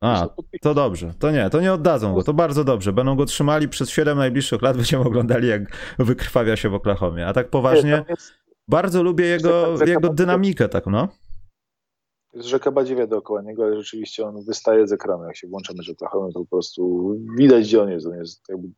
A, 0.00 0.28
to 0.62 0.74
dobrze. 0.74 1.14
To 1.18 1.30
nie, 1.30 1.50
to 1.50 1.60
nie 1.60 1.72
oddadzą 1.72 2.14
go. 2.14 2.22
To 2.22 2.34
bardzo 2.34 2.64
dobrze. 2.64 2.92
Będą 2.92 3.16
go 3.16 3.24
trzymali 3.24 3.68
przez 3.68 3.90
7 3.90 4.18
najbliższych 4.18 4.62
lat. 4.62 4.76
Będziemy 4.82 5.04
oglądali, 5.04 5.48
jak 5.48 5.62
wykrwawia 5.98 6.56
się 6.56 6.68
w 6.68 6.74
Oklahomie. 6.74 7.26
A 7.26 7.32
tak 7.32 7.50
poważnie, 7.50 8.04
bardzo 8.68 9.02
lubię 9.02 9.24
jego, 9.24 9.84
jego 9.86 10.08
dynamikę, 10.08 10.68
tak, 10.68 10.86
no. 10.86 11.08
Jest 12.34 12.48
rzeka 12.48 12.70
badziewia 12.70 13.06
dookoła 13.06 13.42
niego, 13.42 13.64
ale 13.64 13.76
rzeczywiście 13.76 14.26
on 14.26 14.44
wystaje 14.44 14.86
z 14.86 14.92
ekranu. 14.92 15.24
Jak 15.24 15.36
się 15.36 15.48
włącza 15.48 15.72
mecz 15.76 15.90
Oklahoma, 15.90 16.32
to 16.32 16.40
po 16.40 16.46
prostu 16.46 17.12
widać, 17.38 17.64
gdzie 17.64 17.82
on 17.82 17.90
jest. 17.90 18.06
On 18.06 18.14
jest 18.14 18.48
jakby 18.48 18.68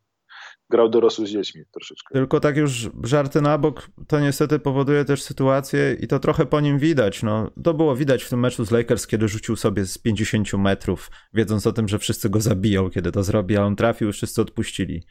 grał 0.69 0.89
dorosły 0.89 1.27
z 1.27 1.29
dziećmi 1.29 1.63
troszeczkę. 1.71 2.13
Tylko 2.13 2.39
tak 2.39 2.57
już 2.57 2.89
żarty 3.03 3.41
na 3.41 3.57
bok, 3.57 3.89
to 4.07 4.19
niestety 4.19 4.59
powoduje 4.59 5.05
też 5.05 5.21
sytuację 5.21 5.97
i 5.99 6.07
to 6.07 6.19
trochę 6.19 6.45
po 6.45 6.59
nim 6.59 6.79
widać. 6.79 7.23
No, 7.23 7.51
to 7.63 7.73
było 7.73 7.95
widać 7.95 8.23
w 8.23 8.29
tym 8.29 8.39
meczu 8.39 8.65
z 8.65 8.71
Lakers, 8.71 9.07
kiedy 9.07 9.27
rzucił 9.27 9.55
sobie 9.55 9.85
z 9.85 9.97
50 9.97 10.53
metrów, 10.53 11.11
wiedząc 11.33 11.67
o 11.67 11.71
tym, 11.71 11.87
że 11.87 11.99
wszyscy 11.99 12.29
go 12.29 12.41
zabiją, 12.41 12.89
kiedy 12.89 13.11
to 13.11 13.23
zrobi, 13.23 13.57
a 13.57 13.63
on 13.63 13.75
trafił 13.75 14.11
wszyscy 14.11 14.41
odpuścili. 14.41 15.03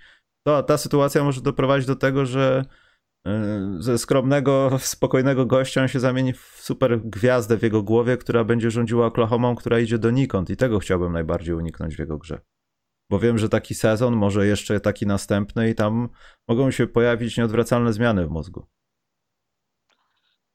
To, 0.46 0.62
ta 0.62 0.78
sytuacja 0.78 1.24
może 1.24 1.40
doprowadzić 1.40 1.86
do 1.86 1.96
tego, 1.96 2.26
że 2.26 2.64
y, 3.26 3.30
ze 3.78 3.98
skromnego, 3.98 4.70
spokojnego 4.78 5.46
gościa 5.46 5.82
on 5.82 5.88
się 5.88 6.00
zamieni 6.00 6.32
w 6.32 6.56
super 6.60 7.00
gwiazdę 7.04 7.56
w 7.56 7.62
jego 7.62 7.82
głowie, 7.82 8.16
która 8.16 8.44
będzie 8.44 8.70
rządziła 8.70 9.06
Oklahomą, 9.06 9.56
która 9.56 9.78
idzie 9.78 9.98
donikąd 9.98 10.50
i 10.50 10.56
tego 10.56 10.78
chciałbym 10.78 11.12
najbardziej 11.12 11.54
uniknąć 11.54 11.96
w 11.96 11.98
jego 11.98 12.18
grze 12.18 12.40
bo 13.10 13.18
wiem, 13.18 13.38
że 13.38 13.48
taki 13.48 13.74
sezon, 13.74 14.16
może 14.16 14.46
jeszcze 14.46 14.80
taki 14.80 15.06
następny 15.06 15.70
i 15.70 15.74
tam 15.74 16.08
mogą 16.48 16.70
się 16.70 16.86
pojawić 16.86 17.36
nieodwracalne 17.36 17.92
zmiany 17.92 18.26
w 18.26 18.30
mózgu. 18.30 18.66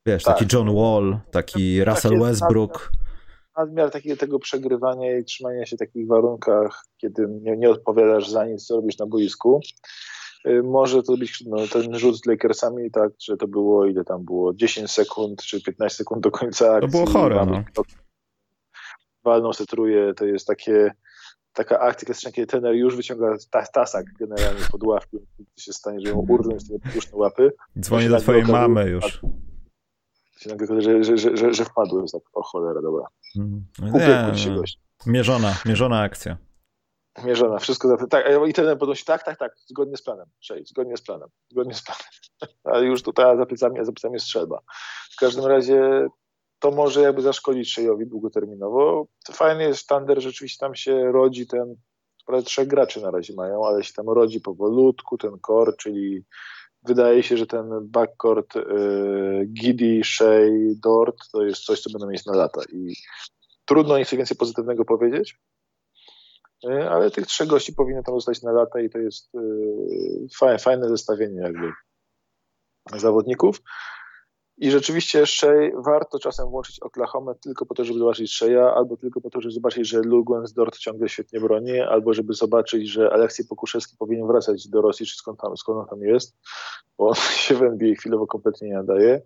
Wiesz, 0.05 0.23
tak. 0.23 0.37
taki 0.37 0.55
John 0.55 0.75
Wall, 0.75 1.19
taki 1.31 1.79
tak 1.79 1.87
Russell 1.87 2.19
Westbrook. 2.19 2.91
Nadmiar 3.57 3.91
takiego 3.91 4.17
tego 4.17 4.39
przegrywania 4.39 5.17
i 5.17 5.23
trzymania 5.23 5.65
się 5.65 5.75
w 5.75 5.79
takich 5.79 6.07
warunkach, 6.07 6.85
kiedy 6.97 7.27
nie, 7.41 7.57
nie 7.57 7.69
odpowiadasz 7.69 8.29
za 8.29 8.45
nic, 8.45 8.65
co 8.65 8.75
robisz 8.75 8.97
na 8.97 9.05
boisku. 9.05 9.61
Y, 10.47 10.63
może 10.63 11.03
to 11.03 11.17
być 11.17 11.43
no, 11.45 11.57
ten 11.67 11.99
rzut 11.99 12.17
z 12.17 12.25
Lakersami, 12.25 12.91
tak, 12.91 13.11
że 13.21 13.37
to 13.37 13.47
było, 13.47 13.85
ile 13.85 14.03
tam 14.03 14.25
było, 14.25 14.53
10 14.53 14.91
sekund 14.91 15.43
czy 15.43 15.61
15 15.61 15.97
sekund 15.97 16.23
do 16.23 16.31
końca 16.31 16.73
akcji. 16.73 16.91
To 16.91 16.97
było 16.97 17.11
chore, 17.11 17.45
no. 17.45 17.63
Walną 19.23 19.53
se 19.53 19.65
truje, 19.65 20.13
to 20.13 20.25
jest 20.25 20.47
takie 20.47 20.91
taka 21.53 21.79
akcja 21.79 22.05
klasyczna, 22.05 22.31
kiedy 22.31 22.47
trener 22.47 22.75
już 22.75 22.95
wyciąga 22.95 23.35
tasak 23.73 24.05
generalnie 24.19 24.61
pod 24.71 24.83
ławki, 24.83 25.17
to 25.37 25.61
się 25.61 25.73
stanie, 25.73 25.99
że 25.99 26.09
ją 26.09 26.15
urwą 26.15 26.59
z 26.59 26.93
puszne 26.93 27.17
łapy. 27.17 27.51
Dzwoni 27.79 28.09
do 28.09 28.19
twojej 28.19 28.43
mamy 28.43 28.89
już. 28.89 29.21
Się 30.37 30.49
nagle, 30.49 30.81
że, 30.81 31.03
że, 31.03 31.17
że, 31.17 31.37
że, 31.37 31.53
że 31.53 31.65
wpadły, 31.65 32.01
jest 32.01 32.13
tak, 32.13 32.23
o 32.33 32.43
cholera, 32.43 32.81
dobra. 32.81 33.05
Mm. 33.37 33.65
Nie, 34.31 34.37
się 34.37 34.55
gość. 34.55 34.79
Mierzona, 35.05 35.55
mierzona 35.65 35.99
akcja. 35.99 36.37
Mierzona, 37.23 37.59
wszystko 37.59 37.87
za 37.87 38.07
tak, 38.07 38.25
i 38.47 38.53
trener 38.53 38.77
podnosi, 38.77 39.05
tak, 39.05 39.23
tak, 39.23 39.37
tak, 39.37 39.55
zgodnie 39.67 39.97
z 39.97 40.01
planem, 40.01 40.25
Cześć, 40.39 40.69
zgodnie 40.69 40.97
z 40.97 41.01
planem, 41.01 41.29
zgodnie 41.51 41.73
z 41.73 41.83
planem. 41.83 42.03
Ale 42.73 42.85
już 42.85 43.03
tutaj 43.03 43.37
za 43.37 43.45
plecami, 43.45 43.85
za 43.85 43.91
plecami 43.91 44.19
strzelba. 44.19 44.59
W 45.11 45.19
każdym 45.19 45.45
razie 45.45 46.07
to 46.63 46.71
może 46.71 47.01
jakby 47.01 47.21
zaszkodzić 47.21 47.73
Szejowi 47.73 48.07
długoterminowo. 48.07 49.07
Fajny 49.31 49.63
jest 49.63 49.79
sztander, 49.79 50.21
rzeczywiście 50.21 50.59
tam 50.59 50.75
się 50.75 51.11
rodzi 51.11 51.47
ten, 51.47 51.75
prawie 52.25 52.43
trzech 52.43 52.67
graczy 52.67 53.01
na 53.01 53.11
razie 53.11 53.33
mają, 53.33 53.65
ale 53.65 53.83
się 53.83 53.93
tam 53.93 54.09
rodzi 54.09 54.41
powolutku 54.41 55.17
ten 55.17 55.31
core, 55.47 55.73
czyli 55.77 56.25
wydaje 56.83 57.23
się, 57.23 57.37
że 57.37 57.47
ten 57.47 57.69
backcourt 57.83 58.55
y, 58.55 58.61
Giddy, 59.45 60.01
Shea, 60.03 60.49
Dort 60.83 61.17
to 61.31 61.43
jest 61.43 61.63
coś, 61.63 61.81
co 61.81 61.89
będą 61.89 62.07
mieć 62.07 62.25
na 62.25 62.35
lata 62.35 62.61
i 62.73 62.93
trudno 63.65 63.97
nic 63.97 64.11
więcej 64.11 64.37
pozytywnego 64.37 64.85
powiedzieć, 64.85 65.39
y, 66.65 66.89
ale 66.89 67.11
tych 67.11 67.25
trzech 67.27 67.47
gości 67.47 67.73
powinno 67.73 68.03
tam 68.03 68.15
zostać 68.15 68.41
na 68.41 68.51
lata 68.51 68.79
i 68.79 68.89
to 68.89 68.97
jest 68.97 69.35
y, 69.35 69.39
fajne, 70.37 70.59
fajne 70.59 70.89
zestawienie 70.89 71.41
jakby 71.41 71.71
zawodników. 72.95 73.61
I 74.57 74.71
rzeczywiście 74.71 75.19
jeszcze 75.19 75.71
warto 75.75 76.19
czasem 76.19 76.49
włączyć 76.49 76.79
Oklahoma 76.79 77.33
tylko 77.33 77.65
po 77.65 77.73
to, 77.73 77.85
żeby 77.85 77.99
zobaczyć 77.99 78.31
Sheya, 78.31 78.73
albo 78.75 78.97
tylko 78.97 79.21
po 79.21 79.29
to, 79.29 79.41
żeby 79.41 79.53
zobaczyć, 79.53 79.87
że 79.87 80.01
Lugans 80.01 80.53
Dort 80.53 80.77
ciągle 80.77 81.09
świetnie 81.09 81.39
broni, 81.39 81.79
albo 81.79 82.13
żeby 82.13 82.33
zobaczyć, 82.33 82.89
że 82.89 83.13
Aleksiej 83.13 83.45
Pokuszewski 83.47 83.97
powinien 83.97 84.27
wracać 84.27 84.67
do 84.67 84.81
Rosji, 84.81 85.05
czy 85.05 85.15
skąd, 85.15 85.39
tam, 85.39 85.57
skąd 85.57 85.79
on 85.79 85.87
tam 85.87 86.01
jest, 86.01 86.37
bo 86.97 87.07
on 87.07 87.15
się 87.45 87.55
w 87.55 87.63
NBA 87.63 87.95
chwilowo 87.95 88.27
kompletnie 88.27 88.67
nie 88.67 88.73
nadaje. 88.73 89.21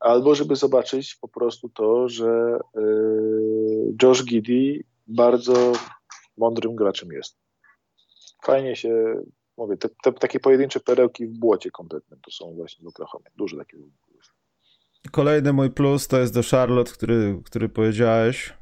Albo 0.00 0.34
żeby 0.34 0.56
zobaczyć 0.56 1.14
po 1.14 1.28
prostu 1.28 1.68
to, 1.68 2.08
że 2.08 2.58
yy, 2.74 3.94
Josh 4.02 4.24
Giddy 4.24 4.84
bardzo 5.06 5.72
mądrym 6.36 6.74
graczem 6.74 7.12
jest. 7.12 7.38
Fajnie 8.44 8.76
się, 8.76 9.22
mówię, 9.56 9.76
te, 9.76 9.88
te, 10.02 10.12
takie 10.12 10.40
pojedyncze 10.40 10.80
perełki 10.80 11.26
w 11.26 11.38
błocie 11.38 11.70
kompletnym 11.70 12.20
to 12.20 12.30
są 12.30 12.54
właśnie 12.54 12.84
w 12.84 12.88
Oklahoma. 12.88 13.24
Dużo 13.36 13.56
takich 13.56 13.80
Kolejny 15.10 15.52
mój 15.52 15.70
plus 15.70 16.08
to 16.08 16.18
jest 16.18 16.34
do 16.34 16.40
Charlotte, 16.50 16.92
który, 16.92 17.40
który 17.44 17.68
powiedziałeś. 17.68 18.54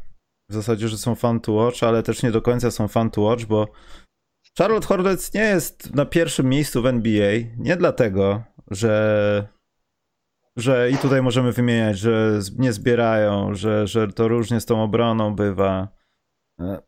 W 0.51 0.55
zasadzie, 0.55 0.89
że 0.89 0.99
są 0.99 1.15
fun 1.15 1.41
to 1.41 1.53
watch, 1.53 1.83
ale 1.83 2.03
też 2.03 2.23
nie 2.23 2.31
do 2.31 2.43
końca 2.43 2.71
są 2.71 2.89
fun 2.89 3.11
to 3.11 3.21
watch, 3.21 3.45
bo 3.45 3.69
Charlotte 4.59 4.87
Hornets 4.87 5.35
nie 5.35 5.45
jest 5.45 5.95
na 5.95 6.05
pierwszym 6.05 6.49
miejscu 6.49 6.83
w 6.83 6.87
NBA 6.87 7.33
nie 7.59 7.77
dlatego, 7.77 8.43
że 8.71 9.49
że 10.57 10.91
i 10.91 10.99
tutaj 10.99 11.23
możemy 11.23 11.53
wymieniać, 11.53 11.99
że 11.99 12.41
nie 12.59 12.73
zbierają, 12.73 13.55
że, 13.55 13.87
że 13.87 14.09
to 14.09 14.29
różnie 14.29 14.61
z 14.61 14.67
tą 14.67 14.83
obroną 14.83 15.35
bywa. 15.35 15.89
E, 16.61 16.79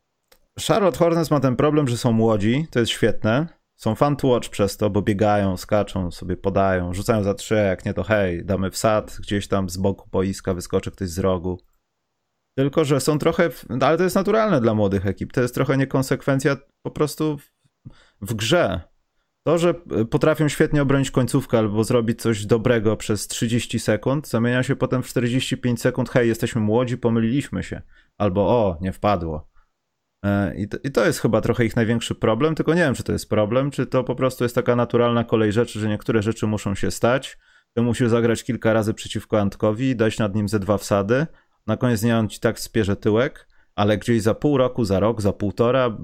Charlotte 0.67 0.97
Hornets 0.97 1.31
ma 1.31 1.39
ten 1.39 1.55
problem, 1.55 1.87
że 1.87 1.97
są 1.97 2.11
młodzi, 2.11 2.67
to 2.71 2.79
jest 2.79 2.91
świetne, 2.91 3.47
są 3.79 3.95
fun 3.95 4.15
to 4.15 4.27
watch 4.27 4.49
przez 4.49 4.77
to, 4.77 4.89
bo 4.89 5.01
biegają, 5.01 5.57
skaczą, 5.57 6.11
sobie 6.11 6.37
podają, 6.37 6.93
rzucają 6.93 7.23
za 7.23 7.33
trzy, 7.33 7.55
jak 7.55 7.85
nie 7.85 7.93
to 7.93 8.03
hej, 8.03 8.45
damy 8.45 8.71
wsad, 8.71 9.17
gdzieś 9.19 9.47
tam 9.47 9.69
z 9.69 9.77
boku 9.77 10.09
boiska 10.11 10.53
wyskoczy 10.53 10.91
ktoś 10.91 11.09
z 11.09 11.19
rogu. 11.19 11.59
Tylko, 12.57 12.85
że 12.85 12.99
są 12.99 13.19
trochę, 13.19 13.49
ale 13.81 13.97
to 13.97 14.03
jest 14.03 14.15
naturalne 14.15 14.61
dla 14.61 14.73
młodych 14.73 15.07
ekip, 15.07 15.33
to 15.33 15.41
jest 15.41 15.55
trochę 15.55 15.77
niekonsekwencja 15.77 16.57
po 16.81 16.91
prostu 16.91 17.37
w, 17.37 17.51
w 18.21 18.33
grze. 18.33 18.81
To, 19.43 19.57
że 19.57 19.73
potrafią 20.09 20.47
świetnie 20.47 20.81
obronić 20.81 21.11
końcówkę 21.11 21.57
albo 21.57 21.83
zrobić 21.83 22.21
coś 22.21 22.45
dobrego 22.45 22.97
przez 22.97 23.27
30 23.27 23.79
sekund, 23.79 24.27
zamienia 24.27 24.63
się 24.63 24.75
potem 24.75 25.03
w 25.03 25.07
45 25.07 25.81
sekund, 25.81 26.09
hej, 26.09 26.27
jesteśmy 26.27 26.61
młodzi, 26.61 26.97
pomyliliśmy 26.97 27.63
się. 27.63 27.81
Albo 28.17 28.41
o, 28.41 28.77
nie 28.81 28.91
wpadło. 28.91 29.48
E, 30.25 30.55
I 30.55 30.67
to, 30.67 30.77
I 30.83 30.91
to, 30.91 31.05
jest 31.05 31.19
chyba 31.19 31.41
trochę 31.41 31.65
ich 31.65 31.75
największy 31.75 32.15
problem, 32.15 32.55
tylko 32.55 32.73
nie 32.73 32.81
wiem, 32.81 32.95
czy 32.95 33.03
to 33.03 33.11
jest 33.11 33.29
problem, 33.29 33.71
czy 33.71 33.85
to 33.85 34.03
po 34.03 34.15
prostu 34.15 34.43
jest 34.43 34.55
taka 34.55 34.75
naturalna 34.75 35.23
kolej 35.23 35.51
rzeczy, 35.51 35.79
że 35.79 35.87
niektóre 35.87 36.21
rzeczy 36.21 36.47
muszą 36.47 36.75
się 36.75 36.91
stać. 36.91 37.37
To 37.73 37.83
musisz 37.83 38.09
zagrać 38.09 38.43
kilka 38.43 38.73
razy 38.73 38.93
przeciwko 38.93 39.39
Antkowi, 39.39 39.95
dać 39.95 40.19
nad 40.19 40.35
nim 40.35 40.49
ze 40.49 40.59
dwa 40.59 40.77
wsady. 40.77 41.27
Na 41.67 41.77
koniec 41.77 42.01
dnia 42.01 42.19
on 42.19 42.29
ci 42.29 42.39
tak 42.39 42.59
spierze 42.59 42.95
tyłek, 42.95 43.47
ale 43.75 43.97
gdzieś 43.97 44.21
za 44.21 44.33
pół 44.33 44.57
roku, 44.57 44.85
za 44.85 44.99
rok, 44.99 45.21
za 45.21 45.33
półtora 45.33 45.97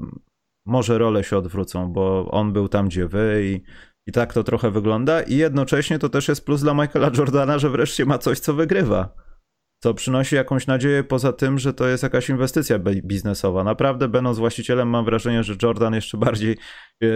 może 0.66 0.98
role 0.98 1.24
się 1.24 1.38
odwrócą, 1.38 1.94
bo 1.94 2.32
on 2.32 2.54
był 2.54 2.68
tam, 2.68 2.88
gdzie 2.88 3.08
wy 3.08 3.42
i, 3.44 3.62
i 4.10 4.12
tak 4.12 4.34
to 4.34 4.44
trochę 4.44 4.72
wygląda. 4.72 5.22
I 5.22 5.36
jednocześnie 5.36 6.00
to 6.00 6.10
też 6.10 6.28
jest 6.28 6.46
plus 6.46 6.62
dla 6.62 6.74
Michaela 6.74 7.12
Jordana, 7.18 7.60
że 7.60 7.70
wreszcie 7.70 8.06
ma 8.06 8.18
coś, 8.18 8.40
co 8.40 8.54
wygrywa 8.54 9.25
to 9.86 9.94
przynosi 9.94 10.36
jakąś 10.36 10.68
nadzieję 10.68 11.04
poza 11.04 11.34
tym, 11.34 11.60
że 11.60 11.74
to 11.74 11.88
jest 11.88 12.04
jakaś 12.04 12.30
inwestycja 12.30 12.80
biznesowa. 12.80 13.64
Naprawdę, 13.64 14.08
będąc 14.08 14.38
właścicielem, 14.38 14.90
mam 14.90 15.06
wrażenie, 15.06 15.44
że 15.44 15.56
Jordan 15.64 15.94
jeszcze 15.94 16.18
bardziej 16.18 16.58
e, 17.04 17.08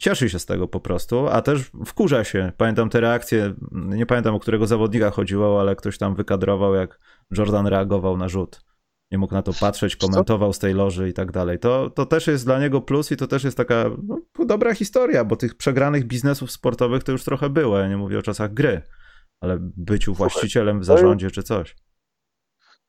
cieszy 0.00 0.30
się 0.30 0.38
z 0.38 0.46
tego 0.46 0.68
po 0.68 0.80
prostu, 0.80 1.28
a 1.28 1.42
też 1.42 1.70
wkurza 1.86 2.24
się. 2.24 2.52
Pamiętam 2.56 2.90
te 2.90 3.00
reakcje, 3.00 3.54
nie 3.72 4.06
pamiętam 4.06 4.34
o 4.34 4.40
którego 4.40 4.66
zawodnika 4.66 5.10
chodziło, 5.10 5.60
ale 5.60 5.76
ktoś 5.76 5.98
tam 5.98 6.14
wykadrował, 6.14 6.74
jak 6.74 7.00
Jordan 7.38 7.66
reagował 7.66 8.16
na 8.16 8.28
rzut. 8.28 8.60
Nie 9.10 9.18
mógł 9.18 9.34
na 9.34 9.42
to 9.42 9.52
patrzeć, 9.60 9.96
komentował 9.96 10.52
z 10.52 10.58
tej 10.58 10.74
loży 10.74 11.08
i 11.08 11.12
tak 11.12 11.32
dalej. 11.32 11.58
To, 11.58 11.90
to 11.90 12.06
też 12.06 12.26
jest 12.26 12.44
dla 12.44 12.60
niego 12.60 12.80
plus 12.80 13.12
i 13.12 13.16
to 13.16 13.26
też 13.26 13.44
jest 13.44 13.56
taka 13.56 13.84
no, 14.08 14.44
dobra 14.46 14.74
historia, 14.74 15.24
bo 15.24 15.36
tych 15.36 15.54
przegranych 15.54 16.04
biznesów 16.04 16.50
sportowych 16.50 17.04
to 17.04 17.12
już 17.12 17.24
trochę 17.24 17.50
było. 17.50 17.78
Ja 17.78 17.88
nie 17.88 17.96
mówię 17.96 18.18
o 18.18 18.22
czasach 18.22 18.54
gry, 18.54 18.82
ale 19.40 19.58
byciu 19.60 20.14
właścicielem 20.14 20.80
w 20.80 20.84
zarządzie 20.84 21.30
czy 21.30 21.42
coś. 21.42 21.76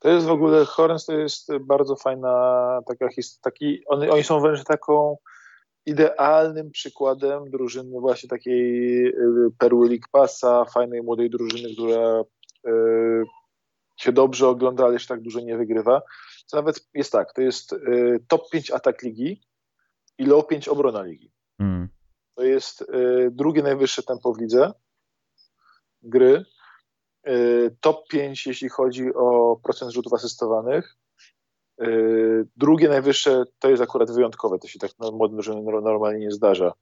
To 0.02 0.08
jest 0.08 0.26
w 0.26 0.30
ogóle, 0.30 0.64
Horens 0.64 1.04
to 1.04 1.12
jest 1.12 1.56
bardzo 1.60 1.96
fajna 1.96 2.80
taka 2.86 3.08
taki, 3.42 3.86
oni, 3.86 4.10
oni 4.10 4.24
są 4.24 4.40
wręcz 4.40 4.64
taką 4.64 5.16
idealnym 5.86 6.70
przykładem 6.70 7.50
drużyny 7.50 8.00
właśnie 8.00 8.28
takiej 8.28 9.06
y, 9.06 9.50
perły 9.58 9.88
League 9.88 10.06
Passa, 10.12 10.64
fajnej 10.64 11.02
młodej 11.02 11.30
drużyny, 11.30 11.74
która 11.74 12.24
y, 12.66 13.24
się 13.96 14.12
dobrze 14.12 14.48
ogląda, 14.48 14.84
ale 14.84 14.92
jeszcze 14.92 15.14
tak 15.14 15.22
dużo 15.22 15.40
nie 15.40 15.56
wygrywa. 15.56 16.02
To 16.50 16.56
nawet 16.56 16.88
jest 16.94 17.12
tak, 17.12 17.32
to 17.32 17.42
jest 17.42 17.72
y, 17.72 18.24
top 18.28 18.50
5 18.50 18.70
atak 18.70 19.02
ligi 19.02 19.42
i 20.18 20.24
low 20.24 20.46
5 20.46 20.68
obrona 20.68 21.02
ligi. 21.02 21.32
Mm. 21.58 21.88
To 22.34 22.44
jest 22.44 22.84
drugie 23.30 23.62
najwyższe 23.62 24.02
tempo 24.02 24.34
w 24.34 24.40
lidze 24.40 24.72
gry 26.02 26.34
Y, 26.34 26.61
top 27.80 28.08
5, 28.08 28.46
jeśli 28.46 28.68
chodzi 28.68 29.14
o 29.14 29.56
procent 29.62 29.92
rzutów 29.92 30.12
asystowanych. 30.12 30.96
Y, 31.82 32.46
drugie 32.56 32.88
najwyższe 32.88 33.44
to 33.58 33.70
jest 33.70 33.82
akurat 33.82 34.10
wyjątkowe, 34.10 34.58
to 34.58 34.68
się 34.68 34.78
tak 34.78 34.90
młodym 35.12 35.40
normalnie 35.82 36.18
nie 36.18 36.30
zdarza. 36.30 36.72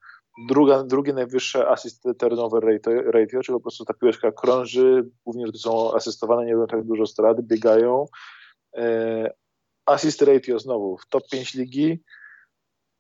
Druga, 0.49 0.83
drugie 0.83 1.13
najwyższe 1.13 1.69
assist 1.69 2.05
turnover 2.19 2.65
ratio, 3.07 3.43
czyli 3.43 3.57
po 3.57 3.61
prostu 3.61 3.85
ta 3.85 3.95
piłeczka 3.95 4.33
krąży, 4.33 5.11
głównie, 5.25 5.47
że 5.47 5.53
to 5.53 5.59
są 5.59 5.95
asystowane, 5.95 6.47
nie 6.47 6.53
robią 6.53 6.67
tak 6.67 6.85
dużo 6.85 7.07
strat, 7.07 7.41
biegają. 7.41 8.07
Y, 8.79 8.81
assist 9.87 10.23
ratio 10.23 10.59
znowu 10.59 10.97
w 10.97 11.07
top 11.09 11.29
5 11.31 11.55
ligi. 11.55 12.03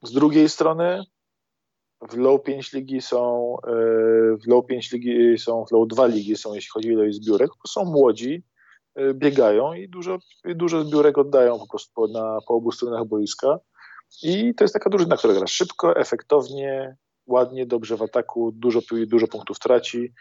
Z 0.02 0.12
drugiej 0.12 0.48
strony 0.48 1.04
w 2.08 2.16
low 2.16 2.42
5 2.42 2.72
ligi 2.72 3.00
są, 3.00 3.56
e, 3.66 3.70
w 4.36 4.46
low 4.46 4.66
5 4.66 4.92
ligi 4.92 5.38
są, 5.38 5.64
w 5.64 5.72
low 5.72 5.88
2 5.88 6.06
ligi 6.06 6.36
są, 6.36 6.54
jeśli 6.54 6.70
chodzi 6.70 6.88
o 6.88 6.92
ilość 6.92 7.16
zbiórek, 7.16 7.50
bo 7.50 7.68
są 7.68 7.84
młodzi, 7.84 8.42
e, 8.94 9.14
biegają 9.14 9.72
i 9.72 9.88
dużo, 9.88 10.18
dużo 10.44 10.84
zbiórek 10.84 11.18
oddają 11.18 11.58
po 11.58 11.66
prostu 11.66 12.06
na, 12.08 12.38
po 12.46 12.54
obu 12.54 12.72
stronach 12.72 13.04
boiska. 13.04 13.58
I 14.22 14.54
to 14.54 14.64
jest 14.64 14.74
taka 14.74 14.90
drużyna, 14.90 15.16
która 15.16 15.34
gra 15.34 15.46
szybko, 15.46 15.96
efektownie, 15.96 16.96
ładnie, 17.26 17.66
dobrze 17.66 17.96
w 17.96 18.02
ataku, 18.02 18.52
dużo, 18.52 18.80
dużo 19.06 19.26
punktów 19.28 19.58
traci. 19.58 20.12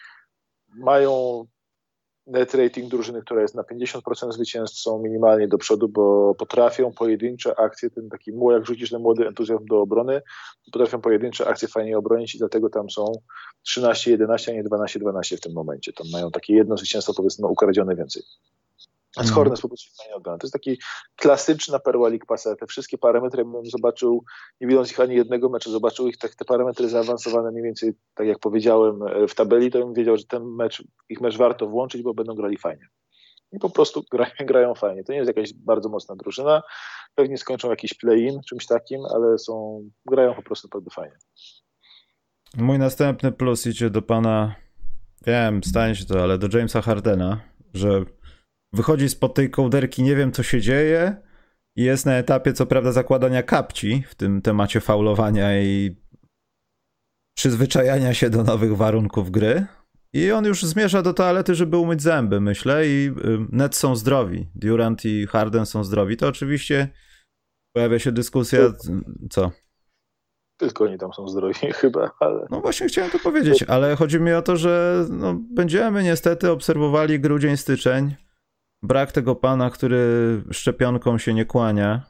Mają 0.75 1.45
net 2.29 2.53
rating 2.53 2.89
drużyny, 2.91 3.21
która 3.21 3.41
jest 3.41 3.55
na 3.55 3.63
50% 3.63 4.31
zwycięstw, 4.31 4.79
są 4.79 4.99
minimalnie 4.99 5.47
do 5.47 5.57
przodu, 5.57 5.89
bo 5.89 6.35
potrafią 6.35 6.91
pojedyncze 6.91 7.59
akcje, 7.59 7.89
ten 7.89 8.09
taki, 8.09 8.31
jak 8.51 8.65
rzucisz 8.65 8.89
ten 8.89 9.01
młody 9.01 9.27
entuzjazm 9.27 9.65
do 9.65 9.81
obrony, 9.81 10.21
potrafią 10.65 11.01
pojedyncze 11.01 11.47
akcje 11.47 11.67
fajnie 11.67 11.97
obronić 11.97 12.35
i 12.35 12.37
dlatego 12.37 12.69
tam 12.69 12.89
są 12.89 13.13
13-11, 13.67 14.51
a 14.51 14.53
nie 14.53 14.63
12-12 14.63 15.37
w 15.37 15.39
tym 15.39 15.53
momencie. 15.53 15.93
Tam 15.93 16.07
mają 16.11 16.31
takie 16.31 16.53
jedno 16.53 16.77
zwycięstwo, 16.77 17.13
powiedzmy, 17.13 17.47
ukradzione 17.47 17.95
więcej. 17.95 18.23
A 19.17 19.23
z 19.23 19.27
mhm. 19.27 19.35
Hornets 19.35 19.61
po 19.61 19.67
prostu 19.67 20.03
ogląda. 20.13 20.37
To 20.37 20.45
jest 20.47 20.53
taki 20.53 20.79
klasyczna 21.15 21.79
perła 21.79 22.09
League 22.09 22.25
Passa. 22.27 22.55
Te 22.55 22.65
wszystkie 22.67 22.97
parametry, 22.97 23.45
bym 23.45 23.65
zobaczył, 23.65 24.23
nie 24.61 24.67
widząc 24.67 24.91
ich 24.91 24.99
ani 24.99 25.15
jednego 25.15 25.49
meczu, 25.49 25.71
zobaczył 25.71 26.07
ich 26.07 26.17
te, 26.17 26.29
te 26.29 26.45
parametry 26.45 26.89
zaawansowane 26.89 27.51
mniej 27.51 27.63
więcej, 27.63 27.93
tak 28.13 28.27
jak 28.27 28.39
powiedziałem, 28.39 29.03
e, 29.03 29.27
w 29.27 29.35
tabeli, 29.35 29.71
to 29.71 29.79
bym 29.79 29.93
wiedział, 29.93 30.17
że 30.17 30.23
ten 30.25 30.43
mecz, 30.43 30.83
ich 31.09 31.21
mecz 31.21 31.37
warto 31.37 31.67
włączyć, 31.67 32.01
bo 32.01 32.13
będą 32.13 32.35
grali 32.35 32.57
fajnie. 32.57 32.87
I 33.51 33.59
po 33.59 33.69
prostu 33.69 34.03
grają, 34.11 34.31
grają 34.51 34.75
fajnie. 34.75 35.03
To 35.03 35.11
nie 35.11 35.17
jest 35.17 35.27
jakaś 35.27 35.53
bardzo 35.53 35.89
mocna 35.89 36.15
drużyna. 36.15 36.61
Pewnie 37.15 37.37
skończą 37.37 37.69
jakiś 37.69 37.93
play-in, 37.93 38.39
czymś 38.49 38.65
takim, 38.65 39.01
ale 39.15 39.37
są, 39.37 39.83
grają 40.05 40.33
po 40.33 40.43
prostu 40.43 40.67
bardzo 40.67 40.89
fajnie. 40.89 41.17
Mój 42.57 42.79
następny 42.79 43.31
plus 43.31 43.67
idzie 43.67 43.89
do 43.89 44.01
pana, 44.01 44.55
wiem, 45.27 45.63
stanie 45.63 45.95
się 45.95 46.05
to, 46.05 46.23
ale 46.23 46.37
do 46.37 46.57
Jamesa 46.57 46.81
Hardena, 46.81 47.41
że 47.73 48.05
wychodzi 48.73 49.09
spod 49.09 49.33
tej 49.33 49.49
kołderki, 49.49 50.03
nie 50.03 50.15
wiem 50.15 50.31
co 50.31 50.43
się 50.43 50.61
dzieje 50.61 51.29
jest 51.83 52.05
na 52.05 52.13
etapie 52.13 52.53
co 52.53 52.65
prawda 52.65 52.91
zakładania 52.91 53.43
kapci 53.43 54.03
w 54.09 54.15
tym 54.15 54.41
temacie 54.41 54.79
faulowania 54.79 55.61
i 55.61 55.95
przyzwyczajania 57.37 58.13
się 58.13 58.29
do 58.29 58.43
nowych 58.43 58.77
warunków 58.77 59.31
gry. 59.31 59.65
I 60.13 60.31
on 60.31 60.45
już 60.45 60.63
zmierza 60.63 61.01
do 61.01 61.13
toalety, 61.13 61.55
żeby 61.55 61.77
umyć 61.77 62.01
zęby, 62.01 62.41
myślę, 62.41 62.87
i 62.87 63.11
net 63.51 63.75
są 63.75 63.95
zdrowi. 63.95 64.47
Durant 64.55 65.05
i 65.05 65.27
Harden 65.27 65.65
są 65.65 65.83
zdrowi. 65.83 66.17
To 66.17 66.27
oczywiście 66.27 66.87
pojawia 67.75 67.99
się 67.99 68.11
dyskusja, 68.11 68.59
co? 69.29 69.51
Tylko 70.57 70.83
oni 70.83 70.97
tam 70.97 71.13
są 71.13 71.27
zdrowi 71.27 71.53
chyba, 71.81 72.11
ale... 72.19 72.47
No 72.49 72.61
właśnie 72.61 72.87
chciałem 72.87 73.11
to 73.11 73.19
powiedzieć, 73.19 73.63
ale 73.63 73.95
chodzi 73.95 74.19
mi 74.19 74.33
o 74.33 74.41
to, 74.41 74.57
że 74.57 75.05
no, 75.09 75.35
będziemy 75.51 76.03
niestety 76.03 76.51
obserwowali 76.51 77.19
grudzień, 77.19 77.57
styczeń 77.57 78.15
brak 78.83 79.11
tego 79.11 79.35
pana, 79.35 79.69
który 79.69 80.07
szczepionką 80.51 81.17
się 81.17 81.33
nie 81.33 81.45
kłania. 81.45 82.09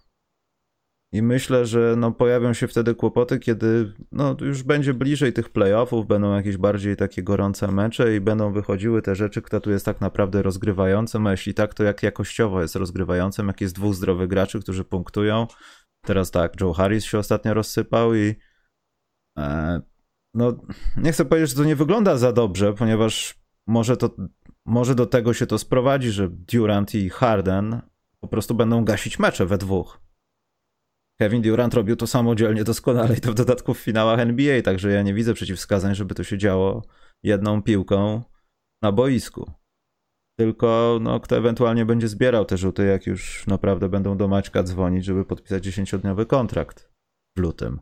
I 1.11 1.21
myślę, 1.21 1.65
że 1.65 1.95
no, 1.97 2.11
pojawią 2.11 2.53
się 2.53 2.67
wtedy 2.67 2.95
kłopoty, 2.95 3.39
kiedy 3.39 3.93
no, 4.11 4.35
już 4.41 4.63
będzie 4.63 4.93
bliżej 4.93 5.33
tych 5.33 5.49
playoffów, 5.49 6.07
będą 6.07 6.35
jakieś 6.35 6.57
bardziej 6.57 6.95
takie 6.95 7.23
gorące 7.23 7.71
mecze 7.71 8.15
i 8.15 8.21
będą 8.21 8.53
wychodziły 8.53 9.01
te 9.01 9.15
rzeczy, 9.15 9.41
kto 9.41 9.59
tu 9.59 9.71
jest 9.71 9.85
tak 9.85 10.01
naprawdę 10.01 10.41
rozgrywającym, 10.41 11.27
a 11.27 11.31
jeśli 11.31 11.53
tak, 11.53 11.73
to 11.73 11.83
jak 11.83 12.03
jakościowo 12.03 12.61
jest 12.61 12.75
rozgrywającym, 12.75 13.47
jak 13.47 13.61
jest 13.61 13.75
dwóch 13.75 13.95
zdrowych 13.95 14.27
graczy, 14.27 14.59
którzy 14.59 14.83
punktują. 14.83 15.47
Teraz 16.05 16.31
tak, 16.31 16.61
Joe 16.61 16.73
Harris 16.73 17.05
się 17.05 17.19
ostatnio 17.19 17.53
rozsypał 17.53 18.15
i 18.15 18.35
e, 19.37 19.81
no, 20.33 20.57
nie 20.97 21.11
chcę 21.11 21.25
powiedzieć, 21.25 21.49
że 21.49 21.55
to 21.55 21.63
nie 21.63 21.75
wygląda 21.75 22.17
za 22.17 22.31
dobrze, 22.31 22.73
ponieważ 22.73 23.39
może 23.67 23.97
to 23.97 24.15
może 24.65 24.95
do 24.95 25.05
tego 25.05 25.33
się 25.33 25.47
to 25.47 25.57
sprowadzi, 25.57 26.11
że 26.11 26.29
Durant 26.29 26.95
i 26.95 27.09
Harden 27.09 27.81
po 28.19 28.27
prostu 28.27 28.55
będą 28.55 28.85
gasić 28.85 29.19
mecze 29.19 29.45
we 29.45 29.57
dwóch. 29.57 30.01
Kevin 31.19 31.41
Durant 31.41 31.73
robił 31.73 31.95
to 31.95 32.07
samodzielnie 32.07 32.63
doskonale 32.63 33.17
i 33.17 33.21
to 33.21 33.31
w 33.31 33.35
dodatku 33.35 33.73
w 33.73 33.79
finałach 33.79 34.19
NBA, 34.19 34.61
także 34.61 34.91
ja 34.91 35.01
nie 35.01 35.13
widzę 35.13 35.33
przeciwwskazań, 35.33 35.95
żeby 35.95 36.15
to 36.15 36.23
się 36.23 36.37
działo 36.37 36.81
jedną 37.23 37.63
piłką 37.63 38.23
na 38.81 38.91
boisku. 38.91 39.51
Tylko 40.39 40.99
no, 41.01 41.19
kto 41.19 41.37
ewentualnie 41.37 41.85
będzie 41.85 42.07
zbierał 42.07 42.45
te 42.45 42.57
rzuty, 42.57 42.85
jak 42.85 43.07
już 43.07 43.47
naprawdę 43.47 43.89
będą 43.89 44.17
do 44.17 44.27
Maćka 44.27 44.63
dzwonić, 44.63 45.05
żeby 45.05 45.25
podpisać 45.25 45.67
10-dniowy 45.67 46.25
kontrakt 46.25 46.89
w 47.37 47.39
lutym. 47.39 47.79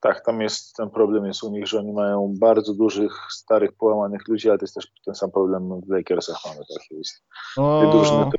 Tak, 0.00 0.24
tam 0.24 0.40
jest 0.40 0.76
ten 0.76 0.90
problem 0.90 1.26
jest 1.26 1.42
u 1.42 1.50
nich, 1.50 1.66
że 1.66 1.78
oni 1.78 1.92
mają 1.92 2.34
bardzo 2.40 2.74
dużych, 2.74 3.12
starych, 3.30 3.72
połamanych 3.72 4.28
ludzi, 4.28 4.48
ale 4.48 4.58
to 4.58 4.64
jest 4.64 4.74
też 4.74 4.92
ten 5.04 5.14
sam 5.14 5.30
problem 5.30 5.80
w 5.80 5.90
Lakersach 5.90 6.36
mamy. 6.46 6.58
Tak 6.58 6.90
jest. 6.90 7.22
O... 7.56 7.90
Drużyny, 7.92 8.30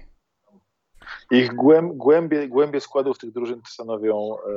ich 1.32 1.56
głęb, 1.56 1.94
głębie, 1.94 2.48
głębie 2.48 2.82
składów 2.82 3.18
tych 3.18 3.32
drużyn 3.32 3.62
stanowią 3.68 4.36
e, 4.36 4.52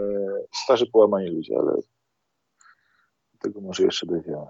starzy, 0.53 0.87
połamani 0.87 1.29
ludzie, 1.29 1.55
ale 1.59 1.73
tego 3.39 3.61
może 3.61 3.83
jeszcze 3.83 4.07
dowiemy. 4.07 4.47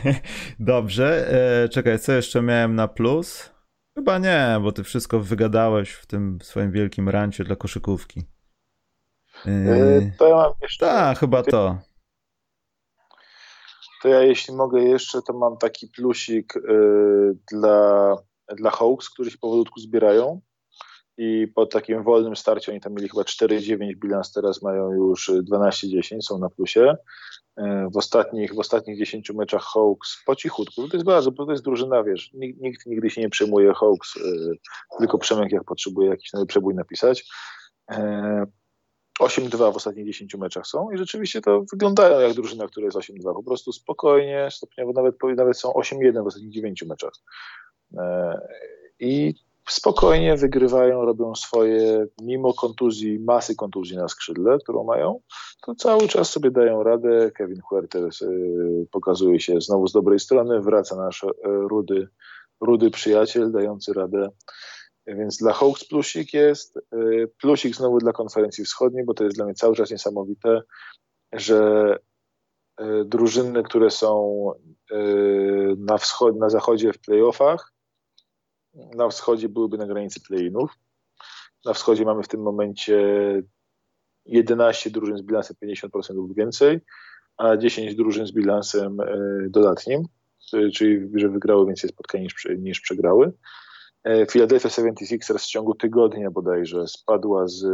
Dobrze, 0.60 1.32
e, 1.64 1.68
czekaj, 1.68 1.98
co 1.98 2.12
jeszcze 2.12 2.42
miałem 2.42 2.74
na 2.74 2.88
plus? 2.88 3.50
Chyba 3.94 4.18
nie, 4.18 4.58
bo 4.62 4.72
ty 4.72 4.84
wszystko 4.84 5.20
wygadałeś 5.20 5.90
w 5.90 6.06
tym 6.06 6.38
swoim 6.42 6.72
wielkim 6.72 7.08
rancie 7.08 7.44
dla 7.44 7.56
koszykówki. 7.56 8.22
Yy, 9.46 10.12
to 10.18 10.28
ja 10.28 10.36
mam 10.36 10.52
jeszcze. 10.62 10.86
Tak, 10.86 11.18
chyba 11.18 11.42
to. 11.42 11.78
To 14.02 14.08
ja, 14.08 14.22
jeśli 14.22 14.54
mogę 14.54 14.82
jeszcze, 14.82 15.22
to 15.22 15.32
mam 15.32 15.58
taki 15.58 15.88
plusik 15.88 16.54
yy, 16.68 17.36
dla, 17.52 18.16
dla 18.56 18.70
Hawks, 18.70 19.10
którzy 19.10 19.30
się 19.30 19.38
powolutku 19.38 19.80
zbierają. 19.80 20.40
I 21.18 21.48
po 21.54 21.66
takim 21.66 22.02
wolnym 22.02 22.36
starciu 22.36 22.70
oni 22.70 22.80
tam 22.80 22.94
mieli 22.94 23.08
chyba 23.08 23.22
4-9 23.22 23.96
bilans, 23.96 24.32
teraz 24.32 24.62
mają 24.62 24.92
już 24.92 25.30
12-10, 25.52 26.20
są 26.20 26.38
na 26.38 26.50
plusie. 26.50 26.96
Yy, 27.56 27.90
w 27.90 27.96
ostatnich, 27.96 28.54
w 28.54 28.58
ostatnich 28.58 28.98
10 28.98 29.30
meczach 29.30 29.62
Hawks 29.62 30.22
po 30.26 30.36
cichutku, 30.36 30.88
to 30.88 30.96
jest 30.96 31.06
bardzo, 31.06 31.32
to 31.32 31.50
jest 31.50 31.64
drużyna, 31.64 32.02
wiesz, 32.02 32.30
nikt, 32.32 32.60
nikt 32.60 32.86
nigdy 32.86 33.10
się 33.10 33.20
nie 33.20 33.30
przejmuje 33.30 33.74
Hawks, 33.74 34.14
tylko 34.98 35.18
Przemek 35.18 35.52
jak 35.52 35.64
potrzebuje 35.64 36.08
jakiś 36.08 36.32
nowy 36.32 36.46
przebój 36.46 36.74
napisać 36.74 37.24
8-2 39.20 39.72
w 39.72 39.76
ostatnich 39.76 40.06
10 40.06 40.34
meczach 40.34 40.66
są 40.66 40.90
i 40.90 40.98
rzeczywiście 40.98 41.40
to 41.40 41.64
wyglądają 41.72 42.20
jak 42.20 42.34
drużyna, 42.34 42.66
która 42.66 42.84
jest 42.84 42.96
8-2. 42.96 43.34
Po 43.34 43.42
prostu 43.42 43.72
spokojnie, 43.72 44.48
stopniowo 44.50 44.92
nawet, 44.92 45.14
nawet 45.36 45.58
są 45.58 45.70
8-1 45.70 46.24
w 46.24 46.26
ostatnich 46.26 46.52
9 46.52 46.82
meczach. 46.82 47.12
E, 47.98 48.40
I 49.00 49.34
spokojnie 49.68 50.36
wygrywają, 50.36 51.04
robią 51.04 51.34
swoje, 51.34 52.06
mimo 52.22 52.54
kontuzji, 52.54 53.18
masy 53.18 53.56
kontuzji 53.56 53.96
na 53.96 54.08
skrzydle, 54.08 54.58
którą 54.58 54.84
mają, 54.84 55.20
to 55.66 55.74
cały 55.74 56.08
czas 56.08 56.30
sobie 56.30 56.50
dają 56.50 56.82
radę. 56.82 57.30
Kevin 57.30 57.60
Huerter 57.60 58.08
pokazuje 58.90 59.40
się 59.40 59.60
znowu 59.60 59.88
z 59.88 59.92
dobrej 59.92 60.18
strony, 60.18 60.60
wraca 60.60 60.96
nasz 60.96 61.26
rudy, 61.44 62.08
rudy 62.60 62.90
przyjaciel, 62.90 63.52
dający 63.52 63.92
radę. 63.92 64.28
Więc 65.06 65.36
dla 65.36 65.52
Hawks 65.52 65.84
plusik 65.84 66.34
jest, 66.34 66.78
plusik 67.40 67.76
znowu 67.76 67.98
dla 67.98 68.12
konferencji 68.12 68.64
wschodniej, 68.64 69.04
bo 69.04 69.14
to 69.14 69.24
jest 69.24 69.36
dla 69.36 69.44
mnie 69.44 69.54
cały 69.54 69.76
czas 69.76 69.90
niesamowite, 69.90 70.62
że 71.32 71.96
drużyny, 73.04 73.62
które 73.62 73.90
są 73.90 74.52
na, 75.76 75.98
wschod, 75.98 76.36
na 76.36 76.50
zachodzie 76.50 76.92
w 76.92 76.98
playoffach, 76.98 77.72
na 78.74 79.08
wschodzie 79.08 79.48
byłyby 79.48 79.78
na 79.78 79.86
granicy 79.86 80.20
play-inów. 80.20 80.70
Na 81.64 81.72
wschodzie 81.72 82.04
mamy 82.04 82.22
w 82.22 82.28
tym 82.28 82.42
momencie 82.42 83.02
11 84.26 84.90
drużyn 84.90 85.18
z 85.18 85.22
bilansem 85.22 85.56
50% 85.64 86.14
lub 86.14 86.34
więcej, 86.34 86.80
a 87.36 87.56
10 87.56 87.94
drużyn 87.94 88.26
z 88.26 88.32
bilansem 88.32 88.96
dodatnim, 89.48 90.04
czyli 90.74 91.10
że 91.14 91.28
wygrały 91.28 91.66
więcej 91.66 91.90
spotkań 91.90 92.20
niż, 92.20 92.48
niż 92.58 92.80
przegrały. 92.80 93.32
E, 94.04 94.26
Philadelphia 94.26 94.68
76ers 94.68 95.38
w 95.38 95.46
ciągu 95.46 95.74
tygodnia 95.74 96.30
bodajże 96.30 96.88
spadła 96.88 97.46
z 97.46 97.66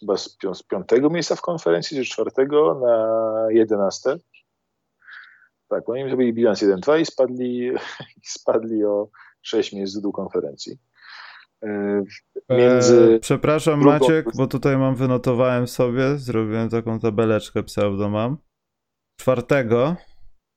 chyba 0.00 0.16
z, 0.16 0.36
z 0.54 0.62
piątego 0.62 1.10
miejsca 1.10 1.36
w 1.36 1.40
konferencji, 1.40 1.96
czy 1.96 2.04
czwartego 2.04 2.80
na 2.82 3.52
jedenaste. 3.52 4.16
Tak, 5.68 5.88
oni 5.88 6.08
zrobili 6.08 6.32
bilans 6.32 6.62
1-2 6.62 7.00
i 7.00 7.06
spadli, 7.06 7.70
spadli 8.36 8.84
o 8.84 9.08
6 9.42 9.72
miejsc 9.72 10.00
do 10.00 10.12
konferencji. 10.12 10.78
E, 11.62 12.02
między... 12.50 13.18
Przepraszam 13.22 13.80
drugą... 13.80 13.98
Maciek, 13.98 14.26
bo 14.36 14.46
tutaj 14.46 14.78
mam, 14.78 14.94
wynotowałem 14.94 15.66
sobie, 15.66 16.18
zrobiłem 16.18 16.68
taką 16.68 16.98
tabeleczkę 16.98 17.62
pseudo 17.62 18.08
mam. 18.08 18.36
4 19.20 19.42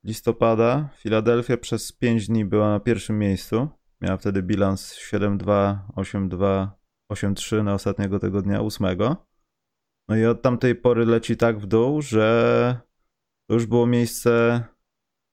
listopada 0.04 0.90
Filadelfia 0.98 1.58
przez 1.58 1.92
5 1.92 2.28
dni 2.28 2.46
była 2.46 2.70
na 2.70 2.80
pierwszym 2.80 3.20
miejscu. 3.20 3.68
Miała 4.02 4.18
wtedy 4.18 4.44
bilans 4.44 4.96
7-2, 4.96 5.78
8-2, 5.96 6.68
8-3 7.14 7.64
na 7.64 7.74
ostatniego 7.74 8.20
tego 8.20 8.42
dnia, 8.42 8.62
8. 8.62 8.98
No 10.10 10.16
i 10.16 10.26
od 10.26 10.42
tamtej 10.42 10.76
pory 10.76 11.06
leci 11.06 11.38
tak 11.38 11.60
w 11.60 11.66
dół, 11.66 12.02
że 12.02 12.80
to 13.50 13.54
już 13.54 13.66
było 13.66 13.88
miejsce 13.88 14.64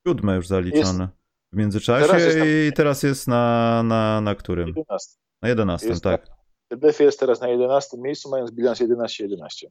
siódme 0.06 0.36
już 0.36 0.46
zaliczone. 0.46 1.02
Jest 1.02 1.14
w 1.52 1.56
międzyczasie 1.56 2.06
teraz 2.06 2.22
i 2.36 2.72
teraz 2.72 3.02
jest 3.02 3.28
na, 3.28 3.82
na, 3.82 4.20
na 4.20 4.34
którym? 4.34 4.68
11. 4.68 5.18
Na 5.42 5.48
11, 5.48 5.88
jest 5.88 6.02
tak. 6.02 6.26
Philadelphia 6.68 7.04
jest 7.04 7.20
teraz 7.20 7.40
na 7.40 7.48
11 7.48 7.96
miejscu, 7.98 8.30
mając 8.30 8.50
bilans 8.50 8.80
11-11. 8.80 9.66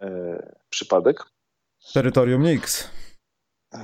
E, 0.00 0.56
przypadek. 0.68 1.24
Terytorium 1.94 2.42
Nix. 2.42 2.90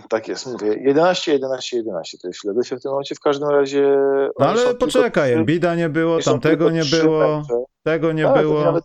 Tak 0.08 0.28
jest, 0.28 0.46
mówię. 0.46 0.74
11, 0.80 1.32
11, 1.32 1.76
11 1.76 2.18
to 2.18 2.28
jest 2.28 2.40
Philadelphia 2.40 2.76
w 2.76 2.80
tym 2.82 2.90
momencie. 2.90 3.14
W 3.14 3.20
każdym 3.20 3.48
razie. 3.48 3.96
No 4.38 4.46
ale 4.46 4.74
poczekaj, 4.74 5.44
Bida 5.44 5.74
nie 5.74 5.88
było, 5.88 6.18
tamtego 6.20 6.70
nie 6.70 6.84
było, 6.84 7.40
mecze. 7.40 7.64
tego 7.82 8.12
nie 8.12 8.24
tak, 8.24 8.42
było. 8.42 8.64
Nawet 8.64 8.84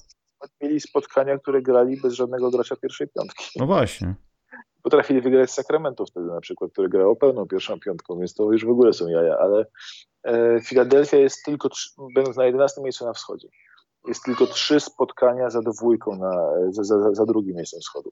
mieli 0.61 0.79
spotkania, 0.79 1.37
które 1.37 1.61
grali 1.61 2.01
bez 2.01 2.13
żadnego 2.13 2.51
gracza 2.51 2.75
pierwszej 2.75 3.07
piątki. 3.07 3.59
No 3.59 3.65
właśnie 3.65 4.15
potrafili 4.89 5.21
wygrać 5.21 5.51
z 5.51 5.53
Sacramento 5.53 6.05
wtedy 6.05 6.27
na 6.27 6.41
przykład, 6.41 6.71
które 6.71 6.89
grało 6.89 7.15
pełną 7.15 7.47
pierwszą 7.47 7.79
piątką, 7.79 8.19
więc 8.19 8.33
to 8.33 8.51
już 8.51 8.65
w 8.65 8.69
ogóle 8.69 8.93
są 8.93 9.07
jaja, 9.07 9.37
ale 9.37 9.65
e, 10.23 10.61
Philadelphia 10.61 11.17
jest 11.17 11.45
tylko, 11.45 11.69
będąc 12.15 12.37
na 12.37 12.45
11 12.45 12.81
miejscu 12.81 13.05
na 13.05 13.13
wschodzie, 13.13 13.47
jest 14.07 14.23
tylko 14.23 14.45
trzy 14.45 14.79
spotkania 14.79 15.49
za 15.49 15.61
dwójką 15.61 16.15
na, 16.15 16.51
za, 16.69 16.83
za, 16.83 17.13
za 17.13 17.25
drugim 17.25 17.55
miejscem 17.55 17.79
wschodu. 17.79 18.11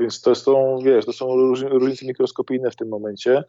Więc 0.00 0.20
to 0.20 0.34
są, 0.34 0.78
wiesz, 0.84 1.04
to 1.04 1.12
są 1.12 1.36
różnice 1.62 2.06
mikroskopijne 2.06 2.70
w 2.70 2.76
tym 2.76 2.88
momencie. 2.88 3.44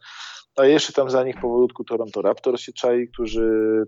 A 0.56 0.66
jeszcze 0.66 0.92
tam 0.92 1.10
za 1.10 1.24
nich 1.24 1.40
powolutku 1.40 1.84
Toronto 1.84 2.22
Raptors 2.22 2.60
się 2.60 2.72
czai, 2.72 3.08
którzy 3.08 3.86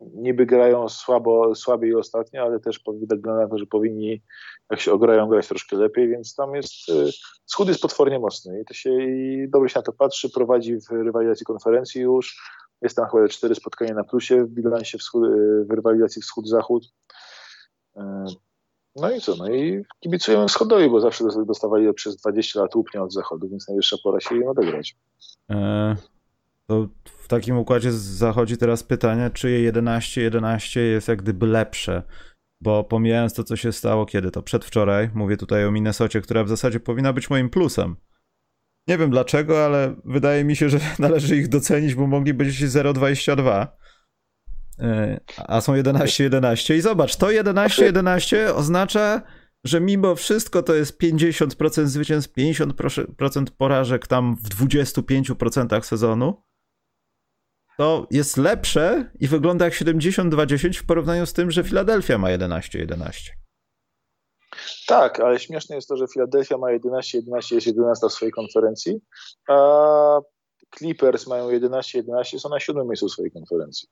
niby 0.00 0.46
grają 0.46 0.88
słabo, 0.88 1.54
słabiej 1.54 1.94
ostatnio, 1.94 2.42
ale 2.42 2.60
też 2.60 2.80
wygląda 3.00 3.42
na 3.42 3.48
to, 3.48 3.58
że 3.58 3.66
powinni, 3.66 4.22
jak 4.70 4.80
się 4.80 4.92
ograją, 4.92 5.28
grać 5.28 5.48
troszkę 5.48 5.76
lepiej, 5.76 6.08
więc 6.08 6.34
tam 6.34 6.54
jest, 6.54 6.88
y, 6.88 7.10
schód 7.46 7.68
jest 7.68 7.80
potwornie 7.80 8.18
mocny 8.18 8.60
i 8.60 8.64
to 8.64 8.74
się 8.74 8.90
i 8.90 9.46
dobrze 9.48 9.68
się 9.68 9.78
na 9.78 9.82
to 9.82 9.92
patrzy, 9.92 10.30
prowadzi 10.30 10.76
w 10.80 10.90
rywalizacji 10.90 11.46
konferencji 11.46 12.00
już, 12.00 12.42
jest 12.82 12.96
tam 12.96 13.08
chyba 13.10 13.28
cztery 13.28 13.54
spotkania 13.54 13.94
na 13.94 14.04
plusie 14.04 14.44
w 14.44 14.48
bilansie 14.48 14.98
wschód, 14.98 15.24
y, 15.24 15.64
w 15.64 15.70
rywalizacji 15.70 16.22
wschód-zachód. 16.22 16.92
No 18.96 19.10
i 19.10 19.20
co? 19.20 19.36
No 19.36 19.50
i 19.50 19.82
kibicujemy 20.00 20.48
wschodowi, 20.48 20.90
bo 20.90 21.00
zawsze 21.00 21.24
dostawali 21.46 21.94
przez 21.94 22.16
20 22.16 22.60
lat 22.60 22.74
łupnia 22.74 23.02
od 23.02 23.12
zachodu, 23.12 23.48
więc 23.48 23.68
najwyższa 23.68 23.96
pora 24.04 24.20
się 24.20 24.36
im 24.36 24.48
odegrać. 24.48 24.96
E, 25.50 25.96
to 26.66 26.88
w 27.04 27.28
takim 27.28 27.58
układzie 27.58 27.92
zachodzi 27.92 28.56
teraz 28.56 28.82
pytanie, 28.82 29.30
czyje 29.34 29.72
11-11 29.72 30.80
jest 30.80 31.08
jak 31.08 31.22
gdyby 31.22 31.46
lepsze. 31.46 32.02
Bo 32.60 32.84
pomijając 32.84 33.34
to, 33.34 33.44
co 33.44 33.56
się 33.56 33.72
stało, 33.72 34.06
kiedy 34.06 34.30
to 34.30 34.42
przedwczoraj, 34.42 35.10
mówię 35.14 35.36
tutaj 35.36 35.66
o 35.66 35.70
Minnesocie, 35.70 36.20
która 36.20 36.44
w 36.44 36.48
zasadzie 36.48 36.80
powinna 36.80 37.12
być 37.12 37.30
moim 37.30 37.50
plusem. 37.50 37.96
Nie 38.88 38.98
wiem 38.98 39.10
dlaczego, 39.10 39.64
ale 39.64 39.94
wydaje 40.04 40.44
mi 40.44 40.56
się, 40.56 40.68
że 40.68 40.80
należy 40.98 41.36
ich 41.36 41.48
docenić, 41.48 41.94
bo 41.94 42.06
mogli 42.06 42.34
być 42.34 42.48
0,22. 42.48 43.66
A 45.36 45.60
są 45.60 45.72
11-11. 45.74 46.74
I 46.74 46.80
zobacz, 46.80 47.16
to 47.16 47.26
11-11 47.26 48.36
oznacza, 48.54 49.22
że 49.64 49.80
mimo 49.80 50.14
wszystko 50.14 50.62
to 50.62 50.74
jest 50.74 51.00
50% 51.02 51.86
zwycięstw, 51.86 52.32
50% 52.38 53.44
porażek 53.58 54.06
tam 54.06 54.36
w 54.36 54.48
25% 54.48 55.82
sezonu 55.82 56.42
to 57.80 58.06
jest 58.10 58.36
lepsze 58.36 59.10
i 59.20 59.28
wygląda 59.28 59.64
jak 59.64 59.74
70-20 59.74 60.78
w 60.78 60.86
porównaniu 60.86 61.26
z 61.26 61.32
tym, 61.32 61.50
że 61.50 61.64
Filadelfia 61.64 62.18
ma 62.18 62.28
11-11. 62.28 63.30
Tak, 64.86 65.20
ale 65.20 65.38
śmieszne 65.38 65.76
jest 65.76 65.88
to, 65.88 65.96
że 65.96 66.06
Filadelfia 66.08 66.58
ma 66.58 66.66
11-11, 66.66 67.54
jest 67.54 67.66
11 67.66 68.08
w 68.08 68.12
swojej 68.12 68.32
konferencji, 68.32 69.00
a 69.48 70.18
Clippers 70.78 71.26
mają 71.26 71.48
11-11, 71.50 72.38
są 72.38 72.48
na 72.48 72.60
siódmym 72.60 72.86
miejscu 72.86 73.08
swojej 73.08 73.32
konferencji. 73.32 73.88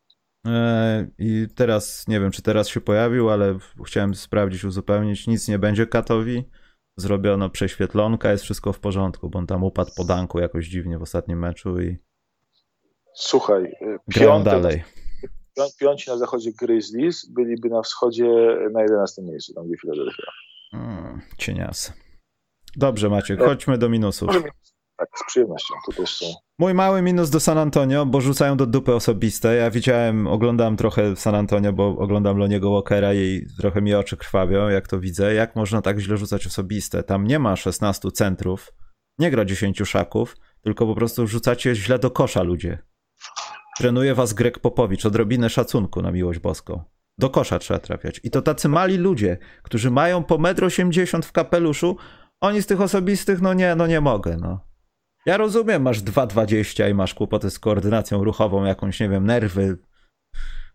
E, 0.46 1.06
I 1.18 1.46
teraz, 1.54 2.08
nie 2.08 2.20
wiem 2.20 2.30
czy 2.30 2.42
teraz 2.42 2.68
się 2.68 2.80
pojawił, 2.80 3.30
ale 3.30 3.58
chciałem 3.86 4.14
sprawdzić, 4.14 4.64
uzupełnić, 4.64 5.26
nic 5.26 5.48
nie 5.48 5.58
będzie 5.58 5.86
katowi. 5.86 6.44
Zrobiono 6.96 7.50
prześwietlonka, 7.50 8.32
jest 8.32 8.44
wszystko 8.44 8.72
w 8.72 8.80
porządku, 8.80 9.30
bo 9.30 9.38
on 9.38 9.46
tam 9.46 9.64
upadł 9.64 9.90
po 9.96 10.04
danku 10.04 10.38
jakoś 10.38 10.68
dziwnie 10.68 10.98
w 10.98 11.02
ostatnim 11.02 11.38
meczu 11.38 11.80
i 11.80 11.96
Słuchaj, 13.14 13.72
piąty, 14.14 14.50
dalej. 14.50 14.84
piąci 15.80 16.10
na 16.10 16.18
zachodzie 16.18 16.50
Grizzlies 16.60 17.28
byliby 17.30 17.68
na 17.68 17.82
wschodzie 17.82 18.56
na 18.72 18.82
11 18.82 19.22
miejscu, 19.22 19.54
tam 19.54 19.66
gdzie 19.66 19.76
Philadelphia. 19.76 20.22
Hmm, 20.70 21.20
cienias. 21.38 21.92
Dobrze 22.76 23.08
Maciek, 23.08 23.40
chodźmy 23.40 23.78
do 23.78 23.88
minusów. 23.88 24.30
Tak, 24.98 25.08
z 25.16 25.26
przyjemnością, 25.26 25.74
to 25.86 25.92
też. 25.92 26.24
Mój 26.58 26.74
mały 26.74 27.02
minus 27.02 27.30
do 27.30 27.40
San 27.40 27.58
Antonio, 27.58 28.06
bo 28.06 28.20
rzucają 28.20 28.56
do 28.56 28.66
dupy 28.66 28.94
osobiste. 28.94 29.54
Ja 29.54 29.70
widziałem, 29.70 30.26
oglądam 30.26 30.76
trochę 30.76 31.16
San 31.16 31.34
Antonio, 31.34 31.72
bo 31.72 31.86
oglądam 31.86 32.38
Loniego 32.38 32.70
Walkera 32.70 33.14
i 33.14 33.46
trochę 33.60 33.80
mi 33.80 33.94
oczy 33.94 34.16
krwawią, 34.16 34.68
jak 34.68 34.88
to 34.88 35.00
widzę. 35.00 35.34
Jak 35.34 35.56
można 35.56 35.82
tak 35.82 35.98
źle 35.98 36.16
rzucać 36.16 36.46
osobiste? 36.46 37.02
Tam 37.02 37.26
nie 37.26 37.38
ma 37.38 37.56
16 37.56 38.10
centrów, 38.10 38.72
nie 39.18 39.30
gra 39.30 39.44
10 39.44 39.78
szaków, 39.84 40.36
tylko 40.62 40.86
po 40.86 40.94
prostu 40.94 41.26
rzucacie 41.26 41.74
źle 41.74 41.98
do 41.98 42.10
kosza 42.10 42.42
ludzie. 42.42 42.78
Trenuje 43.78 44.14
was 44.14 44.32
Greg 44.32 44.58
Popowicz, 44.58 45.06
odrobinę 45.06 45.50
szacunku 45.50 46.02
na 46.02 46.10
miłość 46.10 46.38
boską. 46.38 46.84
Do 47.18 47.30
kosza 47.30 47.58
trzeba 47.58 47.80
trafiać. 47.80 48.20
I 48.24 48.30
to 48.30 48.42
tacy 48.42 48.68
mali 48.68 48.96
ludzie, 48.96 49.38
którzy 49.62 49.90
mają 49.90 50.24
po 50.24 50.38
1,80 50.38 51.14
m 51.14 51.22
w 51.22 51.32
kapeluszu, 51.32 51.96
oni 52.40 52.62
z 52.62 52.66
tych 52.66 52.80
osobistych, 52.80 53.40
no 53.40 53.54
nie, 53.54 53.74
no 53.74 53.86
nie 53.86 54.00
mogę, 54.00 54.36
no. 54.36 54.67
Ja 55.28 55.36
rozumiem, 55.36 55.82
masz 55.82 56.02
2,20 56.02 56.90
i 56.90 56.94
masz 56.94 57.14
kłopoty 57.14 57.50
z 57.50 57.58
koordynacją 57.58 58.24
ruchową, 58.24 58.64
jakąś, 58.64 59.00
nie 59.00 59.08
wiem, 59.08 59.26
nerwy. 59.26 59.78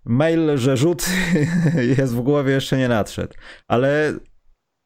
Mail, 0.05 0.57
że 0.57 0.77
rzut 0.77 1.05
jest 1.97 2.15
w 2.15 2.21
głowie, 2.21 2.53
jeszcze 2.53 2.77
nie 2.77 2.87
nadszedł. 2.87 3.33
Ale 3.67 4.13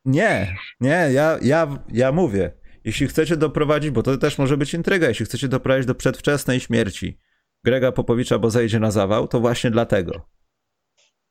nie, 0.05 0.55
nie, 0.79 1.09
ja, 1.13 1.39
ja, 1.41 1.83
ja 1.89 2.11
mówię, 2.11 2.51
jeśli 2.83 3.07
chcecie 3.07 3.37
doprowadzić, 3.37 3.91
bo 3.91 4.03
to 4.03 4.17
też 4.17 4.37
może 4.37 4.57
być 4.57 4.73
intryga, 4.73 5.07
jeśli 5.07 5.25
chcecie 5.25 5.47
doprowadzić 5.47 5.87
do 5.87 5.95
przedwczesnej 5.95 6.59
śmierci 6.59 7.19
Grega 7.63 7.91
Popowicza, 7.91 8.39
bo 8.39 8.49
zejdzie 8.49 8.79
na 8.79 8.91
zawał, 8.91 9.27
to 9.27 9.39
właśnie 9.39 9.71
dlatego. 9.71 10.29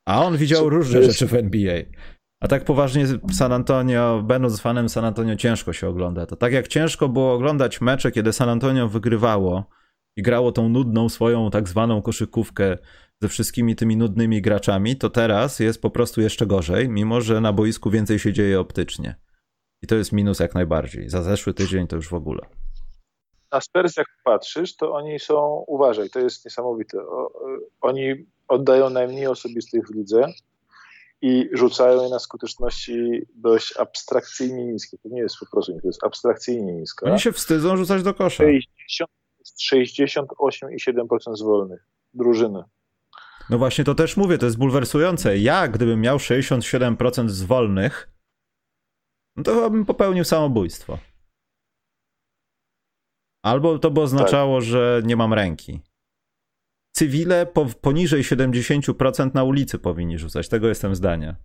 A 0.09 0.25
on 0.25 0.37
widział 0.37 0.71
różne 0.71 1.03
rzeczy 1.03 1.27
w 1.27 1.35
NBA. 1.35 1.83
A 2.47 2.49
tak 2.49 2.65
poważnie 2.65 3.07
San 3.33 3.53
Antonio, 3.53 4.23
będąc 4.25 4.61
fanem 4.61 4.89
San 4.89 5.05
Antonio, 5.05 5.37
ciężko 5.37 5.73
się 5.73 5.89
ogląda. 5.89 6.27
To 6.27 6.37
tak 6.37 6.53
jak 6.53 6.69
ciężko 6.69 7.09
było 7.09 7.33
oglądać 7.33 7.81
mecze, 7.81 8.13
kiedy 8.13 8.33
San 8.33 8.49
Antonio 8.49 8.89
wygrywało 8.89 9.65
i 10.17 10.23
grało 10.23 10.53
tą 10.53 10.69
nudną 10.69 11.09
swoją 11.09 11.51
tak 11.51 11.69
zwaną 11.69 12.03
koszykówkę 12.03 12.79
ze 13.23 13.29
wszystkimi 13.29 13.77
tymi 13.77 13.97
nudnymi 13.97 14.43
graczami, 14.43 14.97
to 14.97 15.11
teraz 15.11 15.61
jest 15.61 15.83
po 15.83 15.91
prostu 15.91 16.21
jeszcze 16.21 16.47
gorzej, 16.47 16.89
mimo 16.89 17.21
że 17.21 17.41
na 17.41 17.53
boisku 17.53 17.91
więcej 17.91 18.19
się 18.19 18.33
dzieje 18.33 18.61
optycznie. 18.61 19.17
I 19.83 19.87
to 19.87 19.95
jest 19.95 20.13
minus 20.13 20.41
jak 20.41 20.55
najbardziej. 20.55 21.09
Za 21.09 21.23
zeszły 21.23 21.55
tydzień 21.55 21.87
to 21.87 21.97
już 21.97 22.09
w 22.09 22.15
ogóle. 22.15 22.41
Na 23.53 23.61
Spurs 23.61 23.97
jak 23.97 24.09
patrzysz, 24.25 24.77
to 24.77 24.93
oni 24.93 25.19
są, 25.19 25.65
uważaj, 25.67 26.11
to 26.11 26.21
jest 26.21 26.45
niesamowite. 26.45 26.99
Oni 27.81 28.27
oddają 28.49 28.91
najmniej 28.91 29.27
osobistych 29.27 29.89
w 29.89 29.95
lidze 29.95 30.27
i 31.23 31.49
rzucają 31.53 32.03
je 32.03 32.09
na 32.09 32.19
skuteczności 32.19 33.23
dość 33.35 33.77
abstrakcyjnie 33.77 34.65
niskie. 34.65 34.99
To 34.99 35.09
nie 35.09 35.21
jest 35.21 35.37
po 35.39 35.47
prostu, 35.47 35.73
to 35.81 35.87
jest 35.89 36.05
abstrakcyjnie 36.05 36.73
niska. 36.73 37.11
Oni 37.11 37.21
się 37.21 37.33
wstydzą 37.33 37.77
rzucać 37.77 38.03
do 38.03 38.15
kosza. 38.15 38.45
60, 38.45 39.11
68,7% 39.73 41.37
z 41.37 41.43
wolnych. 41.43 41.87
Drużyny. 42.15 42.63
No 43.51 43.59
właśnie 43.59 43.85
to 43.85 43.95
też 43.95 44.17
mówię, 44.17 44.39
to 44.39 44.47
jest 44.47 44.59
bulwersujące. 44.59 45.39
Ja, 45.39 45.69
gdybym 45.69 46.01
miał 46.01 46.17
67% 46.17 47.29
z 47.29 47.43
wolnych, 47.43 48.11
no 49.37 49.43
to 49.43 49.55
chyba 49.55 49.71
bym 49.71 49.87
popełnił 49.87 50.25
samobójstwo. 50.25 50.99
Albo 53.43 53.79
to 53.79 53.91
by 53.91 54.01
oznaczało, 54.01 54.59
tak. 54.59 54.69
że 54.69 55.03
nie 55.05 55.17
mam 55.17 55.35
ręki. 55.35 55.81
Cywile 56.97 57.47
po, 57.47 57.67
poniżej 57.67 58.23
70% 58.23 59.35
na 59.35 59.45
ulicy 59.45 59.79
powinni 59.79 60.19
rzucać. 60.19 60.49
Tego 60.49 60.69
jestem 60.69 60.95
zdania. 60.95 61.37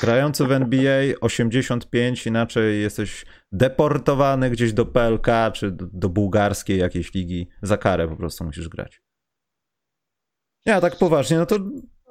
Grający 0.00 0.46
w 0.46 0.52
NBA 0.52 1.02
85, 1.20 2.26
inaczej 2.26 2.80
jesteś 2.80 3.26
deportowany 3.52 4.50
gdzieś 4.50 4.72
do 4.72 4.86
PLK 4.86 5.26
czy 5.52 5.70
do, 5.70 5.86
do 5.92 6.08
bułgarskiej 6.08 6.78
jakiejś 6.78 7.14
ligi. 7.14 7.48
Za 7.62 7.76
karę 7.76 8.08
po 8.08 8.16
prostu 8.16 8.44
musisz 8.44 8.68
grać. 8.68 9.02
Nie, 10.66 10.80
tak 10.80 10.98
poważnie, 10.98 11.36
no 11.36 11.46
to 11.46 11.58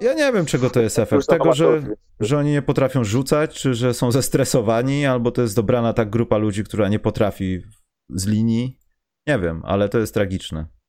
ja 0.02 0.14
nie 0.14 0.34
wiem, 0.34 0.46
czego 0.46 0.70
to 0.70 0.82
jest 0.82 1.00
efekt. 1.00 1.28
Tego, 1.28 1.54
że, 1.54 1.82
że 2.20 2.38
oni 2.38 2.52
nie 2.52 2.62
potrafią 2.62 3.04
rzucać, 3.04 3.60
czy 3.60 3.74
że 3.74 3.94
są 3.94 4.12
zestresowani, 4.12 5.06
albo 5.06 5.32
to 5.32 5.42
jest 5.42 5.56
dobrana 5.56 5.94
tak 5.94 6.10
grupa 6.10 6.38
ludzi, 6.38 6.64
która 6.64 6.90
nie 6.90 7.00
potrafi 7.00 7.62
z 8.10 8.28
linii. 8.28 8.80
Nie 9.28 9.40
wiem, 9.40 9.62
ale 9.66 9.90
to 9.90 10.00
jest 10.00 10.14
tragiczne. 10.14 10.83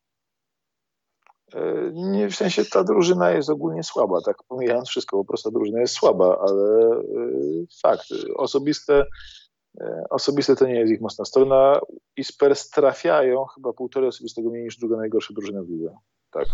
Nie, 1.93 2.29
w 2.29 2.35
sensie 2.35 2.65
ta 2.65 2.85
drużyna 2.85 3.31
jest 3.31 3.51
ogólnie 3.51 3.83
słaba, 3.83 4.21
tak 4.21 4.37
pomijając 4.49 4.89
wszystko, 4.89 5.17
po 5.17 5.25
prostu 5.25 5.51
ta 5.51 5.55
drużyna 5.55 5.81
jest 5.81 5.95
słaba, 5.95 6.39
ale 6.41 6.91
y, 7.01 7.67
fakt, 7.83 8.07
osobiste, 8.37 9.07
y, 9.81 9.85
osobiste 10.11 10.57
to 10.57 10.67
nie 10.67 10.75
jest 10.75 10.93
ich 10.93 11.01
mocna 11.01 11.25
strona 11.25 11.81
i 12.17 12.25
Spurs 12.25 12.71
trafiają 12.71 13.45
chyba 13.45 13.73
półtorej 13.73 14.09
osobistego 14.09 14.51
mniej 14.51 14.65
niż 14.65 14.79
druga 14.79 14.97
najgorsza 14.97 15.35
drużyna 15.35 15.63
w 15.63 15.69
lidze. 15.69 15.97
Tak. 16.31 16.47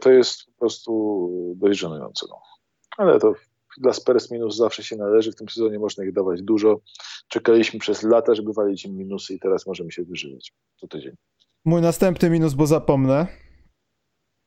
To 0.00 0.10
jest 0.10 0.44
po 0.44 0.52
prostu 0.58 1.30
dość 1.56 1.78
żenujące. 1.78 2.26
No. 2.30 2.40
Ale 2.96 3.18
to 3.18 3.34
dla 3.78 3.92
Spurs 3.92 4.30
minus 4.30 4.56
zawsze 4.56 4.82
się 4.82 4.96
należy. 4.96 5.32
W 5.32 5.36
tym 5.36 5.48
sezonie 5.48 5.78
można 5.78 6.04
ich 6.04 6.12
dawać 6.12 6.42
dużo. 6.42 6.80
Czekaliśmy 7.28 7.80
przez 7.80 8.02
lata, 8.02 8.34
żeby 8.34 8.52
walić 8.52 8.84
im 8.84 8.96
minusy 8.96 9.34
i 9.34 9.38
teraz 9.38 9.66
możemy 9.66 9.92
się 9.92 10.02
wyżywiać 10.02 10.52
co 10.76 10.88
tydzień. 10.88 11.16
Mój 11.66 11.82
następny 11.82 12.30
minus, 12.30 12.54
bo 12.54 12.66
zapomnę, 12.66 13.26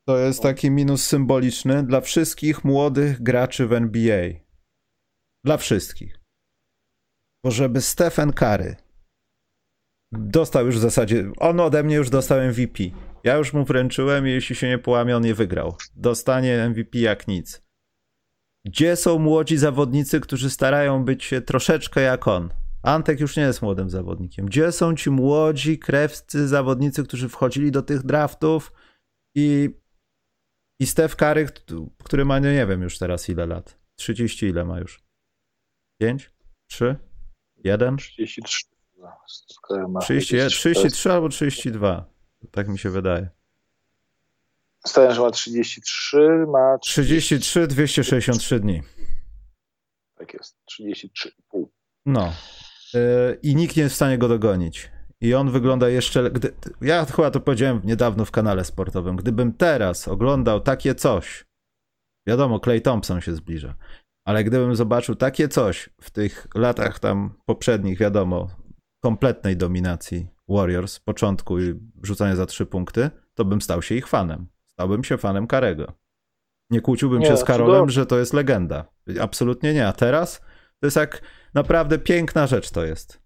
to 0.07 0.17
jest 0.17 0.43
taki 0.43 0.71
minus 0.71 1.05
symboliczny 1.05 1.83
dla 1.83 2.01
wszystkich 2.01 2.63
młodych 2.63 3.23
graczy 3.23 3.67
w 3.67 3.73
NBA. 3.73 4.29
Dla 5.45 5.57
wszystkich. 5.57 6.19
Bo 7.43 7.51
żeby 7.51 7.81
Stephen 7.81 8.33
Curry 8.33 8.75
dostał 10.11 10.65
już 10.65 10.75
w 10.75 10.81
zasadzie, 10.81 11.31
on 11.39 11.59
ode 11.59 11.83
mnie 11.83 11.95
już 11.95 12.09
dostał 12.09 12.41
MVP. 12.41 12.83
Ja 13.23 13.35
już 13.35 13.53
mu 13.53 13.65
wręczyłem 13.65 14.27
i 14.27 14.31
jeśli 14.31 14.55
się 14.55 14.67
nie 14.67 14.77
połamie, 14.77 15.17
on 15.17 15.23
nie 15.23 15.33
wygrał. 15.33 15.75
Dostanie 15.95 16.69
MVP 16.69 16.99
jak 16.99 17.27
nic. 17.27 17.61
Gdzie 18.65 18.95
są 18.95 19.19
młodzi 19.19 19.57
zawodnicy, 19.57 20.19
którzy 20.19 20.49
starają 20.49 21.05
być 21.05 21.23
się 21.23 21.41
troszeczkę 21.41 22.01
jak 22.01 22.27
on? 22.27 22.58
Antek 22.83 23.19
już 23.19 23.37
nie 23.37 23.43
jest 23.43 23.61
młodym 23.61 23.89
zawodnikiem. 23.89 24.45
Gdzie 24.45 24.71
są 24.71 24.95
ci 24.95 25.09
młodzi, 25.09 25.79
krewscy 25.79 26.47
zawodnicy, 26.47 27.03
którzy 27.03 27.29
wchodzili 27.29 27.71
do 27.71 27.81
tych 27.81 28.03
draftów 28.03 28.71
i, 29.35 29.69
i 30.79 30.85
Steph 30.85 31.15
Curry, 31.15 31.47
który 32.03 32.25
ma, 32.25 32.39
nie 32.39 32.65
wiem 32.67 32.81
już 32.81 32.97
teraz 32.97 33.29
ile 33.29 33.45
lat. 33.45 33.79
30 33.95 34.45
ile 34.45 34.65
ma 34.65 34.79
już? 34.79 35.03
5? 35.97 36.31
3? 36.67 36.95
1? 37.63 37.97
33. 37.97 38.65
30, 40.01 40.35
33 40.49 41.11
albo 41.11 41.29
32. 41.29 42.05
Tak 42.51 42.67
mi 42.67 42.79
się 42.79 42.89
wydaje. 42.89 43.29
Staję, 44.85 45.13
że 45.13 45.21
ma 45.21 45.31
33, 45.31 46.17
ma... 46.47 46.77
33, 46.77 47.67
263 47.67 48.59
dni. 48.59 48.81
Tak 50.15 50.33
jest, 50.33 50.57
33,5. 50.81 51.65
No. 52.05 52.33
Yy, 52.93 53.39
I 53.43 53.55
nikt 53.55 53.77
nie 53.77 53.83
jest 53.83 53.93
w 53.93 53.95
stanie 53.95 54.17
go 54.17 54.27
dogonić. 54.27 54.91
I 55.21 55.33
on 55.33 55.51
wygląda 55.51 55.89
jeszcze. 55.89 56.31
Gdy, 56.31 56.53
ja 56.81 57.05
chyba 57.05 57.31
to 57.31 57.39
powiedziałem 57.39 57.81
niedawno 57.83 58.25
w 58.25 58.31
kanale 58.31 58.65
sportowym. 58.65 59.15
Gdybym 59.15 59.53
teraz 59.53 60.07
oglądał 60.07 60.61
takie 60.61 60.95
coś, 60.95 61.45
wiadomo, 62.27 62.59
Clay 62.59 62.81
Thompson 62.81 63.21
się 63.21 63.35
zbliża, 63.35 63.75
ale 64.25 64.43
gdybym 64.43 64.75
zobaczył 64.75 65.15
takie 65.15 65.47
coś 65.47 65.89
w 66.01 66.11
tych 66.11 66.47
latach 66.55 66.99
tam 66.99 67.33
poprzednich, 67.45 67.99
wiadomo, 67.99 68.47
kompletnej 69.03 69.57
dominacji 69.57 70.27
Warriors, 70.49 70.99
początku 70.99 71.59
i 71.59 71.73
rzucania 72.03 72.35
za 72.35 72.45
trzy 72.45 72.65
punkty, 72.65 73.09
to 73.33 73.45
bym 73.45 73.61
stał 73.61 73.81
się 73.81 73.95
ich 73.95 74.07
fanem. 74.07 74.47
Stałbym 74.65 75.03
się 75.03 75.17
fanem 75.17 75.47
Karego. 75.47 75.93
Nie 76.69 76.81
kłóciłbym 76.81 77.19
nie, 77.19 77.25
się 77.25 77.37
z 77.37 77.43
Karolem, 77.43 77.89
że 77.89 78.05
to 78.05 78.19
jest 78.19 78.33
legenda. 78.33 78.85
Absolutnie 79.21 79.73
nie. 79.73 79.87
A 79.87 79.93
teraz 79.93 80.41
to 80.79 80.87
jest 80.87 80.97
jak 80.97 81.21
naprawdę 81.53 81.99
piękna 81.99 82.47
rzecz 82.47 82.71
to 82.71 82.85
jest. 82.85 83.21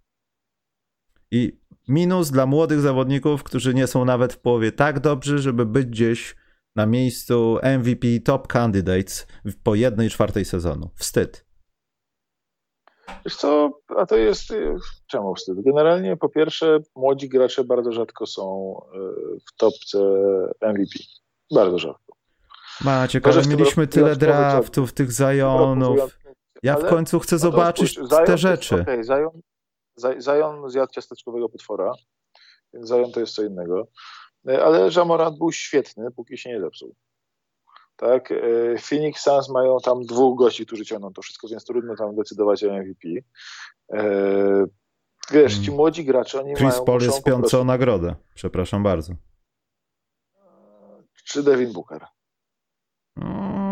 I 1.31 1.59
minus 1.87 2.31
dla 2.31 2.45
młodych 2.45 2.79
zawodników, 2.79 3.43
którzy 3.43 3.73
nie 3.73 3.87
są 3.87 4.05
nawet 4.05 4.33
w 4.33 4.39
połowie 4.39 4.71
tak 4.71 4.99
dobrzy, 4.99 5.37
żeby 5.39 5.65
być 5.65 5.85
gdzieś 5.85 6.35
na 6.75 6.85
miejscu 6.85 7.57
MVP 7.79 8.07
top 8.25 8.47
candidates 8.47 9.27
po 9.63 9.75
jednej 9.75 10.09
czwartej 10.09 10.45
sezonu. 10.45 10.89
Wstyd. 10.95 11.45
Wiesz 13.25 13.35
co, 13.35 13.79
a 13.97 14.05
to 14.05 14.17
jest, 14.17 14.51
y, 14.51 14.75
czemu 15.07 15.35
wstyd? 15.35 15.55
Generalnie 15.65 16.17
po 16.17 16.29
pierwsze 16.29 16.79
młodzi 16.95 17.29
gracze 17.29 17.63
bardzo 17.63 17.91
rzadko 17.91 18.25
są 18.25 18.75
y, 18.95 19.39
w 19.39 19.57
topce 19.57 19.99
MVP. 20.61 20.99
Bardzo 21.53 21.79
rzadko. 21.79 22.15
Macie, 22.81 23.21
ale 23.23 23.47
mieliśmy 23.47 23.87
tyle 23.87 24.15
draftów, 24.15 24.93
tych 24.93 25.11
Zajonów. 25.11 26.22
Ja 26.63 26.75
w 26.77 26.85
końcu 26.89 27.19
chcę 27.19 27.35
no 27.35 27.39
zobaczyć 27.39 27.99
te 28.25 28.37
rzeczy. 28.37 28.75
Okej, 28.75 28.83
okay, 28.83 29.03
Zajon, 29.03 29.41
Zajon 30.17 30.69
zjadł 30.69 30.91
ciasteczkowego 30.91 31.49
potwora, 31.49 31.91
więc 32.73 32.87
Zajon 32.87 33.11
to 33.11 33.19
jest 33.19 33.33
co 33.33 33.43
innego. 33.43 33.87
Y, 34.49 34.63
ale 34.63 34.89
Jamorant 34.95 35.37
był 35.37 35.51
świetny, 35.51 36.11
póki 36.11 36.37
się 36.37 36.49
nie 36.49 36.61
zepsuł 36.61 36.95
tak? 37.95 38.31
E, 38.31 38.77
Phoenix 38.77 39.21
Suns 39.21 39.49
mają 39.49 39.77
tam 39.83 40.01
dwóch 40.01 40.37
gości, 40.37 40.65
którzy 40.65 40.85
ciągną 40.85 41.13
to 41.13 41.21
wszystko, 41.21 41.47
więc 41.47 41.65
trudno 41.65 41.95
tam 41.95 42.15
decydować 42.15 42.63
o 42.63 42.73
MVP. 42.73 43.07
E, 43.93 44.03
wiesz, 45.31 45.53
ci 45.53 45.67
mm. 45.67 45.75
młodzi 45.75 46.05
gracze, 46.05 46.39
oni 46.39 46.55
Chris 46.55 46.73
mają... 46.73 46.85
Paul 46.85 47.01
jest 47.01 47.23
prostu... 47.23 47.59
o 47.59 47.63
nagrodę, 47.63 48.15
przepraszam 48.35 48.83
bardzo. 48.83 49.13
Czy 51.25 51.43
Devin 51.43 51.73
Booker? 51.73 52.05
Mm. 53.17 53.62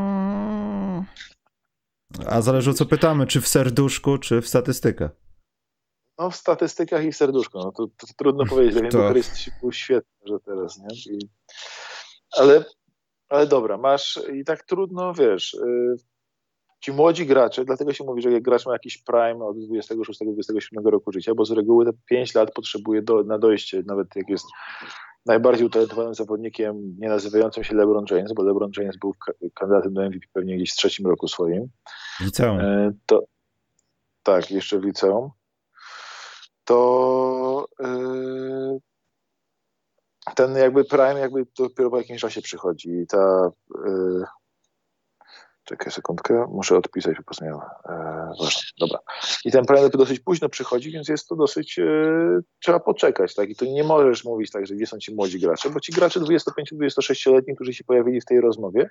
A 2.28 2.42
zależy 2.42 2.74
co 2.74 2.86
pytamy, 2.86 3.28
czy 3.28 3.42
w 3.42 3.48
serduszku, 3.48 4.18
czy 4.18 4.42
w 4.42 4.48
statystykach? 4.48 5.12
No 6.18 6.30
w 6.30 6.36
statystykach 6.36 7.04
i 7.06 7.12
w 7.12 7.16
serduszku, 7.16 7.60
no 7.60 7.72
to, 7.72 7.88
to 7.88 8.08
trudno 8.18 8.46
powiedzieć, 8.46 8.84
to... 8.92 8.98
Booker 8.98 9.18
jest 9.18 9.36
świetny, 9.72 10.20
że 10.26 10.40
teraz, 10.46 10.78
nie? 10.78 11.16
I... 11.16 11.30
Ale 12.38 12.66
ale 13.32 13.48
dobra, 13.48 13.78
masz 13.78 14.20
i 14.34 14.44
tak 14.44 14.64
trudno, 14.64 15.14
wiesz, 15.14 15.54
y, 15.54 15.96
ci 16.80 16.92
młodzi 16.92 17.26
gracze, 17.26 17.66
dlatego 17.66 17.94
się 17.94 18.04
mówi, 18.04 18.22
że 18.22 18.32
jak 18.32 18.44
gracz 18.44 18.66
ma 18.66 18.74
jakiś 18.74 18.98
prime 18.98 19.46
od 19.46 19.58
26-27 19.58 20.86
roku 20.86 21.12
życia, 21.12 21.36
bo 21.36 21.46
z 21.46 21.52
reguły 21.52 21.86
te 21.86 21.92
5 22.10 22.36
lat 22.36 22.54
potrzebuje 22.54 23.02
do, 23.02 23.24
na 23.24 23.40
dojście, 23.40 23.84
nawet 23.86 24.08
jak 24.16 24.30
jest 24.30 24.46
najbardziej 25.26 25.66
utalentowanym 25.66 26.14
zawodnikiem, 26.14 26.96
nie 27.00 27.10
nazywającym 27.10 27.64
się 27.64 27.76
LeBron 27.76 28.06
James, 28.12 28.34
bo 28.34 28.44
LeBron 28.44 28.72
James 28.78 28.98
był 28.98 29.14
kandydatem 29.54 29.94
do 29.94 30.02
MVP 30.02 30.26
pewnie 30.34 30.56
gdzieś 30.56 30.72
w 30.72 30.76
trzecim 30.76 31.08
roku 31.08 31.28
swoim. 31.28 31.68
Liceum. 32.20 32.60
E, 32.60 32.92
to, 33.06 33.24
tak, 34.24 34.52
jeszcze 34.52 34.80
w 34.80 34.84
liceum. 34.84 35.30
To 36.66 37.66
yy, 37.80 38.80
ten 40.36 40.56
jakby 40.56 40.84
prime 40.84 41.20
jakby 41.20 41.46
dopiero 41.58 41.90
po 41.90 41.98
jakimś 41.98 42.22
czasie 42.22 42.42
przychodzi 42.42 42.90
i 42.90 43.08
ta, 43.08 43.52
yy, 43.86 44.24
Czekaj 45.64 45.92
sekundkę, 45.92 46.46
muszę 46.50 46.78
odpisać, 46.78 47.18
po 47.18 47.24
prostu 47.24 47.46
miałem. 47.46 47.62
E, 47.90 48.32
właśnie, 48.38 48.64
dobra. 48.80 49.00
I 49.46 49.52
ten 49.52 49.66
prime 49.66 49.90
dosyć 49.90 50.20
późno 50.20 50.50
przychodzi, 50.50 50.92
więc 50.92 51.08
jest 51.08 51.28
to 51.28 51.36
dosyć, 51.36 51.80
e, 51.80 51.84
trzeba 52.60 52.80
poczekać, 52.80 53.36
tak? 53.36 53.50
I 53.50 53.56
to 53.56 53.66
nie 53.66 53.84
możesz 53.84 54.24
mówić 54.24 54.52
tak, 54.52 54.68
że 54.68 54.76
gdzie 54.76 54.88
są 54.88 54.98
ci 54.98 55.16
młodzi 55.16 55.40
gracze, 55.40 55.70
bo 55.70 55.80
ci 55.80 55.92
gracze 55.92 56.20
25-26-letni, 56.20 57.56
którzy 57.56 57.74
się 57.74 57.84
pojawili 57.84 58.22
w 58.22 58.26
tej 58.26 58.42
rozmowie, 58.42 58.90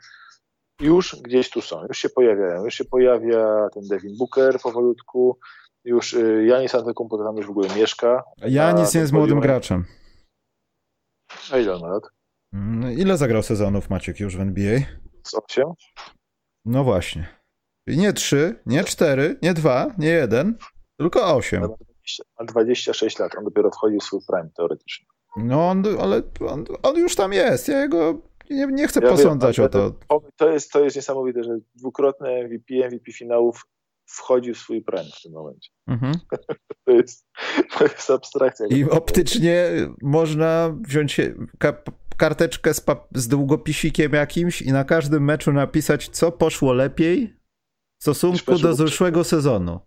już 0.80 1.16
gdzieś 1.22 1.50
tu 1.50 1.60
są, 1.60 1.86
już 1.88 1.98
się 1.98 2.08
pojawiają, 2.08 2.64
już 2.64 2.74
się 2.74 2.84
pojawia 2.84 3.68
ten 3.74 3.88
Devin 3.88 4.16
Booker 4.18 4.60
powolutku, 4.62 5.38
już 5.84 6.12
y, 6.12 6.44
Janis 6.46 6.74
Antetokounmpo 6.74 7.24
tam 7.24 7.36
już 7.36 7.46
w 7.46 7.50
ogóle 7.50 7.68
mieszka. 7.76 8.22
Janis 8.38 8.94
jest 8.94 9.12
młodym 9.12 9.40
graczem. 9.40 9.84
A 11.52 11.58
ile 11.58 11.74
on 11.74 11.80
ma 11.80 11.88
lat? 11.88 12.02
Mm, 12.52 12.92
ile 12.92 13.16
zagrał 13.16 13.42
sezonów 13.42 13.90
Maciek 13.90 14.20
już 14.20 14.36
w 14.36 14.40
NBA? 14.40 14.78
Z 15.26 15.34
8? 15.34 15.64
No 16.64 16.84
właśnie. 16.84 17.28
Nie 17.86 18.12
3, 18.12 18.60
nie 18.66 18.84
4, 18.84 19.38
nie 19.42 19.54
2, 19.54 19.94
nie 19.98 20.08
1, 20.08 20.58
tylko 20.98 21.34
8. 21.34 21.60
Ma 22.40 22.44
26 22.44 23.18
lat, 23.18 23.32
on 23.38 23.44
dopiero 23.44 23.70
wchodzi 23.70 23.96
w 23.98 24.02
swój 24.02 24.20
prime 24.28 24.50
teoretycznie. 24.56 25.06
No, 25.36 25.68
on, 25.68 25.82
ale 26.00 26.22
on, 26.48 26.64
on 26.82 26.96
już 26.96 27.16
tam 27.16 27.32
jest. 27.32 27.68
Ja 27.68 27.80
jego 27.80 28.22
nie, 28.50 28.66
nie 28.66 28.88
chcę 28.88 29.00
ja 29.00 29.10
posądzać 29.10 29.56
wiem, 29.56 29.66
o 29.66 29.68
to. 29.68 29.92
To 30.36 30.50
jest, 30.52 30.72
to 30.72 30.84
jest 30.84 30.96
niesamowite, 30.96 31.44
że 31.44 31.58
dwukrotny 31.74 32.44
MVP, 32.44 32.74
MVP 32.88 33.12
finałów 33.12 33.66
wchodzi 34.06 34.54
w 34.54 34.58
swój 34.58 34.82
prime 34.82 35.10
w 35.18 35.22
tym 35.22 35.32
momencie. 35.32 35.70
Mhm. 35.86 36.14
To, 36.86 36.92
jest, 36.92 37.26
to 37.78 37.84
jest 37.84 38.10
abstrakcja. 38.10 38.66
I 38.66 38.84
optycznie 38.84 39.70
można 40.02 40.74
wziąć 40.80 41.20
karteczkę 42.20 42.74
z, 42.74 42.84
z 43.14 43.28
długopisikiem 43.28 44.12
jakimś 44.12 44.62
i 44.62 44.72
na 44.72 44.84
każdym 44.84 45.24
meczu 45.24 45.52
napisać, 45.52 46.08
co 46.08 46.32
poszło 46.32 46.72
lepiej 46.72 47.36
w 47.98 48.02
stosunku 48.02 48.58
do 48.58 48.74
zeszłego 48.74 49.24
sezonu. 49.24 49.80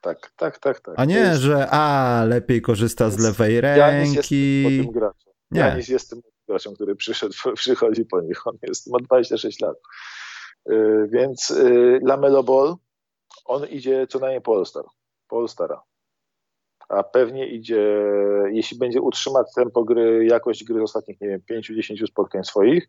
Tak, 0.00 0.32
tak, 0.36 0.58
tak, 0.58 0.80
tak. 0.80 0.94
A 0.98 1.04
nie, 1.04 1.18
jest... 1.18 1.40
że 1.40 1.70
a, 1.70 2.24
lepiej 2.24 2.62
korzysta 2.62 3.10
z 3.10 3.18
lewej 3.18 3.60
ręki. 3.60 4.64
Tym 4.82 4.92
graczem. 4.92 5.32
Nie. 5.50 5.60
Janis 5.60 5.88
jest 5.88 6.10
tym 6.10 6.20
graczem, 6.48 6.74
który 6.74 6.96
przyszedł, 6.96 7.34
przychodzi 7.54 8.04
po 8.04 8.20
nich. 8.20 8.46
On 8.46 8.58
jest, 8.62 8.90
ma 8.90 8.98
26 8.98 9.60
lat. 9.60 9.76
Yy, 10.66 11.08
więc 11.12 11.50
yy, 11.50 12.00
Lamelo 12.02 12.42
Ball, 12.42 12.76
on 13.44 13.66
idzie 13.66 14.06
co 14.06 14.18
najmniej 14.18 14.42
po 14.42 14.56
All-Star. 15.30 15.80
A 16.88 17.02
pewnie 17.02 17.46
idzie, 17.46 18.02
jeśli 18.52 18.78
będzie 18.78 19.00
utrzymać 19.00 19.46
tempo 19.54 19.84
gry, 19.84 20.26
jakość 20.26 20.64
gry 20.64 20.80
z 20.80 20.82
ostatnich, 20.82 21.20
nie 21.20 21.28
wiem, 21.28 21.40
5-10 21.50 22.06
spotkań 22.06 22.44
swoich, 22.44 22.88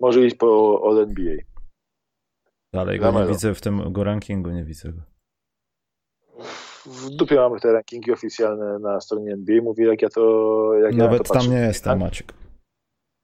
może 0.00 0.26
iść 0.26 0.36
po 0.36 0.80
All-NBA. 0.84 1.36
Dalej 2.72 2.98
go 2.98 3.12
nie 3.12 3.26
widzę 3.26 3.54
w 3.54 3.60
tym 3.60 3.92
go 3.92 4.04
rankingu, 4.04 4.50
nie 4.50 4.64
widzę 4.64 4.92
go. 4.92 5.02
W 6.86 7.10
dupie 7.10 7.36
mamy 7.36 7.60
te 7.60 7.72
rankingi 7.72 8.12
oficjalne 8.12 8.78
na 8.78 9.00
stronie 9.00 9.32
NBA, 9.32 9.62
mówię 9.62 9.86
jak 9.86 10.02
ja 10.02 10.08
to 10.08 10.74
jak 10.74 10.94
Nawet 10.94 11.18
ja 11.20 11.24
tam 11.24 11.36
patrzę. 11.36 11.50
nie 11.50 11.60
jestem, 11.60 11.98
Maciek. 11.98 12.32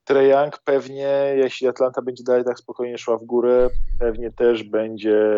Trae 0.04 0.28
Young 0.28 0.58
pewnie, 0.64 1.34
jeśli 1.36 1.68
Atlanta 1.68 2.02
będzie 2.02 2.24
dalej 2.24 2.44
tak 2.44 2.58
spokojnie 2.58 2.98
szła 2.98 3.16
w 3.18 3.24
górę, 3.24 3.68
pewnie 3.98 4.32
też 4.32 4.62
będzie 4.62 5.30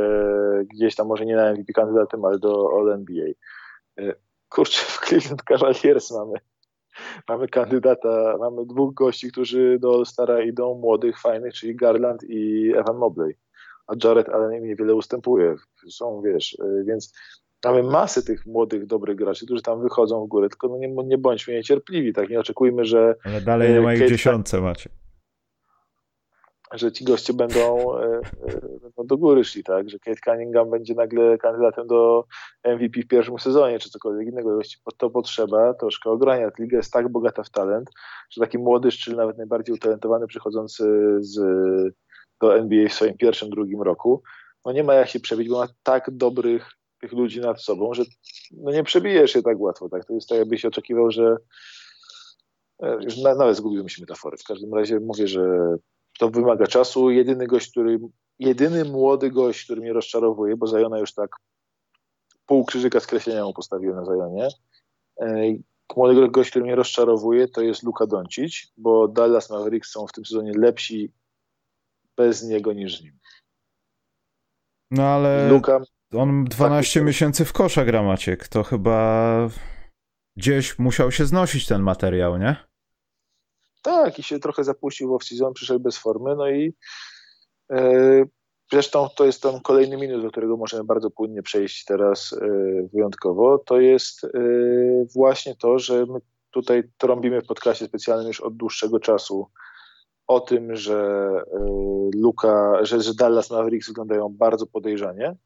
gdzieś 0.74 0.95
tam, 0.95 1.07
może 1.07 1.26
nie 1.26 1.37
na 1.37 1.53
MVP 1.53 1.72
kandydatem, 1.72 2.24
ale 2.24 2.39
do 2.39 2.70
All-NBA 2.76 3.33
kurczę, 4.49 4.82
w 4.82 5.01
Cleveland 5.07 5.42
Cavaliers 5.42 6.11
mamy, 6.11 6.38
mamy 7.28 7.49
kandydata, 7.49 8.36
mamy 8.40 8.66
dwóch 8.66 8.94
gości, 8.94 9.32
którzy 9.32 9.78
do 9.80 10.05
Stara 10.05 10.42
idą, 10.42 10.74
młodych, 10.74 11.20
fajnych, 11.20 11.55
czyli 11.55 11.76
Garland 11.76 12.24
i 12.28 12.72
Evan 12.76 12.96
Mobley. 12.96 13.36
A 13.86 13.92
Jared 14.05 14.28
Allen 14.28 14.55
im 14.55 14.68
niewiele 14.68 14.94
ustępuje. 14.94 15.55
Są, 15.90 16.22
wiesz, 16.24 16.53
y, 16.53 16.84
więc 16.86 17.12
mamy 17.64 17.82
masę 17.82 18.22
tych 18.22 18.46
młodych, 18.46 18.86
dobrych 18.86 19.16
graczy, 19.16 19.44
którzy 19.44 19.62
tam 19.62 19.82
wychodzą 19.82 20.24
w 20.24 20.28
górę, 20.28 20.49
tylko 20.49 20.68
no 20.68 20.78
nie, 20.78 20.88
nie 20.88 21.18
bądźmy 21.18 21.55
niecierpliwi, 21.55 22.12
tak? 22.12 22.28
Nie 22.28 22.40
oczekujmy, 22.40 22.84
że... 22.84 23.14
Ale 23.24 23.40
dalej 23.40 23.72
nie 23.72 23.80
ma 23.80 23.94
ich 23.94 24.09
dziesiątce 24.09 24.61
macie 24.61 24.90
że 26.73 26.93
ci 26.93 27.05
goście 27.05 27.33
będą, 27.33 27.95
e, 27.99 28.05
e, 28.05 28.23
będą 28.83 29.07
do 29.07 29.19
góry 29.19 29.45
szli, 29.45 29.64
tak? 29.64 29.91
Że 29.91 29.99
Kate 29.99 30.21
Cunningham 30.25 30.71
będzie 30.71 30.95
nagle 30.95 31.39
kandydatem 31.39 31.87
do 31.87 32.25
MVP 32.64 33.03
w 33.03 33.07
pierwszym 33.07 33.39
sezonie, 33.39 33.79
czy 33.79 33.91
cokolwiek 33.91 34.29
innego. 34.29 34.59
Jeśli 34.59 34.81
to 34.97 35.11
potrzeba 35.11 35.75
troszkę 35.75 36.11
ogrania. 36.11 36.51
Liga 36.59 36.77
jest 36.77 36.93
tak 36.93 37.09
bogata 37.09 37.43
w 37.43 37.51
talent, 37.51 37.91
że 38.31 38.41
taki 38.41 38.59
młody 38.59 38.91
szczyl, 38.91 39.16
nawet 39.16 39.39
najbardziej 39.39 39.75
utalentowany, 39.75 40.27
przychodzący 40.27 41.16
z, 41.21 41.41
do 42.41 42.57
NBA 42.57 42.89
w 42.89 42.93
swoim 42.93 43.16
pierwszym, 43.16 43.51
drugim 43.51 43.83
roku, 43.83 44.23
no 44.64 44.73
nie 44.73 44.85
ma 44.85 44.95
jak 44.95 45.09
się 45.09 45.21
przebić, 45.21 45.49
bo 45.49 45.59
ma 45.59 45.66
tak 45.83 46.11
dobrych 46.11 46.71
tych 47.01 47.12
ludzi 47.12 47.41
nad 47.41 47.62
sobą, 47.62 47.95
że 47.95 48.03
no 48.53 48.71
nie 48.71 48.85
przebijesz 48.85 49.33
się 49.33 49.43
tak 49.43 49.61
łatwo, 49.61 49.89
tak? 49.89 50.05
To 50.05 50.14
jest 50.14 50.29
tak, 50.29 50.39
jakbyś 50.39 50.64
oczekiwał, 50.64 51.11
że 51.11 51.37
e, 52.83 52.99
już 53.05 53.16
nawet 53.16 53.57
zgubiłem 53.57 53.89
się 53.89 54.03
metafory. 54.03 54.37
W 54.37 54.45
każdym 54.45 54.75
razie 54.75 55.01
mówię, 55.01 55.29
że 55.29 55.77
to 56.19 56.31
wymaga 56.31 56.66
czasu. 56.66 57.11
Jedyny 57.11 57.47
gość, 57.47 57.71
który, 57.71 57.99
jedyny 58.39 58.85
młody 58.85 59.31
gość, 59.31 59.64
który 59.64 59.81
mnie 59.81 59.93
rozczarowuje, 59.93 60.57
bo 60.57 60.66
Zajona 60.66 60.99
już 60.99 61.14
tak 61.14 61.31
pół 62.47 62.64
krzyżyka 62.64 63.01
skreślenia 63.01 63.45
mu 63.45 63.53
postawiłem 63.53 63.97
na 63.97 64.05
Zajonie. 64.05 64.49
Młody 65.97 66.29
gość, 66.29 66.51
który 66.51 66.64
mnie 66.64 66.75
rozczarowuje, 66.75 67.49
to 67.49 67.62
jest 67.62 67.83
Luka 67.83 68.07
Doncic, 68.07 68.73
bo 68.77 69.09
Dallas 69.09 69.51
Mavericks 69.51 69.91
są 69.91 70.07
w 70.07 70.12
tym 70.12 70.25
sezonie 70.25 70.53
lepsi 70.53 71.12
bez 72.16 72.43
niego 72.45 72.73
niż 72.73 72.99
z 72.99 73.05
nim. 73.05 73.19
No 74.91 75.03
ale 75.03 75.49
Luka, 75.49 75.81
on 76.14 76.45
12 76.45 77.01
tak, 77.01 77.07
miesięcy 77.07 77.45
w 77.45 77.53
kosza 77.53 77.85
gra 77.85 78.03
Maciek, 78.03 78.49
to 78.49 78.62
chyba 78.62 79.49
gdzieś 80.37 80.79
musiał 80.79 81.12
się 81.12 81.27
znosić 81.27 81.66
ten 81.66 81.83
materiał, 81.83 82.39
nie? 82.39 82.68
Tak, 83.89 84.18
i 84.18 84.22
się 84.22 84.39
trochę 84.39 84.64
zapuścił 84.64 85.09
w 85.09 85.12
off-season, 85.12 85.53
przyszedł 85.53 85.80
bez 85.80 85.99
formy, 85.99 86.36
no 86.36 86.51
i 86.51 86.74
e, 87.72 88.24
zresztą 88.72 89.09
to 89.16 89.24
jest 89.24 89.43
ten 89.43 89.61
kolejny 89.61 89.97
minus, 89.97 90.22
do 90.22 90.30
którego 90.30 90.57
możemy 90.57 90.84
bardzo 90.84 91.11
płynnie 91.11 91.43
przejść 91.43 91.84
teraz 91.84 92.32
e, 92.32 92.49
wyjątkowo, 92.93 93.59
to 93.59 93.80
jest 93.80 94.24
e, 94.24 94.28
właśnie 95.14 95.57
to, 95.57 95.78
że 95.78 96.07
my 96.07 96.18
tutaj 96.51 96.82
trąbimy 96.99 97.41
w 97.41 97.47
podcaście 97.47 97.86
specjalnym 97.86 98.28
już 98.28 98.41
od 98.41 98.57
dłuższego 98.57 99.01
czasu. 99.01 99.47
O 100.26 100.41
tym, 100.41 100.76
że 100.76 101.30
Luka, 102.14 102.84
że, 102.84 103.01
że 103.01 103.14
Dallas 103.14 103.51
Mavericks 103.51 103.89
wyglądają 103.89 104.28
bardzo 104.28 104.66
podejrzanie, 104.66 105.36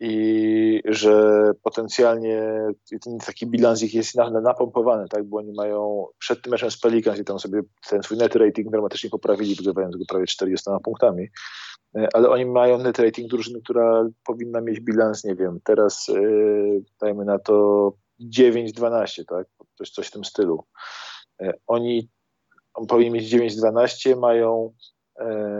i 0.00 0.82
że 0.84 1.52
potencjalnie 1.62 2.66
ten 3.04 3.18
taki 3.18 3.46
bilans 3.46 3.82
ich 3.82 3.94
jest 3.94 4.14
napompowany, 4.14 5.08
tak, 5.08 5.24
bo 5.24 5.38
oni 5.38 5.52
mają 5.52 6.06
przed 6.18 6.42
tym 6.42 6.50
meczem 6.50 6.70
z 6.70 6.80
Pelicans 6.80 7.18
i 7.18 7.24
tam 7.24 7.38
sobie 7.38 7.60
ten 7.88 8.02
swój 8.02 8.18
net 8.18 8.36
rating 8.36 8.70
dramatycznie 8.70 9.10
poprawili, 9.10 9.54
wygrywając 9.54 9.96
go 9.96 10.04
prawie 10.08 10.26
40 10.26 10.70
punktami, 10.84 11.28
e, 11.96 12.08
ale 12.12 12.28
oni 12.28 12.46
mają 12.46 12.78
net 12.78 12.98
rating 12.98 13.30
drużyny, 13.30 13.60
która 13.60 14.08
powinna 14.24 14.60
mieć 14.60 14.80
bilans, 14.80 15.24
nie 15.24 15.34
wiem, 15.34 15.58
teraz 15.64 16.08
yy, 16.08 16.82
dajmy 17.00 17.24
na 17.24 17.38
to 17.38 17.92
9-12, 18.20 19.24
tak, 19.24 19.46
coś, 19.78 19.90
coś 19.90 20.06
w 20.06 20.10
tym 20.10 20.24
stylu. 20.24 20.64
Yy, 21.40 21.52
oni 21.66 22.08
on 22.74 22.86
powinien 22.86 23.12
mieć 23.12 23.34
9-12, 23.34 24.16
mają 24.16 24.72
E, 24.72 24.97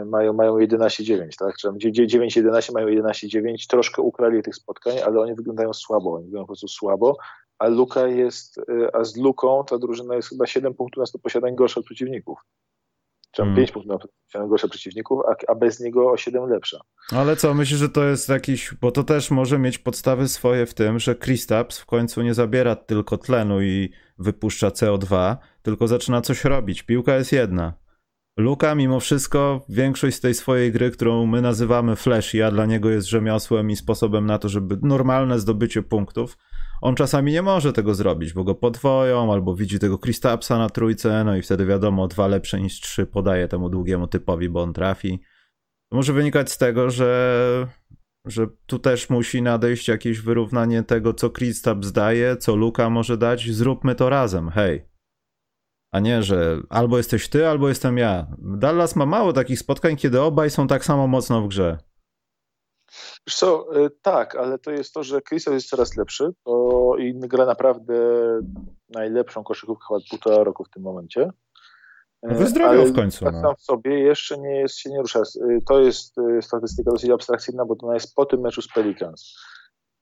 mają, 0.05 0.33
mają 0.33 0.57
11-9, 0.57 1.37
tak? 1.37 1.55
Czyli 1.81 2.07
9-11 2.07 2.73
mają 2.73 2.87
11-9, 2.87 3.67
troszkę 3.69 4.01
ukrali 4.01 4.43
tych 4.43 4.55
spotkań, 4.55 4.93
ale 5.05 5.19
oni 5.19 5.35
wyglądają 5.35 5.73
słabo, 5.73 6.13
oni 6.13 6.25
wyglądają 6.25 6.43
po 6.43 6.47
prostu 6.47 6.67
słabo, 6.67 7.17
a 7.59 7.67
Luka 7.67 8.07
jest, 8.07 8.57
e, 8.57 8.95
a 8.95 9.03
z 9.03 9.17
Luką 9.17 9.63
ta 9.67 9.77
drużyna 9.77 10.15
jest 10.15 10.29
chyba 10.29 10.47
7 10.47 10.73
punktów 10.73 11.01
na 11.01 11.05
100 11.05 11.19
posiadań 11.19 11.55
gorsza 11.55 11.79
od 11.79 11.85
przeciwników. 11.85 12.39
Czy 13.31 13.41
hmm. 13.41 13.57
5 13.57 13.71
punktów 13.71 13.91
na 13.91 13.97
posiadań 14.25 14.49
gorsza 14.49 14.67
przeciwników, 14.67 15.21
a, 15.27 15.51
a 15.51 15.55
bez 15.55 15.79
niego 15.79 16.11
o 16.11 16.17
7 16.17 16.49
lepsza. 16.49 16.79
Ale 17.11 17.35
co, 17.35 17.53
myślisz, 17.53 17.79
że 17.79 17.89
to 17.89 18.03
jest 18.03 18.29
jakiś, 18.29 18.73
bo 18.81 18.91
to 18.91 19.03
też 19.03 19.31
może 19.31 19.59
mieć 19.59 19.77
podstawy 19.77 20.27
swoje 20.27 20.65
w 20.65 20.73
tym, 20.73 20.99
że 20.99 21.15
Kristaps 21.15 21.79
w 21.79 21.85
końcu 21.85 22.21
nie 22.21 22.33
zabiera 22.33 22.75
tylko 22.75 23.17
tlenu 23.17 23.61
i 23.61 23.89
wypuszcza 24.17 24.69
CO2, 24.69 25.35
tylko 25.61 25.87
zaczyna 25.87 26.21
coś 26.21 26.45
robić. 26.45 26.83
Piłka 26.83 27.15
jest 27.15 27.31
jedna. 27.31 27.73
Luka 28.39 28.75
mimo 28.75 28.99
wszystko 28.99 29.65
większość 29.69 30.17
z 30.17 30.19
tej 30.19 30.33
swojej 30.33 30.71
gry, 30.71 30.91
którą 30.91 31.25
my 31.25 31.41
nazywamy 31.41 31.95
flashy, 31.95 32.45
a 32.45 32.51
dla 32.51 32.65
niego 32.65 32.89
jest 32.89 33.07
rzemiosłem 33.07 33.71
i 33.71 33.75
sposobem 33.75 34.25
na 34.25 34.37
to, 34.37 34.49
żeby 34.49 34.77
normalne 34.81 35.39
zdobycie 35.39 35.83
punktów, 35.83 36.37
on 36.81 36.95
czasami 36.95 37.31
nie 37.31 37.41
może 37.41 37.73
tego 37.73 37.95
zrobić, 37.95 38.33
bo 38.33 38.43
go 38.43 38.55
podwoją, 38.55 39.33
albo 39.33 39.55
widzi 39.55 39.79
tego 39.79 39.97
Kristapsa 39.97 40.57
na 40.57 40.69
trójce, 40.69 41.23
no 41.23 41.35
i 41.35 41.41
wtedy 41.41 41.65
wiadomo, 41.65 42.07
dwa 42.07 42.27
lepsze 42.27 42.61
niż 42.61 42.81
trzy 42.81 43.05
podaje 43.05 43.47
temu 43.47 43.69
długiemu 43.69 44.07
typowi, 44.07 44.49
bo 44.49 44.61
on 44.61 44.73
trafi. 44.73 45.19
To 45.89 45.95
może 45.95 46.13
wynikać 46.13 46.51
z 46.51 46.57
tego, 46.57 46.89
że, 46.89 47.67
że 48.25 48.47
tu 48.65 48.79
też 48.79 49.09
musi 49.09 49.41
nadejść 49.41 49.87
jakieś 49.87 50.21
wyrównanie 50.21 50.83
tego, 50.83 51.13
co 51.13 51.29
Kristaps 51.29 51.91
daje, 51.91 52.37
co 52.37 52.55
Luka 52.55 52.89
może 52.89 53.17
dać, 53.17 53.51
zróbmy 53.51 53.95
to 53.95 54.09
razem, 54.09 54.49
hej. 54.49 54.88
A 55.91 55.99
nie, 55.99 56.23
że 56.23 56.57
albo 56.69 56.97
jesteś 56.97 57.29
ty, 57.29 57.47
albo 57.47 57.69
jestem 57.69 57.97
ja. 57.97 58.27
Dallas 58.37 58.95
ma 58.95 59.05
mało 59.05 59.33
takich 59.33 59.59
spotkań, 59.59 59.95
kiedy 59.95 60.21
obaj 60.21 60.49
są 60.49 60.67
tak 60.67 60.85
samo 60.85 61.07
mocno 61.07 61.41
w 61.41 61.47
grze. 61.47 61.77
Wiesz 63.27 63.35
co, 63.35 63.77
y, 63.85 63.89
tak, 64.01 64.35
ale 64.35 64.59
to 64.59 64.71
jest 64.71 64.93
to, 64.93 65.03
że 65.03 65.21
Kristof 65.21 65.53
jest 65.53 65.69
coraz 65.69 65.97
lepszy 65.97 66.29
to 66.43 66.95
i 66.97 67.19
gra 67.19 67.45
naprawdę 67.45 67.93
najlepszą 68.89 69.43
koszykówkę 69.43 69.85
chyba 69.87 69.99
półtora 70.09 70.43
roku 70.43 70.63
w 70.63 70.69
tym 70.69 70.83
momencie. 70.83 71.29
No 72.23 72.35
wyzdrowiał 72.35 72.85
w 72.85 72.95
końcu. 72.95 73.25
Tak 73.25 73.35
no. 73.43 73.55
w 73.55 73.61
sobie 73.61 73.99
jeszcze 73.99 74.37
nie 74.37 74.55
jest, 74.55 74.77
się 74.77 74.89
nie 74.89 75.01
rusza. 75.01 75.19
Y, 75.19 75.59
to 75.67 75.79
jest 75.79 76.15
statystyka 76.41 76.91
dosyć 76.91 77.09
abstrakcyjna, 77.09 77.65
bo 77.65 77.75
ona 77.81 77.93
jest 77.93 78.15
po 78.15 78.25
tym 78.25 78.41
meczu 78.41 78.61
z 78.61 78.67
Pelicans. 78.67 79.35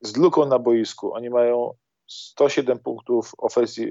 Z 0.01 0.17
luką 0.17 0.45
na 0.45 0.59
boisku. 0.59 1.13
Oni 1.13 1.29
mają 1.29 1.73
107 2.07 2.79
punktów 2.79 3.31
offensive, 3.37 3.89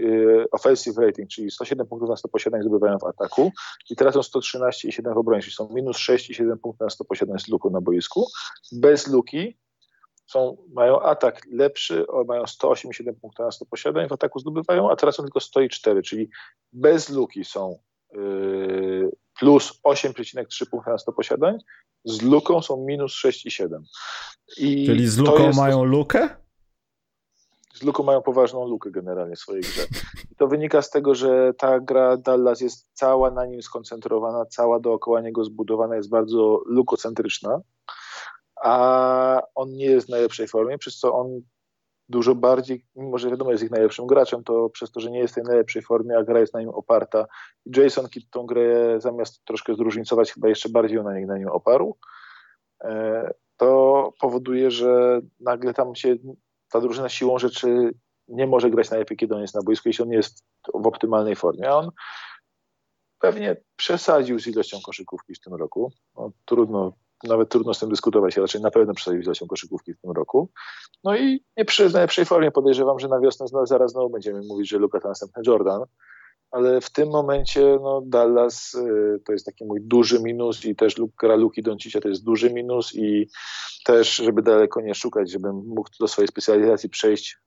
offensive 0.52 0.98
rating, 0.98 1.30
czyli 1.30 1.50
107 1.50 1.86
punktów 1.86 2.08
na 2.08 2.16
100 2.16 2.28
posiadań 2.28 2.62
zdobywają 2.62 2.98
w 2.98 3.04
ataku 3.04 3.52
i 3.90 3.96
tracą 3.96 4.22
113 4.22 4.88
i 4.88 4.92
7 4.92 5.14
w 5.14 5.18
obronie, 5.18 5.42
czyli 5.42 5.54
są 5.54 5.68
minus 5.74 5.96
6 5.96 6.30
i 6.30 6.34
7 6.34 6.58
punktów 6.58 6.80
na 6.80 6.90
100 6.90 7.04
posiadań 7.04 7.38
z 7.38 7.48
luku 7.48 7.70
na 7.70 7.80
boisku. 7.80 8.26
Bez 8.72 9.06
luki 9.06 9.58
są, 10.26 10.56
mają 10.72 11.00
atak 11.00 11.42
lepszy, 11.52 12.06
mają 12.26 12.46
187 12.46 13.14
punktów 13.14 13.44
na 13.44 13.52
100 13.52 13.66
posiadań 13.66 14.08
w 14.08 14.12
ataku 14.12 14.38
zdobywają, 14.38 14.90
a 14.90 14.96
tracą 14.96 15.22
tylko 15.22 15.40
104, 15.40 16.02
czyli 16.02 16.28
bez 16.72 17.10
luki 17.10 17.44
są 17.44 17.78
yy, 18.12 19.10
plus 19.38 19.80
8,3 19.84 20.66
punkty 20.70 20.90
na 20.90 20.98
100 20.98 21.12
posiadań, 21.12 21.58
z 22.04 22.22
luką 22.22 22.62
są 22.62 22.84
minus 22.86 23.12
6,7. 23.12 23.82
I 24.58 24.86
Czyli 24.86 25.08
z 25.08 25.18
luką 25.18 25.46
jest, 25.46 25.58
mają 25.58 25.84
lukę? 25.84 26.45
Z 27.76 27.82
luką 27.82 28.02
mają 28.02 28.22
poważną 28.22 28.68
lukę 28.68 28.90
generalnie 28.90 29.36
w 29.36 29.38
swojej 29.38 29.62
grze. 29.62 29.82
I 30.32 30.36
to 30.36 30.46
wynika 30.48 30.82
z 30.82 30.90
tego, 30.90 31.14
że 31.14 31.54
ta 31.58 31.80
gra 31.80 32.16
Dallas 32.16 32.60
jest 32.60 32.88
cała 32.92 33.30
na 33.30 33.46
nim 33.46 33.62
skoncentrowana, 33.62 34.46
cała 34.46 34.80
dookoła 34.80 35.20
niego 35.20 35.44
zbudowana, 35.44 35.96
jest 35.96 36.10
bardzo 36.10 36.62
lukocentryczna, 36.66 37.60
a 38.62 39.42
on 39.54 39.72
nie 39.72 39.84
jest 39.84 40.06
w 40.06 40.10
najlepszej 40.10 40.48
formie, 40.48 40.78
przez 40.78 40.98
co 40.98 41.14
on 41.14 41.40
dużo 42.08 42.34
bardziej, 42.34 42.84
mimo 42.96 43.18
że 43.18 43.30
wiadomo 43.30 43.52
jest 43.52 43.64
ich 43.64 43.70
najlepszym 43.70 44.06
graczem, 44.06 44.44
to 44.44 44.70
przez 44.70 44.90
to, 44.90 45.00
że 45.00 45.10
nie 45.10 45.18
jest 45.18 45.34
w 45.34 45.34
tej 45.34 45.44
najlepszej 45.44 45.82
formie, 45.82 46.18
a 46.18 46.24
gra 46.24 46.40
jest 46.40 46.54
na 46.54 46.60
nim 46.60 46.68
oparta. 46.68 47.26
I 47.66 47.80
Jason 47.80 48.08
Kidd 48.08 48.30
tą 48.30 48.46
grę 48.46 49.00
zamiast 49.00 49.44
troszkę 49.44 49.74
zróżnicować, 49.74 50.32
chyba 50.32 50.48
jeszcze 50.48 50.68
bardziej 50.68 51.02
na, 51.02 51.12
na 51.26 51.38
nim 51.38 51.48
oparł. 51.48 51.96
E, 52.84 53.30
to 53.56 54.12
powoduje, 54.20 54.70
że 54.70 55.20
nagle 55.40 55.74
tam 55.74 55.94
się 55.94 56.16
ta 56.70 56.80
drużyna 56.80 57.08
siłą 57.08 57.38
rzeczy 57.38 57.90
nie 58.28 58.46
może 58.46 58.70
grać 58.70 58.90
najlepiej, 58.90 59.16
kiedy 59.16 59.34
on 59.34 59.40
jest 59.40 59.54
na 59.54 59.62
boisku, 59.62 59.88
jeśli 59.88 60.02
on 60.02 60.08
nie 60.10 60.16
jest 60.16 60.44
w 60.74 60.86
optymalnej 60.86 61.36
formie. 61.36 61.68
A 61.68 61.76
on 61.76 61.90
pewnie 63.18 63.56
przesadził 63.76 64.40
z 64.40 64.46
ilością 64.46 64.78
koszykówki 64.84 65.34
w 65.34 65.40
tym 65.40 65.54
roku. 65.54 65.92
No, 66.16 66.30
trudno, 66.44 66.92
nawet 67.24 67.48
trudno 67.48 67.74
z 67.74 67.78
tym 67.78 67.88
dyskutować, 67.88 68.36
raczej 68.36 68.60
na 68.60 68.70
pewno 68.70 68.94
przesadził 68.94 69.22
z 69.22 69.24
ilością 69.24 69.46
koszykówki 69.46 69.94
w 69.94 70.00
tym 70.00 70.10
roku. 70.10 70.50
No 71.04 71.16
i 71.16 71.44
nie 71.56 71.64
przy 71.64 71.90
najlepszej 71.90 72.24
formie 72.24 72.50
podejrzewam, 72.50 72.98
że 72.98 73.08
na 73.08 73.20
wiosnę 73.20 73.46
zaraz 73.64 73.92
znowu 73.92 74.10
będziemy 74.10 74.40
mówić, 74.48 74.68
że 74.68 74.78
Luka 74.78 75.00
to 75.00 75.08
następny 75.08 75.42
Jordan, 75.46 75.82
ale 76.50 76.80
w 76.80 76.90
tym 76.90 77.08
momencie 77.08 77.78
no, 77.82 78.02
Dallas 78.06 78.74
y, 78.74 79.20
to 79.24 79.32
jest 79.32 79.46
taki 79.46 79.64
mój 79.64 79.80
duży 79.82 80.20
minus 80.20 80.64
i 80.64 80.76
też 80.76 80.94
gra 81.18 81.36
Luki 81.36 81.62
Doncicia 81.62 82.00
to 82.00 82.08
jest 82.08 82.24
duży 82.24 82.50
minus 82.52 82.94
i 82.94 83.28
też, 83.84 84.16
żeby 84.16 84.42
daleko 84.42 84.80
nie 84.80 84.94
szukać, 84.94 85.30
żebym 85.30 85.56
mógł 85.56 85.90
do 86.00 86.08
swojej 86.08 86.28
specjalizacji 86.28 86.88
przejść, 86.88 87.38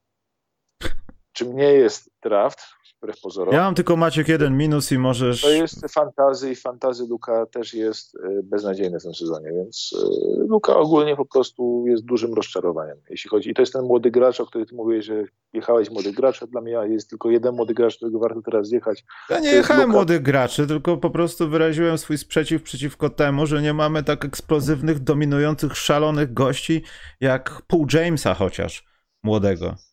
czym 1.33 1.55
nie 1.55 1.73
jest 1.73 2.11
draft, 2.23 2.59
wbrew 3.01 3.21
pozorom. 3.21 3.53
Ja 3.53 3.61
mam 3.61 3.75
tylko 3.75 3.95
Maciek 3.95 4.27
jeden 4.27 4.57
minus 4.57 4.91
i 4.91 4.97
możesz... 4.97 5.41
To 5.41 5.49
jest 5.49 5.85
fantazy 5.91 6.51
i 6.51 6.55
fantazy 6.55 7.07
Luka 7.09 7.45
też 7.45 7.73
jest 7.73 8.15
y, 8.15 8.43
beznadziejny 8.43 8.99
w 8.99 9.03
tym 9.03 9.13
sezonie, 9.13 9.51
więc 9.53 9.91
y, 9.93 10.47
Luka 10.47 10.77
ogólnie 10.77 11.15
po 11.15 11.25
prostu 11.25 11.83
jest 11.87 12.05
dużym 12.05 12.33
rozczarowaniem, 12.33 12.97
jeśli 13.09 13.29
chodzi. 13.29 13.49
I 13.49 13.53
to 13.53 13.61
jest 13.61 13.73
ten 13.73 13.85
młody 13.85 14.11
gracz, 14.11 14.39
o 14.39 14.45
którym 14.45 14.67
ty 14.67 14.75
mówiłeś, 14.75 15.05
że 15.05 15.23
jechałeś 15.53 15.89
młody 15.89 16.11
gracz, 16.11 16.45
dla 16.45 16.61
mnie 16.61 16.71
jest 16.89 17.09
tylko 17.09 17.29
jeden 17.29 17.55
młody 17.55 17.73
gracz, 17.73 17.95
którego 17.95 18.19
warto 18.19 18.41
teraz 18.41 18.71
jechać. 18.71 19.05
Ja 19.29 19.39
nie 19.39 19.51
jechałem 19.51 19.89
młodych 19.89 20.21
graczy, 20.21 20.67
tylko 20.67 20.97
po 20.97 21.09
prostu 21.09 21.49
wyraziłem 21.49 21.97
swój 21.97 22.17
sprzeciw 22.17 22.63
przeciwko 22.63 23.09
temu, 23.09 23.45
że 23.45 23.61
nie 23.61 23.73
mamy 23.73 24.03
tak 24.03 24.25
eksplozywnych, 24.25 24.99
dominujących, 24.99 25.77
szalonych 25.77 26.33
gości 26.33 26.83
jak 27.19 27.61
Paul 27.67 27.85
Jamesa 27.93 28.33
chociaż, 28.33 28.85
młodego. 29.23 29.88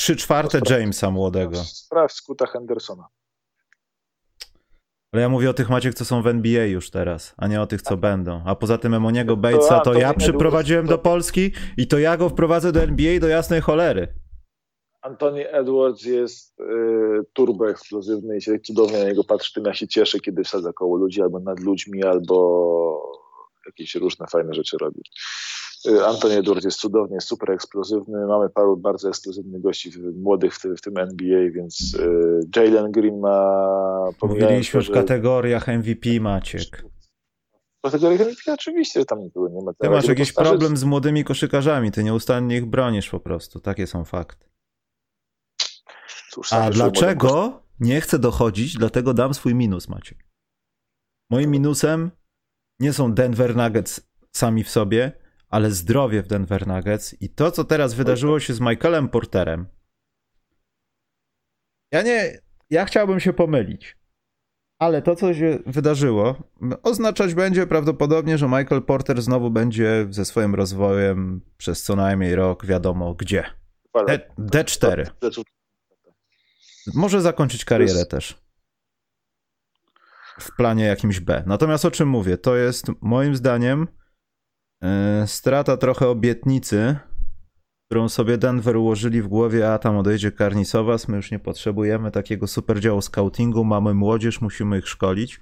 Trzy 0.00 0.16
czwarte 0.16 0.60
Jamesa 0.70 1.10
młodego. 1.10 1.56
Sprawdź 1.64 2.12
skuta 2.12 2.46
Hendersona. 2.46 3.08
Ale 5.12 5.22
ja 5.22 5.28
mówię 5.28 5.50
o 5.50 5.54
tych 5.54 5.70
Maciek, 5.70 5.94
co 5.94 6.04
są 6.04 6.22
w 6.22 6.26
NBA 6.26 6.64
już 6.64 6.90
teraz, 6.90 7.34
a 7.36 7.46
nie 7.46 7.60
o 7.60 7.66
tych, 7.66 7.82
co 7.82 7.96
będą. 7.96 8.42
A 8.46 8.54
poza 8.54 8.78
tym 8.78 8.94
Emoniego 8.94 9.36
Batesa 9.36 9.80
to, 9.80 9.92
to 9.92 9.98
ja 9.98 10.14
przyprowadziłem 10.14 10.86
do 10.86 10.98
Polski 10.98 11.52
i 11.76 11.86
to 11.86 11.98
ja 11.98 12.16
go 12.16 12.28
wprowadzę 12.28 12.72
do 12.72 12.82
NBA 12.82 13.20
do 13.20 13.28
jasnej 13.28 13.60
cholery. 13.60 14.14
Anthony 15.02 15.50
Edwards 15.50 16.04
jest 16.04 16.60
y, 16.60 16.64
turbo 17.32 17.70
eksplozywny 17.70 18.36
i 18.36 18.42
się 18.42 18.58
cudownie 18.58 18.98
na 18.98 19.04
niego 19.04 19.24
patrzy, 19.24 19.52
tym 19.54 19.64
ja 19.64 19.74
się 19.74 19.88
cieszę, 19.88 20.20
kiedy 20.20 20.44
wsadza 20.44 20.72
koło 20.72 20.96
ludzi 20.96 21.22
albo 21.22 21.40
nad 21.40 21.60
ludźmi, 21.60 22.04
albo 22.04 22.36
jakieś 23.66 23.94
różne 23.94 24.26
fajne 24.26 24.54
rzeczy 24.54 24.76
robi. 24.80 25.02
Y, 25.86 26.06
Antoni 26.06 26.34
Edwards 26.34 26.64
jest 26.64 26.78
cudownie, 26.78 27.14
jest 27.14 27.28
super 27.28 27.50
eksplozywny. 27.50 28.26
Mamy 28.26 28.50
paru 28.50 28.76
bardzo 28.76 29.08
eksplozywnych 29.08 29.62
gości 29.62 29.92
młodych 30.14 30.54
w 30.54 30.60
tym, 30.60 30.76
w 30.76 30.80
tym 30.80 30.98
NBA, 30.98 31.50
więc 31.50 31.94
y, 31.94 32.40
Jalen 32.56 32.92
Green 32.92 33.20
ma. 33.20 34.10
Mówiliśmy 34.22 34.82
w 34.82 34.90
kategoriach 34.90 35.68
MVP, 35.68 36.20
Maciek. 36.20 36.84
W 37.78 37.82
kategoriach 37.82 38.20
MVP 38.20 38.52
oczywiście, 38.52 39.04
tam 39.04 39.20
nie 39.20 39.28
było. 39.28 39.48
Nie 39.48 39.62
ma 39.62 39.72
ty 39.74 39.90
masz 39.90 40.08
jakiś 40.08 40.32
problem 40.32 40.76
z 40.76 40.84
młodymi 40.84 41.24
koszykarzami, 41.24 41.90
ty 41.90 42.04
nieustannie 42.04 42.56
ich 42.56 42.66
bronisz 42.66 43.10
po 43.10 43.20
prostu. 43.20 43.60
Takie 43.60 43.86
są 43.86 44.04
fakty. 44.04 44.46
Cóż, 46.30 46.52
A 46.52 46.70
dlaczego 46.70 47.62
nie 47.80 48.00
chcę 48.00 48.18
dochodzić, 48.18 48.74
dlatego 48.74 49.14
dam 49.14 49.34
swój 49.34 49.54
minus, 49.54 49.88
Maciek. 49.88 50.18
Moim 51.30 51.50
minusem 51.50 52.10
nie 52.80 52.92
są 52.92 53.14
Denver 53.14 53.56
Nuggets 53.56 54.00
sami 54.32 54.64
w 54.64 54.70
sobie, 54.70 55.19
ale 55.50 55.70
zdrowie 55.70 56.22
w 56.22 56.26
Denver 56.26 56.66
Nuggets 56.66 57.22
i 57.22 57.28
to, 57.28 57.50
co 57.50 57.64
teraz 57.64 57.94
wydarzyło 57.94 58.40
się 58.40 58.54
z 58.54 58.60
Michaelem 58.60 59.08
Porterem. 59.08 59.66
Ja 61.92 62.02
nie, 62.02 62.38
ja 62.70 62.84
chciałbym 62.84 63.20
się 63.20 63.32
pomylić, 63.32 63.96
ale 64.78 65.02
to, 65.02 65.16
co 65.16 65.34
się 65.34 65.58
wydarzyło, 65.66 66.42
oznaczać 66.82 67.34
będzie 67.34 67.66
prawdopodobnie, 67.66 68.38
że 68.38 68.46
Michael 68.46 68.82
Porter 68.82 69.22
znowu 69.22 69.50
będzie 69.50 70.06
ze 70.10 70.24
swoim 70.24 70.54
rozwojem 70.54 71.40
przez 71.56 71.82
co 71.82 71.96
najmniej 71.96 72.34
rok, 72.34 72.66
wiadomo 72.66 73.14
gdzie. 73.14 73.44
D, 74.06 74.20
D4. 74.38 75.10
Może 76.94 77.20
zakończyć 77.20 77.64
karierę 77.64 78.06
też. 78.06 78.38
W 80.40 80.56
planie 80.56 80.84
jakimś 80.84 81.20
B. 81.20 81.42
Natomiast 81.46 81.84
o 81.84 81.90
czym 81.90 82.08
mówię? 82.08 82.38
To 82.38 82.56
jest 82.56 82.86
moim 83.00 83.36
zdaniem 83.36 83.88
strata 85.26 85.76
trochę 85.76 86.08
obietnicy, 86.08 86.96
którą 87.90 88.08
sobie 88.08 88.38
Denver 88.38 88.76
ułożyli 88.76 89.22
w 89.22 89.28
głowie, 89.28 89.72
a 89.72 89.78
tam 89.78 89.96
odejdzie 89.96 90.32
Karnisowas, 90.32 91.08
my 91.08 91.16
już 91.16 91.30
nie 91.30 91.38
potrzebujemy 91.38 92.10
takiego 92.10 92.46
super 92.46 92.80
działu 92.80 93.02
scoutingu, 93.02 93.64
mamy 93.64 93.94
młodzież, 93.94 94.40
musimy 94.40 94.78
ich 94.78 94.88
szkolić. 94.88 95.40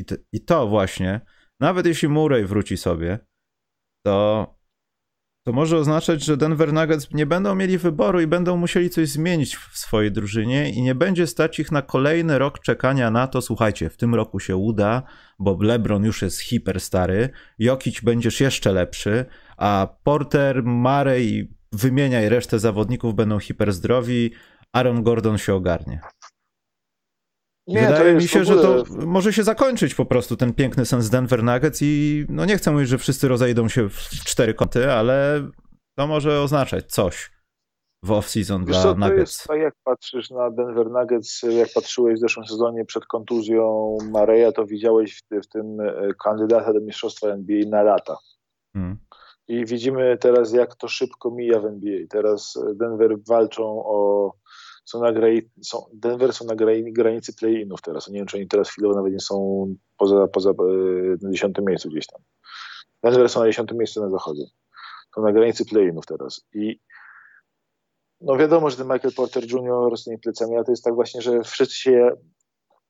I 0.00 0.04
to, 0.04 0.14
I 0.32 0.40
to 0.40 0.68
właśnie, 0.68 1.20
nawet 1.60 1.86
jeśli 1.86 2.08
Murray 2.08 2.44
wróci 2.44 2.76
sobie, 2.76 3.18
to 4.06 4.46
to 5.44 5.52
może 5.52 5.76
oznaczać, 5.76 6.24
że 6.24 6.36
Denver 6.36 6.72
Nuggets 6.72 7.10
nie 7.10 7.26
będą 7.26 7.54
mieli 7.54 7.78
wyboru 7.78 8.20
i 8.20 8.26
będą 8.26 8.56
musieli 8.56 8.90
coś 8.90 9.08
zmienić 9.08 9.56
w 9.56 9.78
swojej 9.78 10.12
drużynie 10.12 10.70
i 10.70 10.82
nie 10.82 10.94
będzie 10.94 11.26
stać 11.26 11.58
ich 11.58 11.72
na 11.72 11.82
kolejny 11.82 12.38
rok 12.38 12.58
czekania 12.58 13.10
na 13.10 13.26
to, 13.26 13.42
słuchajcie, 13.42 13.90
w 13.90 13.96
tym 13.96 14.14
roku 14.14 14.40
się 14.40 14.56
uda, 14.56 15.02
bo 15.38 15.58
LeBron 15.60 16.04
już 16.04 16.22
jest 16.22 16.40
hiper 16.40 16.80
stary, 16.80 17.28
Jokic 17.58 18.00
będziesz 18.00 18.40
jeszcze 18.40 18.72
lepszy, 18.72 19.24
a 19.56 19.88
Porter, 20.04 20.64
Murray, 20.64 21.50
wymieniaj 21.72 22.28
resztę 22.28 22.58
zawodników, 22.58 23.14
będą 23.14 23.38
hiper 23.38 23.72
zdrowi, 23.72 24.30
Aaron 24.72 25.02
Gordon 25.02 25.38
się 25.38 25.54
ogarnie. 25.54 26.00
Nie, 27.74 27.88
Wydaje 27.88 28.14
mi 28.14 28.28
się, 28.28 28.42
ogóle... 28.42 28.56
że 28.56 28.62
to 28.62 28.84
może 29.06 29.32
się 29.32 29.42
zakończyć 29.42 29.94
po 29.94 30.04
prostu 30.04 30.36
ten 30.36 30.54
piękny 30.54 30.86
sens 30.86 31.10
Denver 31.10 31.42
Nuggets 31.42 31.78
i 31.82 32.24
no 32.28 32.44
nie 32.44 32.56
chcę 32.56 32.72
mówić, 32.72 32.88
że 32.88 32.98
wszyscy 32.98 33.28
rozejdą 33.28 33.68
się 33.68 33.88
w 33.88 34.08
cztery 34.08 34.54
kąty, 34.54 34.92
ale 34.92 35.48
to 35.98 36.06
może 36.06 36.40
oznaczać 36.40 36.92
coś 36.92 37.30
w 38.02 38.10
off-season 38.10 38.64
dla 38.64 38.82
co, 38.82 38.94
Nuggets. 38.94 39.18
Jest, 39.18 39.46
tak 39.46 39.60
jak 39.60 39.74
patrzysz 39.84 40.30
na 40.30 40.50
Denver 40.50 40.90
Nuggets, 40.90 41.42
jak 41.42 41.68
patrzyłeś 41.74 42.14
w 42.14 42.20
zeszłym 42.20 42.46
sezonie 42.46 42.84
przed 42.84 43.06
kontuzją 43.06 43.96
Mareja, 44.10 44.52
to 44.52 44.66
widziałeś 44.66 45.18
w, 45.18 45.44
w 45.44 45.48
tym 45.48 45.80
e, 45.80 46.14
kandydata 46.24 46.72
do 46.72 46.80
mistrzostwa 46.80 47.28
NBA 47.28 47.68
na 47.68 47.82
lata. 47.82 48.16
Hmm. 48.72 48.98
I 49.48 49.66
widzimy 49.66 50.18
teraz, 50.20 50.52
jak 50.52 50.76
to 50.76 50.88
szybko 50.88 51.30
mija 51.30 51.60
w 51.60 51.64
NBA. 51.64 51.98
Teraz 52.10 52.58
Denver 52.74 53.16
walczą 53.28 53.82
o 53.84 54.32
są 54.90 55.00
na 55.00 55.12
granicy, 55.12 55.50
są, 55.62 55.86
Denver 55.92 56.32
są 56.32 56.44
na 56.44 56.54
granicy 56.92 57.32
play-inów 57.32 57.82
teraz. 57.82 58.08
Nie 58.08 58.18
wiem, 58.18 58.26
czy 58.26 58.36
oni 58.36 58.48
teraz 58.48 58.70
chwilowo 58.70 58.94
nawet 58.94 59.12
nie 59.12 59.20
są 59.20 59.66
poza, 59.98 60.28
poza 60.28 60.50
e, 60.50 60.54
na 61.22 61.30
dziesiątym 61.30 61.64
miejscu 61.64 61.88
gdzieś 61.88 62.06
tam. 62.06 62.22
Denver 63.02 63.28
są 63.28 63.40
na 63.40 63.46
dziesiątym 63.46 63.78
miejscu 63.78 64.00
na 64.00 64.10
zachodzie. 64.10 64.44
są 65.14 65.22
na 65.22 65.32
granicy 65.32 65.64
play-inów 65.64 66.06
teraz. 66.06 66.46
I 66.54 66.80
no 68.20 68.36
wiadomo, 68.36 68.70
że 68.70 68.76
ten 68.76 68.88
Michael 68.88 69.14
Porter 69.14 69.44
Jr. 69.52 69.98
z 69.98 70.04
tymi 70.04 70.18
plecami, 70.18 70.54
ale 70.54 70.64
to 70.64 70.72
jest 70.72 70.84
tak 70.84 70.94
właśnie, 70.94 71.22
że 71.22 71.42
wszyscy 71.42 71.74
się 71.74 72.10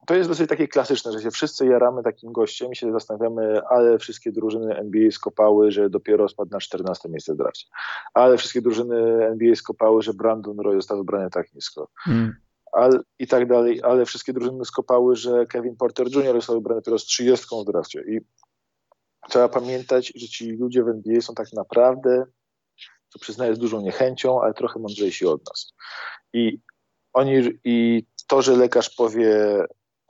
to 0.07 0.14
jest 0.14 0.28
dosyć 0.28 0.48
takie 0.48 0.68
klasyczne, 0.68 1.12
że 1.12 1.20
się 1.20 1.30
wszyscy 1.30 1.66
jaramy 1.66 2.03
takim 2.03 2.32
gościem 2.32 2.72
i 2.72 2.76
się 2.76 2.92
zastanawiamy, 2.92 3.61
ale 3.68 3.98
wszystkie 3.98 4.32
drużyny 4.32 4.76
NBA 4.76 5.11
skopały, 5.11 5.72
że 5.72 5.90
dopiero 5.90 6.28
spadł 6.28 6.51
na 6.51 6.61
14 6.61 7.09
miejsce 7.09 7.34
w 7.34 7.36
drafcie. 7.36 7.66
Ale 8.14 8.36
wszystkie 8.36 8.62
drużyny 8.62 9.26
NBA 9.26 9.55
skopały, 9.55 10.03
że 10.03 10.14
Brandon 10.14 10.61
Roy 10.61 10.74
został 10.74 10.98
wybrany 10.98 11.30
tak 11.30 11.55
nisko. 11.55 11.88
Hmm. 11.96 12.34
Ale, 12.72 13.01
I 13.18 13.26
tak 13.26 13.48
dalej, 13.48 13.82
ale 13.82 14.05
wszystkie 14.05 14.32
drużyny 14.32 14.64
skopały, 14.64 15.16
że 15.16 15.46
Kevin 15.46 15.76
Porter 15.76 16.07
Jr. 16.07 16.34
został 16.34 16.57
wybrany 16.57 16.80
dopiero 16.80 16.98
z 16.98 17.05
30 17.05 17.46
w 17.62 17.64
drafcie. 17.64 18.05
I 18.09 18.20
trzeba 19.28 19.48
pamiętać, 19.48 20.12
że 20.16 20.26
ci 20.28 20.51
ludzie 20.51 20.84
w 20.84 20.88
NBA 20.88 21.20
są 21.20 21.34
tak 21.34 21.53
naprawdę, 21.53 22.24
co 23.09 23.18
przyznaję 23.18 23.55
z 23.55 23.59
dużą 23.59 23.80
niechęcią, 23.80 24.42
ale 24.42 24.55
trochę 24.55 24.78
mądrzejsi 24.78 25.26
od 25.26 25.46
nas. 25.46 25.72
I 26.32 26.61
oni, 27.12 27.42
i 27.64 28.07
to, 28.26 28.42
że 28.42 28.57
lekarz 28.57 28.90
powie, 28.90 29.36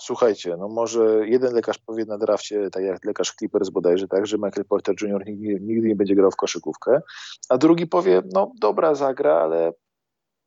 słuchajcie, 0.01 0.57
no 0.57 0.69
może 0.69 1.29
jeden 1.29 1.55
lekarz 1.55 1.79
powie 1.79 2.05
na 2.05 2.19
drafcie, 2.19 2.71
tak 2.71 2.85
jak 2.85 3.05
lekarz 3.05 3.33
Clippers 3.33 3.69
bodajże, 3.69 4.09
tak, 4.09 4.27
że 4.27 4.37
Michael 4.37 4.65
Porter 4.65 4.95
Jr. 5.03 5.27
Nigdy, 5.27 5.61
nigdy 5.61 5.89
nie 5.89 5.97
będzie 5.97 6.15
grał 6.15 6.31
w 6.31 6.37
koszykówkę, 6.37 7.01
a 7.49 7.59
drugi 7.59 7.87
powie, 7.87 8.23
no 8.33 8.53
dobra, 8.61 8.95
zagra, 8.95 9.35
ale 9.35 9.73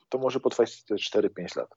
to 0.09 0.17
może 0.17 0.39
potrwać 0.39 0.83
te 0.83 0.95
4-5 0.95 1.57
lat. 1.57 1.69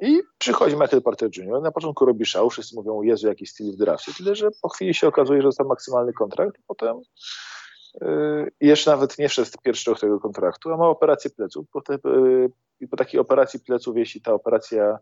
I 0.00 0.22
przychodzi 0.38 0.76
Michael 0.76 1.02
Porter 1.02 1.30
Jr., 1.36 1.62
na 1.62 1.72
początku 1.72 2.04
robi 2.04 2.26
szał, 2.26 2.50
wszyscy 2.50 2.76
mówią, 2.76 3.02
Jezu, 3.02 3.26
jaki 3.26 3.46
styl 3.46 3.72
w 3.72 3.76
drafcie, 3.76 4.12
tyle, 4.14 4.34
że 4.34 4.48
po 4.62 4.68
chwili 4.68 4.94
się 4.94 5.08
okazuje, 5.08 5.42
że 5.42 5.48
dostał 5.48 5.68
maksymalny 5.68 6.12
kontrakt, 6.12 6.56
potem 6.66 7.00
yy, 8.00 8.52
jeszcze 8.60 8.90
nawet 8.90 9.18
nie 9.18 9.28
wszedł 9.28 9.50
pierwszy 9.62 9.90
rok 9.90 10.00
tego 10.00 10.20
kontraktu, 10.20 10.72
a 10.72 10.76
ma 10.76 10.88
operację 10.88 11.30
pleców. 11.30 11.66
Po, 11.72 11.80
te, 11.80 11.98
yy, 12.80 12.88
po 12.88 12.96
takiej 12.96 13.20
operacji 13.20 13.60
pleców, 13.60 13.96
jeśli 13.96 14.20
ta 14.20 14.32
operacja 14.32 14.98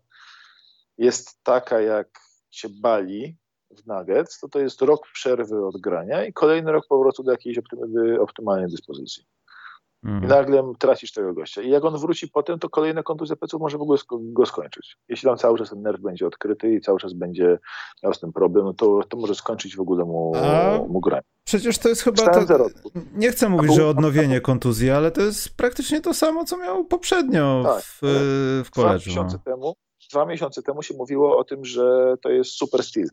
jest 0.98 1.42
taka, 1.42 1.80
jak 1.80 2.08
się 2.50 2.68
bali 2.82 3.36
w 3.70 3.86
Nuggets, 3.86 4.40
to 4.40 4.48
to 4.48 4.60
jest 4.60 4.82
rok 4.82 5.00
przerwy 5.12 5.66
od 5.66 5.80
grania 5.80 6.24
i 6.24 6.32
kolejny 6.32 6.72
rok 6.72 6.86
powrotu 6.88 7.22
do 7.22 7.30
jakiejś 7.30 7.58
optymalnej 8.20 8.70
dyspozycji. 8.70 9.24
Mhm. 10.04 10.24
I 10.24 10.26
nagle 10.26 10.72
tracisz 10.78 11.12
tego 11.12 11.34
gościa. 11.34 11.62
I 11.62 11.70
jak 11.70 11.84
on 11.84 11.98
wróci 11.98 12.28
potem, 12.28 12.58
to 12.58 12.68
kolejne 12.68 13.02
kontuzje 13.02 13.36
pleców 13.36 13.60
może 13.60 13.78
w 13.78 13.82
ogóle 13.82 13.98
go 14.10 14.46
skończyć. 14.46 14.96
Jeśli 15.08 15.26
tam 15.26 15.38
cały 15.38 15.58
czas 15.58 15.70
ten 15.70 15.82
nerw 15.82 16.00
będzie 16.00 16.26
odkryty 16.26 16.74
i 16.74 16.80
cały 16.80 16.98
czas 16.98 17.12
będzie 17.12 17.58
miał 18.02 18.14
z 18.14 18.20
tym 18.20 18.32
problem, 18.32 18.64
no 18.64 18.74
to, 18.74 19.00
to 19.08 19.16
może 19.16 19.34
skończyć 19.34 19.76
w 19.76 19.80
ogóle 19.80 20.04
mu, 20.04 20.32
mu 20.88 21.00
granie. 21.00 21.22
Przecież 21.44 21.78
to 21.78 21.88
jest 21.88 22.02
chyba. 22.02 22.46
To, 22.46 22.66
nie 23.14 23.30
chcę 23.30 23.48
mówić, 23.48 23.74
że 23.74 23.86
odnowienie 23.86 24.40
kontuzji, 24.40 24.90
ale 24.90 25.10
to 25.10 25.22
jest 25.22 25.56
praktycznie 25.56 26.00
to 26.00 26.14
samo, 26.14 26.44
co 26.44 26.56
miał 26.56 26.84
poprzednio 26.84 27.62
tak, 27.64 27.82
w, 27.84 27.98
w 28.64 28.70
koledżu. 28.70 29.10
Dwa 29.10 29.22
miesiące, 29.22 29.36
no. 29.46 29.52
temu, 29.52 29.74
dwa 30.10 30.26
miesiące 30.26 30.62
temu 30.62 30.82
się 30.82 30.94
mówiło 30.94 31.38
o 31.38 31.44
tym, 31.44 31.64
że 31.64 32.14
to 32.22 32.30
jest 32.30 32.50
super 32.50 32.82
styl 32.82 33.08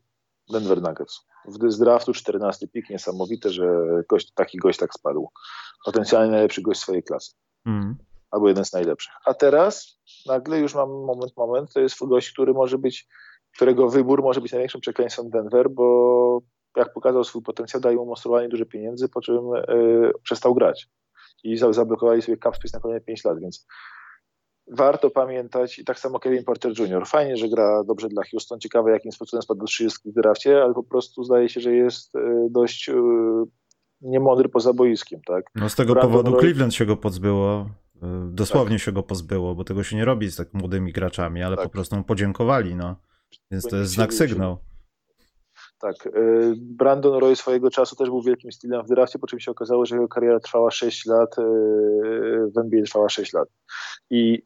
Denver 0.49 0.81
Nuggets. 0.81 1.25
Z 1.47 1.79
draftu 1.79 2.13
14 2.13 2.67
pik, 2.67 2.89
niesamowite, 2.89 3.49
że 3.49 3.67
gość, 4.09 4.31
taki 4.33 4.57
gość 4.57 4.79
tak 4.79 4.93
spadł. 4.93 5.29
Potencjalnie 5.85 6.31
najlepszy 6.31 6.61
gość 6.61 6.79
swojej 6.79 7.03
klasy. 7.03 7.31
Mm. 7.65 7.95
Albo 8.31 8.47
jeden 8.47 8.65
z 8.65 8.73
najlepszych. 8.73 9.13
A 9.25 9.33
teraz 9.33 9.99
nagle 10.25 10.59
już 10.59 10.75
mam 10.75 10.89
moment, 10.89 11.37
moment, 11.37 11.73
to 11.73 11.79
jest 11.79 12.05
gość, 12.05 12.31
który 12.31 12.53
może 12.53 12.77
być, 12.77 13.07
którego 13.55 13.89
wybór 13.89 14.21
może 14.21 14.41
być 14.41 14.51
największym 14.51 14.81
przekleństwem 14.81 15.29
Denver, 15.29 15.69
bo 15.69 16.41
jak 16.75 16.93
pokazał 16.93 17.23
swój 17.23 17.41
potencjał, 17.41 17.81
daje 17.81 17.97
mu 17.97 18.05
monstrualnie 18.05 18.49
dużo 18.49 18.65
pieniędzy, 18.65 19.09
po 19.09 19.21
czym 19.21 19.49
yy, 19.67 20.11
przestał 20.23 20.55
grać. 20.55 20.87
I 21.43 21.57
zablokowali 21.57 22.21
sobie 22.21 22.37
cap 22.37 22.55
space 22.55 22.77
na 22.77 22.81
kolejne 22.81 23.05
5 23.05 23.25
lat, 23.25 23.39
więc 23.39 23.67
warto 24.67 25.09
pamiętać, 25.09 25.79
i 25.79 25.85
tak 25.85 25.99
samo 25.99 26.19
Kevin 26.19 26.43
Porter 26.43 26.79
Jr. 26.79 27.07
Fajnie, 27.07 27.37
że 27.37 27.49
gra 27.49 27.83
dobrze 27.83 28.09
dla 28.09 28.23
Houston. 28.31 28.59
Ciekawe, 28.59 28.91
jakim 28.91 29.11
sposobem 29.11 29.41
spadł 29.41 29.59
do 29.59 29.65
30 29.65 30.11
w 30.11 30.13
drafcie, 30.13 30.63
ale 30.63 30.73
po 30.73 30.83
prostu 30.83 31.23
zdaje 31.23 31.49
się, 31.49 31.59
że 31.61 31.73
jest 31.73 32.15
e, 32.15 32.47
dość 32.49 32.89
e, 32.89 32.93
niemądry 34.01 34.49
poza 34.49 34.73
boiskiem. 34.73 35.21
Tak? 35.25 35.45
No 35.55 35.69
z 35.69 35.75
tego 35.75 35.93
Brandon 35.93 36.11
powodu 36.11 36.31
Roy... 36.31 36.41
Cleveland 36.41 36.73
się 36.73 36.85
go 36.85 36.97
pozbyło. 36.97 37.69
E, 38.03 38.29
dosłownie 38.31 38.75
tak. 38.75 38.85
się 38.85 38.91
go 38.91 39.03
pozbyło, 39.03 39.55
bo 39.55 39.63
tego 39.63 39.83
się 39.83 39.95
nie 39.95 40.05
robi 40.05 40.31
z 40.31 40.35
tak 40.35 40.53
młodymi 40.53 40.91
graczami, 40.91 41.43
ale 41.43 41.55
tak. 41.55 41.65
po 41.65 41.71
prostu 41.71 41.95
mu 41.95 42.03
podziękowali. 42.03 42.75
No. 42.75 42.95
Więc 43.51 43.67
to 43.67 43.75
jest 43.75 43.91
znak 43.91 44.13
sygnał. 44.13 44.57
Tak. 45.79 46.09
Brandon 46.57 47.13
Roy 47.19 47.35
swojego 47.35 47.69
czasu 47.69 47.95
też 47.95 48.09
był 48.09 48.21
wielkim 48.21 48.51
stylem 48.51 48.85
w 48.85 48.87
drafcie, 48.87 49.19
po 49.19 49.27
czym 49.27 49.39
się 49.39 49.51
okazało, 49.51 49.85
że 49.85 49.95
jego 49.95 50.07
kariera 50.07 50.39
trwała 50.39 50.71
6 50.71 51.05
lat, 51.05 51.35
w 52.55 52.57
NBA 52.57 52.83
trwała 52.83 53.09
6 53.09 53.33
lat. 53.33 53.49
I 54.09 54.43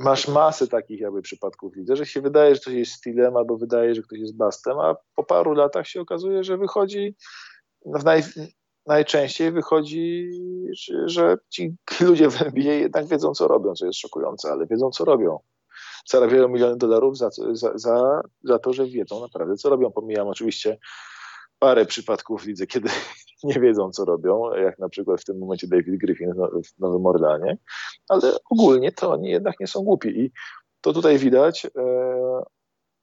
masz 0.00 0.28
masę 0.28 0.68
takich 0.68 1.00
jakby 1.00 1.22
przypadków 1.22 1.74
widzę, 1.74 1.96
że 1.96 2.06
się 2.06 2.20
wydaje, 2.20 2.54
że 2.54 2.60
ktoś 2.60 2.74
jest 2.74 2.92
stylem 2.92 3.36
albo 3.36 3.56
wydaje, 3.56 3.94
że 3.94 4.02
ktoś 4.02 4.18
jest 4.18 4.36
bastem, 4.36 4.78
a 4.78 4.96
po 5.14 5.24
paru 5.24 5.52
latach 5.52 5.86
się 5.86 6.00
okazuje, 6.00 6.44
że 6.44 6.58
wychodzi 6.58 7.16
w 7.86 8.04
naj, 8.04 8.22
najczęściej 8.86 9.52
wychodzi, 9.52 10.30
że 11.04 11.36
ci 11.48 11.76
ludzie 12.08 12.30
w 12.30 12.42
NBA 12.42 12.72
jednak 12.72 13.06
wiedzą, 13.06 13.34
co 13.34 13.48
robią, 13.48 13.74
co 13.74 13.86
jest 13.86 13.98
szokujące, 13.98 14.52
ale 14.52 14.66
wiedzą, 14.66 14.90
co 14.90 15.04
robią. 15.04 15.38
Zarabiają 16.06 16.48
miliony 16.48 16.76
dolarów 16.76 17.18
za, 17.18 17.30
za, 17.52 17.78
za, 17.78 18.22
za 18.44 18.58
to, 18.58 18.72
że 18.72 18.86
wiedzą 18.86 19.20
naprawdę, 19.20 19.56
co 19.56 19.70
robią. 19.70 19.90
Pomijam 19.90 20.28
oczywiście 20.28 20.78
parę 21.60 21.86
przypadków 21.86 22.44
widzę, 22.44 22.66
kiedy 22.66 22.88
nie 23.44 23.60
wiedzą, 23.60 23.90
co 23.90 24.04
robią, 24.04 24.54
jak 24.54 24.78
na 24.78 24.88
przykład 24.88 25.20
w 25.20 25.24
tym 25.24 25.38
momencie 25.38 25.68
David 25.68 26.00
Griffin 26.00 26.32
w 26.64 26.78
Nowym 26.78 27.06
Orleanie, 27.06 27.58
ale 28.08 28.32
ogólnie 28.50 28.92
to 28.92 29.12
oni 29.12 29.28
jednak 29.28 29.60
nie 29.60 29.66
są 29.66 29.80
głupi 29.82 30.08
i 30.08 30.32
to 30.80 30.92
tutaj 30.92 31.18
widać. 31.18 31.66
E, 31.66 31.70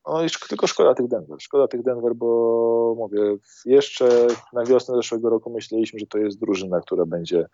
no 0.07 0.19
tylko 0.49 0.67
szkoda 0.67 0.93
tych 0.93 1.07
Denver. 1.07 1.37
Szkoda 1.41 1.67
tych 1.67 1.83
Denver, 1.83 2.15
bo 2.15 2.95
mówię, 2.97 3.37
jeszcze 3.65 4.27
na 4.53 4.65
wiosnę 4.65 4.95
zeszłego 4.95 5.29
roku 5.29 5.53
myśleliśmy, 5.53 5.99
że 5.99 6.07
to 6.07 6.17
jest 6.17 6.39
drużyna, 6.39 6.81
która 6.81 7.05
będzie 7.05 7.45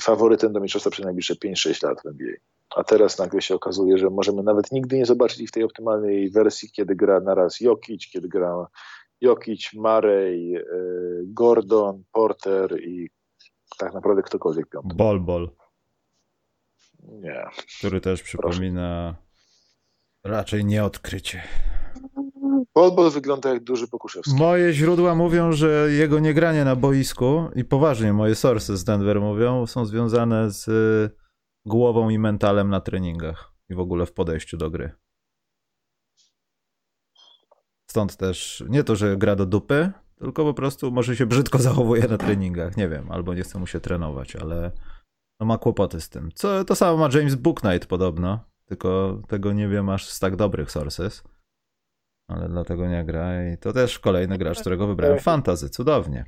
faworytem 0.00 0.52
do 0.52 0.60
mistrzostwa 0.60 0.90
przez 0.90 1.04
najbliższe 1.04 1.34
5-6 1.34 1.86
lat 1.86 2.02
w 2.02 2.06
NBA. 2.06 2.34
A 2.76 2.84
teraz 2.84 3.18
nagle 3.18 3.42
się 3.42 3.54
okazuje, 3.54 3.98
że 3.98 4.10
możemy 4.10 4.42
nawet 4.42 4.72
nigdy 4.72 4.96
nie 4.96 5.06
zobaczyć 5.06 5.40
ich 5.40 5.48
w 5.48 5.52
tej 5.52 5.64
optymalnej 5.64 6.30
wersji, 6.30 6.70
kiedy 6.70 6.94
gra 6.94 7.20
naraz 7.20 7.60
Jokic, 7.60 8.06
kiedy 8.12 8.28
gra 8.28 8.66
Jokic, 9.20 9.72
Murray, 9.74 10.56
e, 10.56 10.62
Gordon, 11.24 12.04
Porter 12.12 12.80
i 12.80 13.10
tak 13.78 13.94
naprawdę 13.94 14.22
ktokolwiek 14.22 14.68
piąty. 14.68 14.94
Bol, 14.94 15.20
bol. 15.20 15.50
Nie. 17.02 17.44
Który 17.78 18.00
też 18.00 18.22
przypomina 18.22 19.16
Proszę. 20.22 20.36
raczej 20.36 20.64
nieodkrycie. 20.64 21.42
Bol, 22.74 22.92
bol 22.94 23.10
wygląda 23.10 23.50
jak 23.50 23.64
duży 23.64 23.88
Pokuszewski. 23.88 24.36
Moje 24.36 24.72
źródła 24.72 25.14
mówią, 25.14 25.52
że 25.52 25.88
jego 25.90 26.18
niegranie 26.18 26.64
na 26.64 26.76
boisku 26.76 27.48
i 27.54 27.64
poważnie 27.64 28.12
moje 28.12 28.34
source 28.34 28.76
z 28.76 28.84
Denver 28.84 29.20
mówią, 29.20 29.66
są 29.66 29.86
związane 29.86 30.50
z 30.50 30.66
głową 31.66 32.08
i 32.08 32.18
mentalem 32.18 32.70
na 32.70 32.80
treningach 32.80 33.52
i 33.68 33.74
w 33.74 33.80
ogóle 33.80 34.06
w 34.06 34.12
podejściu 34.12 34.56
do 34.56 34.70
gry. 34.70 34.92
Stąd 37.94 38.16
też 38.16 38.64
nie 38.68 38.84
to, 38.84 38.96
że 38.96 39.16
gra 39.16 39.36
do 39.36 39.46
dupy, 39.46 39.92
tylko 40.18 40.44
po 40.44 40.54
prostu 40.54 40.90
może 40.90 41.16
się 41.16 41.26
brzydko 41.26 41.58
zachowuje 41.58 42.08
na 42.08 42.18
treningach, 42.18 42.76
nie 42.76 42.88
wiem, 42.88 43.10
albo 43.10 43.34
nie 43.34 43.42
chce 43.42 43.58
mu 43.58 43.66
się 43.66 43.80
trenować, 43.80 44.36
ale 44.36 44.70
no 45.40 45.46
ma 45.46 45.58
kłopoty 45.58 46.00
z 46.00 46.08
tym. 46.08 46.30
Co, 46.34 46.64
to 46.64 46.74
samo 46.74 46.96
ma 46.96 47.18
James 47.18 47.34
Booknight 47.34 47.88
podobno, 47.88 48.40
tylko 48.64 49.20
tego 49.28 49.52
nie 49.52 49.68
wiem 49.68 49.88
aż 49.88 50.08
z 50.08 50.20
tak 50.20 50.36
dobrych 50.36 50.70
sources, 50.70 51.22
ale 52.28 52.48
dlatego 52.48 52.88
nie 52.88 53.04
gra 53.04 53.52
i 53.52 53.58
to 53.58 53.72
też 53.72 53.98
kolejny 53.98 54.38
gracz, 54.38 54.60
którego 54.60 54.86
wybrałem 54.86 55.18
fantazy, 55.18 55.70
cudownie. 55.70 56.24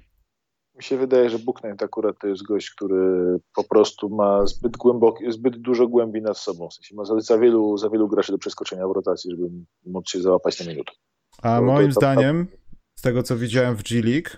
Mi 0.76 0.82
się 0.82 0.96
wydaje, 0.96 1.30
że 1.30 1.38
Booknight 1.38 1.82
akurat 1.82 2.16
to 2.20 2.26
jest 2.26 2.42
gość, 2.42 2.70
który 2.70 3.38
po 3.54 3.64
prostu 3.64 4.08
ma 4.08 4.46
zbyt 4.46 4.76
głęboki, 4.76 5.32
zbyt 5.32 5.56
dużo 5.56 5.88
głębi 5.88 6.22
nad 6.22 6.38
sobą, 6.38 6.68
w 6.68 6.74
sensie 6.74 6.94
ma 6.94 7.04
za, 7.04 7.20
za, 7.20 7.38
wielu, 7.38 7.76
za 7.76 7.90
wielu 7.90 8.08
graczy 8.08 8.32
do 8.32 8.38
przeskoczenia 8.38 8.88
w 8.88 8.92
rotacji, 8.92 9.30
żeby 9.30 9.50
móc 9.86 10.10
się 10.10 10.20
załapać 10.20 10.60
na 10.60 10.72
minutę. 10.72 10.92
A 11.42 11.60
no, 11.60 11.66
moim 11.66 11.88
to, 11.88 11.94
to, 11.94 12.00
zdaniem, 12.00 12.46
z 12.98 13.02
tego 13.02 13.22
co 13.22 13.36
widziałem 13.36 13.76
w 13.76 13.82
G 13.82 14.02
League, 14.02 14.30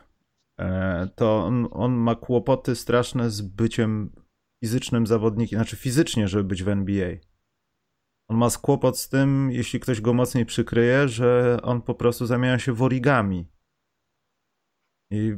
e, 0.61 1.09
to 1.17 1.45
on, 1.45 1.69
on, 1.71 1.93
ma 1.93 2.15
kłopoty 2.15 2.77
straszne 2.77 3.31
z 3.31 3.41
byciem 3.41 4.13
fizycznym 4.65 5.07
zawodnikiem, 5.07 5.59
znaczy 5.59 5.77
fizycznie, 5.77 6.29
żeby 6.29 6.45
być 6.45 6.63
w 6.63 6.69
NBA. 6.69 7.17
On 8.29 8.37
ma 8.37 8.51
kłopot 8.51 8.99
z 8.99 9.09
tym, 9.09 9.51
jeśli 9.51 9.81
ktoś 9.81 10.01
go 10.01 10.15
mocniej 10.15 10.47
przykryje, 10.47 11.09
że 11.09 11.59
on 11.63 11.83
po 11.83 11.95
prostu 11.95 12.27
zamienia 12.27 12.59
się 12.59 12.73
w 12.73 12.83
origami. 12.83 13.47
I 15.11 15.37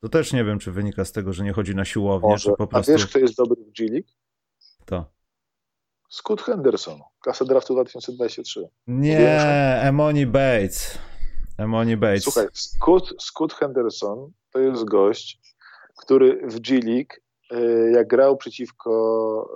to 0.00 0.08
też 0.08 0.32
nie 0.32 0.44
wiem, 0.44 0.58
czy 0.58 0.72
wynika 0.72 1.04
z 1.04 1.12
tego, 1.12 1.32
że 1.32 1.44
nie 1.44 1.52
chodzi 1.52 1.74
na 1.74 1.84
siłownię, 1.84 2.28
Może. 2.28 2.50
czy 2.50 2.56
po 2.56 2.66
prostu... 2.66 2.92
A 2.92 2.94
wiesz, 2.94 3.06
kto 3.06 3.18
jest 3.18 3.36
dobry 3.36 3.64
w 3.64 3.72
G 3.72 3.86
League? 3.92 4.08
To. 4.84 5.12
Scott 6.08 6.42
Henderson, 6.42 7.00
klasa 7.22 7.44
draftu 7.44 7.74
2023. 7.74 8.68
Nie, 8.86 9.40
Emoni 9.82 10.26
Bates. 10.26 10.98
Emoni 11.58 11.96
Bates. 11.96 12.22
Słuchaj, 12.22 12.46
Scott, 12.52 13.14
Scott 13.20 13.54
Henderson 13.54 14.30
to 14.52 14.58
jest 14.58 14.84
gość, 14.84 15.40
który 15.96 16.40
w 16.46 16.60
G 16.60 16.80
League, 16.84 17.14
jak 17.92 18.08
grał 18.08 18.36
przeciwko, 18.36 19.54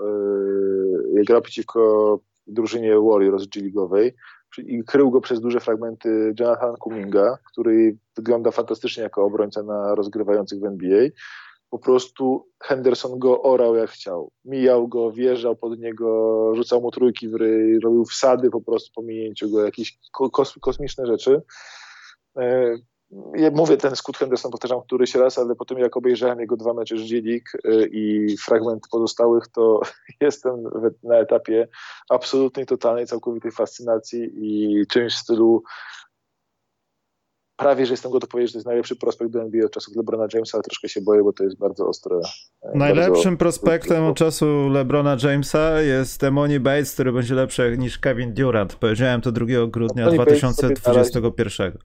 jak 1.14 1.24
grał 1.24 1.42
przeciwko 1.42 2.20
drużynie 2.46 2.94
Warriors 3.00 3.46
G-League'owej 3.46 4.10
i 4.58 4.84
krył 4.84 5.10
go 5.10 5.20
przez 5.20 5.40
duże 5.40 5.60
fragmenty 5.60 6.34
Jonathan 6.40 6.76
Kuminga, 6.76 7.38
który 7.52 7.96
wygląda 8.16 8.50
fantastycznie 8.50 9.02
jako 9.02 9.24
obrońca 9.24 9.62
na 9.62 9.94
rozgrywających 9.94 10.60
w 10.60 10.64
NBA. 10.64 11.08
Po 11.70 11.78
prostu 11.78 12.48
Henderson 12.62 13.18
go 13.18 13.42
orał 13.42 13.74
jak 13.74 13.90
chciał. 13.90 14.30
Mijał 14.44 14.88
go, 14.88 15.10
wjeżdżał 15.10 15.56
pod 15.56 15.78
niego, 15.78 16.52
rzucał 16.54 16.80
mu 16.80 16.90
trójki 16.90 17.28
w 17.28 17.34
ryj, 17.34 17.80
robił 17.80 18.04
wsady 18.04 18.50
po 18.50 18.60
prostu 18.60 18.90
po 18.94 19.02
minięciu 19.02 19.50
go, 19.50 19.64
jakieś 19.64 19.98
kos 20.32 20.54
kosmiczne 20.60 21.06
rzeczy. 21.06 21.42
E, 22.38 22.76
ja 23.34 23.50
mówię 23.50 23.76
ten 23.76 23.96
Scott 23.96 24.16
Henderson, 24.16 24.50
powtarzam 24.50 24.82
któryś 24.82 25.14
raz, 25.14 25.38
ale 25.38 25.54
po 25.54 25.64
tym 25.64 25.78
jak 25.78 25.96
obejrzałem 25.96 26.40
jego 26.40 26.56
dwa 26.56 26.74
mecze 26.74 26.98
z 26.98 27.08
G-League 27.08 27.80
y, 27.82 27.88
i 27.92 28.36
fragment 28.36 28.82
pozostałych, 28.90 29.48
to 29.48 29.80
jestem 30.20 30.64
na 31.02 31.16
etapie 31.16 31.68
absolutnej, 32.10 32.66
totalnej, 32.66 33.06
całkowitej 33.06 33.52
fascynacji 33.52 34.30
i 34.34 34.86
czymś 34.86 35.14
w 35.14 35.18
stylu 35.18 35.62
prawie, 37.56 37.86
że 37.86 37.92
jestem 37.92 38.12
gotów 38.12 38.28
powiedzieć, 38.28 38.50
że 38.50 38.52
to 38.52 38.58
jest 38.58 38.66
najlepszy 38.66 38.96
prospekt 38.96 39.30
do 39.30 39.42
NBA 39.42 39.66
od 39.66 39.72
czasów 39.72 39.96
LeBrona 39.96 40.26
Jamesa, 40.34 40.58
ale 40.58 40.62
troszkę 40.62 40.88
się 40.88 41.00
boję, 41.00 41.22
bo 41.22 41.32
to 41.32 41.44
jest 41.44 41.58
bardzo 41.58 41.88
ostre. 41.88 42.16
E, 42.62 42.78
Najlepszym 42.78 43.12
bardzo... 43.14 43.36
prospektem 43.36 44.04
od 44.04 44.16
czasu 44.16 44.68
LeBrona 44.68 45.16
Jamesa 45.22 45.80
jest 45.80 46.24
Emoni 46.24 46.60
Bates, 46.60 46.94
który 46.94 47.12
będzie 47.12 47.34
lepszy 47.34 47.76
niż 47.78 47.98
Kevin 47.98 48.34
Durant. 48.34 48.74
Powiedziałem 48.74 49.20
to 49.20 49.32
2 49.32 49.46
grudnia 49.66 50.10
2021 50.10 51.78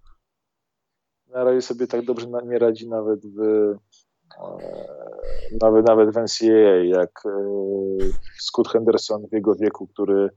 na 1.31 1.43
razie 1.43 1.61
sobie 1.61 1.88
tak 1.88 2.06
dobrze 2.06 2.27
nie 2.43 2.60
radzi 2.60 2.89
nawet 2.89 3.19
w 3.26 3.39
nawet, 5.62 5.86
nawet 5.86 6.10
w 6.10 6.18
NCAA, 6.18 6.84
jak 6.84 7.24
e, 7.26 7.30
Scott 8.40 8.68
Henderson 8.68 9.28
w 9.32 9.34
jego 9.34 9.56
wieku, 9.56 9.88
który 9.88 10.30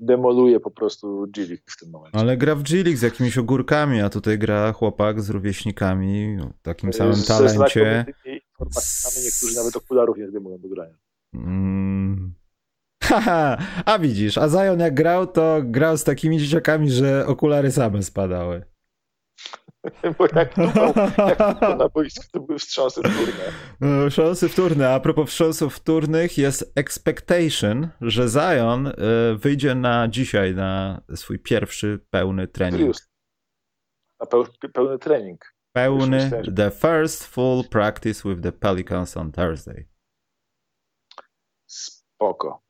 demoluje 0.00 0.60
po 0.60 0.70
prostu 0.70 1.26
G 1.28 1.46
w 1.66 1.76
tym 1.80 1.90
momencie. 1.90 2.18
Ale 2.18 2.36
gra 2.36 2.54
w 2.54 2.62
G 2.62 2.96
z 2.96 3.02
jakimiś 3.02 3.38
ogórkami, 3.38 4.00
a 4.00 4.10
tutaj 4.10 4.38
gra 4.38 4.72
chłopak 4.72 5.20
z 5.20 5.30
rówieśnikami 5.30 6.38
o 6.40 6.50
takim 6.62 6.92
samym 6.92 7.14
z, 7.14 7.26
talencie. 7.26 8.04
Z 8.70 9.24
niektórzy 9.24 9.56
nawet 9.56 9.76
okularów 9.76 10.18
nie 10.18 10.28
zdejmują 10.28 10.58
do 10.58 10.68
grania. 10.68 10.94
Mm. 11.34 12.34
Haha, 13.02 13.58
a 13.84 13.98
widzisz, 13.98 14.38
a 14.38 14.48
Zion 14.48 14.80
jak 14.80 14.94
grał, 14.94 15.26
to 15.26 15.60
grał 15.64 15.96
z 15.96 16.04
takimi 16.04 16.38
dzieciakami, 16.38 16.90
że 16.90 17.26
okulary 17.26 17.72
same 17.72 18.02
spadały. 18.02 18.71
Bo 20.18 20.26
jak 20.34 20.54
to, 20.54 20.62
jak 21.28 21.78
na 21.78 21.88
boisku, 21.88 22.24
to 22.32 22.40
były 22.40 22.58
wstrząsy 22.58 23.00
wtórne. 23.00 23.44
No, 23.80 24.06
wstrząsy 24.10 24.48
wtórne. 24.48 24.94
A 24.94 25.00
propos 25.00 25.28
wstrząsów 25.28 25.74
wtórnych, 25.74 26.38
jest 26.38 26.72
expectation, 26.74 27.88
że 28.00 28.28
Zion 28.28 28.86
y, 28.86 28.92
wyjdzie 29.36 29.74
na 29.74 30.08
dzisiaj 30.08 30.54
na 30.54 31.02
swój 31.14 31.38
pierwszy 31.38 31.98
pełny 32.10 32.48
trening. 32.48 32.96
A 34.18 34.26
pełny 34.72 34.98
trening. 34.98 35.54
Pełny, 35.72 36.30
the 36.56 36.70
first 36.70 37.26
full 37.26 37.64
practice 37.68 38.28
with 38.28 38.42
the 38.42 38.52
Pelicans 38.52 39.16
on 39.16 39.32
Thursday. 39.32 39.88
Spoko 41.66 42.61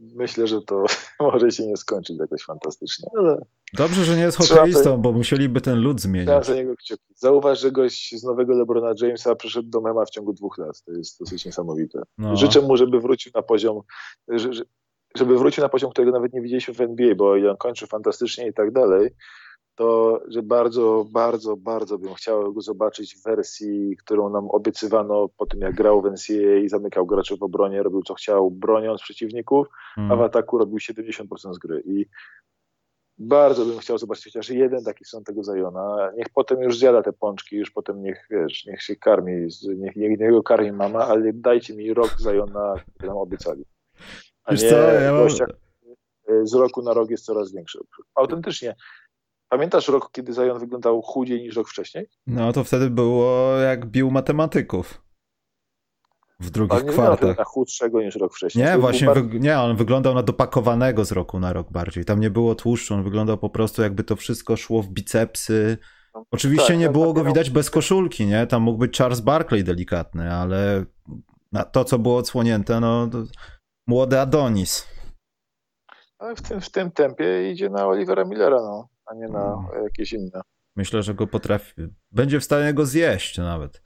myślę, 0.00 0.46
że 0.46 0.62
to 0.62 0.84
może 1.20 1.50
się 1.50 1.66
nie 1.66 1.76
skończyć 1.76 2.18
jakoś 2.18 2.42
fantastycznie. 2.42 3.08
Ale 3.18 3.38
Dobrze, 3.74 4.04
że 4.04 4.16
nie 4.16 4.22
jest 4.22 4.38
hokeistą, 4.38 4.98
bo 4.98 5.12
musieliby 5.12 5.60
ten 5.60 5.80
lud 5.80 6.00
zmienić. 6.00 6.46
za 6.46 6.54
niego 6.54 6.76
kciuki. 6.76 7.14
Zauważ, 7.14 7.60
że 7.60 7.72
gość 7.72 8.14
z 8.20 8.24
nowego 8.24 8.54
LeBrona 8.54 8.94
Jamesa 9.02 9.34
przyszedł 9.34 9.68
do 9.68 9.80
Mema 9.80 10.04
w 10.04 10.10
ciągu 10.10 10.32
dwóch 10.32 10.58
lat. 10.58 10.82
To 10.82 10.92
jest 10.92 11.20
dosyć 11.20 11.44
niesamowite. 11.44 12.02
No. 12.18 12.36
Życzę 12.36 12.60
mu, 12.60 12.76
żeby 12.76 13.00
wrócił 13.00 13.32
na 13.34 13.42
poziom, 13.42 13.80
żeby 15.14 15.38
wrócił 15.38 15.62
na 15.62 15.68
poziom, 15.68 15.90
którego 15.90 16.12
nawet 16.12 16.32
nie 16.32 16.40
widzieliśmy 16.40 16.74
w 16.74 16.80
NBA, 16.80 17.14
bo 17.14 17.32
on 17.32 17.56
kończy 17.56 17.86
fantastycznie 17.86 18.48
i 18.48 18.52
tak 18.52 18.72
dalej, 18.72 19.10
to 19.78 20.20
że 20.28 20.42
bardzo, 20.42 21.06
bardzo, 21.10 21.56
bardzo 21.56 21.98
bym 21.98 22.14
chciał 22.14 22.52
go 22.52 22.60
zobaczyć 22.60 23.16
w 23.16 23.22
wersji, 23.22 23.96
którą 23.96 24.30
nam 24.30 24.50
obiecywano 24.50 25.28
po 25.36 25.46
tym, 25.46 25.60
jak 25.60 25.74
grał 25.74 26.02
w 26.02 26.04
NCAA 26.04 26.56
i 26.64 26.68
zamykał 26.68 27.06
graczy 27.06 27.36
w 27.36 27.42
obronie, 27.42 27.82
robił 27.82 28.02
co 28.02 28.14
chciał, 28.14 28.50
broniąc 28.50 29.02
przeciwników, 29.02 29.66
hmm. 29.94 30.12
a 30.12 30.16
w 30.16 30.22
ataku 30.22 30.58
robił 30.58 30.78
70% 30.78 31.54
z 31.54 31.58
gry. 31.58 31.82
I 31.86 32.06
bardzo 33.18 33.64
bym 33.64 33.78
chciał 33.78 33.98
zobaczyć 33.98 34.24
chociaż 34.24 34.50
jeden 34.50 34.84
taki 34.84 35.04
są 35.04 35.24
tego 35.24 35.44
Zajona. 35.44 36.10
Niech 36.16 36.26
potem 36.34 36.62
już 36.62 36.78
zjada 36.78 37.02
te 37.02 37.12
pączki, 37.12 37.56
już 37.56 37.70
potem 37.70 38.02
niech, 38.02 38.26
wiesz, 38.30 38.66
niech 38.66 38.82
się 38.82 38.96
karmi, 38.96 39.32
niech, 39.76 39.96
niech, 39.96 40.18
niech 40.18 40.30
go 40.30 40.42
karmi 40.42 40.72
mama, 40.72 41.06
ale 41.06 41.32
dajcie 41.32 41.74
mi 41.74 41.94
rok 41.94 42.14
Zajona, 42.18 42.74
który 42.94 43.08
nam 43.08 43.18
obiecali. 43.18 43.64
A 44.44 44.52
wiesz 44.52 44.62
nie 44.62 44.70
co, 44.70 44.76
ja 44.76 45.12
mam... 45.12 45.28
z 46.46 46.54
roku 46.54 46.82
na 46.82 46.94
rok 46.94 47.10
jest 47.10 47.24
coraz 47.24 47.52
większy. 47.52 47.78
Autentycznie, 48.14 48.74
Pamiętasz 49.48 49.88
rok, 49.88 50.12
kiedy 50.12 50.32
Zion 50.32 50.58
wyglądał 50.58 51.02
chudziej 51.02 51.40
niż 51.40 51.56
rok 51.56 51.68
wcześniej? 51.68 52.06
No 52.26 52.52
to 52.52 52.64
wtedy 52.64 52.90
było 52.90 53.56
jak 53.56 53.86
bił 53.86 54.10
matematyków 54.10 55.02
w 56.40 56.50
drugich 56.50 56.84
nie 56.84 56.92
kwartach. 56.92 57.38
na 57.38 57.44
chudszego 57.44 58.02
niż 58.02 58.16
rok 58.16 58.34
wcześniej. 58.34 58.64
Nie, 58.64 58.78
właśnie, 58.78 59.06
bardzo... 59.06 59.38
nie, 59.38 59.58
on 59.58 59.76
wyglądał 59.76 60.14
na 60.14 60.22
dopakowanego 60.22 61.04
z 61.04 61.12
roku 61.12 61.40
na 61.40 61.52
rok 61.52 61.72
bardziej. 61.72 62.04
Tam 62.04 62.20
nie 62.20 62.30
było 62.30 62.54
tłuszczu, 62.54 62.94
on 62.94 63.02
wyglądał 63.02 63.38
po 63.38 63.50
prostu 63.50 63.82
jakby 63.82 64.04
to 64.04 64.16
wszystko 64.16 64.56
szło 64.56 64.82
w 64.82 64.88
bicepsy. 64.88 65.78
No, 66.14 66.24
Oczywiście 66.30 66.68
tak, 66.68 66.78
nie 66.78 66.90
było 66.90 67.12
go 67.12 67.24
widać 67.24 67.50
bez 67.50 67.70
koszulki, 67.70 68.26
nie? 68.26 68.46
Tam 68.46 68.62
mógł 68.62 68.78
być 68.78 68.98
Charles 68.98 69.20
Barkley 69.20 69.64
delikatny, 69.64 70.32
ale 70.32 70.84
to, 71.72 71.84
co 71.84 71.98
było 71.98 72.16
odsłonięte, 72.16 72.80
no 72.80 73.08
młody 73.86 74.20
Adonis. 74.20 74.88
Ale 76.18 76.36
w 76.36 76.42
tym, 76.42 76.60
w 76.60 76.70
tym 76.70 76.90
tempie 76.90 77.50
idzie 77.52 77.70
na 77.70 77.86
Olivera 77.86 78.24
Millera, 78.24 78.56
no 78.56 78.88
a 79.10 79.14
nie 79.14 79.28
na 79.28 79.68
mm. 79.70 79.84
jakieś 79.84 80.12
inne. 80.12 80.40
Myślę, 80.76 81.02
że 81.02 81.14
go 81.14 81.26
potrafi. 81.26 81.74
Będzie 82.12 82.40
w 82.40 82.44
stanie 82.44 82.74
go 82.74 82.86
zjeść 82.86 83.38
nawet. 83.38 83.82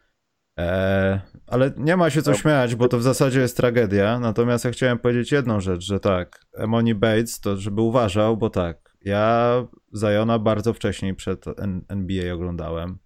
Eee, 0.57 1.20
ale 1.47 1.73
nie 1.77 1.97
ma 1.97 2.11
się 2.11 2.23
co 2.23 2.31
no. 2.31 2.36
śmiać, 2.36 2.74
bo 2.74 2.89
to 2.89 2.99
w 2.99 3.03
zasadzie 3.03 3.40
jest 3.40 3.57
tragedia. 3.57 4.19
Natomiast 4.19 4.65
ja 4.65 4.70
chciałem 4.70 4.99
powiedzieć 4.99 5.32
jedną 5.32 5.61
rzecz, 5.61 5.82
że 5.82 6.01
tak, 6.01 6.47
Emoni 6.57 6.94
Bates 6.94 7.40
to 7.40 7.57
żeby 7.57 7.81
uważał, 7.81 8.36
bo 8.36 8.51
tak, 8.51 8.97
ja 9.01 9.65
Zajona 9.93 10.39
bardzo 10.39 10.73
wcześniej 10.73 11.15
przed 11.15 11.44
NBA 11.89 12.35
oglądałem. 12.35 12.99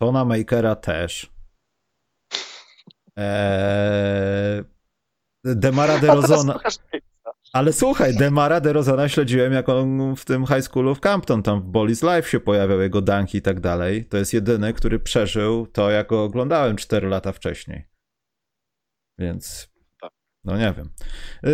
Tona 0.00 0.24
Makera 0.24 0.76
też. 0.76 1.32
Eee, 3.16 4.64
Demara 5.44 5.98
DeRozana. 6.02 6.58
Ale 7.56 7.72
słuchaj, 7.72 8.14
Demara 8.14 8.60
DeRozana 8.60 9.08
śledziłem, 9.08 9.52
jak 9.52 9.68
on 9.68 10.16
w 10.16 10.24
tym 10.24 10.46
high 10.46 10.62
schoolu 10.62 10.94
w 10.94 11.00
Campton, 11.00 11.42
tam 11.42 11.60
w 11.60 11.64
Bolis 11.64 12.02
Live 12.02 12.28
się 12.28 12.40
pojawiał, 12.40 12.80
jego 12.80 13.02
danki 13.02 13.38
i 13.38 13.42
tak 13.42 13.60
dalej. 13.60 14.04
To 14.04 14.16
jest 14.16 14.34
jedyny, 14.34 14.72
który 14.72 14.98
przeżył 14.98 15.66
to, 15.66 15.90
jak 15.90 16.06
go 16.06 16.24
oglądałem 16.24 16.76
4 16.76 17.08
lata 17.08 17.32
wcześniej. 17.32 17.84
Więc, 19.18 19.68
no 20.44 20.56
nie 20.56 20.74
wiem. 20.76 20.90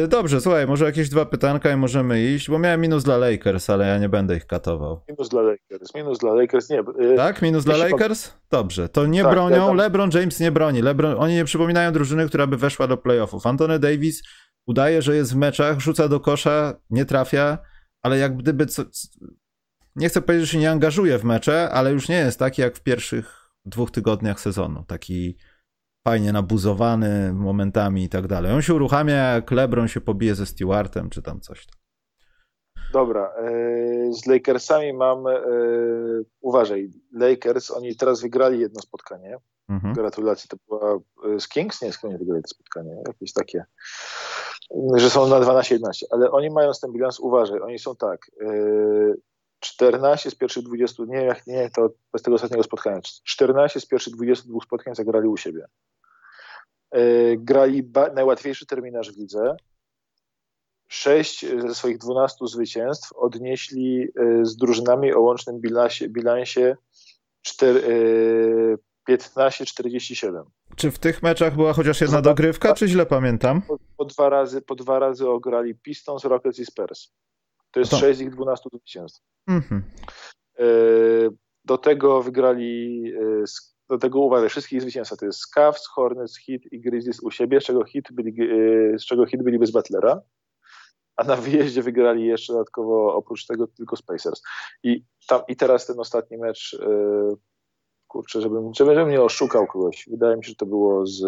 Y, 0.04 0.08
dobrze, 0.08 0.40
słuchaj, 0.40 0.66
może 0.66 0.84
jakieś 0.84 1.08
dwa 1.08 1.26
pytanka 1.26 1.72
i 1.72 1.76
możemy 1.76 2.22
iść, 2.22 2.50
bo 2.50 2.58
miałem 2.58 2.80
minus 2.80 3.04
dla 3.04 3.16
Lakers, 3.16 3.70
ale 3.70 3.86
ja 3.86 3.98
nie 3.98 4.08
będę 4.08 4.36
ich 4.36 4.46
katował. 4.46 5.00
Minus 5.08 5.28
dla 5.28 5.42
Lakers, 5.42 5.94
minus 5.94 6.18
dla 6.18 6.34
Lakers, 6.34 6.70
nie. 6.70 6.80
Y, 6.80 7.16
tak, 7.16 7.42
minus 7.42 7.64
dla 7.64 7.76
Lakers? 7.76 8.32
Dobrze, 8.50 8.88
to 8.88 9.06
nie 9.06 9.22
tak, 9.22 9.32
bronią, 9.32 9.66
tam... 9.66 9.76
LeBron 9.76 10.10
James 10.14 10.40
nie 10.40 10.52
broni. 10.52 10.82
LeBron, 10.82 11.16
oni 11.18 11.34
nie 11.34 11.44
przypominają 11.44 11.92
drużyny, 11.92 12.28
która 12.28 12.46
by 12.46 12.56
weszła 12.56 12.86
do 12.86 12.96
playoffów. 12.96 13.46
Anthony 13.46 13.78
Davis 13.78 14.22
udaje, 14.66 15.02
że 15.02 15.16
jest 15.16 15.32
w 15.32 15.36
meczach, 15.36 15.80
rzuca 15.80 16.08
do 16.08 16.20
kosza, 16.20 16.74
nie 16.90 17.04
trafia, 17.04 17.58
ale 18.02 18.18
jak 18.18 18.36
gdyby 18.36 18.66
co, 18.66 18.82
nie 19.96 20.08
chcę 20.08 20.22
powiedzieć, 20.22 20.46
że 20.46 20.52
się 20.52 20.58
nie 20.58 20.70
angażuje 20.70 21.18
w 21.18 21.24
mecze, 21.24 21.70
ale 21.70 21.92
już 21.92 22.08
nie 22.08 22.18
jest 22.18 22.38
taki 22.38 22.62
jak 22.62 22.76
w 22.76 22.82
pierwszych 22.82 23.52
dwóch 23.64 23.90
tygodniach 23.90 24.40
sezonu. 24.40 24.84
Taki 24.86 25.36
fajnie 26.08 26.32
nabuzowany 26.32 27.32
momentami 27.32 28.04
i 28.04 28.08
tak 28.08 28.26
dalej. 28.26 28.52
On 28.52 28.62
się 28.62 28.74
uruchamia 28.74 29.14
jak 29.14 29.50
LeBron 29.50 29.88
się 29.88 30.00
pobije 30.00 30.34
ze 30.34 30.46
Stewartem, 30.46 31.10
czy 31.10 31.22
tam 31.22 31.40
coś 31.40 31.66
tam. 31.66 31.82
Dobra, 32.92 33.32
e, 33.38 34.12
z 34.12 34.26
Lakersami 34.26 34.92
mam, 34.92 35.26
e, 35.26 35.40
uważaj, 36.40 36.90
Lakers, 37.12 37.70
oni 37.70 37.96
teraz 37.96 38.22
wygrali 38.22 38.60
jedno 38.60 38.80
spotkanie. 38.80 39.36
Mhm. 39.68 39.94
Gratulacje, 39.94 40.48
to 40.48 40.56
była 40.68 40.98
e, 41.34 41.40
z 41.40 41.48
Kings? 41.48 41.82
Nie, 41.82 41.92
skąd 41.92 42.12
nie 42.12 42.18
wygrali 42.18 42.42
to 42.42 42.48
spotkanie? 42.48 43.02
Jakieś 43.06 43.32
takie 43.32 43.64
że 44.94 45.10
są 45.10 45.26
na 45.26 45.40
12-11, 45.40 46.04
ale 46.10 46.30
oni 46.30 46.50
mają 46.50 46.70
ten 46.82 46.92
bilans, 46.92 47.20
uważaj, 47.20 47.60
oni 47.60 47.78
są 47.78 47.96
tak, 47.96 48.30
14 49.60 50.30
z 50.30 50.34
pierwszych 50.34 50.62
20, 50.62 51.02
nie 51.02 51.16
wiem 51.16 51.26
jak 51.26 51.46
nie, 51.46 51.70
to 51.70 51.90
bez 52.12 52.22
tego 52.22 52.34
ostatniego 52.34 52.62
spotkania, 52.62 53.00
14 53.24 53.80
z 53.80 53.86
pierwszych 53.86 54.14
22 54.14 54.58
spotkań 54.64 54.94
zagrali 54.94 55.28
u 55.28 55.36
siebie. 55.36 55.66
Grali 57.36 57.90
najłatwiejszy 58.14 58.66
terminarz 58.66 59.12
w 59.12 59.18
lidze, 59.18 59.56
6 60.88 61.46
ze 61.68 61.74
swoich 61.74 61.98
12 61.98 62.46
zwycięstw 62.46 63.12
odnieśli 63.12 64.08
z 64.42 64.56
drużynami 64.56 65.14
o 65.14 65.20
łącznym 65.20 65.60
bilansie, 65.60 66.08
bilansie 66.08 66.76
4, 67.42 68.78
15-47. 69.08 70.42
Czy 70.76 70.90
w 70.90 70.98
tych 70.98 71.22
meczach 71.22 71.54
była 71.54 71.72
chociaż 71.72 72.00
jedna 72.00 72.22
dogrywka, 72.22 72.74
czy 72.74 72.88
źle 72.88 73.06
pamiętam? 73.06 73.62
Po, 73.62 73.78
po, 73.96 74.04
dwa 74.04 74.28
razy, 74.28 74.62
po 74.62 74.74
dwa 74.74 74.98
razy 74.98 75.28
ograli 75.28 75.74
Pistons, 75.74 76.24
Rockets 76.24 76.58
i 76.58 76.66
Spurs. 76.66 77.12
To 77.70 77.80
jest 77.80 77.90
to... 77.90 77.96
6 77.96 78.18
z 78.18 78.22
ich 78.22 78.30
12 78.30 78.68
zwycięstw. 78.72 79.20
Mhm. 79.48 79.82
E, 80.58 80.64
do 81.64 81.78
tego 81.78 82.22
wygrali, 82.22 83.02
e, 83.20 83.44
do 83.88 83.98
tego 83.98 84.20
uważaj, 84.20 84.48
wszystkich 84.48 84.82
zwycięstwa 84.82 85.16
to 85.16 85.26
jest 85.26 85.46
Cavs, 85.46 85.86
Hornets, 85.86 86.38
Heat 86.46 86.62
i 86.72 86.80
Grizzlies 86.80 87.20
u 87.20 87.30
siebie, 87.30 87.60
z 87.60 87.64
czego 87.64 87.84
Heat 87.84 88.04
byli, 88.12 88.42
e, 88.42 88.98
z 88.98 89.04
czego 89.04 89.26
Heat 89.26 89.42
byli 89.42 89.58
bez 89.58 89.70
Butlera 89.70 90.22
a 91.16 91.24
na 91.24 91.36
wyjeździe 91.36 91.82
wygrali 91.82 92.26
jeszcze 92.26 92.52
dodatkowo 92.52 93.14
oprócz 93.14 93.46
tego 93.46 93.66
tylko 93.66 93.96
Spacers. 93.96 94.42
I, 94.82 95.04
tam, 95.28 95.40
i 95.48 95.56
teraz 95.56 95.86
ten 95.86 96.00
ostatni 96.00 96.38
mecz, 96.38 96.78
kurczę, 98.12 98.40
żebym, 98.40 98.74
żebym 98.74 99.10
nie 99.10 99.22
oszukał 99.22 99.66
kogoś. 99.66 100.08
Wydaje 100.10 100.36
mi 100.36 100.44
się, 100.44 100.48
że 100.48 100.56
to 100.56 100.66
było 100.66 101.06
z 101.06 101.20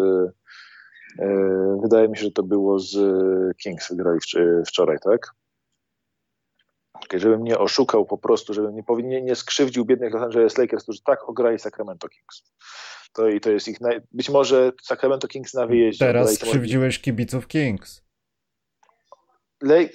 yy, 1.19 1.77
wydaje 1.81 2.09
mi 2.09 2.17
się, 2.17 2.23
że 2.23 2.31
to 2.31 2.43
było 2.43 2.79
z 2.79 2.97
Kings 3.57 3.89
wygrali 3.89 4.19
wczoraj, 4.67 4.97
tak? 5.03 5.31
Okay, 6.93 7.19
żebym 7.19 7.43
nie 7.43 7.59
oszukał 7.59 8.05
po 8.05 8.17
prostu, 8.17 8.53
żebym 8.53 8.75
nie, 8.75 8.83
powinien, 8.83 9.25
nie 9.25 9.35
skrzywdził 9.35 9.85
biednych 9.85 10.13
Los 10.13 10.23
Angeles 10.23 10.57
Lakers, 10.57 10.83
którzy 10.83 10.99
tak 11.05 11.29
ograli 11.29 11.59
Sacramento 11.59 12.07
Kings. 12.09 12.43
To 13.13 13.27
i 13.27 13.41
to 13.41 13.51
jest 13.51 13.67
ich. 13.67 13.81
Naj... 13.81 14.01
Być 14.11 14.29
może 14.29 14.71
Sacramento 14.83 15.27
Kings 15.27 15.53
na 15.53 15.67
wyjeździe. 15.67 16.05
Teraz 16.05 16.33
skrzywdziłeś 16.33 17.01
kibiców 17.01 17.47
Kings 17.47 18.05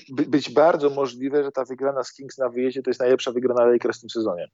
być 0.09 0.51
bardzo 0.51 0.91
możliwe, 0.91 1.45
że 1.45 1.53
ta 1.53 1.65
wygrana 1.65 2.05
z 2.05 2.13
Kings 2.13 2.39
na 2.39 2.49
wyjeździe 2.49 2.83
to 2.83 2.91
jest 2.91 3.01
najlepsza 3.01 3.33
wygrana 3.33 3.65
Lakers 3.65 3.99
w 3.99 4.01
tym 4.01 4.11
sezonie. 4.11 4.49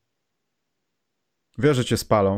Wiesz, 1.59 1.77
że 1.77 1.85
cię 1.85 1.97
spalą. 1.97 2.37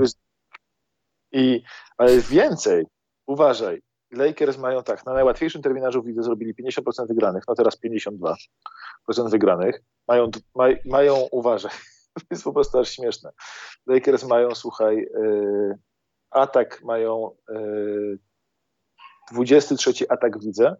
I, 1.32 1.62
ale 1.96 2.20
więcej, 2.20 2.84
uważaj, 3.26 3.82
Lakers 4.10 4.58
mają 4.58 4.82
tak, 4.82 5.06
na 5.06 5.12
najłatwiejszym 5.12 5.62
terminarzu 5.62 6.02
widzę 6.02 6.22
zrobili 6.22 6.54
50% 6.54 7.08
wygranych, 7.08 7.44
no 7.48 7.54
teraz 7.54 7.78
52% 7.82 8.34
wygranych. 9.30 9.80
Mają, 10.08 10.30
maj, 10.54 10.80
mają 10.84 11.16
uważaj, 11.30 11.72
to 12.14 12.26
jest 12.30 12.44
po 12.44 12.52
prostu 12.52 12.78
aż 12.78 12.90
śmieszne. 12.90 13.30
Lakers 13.86 14.24
mają, 14.24 14.54
słuchaj, 14.54 14.96
yy, 14.96 15.78
atak 16.30 16.82
mają 16.82 17.30
yy, 17.48 18.18
23 19.32 20.08
atak 20.08 20.40
widzę, 20.40 20.76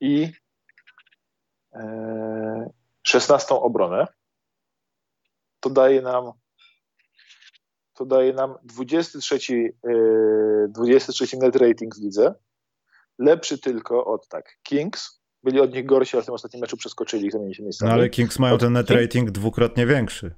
i 0.00 0.32
16 3.02 3.54
e, 3.54 3.58
obronę. 3.58 4.06
To 5.60 5.70
daje 5.70 6.02
nam 6.02 6.32
to 7.98 8.04
daje 8.04 8.32
nam 8.32 8.54
23, 8.64 9.38
23 10.68 11.36
e, 11.36 11.38
net 11.40 11.56
rating 11.56 11.94
w 11.94 12.02
lidze. 12.02 12.34
Lepszy 13.18 13.58
tylko 13.58 14.04
od 14.04 14.28
tak 14.28 14.44
Kings. 14.62 15.18
Byli 15.42 15.60
od 15.60 15.74
nich 15.74 15.86
gorsi, 15.86 16.16
ale 16.16 16.22
w 16.22 16.26
tym 16.26 16.34
ostatnim 16.34 16.60
meczu 16.60 16.76
przeskoczyli 16.76 17.26
ich, 17.26 17.32
zamienili 17.32 17.54
się 17.54 17.62
miejscami. 17.62 17.88
No 17.88 17.94
ale 17.94 18.08
Kings 18.08 18.38
mają 18.38 18.54
od 18.54 18.60
ten 18.60 18.72
net 18.72 18.90
rating 18.90 19.30
dwukrotnie 19.30 19.86
większy 19.86 20.34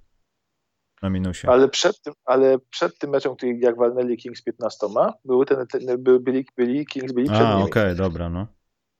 na 1.02 1.10
minusie. 1.10 1.48
Ale 1.48 1.68
przed 1.68 2.02
tym, 2.02 2.14
ale 2.24 2.58
przed 2.58 2.98
tym 2.98 3.10
meczem, 3.10 3.36
który 3.36 3.58
jak 3.58 3.76
walnęli 3.76 4.16
Kings 4.16 4.42
15, 4.42 4.86
były 5.24 5.46
ten, 5.46 5.66
byli, 5.98 6.46
byli 6.56 6.86
Kings 6.86 7.12
byli 7.12 7.26
przed 7.26 7.40
A, 7.40 7.56
okej, 7.56 7.66
okay, 7.66 7.94
dobra, 7.94 8.28
no. 8.28 8.46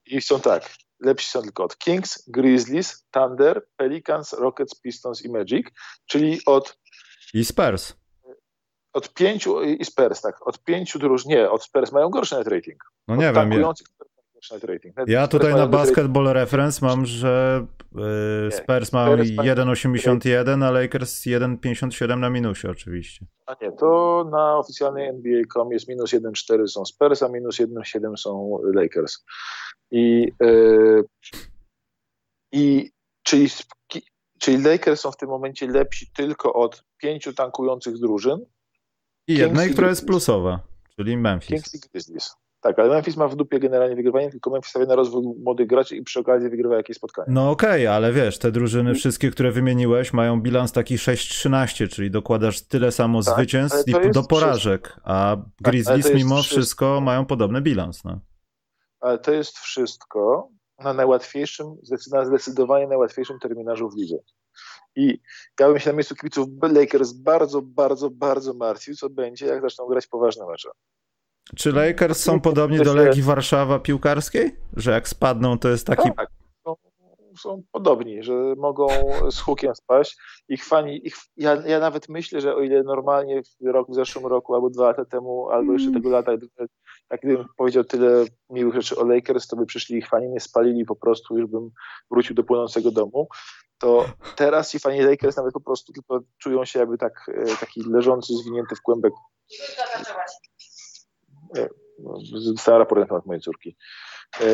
I 0.06 0.22
są 0.22 0.40
tak, 0.40 0.70
lepsi 1.00 1.30
są 1.30 1.42
tylko 1.42 1.64
od 1.64 1.78
Kings, 1.78 2.24
Grizzlies, 2.28 3.06
Thunder, 3.10 3.66
Pelicans, 3.76 4.32
Rockets, 4.32 4.80
Pistons 4.80 5.24
i 5.24 5.30
Magic, 5.30 5.66
czyli 6.06 6.40
od... 6.46 6.78
I 7.34 7.44
Spurs. 7.44 7.94
Od 8.92 9.14
pięciu, 9.14 9.62
i 9.62 9.84
Spurs, 9.84 10.20
tak, 10.20 10.46
od 10.46 10.64
pięciu 10.64 10.98
drużyn, 10.98 11.30
nie, 11.30 11.50
od 11.50 11.64
Spurs 11.64 11.92
mają 11.92 12.08
gorszy 12.08 12.34
net 12.34 12.48
rating. 12.48 12.84
No 13.08 13.16
nie 13.16 13.32
wiem, 13.32 13.50
ja, 14.96 15.04
ja 15.06 15.28
tutaj 15.28 15.54
na 15.54 15.66
Basketball 15.66 16.32
Reference 16.32 16.86
mam, 16.86 17.06
że 17.06 17.66
yy, 17.94 18.52
Spurs 18.52 18.92
ma 18.92 19.06
1,81, 19.06 20.64
a 20.64 20.70
Lakers 20.70 21.26
1,57 21.26 22.18
na 22.18 22.30
minusie 22.30 22.70
oczywiście. 22.70 23.26
A 23.46 23.56
nie, 23.62 23.72
to 23.72 24.28
na 24.32 24.56
oficjalnej 24.56 25.08
NBA.com 25.08 25.72
jest 25.72 25.88
minus 25.88 26.10
1,4 26.10 26.66
są 26.66 26.84
Spurs, 26.84 27.22
a 27.22 27.28
minus 27.28 27.60
1,7 27.60 28.16
są 28.16 28.58
Lakers. 28.74 29.24
I, 29.90 30.32
yy, 30.40 31.04
i 32.52 32.90
czyli, 33.22 33.48
czyli 34.38 34.62
Lakers 34.62 35.00
są 35.00 35.10
w 35.10 35.16
tym 35.16 35.28
momencie 35.28 35.66
lepsi 35.66 36.10
tylko 36.12 36.52
od 36.52 36.84
pięciu 36.96 37.32
tankujących 37.32 37.98
drużyn. 37.98 38.46
I 39.28 39.34
jednej, 39.34 39.70
która 39.70 39.88
jest 39.88 40.06
plusowa, 40.06 40.60
czyli 40.96 41.16
Memphis. 41.16 41.48
Kings 41.48 41.74
i 41.74 41.88
Grizzlies. 41.92 42.39
Tak, 42.60 42.78
ale 42.78 42.88
Memphis 42.88 43.16
ma 43.16 43.28
w 43.28 43.36
dupie 43.36 43.58
generalnie 43.58 43.96
wygrywanie, 43.96 44.30
tylko 44.30 44.50
Memphis 44.50 44.70
stawia 44.70 44.86
na 44.86 44.94
rozwój 44.94 45.22
młodych 45.44 45.66
graczy 45.66 45.96
i 45.96 46.02
przy 46.02 46.20
okazji 46.20 46.50
wygrywa 46.50 46.76
jakieś 46.76 46.96
spotkania. 46.96 47.28
No 47.30 47.50
okej, 47.50 47.86
okay, 47.86 47.90
ale 47.90 48.12
wiesz, 48.12 48.38
te 48.38 48.52
drużyny 48.52 48.94
wszystkie, 48.94 49.30
które 49.30 49.52
wymieniłeś, 49.52 50.12
mają 50.12 50.40
bilans 50.40 50.72
taki 50.72 50.96
6-13, 50.96 51.88
czyli 51.88 52.10
dokładasz 52.10 52.62
tyle 52.62 52.92
samo 52.92 53.22
tak, 53.22 53.34
zwycięstw 53.34 53.84
do 54.14 54.22
porażek, 54.22 54.88
wszystko. 54.88 55.10
a 55.10 55.36
tak, 55.36 55.70
Grizzlies 55.72 56.06
tak, 56.06 56.14
mimo 56.14 56.36
wszystko, 56.36 56.56
wszystko 56.56 57.00
mają 57.00 57.26
podobny 57.26 57.60
bilans. 57.60 58.04
No 58.04 58.20
ale 59.00 59.18
to 59.18 59.32
jest 59.32 59.58
wszystko 59.58 60.48
na 60.78 60.92
najłatwiejszym, 60.92 61.76
na 62.12 62.24
zdecydowanie 62.24 62.86
najłatwiejszym 62.86 63.38
terminarzu 63.38 63.90
w 63.90 63.96
lidze. 63.96 64.16
I 64.96 65.20
ja 65.60 65.68
bym 65.68 65.78
się 65.78 65.90
na 65.90 65.96
miejscu 65.96 66.14
kibiców 66.14 66.48
Lakers 66.62 67.12
bardzo, 67.12 67.62
bardzo, 67.62 68.10
bardzo 68.10 68.54
martwił, 68.54 68.94
co 68.94 69.10
będzie, 69.10 69.46
jak 69.46 69.62
zaczną 69.62 69.86
grać 69.86 70.06
poważne 70.06 70.46
mecze. 70.46 70.70
Czy 71.56 71.72
Lakers 71.72 72.20
są 72.20 72.40
podobni 72.40 72.78
do 72.78 72.94
Legii 72.94 73.22
Warszawa 73.22 73.78
piłkarskiej? 73.78 74.56
Że 74.76 74.90
jak 74.90 75.08
spadną, 75.08 75.58
to 75.58 75.68
jest 75.68 75.86
taki... 75.86 76.12
Tak, 76.16 76.28
są, 76.64 76.74
są 77.38 77.62
podobni, 77.72 78.22
że 78.22 78.32
mogą 78.56 78.88
z 79.30 79.40
hukiem 79.40 79.74
spaść. 79.74 80.16
Ich 80.48 80.64
fani, 80.64 81.06
ich, 81.06 81.16
ja, 81.36 81.54
ja 81.66 81.80
nawet 81.80 82.08
myślę, 82.08 82.40
że 82.40 82.54
o 82.54 82.60
ile 82.60 82.82
normalnie 82.82 83.42
w, 83.42 83.66
roku, 83.66 83.92
w 83.92 83.94
zeszłym 83.94 84.26
roku, 84.26 84.54
albo 84.54 84.70
dwa 84.70 84.84
lata 84.84 85.04
temu, 85.04 85.48
albo 85.48 85.72
jeszcze 85.72 85.92
tego 85.92 86.10
lata 86.10 86.32
jak 87.10 87.20
gdybym 87.20 87.46
powiedział 87.56 87.84
tyle 87.84 88.24
miłych 88.50 88.74
rzeczy 88.74 88.96
o 88.96 89.04
Lakers, 89.04 89.46
to 89.46 89.56
by 89.56 89.66
przyszli 89.66 89.98
ich 89.98 90.08
fani, 90.08 90.28
nie 90.28 90.40
spalili 90.40 90.84
po 90.84 90.96
prostu, 90.96 91.38
już 91.38 91.50
bym 91.50 91.70
wrócił 92.10 92.36
do 92.36 92.44
płonącego 92.44 92.90
domu. 92.90 93.28
To 93.78 94.04
teraz 94.36 94.70
ci 94.70 94.78
fani 94.78 95.00
Lakers 95.00 95.36
nawet 95.36 95.52
po 95.52 95.60
prostu 95.60 95.92
tylko 95.92 96.20
czują 96.38 96.64
się 96.64 96.78
jakby 96.78 96.98
tak, 96.98 97.30
e, 97.34 97.56
taki 97.56 97.82
leżący, 97.82 98.34
zwinięty 98.34 98.76
w 98.76 98.82
kłębek. 98.82 99.12
Dostała 102.46 102.78
raport 102.78 103.10
na 103.10 103.20
mojej 103.26 103.40
córki. 103.40 103.76
E, 104.40 104.44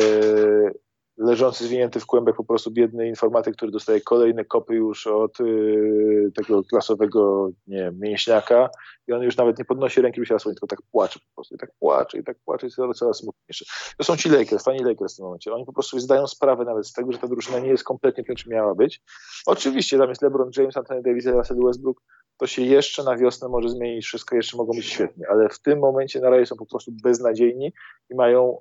leżący 1.17 1.63
zwinięty 1.63 1.99
w 1.99 2.05
kłębek 2.05 2.35
po 2.35 2.43
prostu 2.43 2.71
biedny 2.71 3.07
informatyk, 3.07 3.55
który 3.55 3.71
dostaje 3.71 4.01
kolejne 4.01 4.45
kopy 4.45 4.75
już 4.75 5.07
od 5.07 5.39
y, 5.39 6.31
tego 6.35 6.63
klasowego 6.63 7.49
nie 7.67 7.77
wiem, 7.77 7.99
mięśniaka 7.99 8.69
i 9.07 9.13
on 9.13 9.21
już 9.21 9.37
nawet 9.37 9.59
nie 9.59 9.65
podnosi 9.65 10.01
ręki 10.01 10.21
do 10.21 10.27
słońca, 10.27 10.49
tylko 10.49 10.67
tak 10.67 10.79
płacze 10.91 11.19
po 11.19 11.35
prostu 11.35 11.55
i 11.55 11.57
tak 11.57 11.69
płacze 11.79 12.17
i 12.17 12.23
tak 12.23 12.37
płacze 12.45 12.67
i 12.67 12.69
coraz, 12.69 12.97
coraz 12.97 13.17
smutniejsze. 13.17 13.65
To 13.97 14.03
są 14.03 14.17
ci 14.17 14.29
Lakers, 14.29 14.63
fani 14.63 14.83
Lakers 14.83 15.13
w 15.13 15.17
tym 15.17 15.25
momencie. 15.25 15.53
Oni 15.53 15.65
po 15.65 15.73
prostu 15.73 15.99
zdają 15.99 16.27
sprawę 16.27 16.65
nawet 16.65 16.87
z 16.87 16.93
tego, 16.93 17.11
że 17.11 17.17
ta 17.17 17.27
drużyna 17.27 17.59
nie 17.59 17.69
jest 17.69 17.83
kompletnie 17.83 18.23
tym, 18.23 18.35
czym 18.35 18.51
miała 18.51 18.75
być. 18.75 19.01
Oczywiście 19.45 19.97
tam 19.97 20.09
jest 20.09 20.21
LeBron 20.21 20.51
James, 20.57 20.77
Anthony 20.77 21.01
Davis, 21.01 21.25
Russell 21.25 21.57
Westbrook, 21.65 22.01
to 22.37 22.47
się 22.47 22.61
jeszcze 22.61 23.03
na 23.03 23.17
wiosnę 23.17 23.49
może 23.49 23.69
zmienić, 23.69 24.05
wszystko 24.05 24.35
jeszcze 24.35 24.57
mogą 24.57 24.73
być 24.73 24.85
świetnie, 24.85 25.25
ale 25.29 25.49
w 25.49 25.59
tym 25.59 25.79
momencie 25.79 26.19
na 26.19 26.29
razie 26.29 26.45
są 26.45 26.55
po 26.55 26.65
prostu 26.65 26.91
beznadziejni 27.03 27.73
i 28.09 28.15
mają 28.15 28.57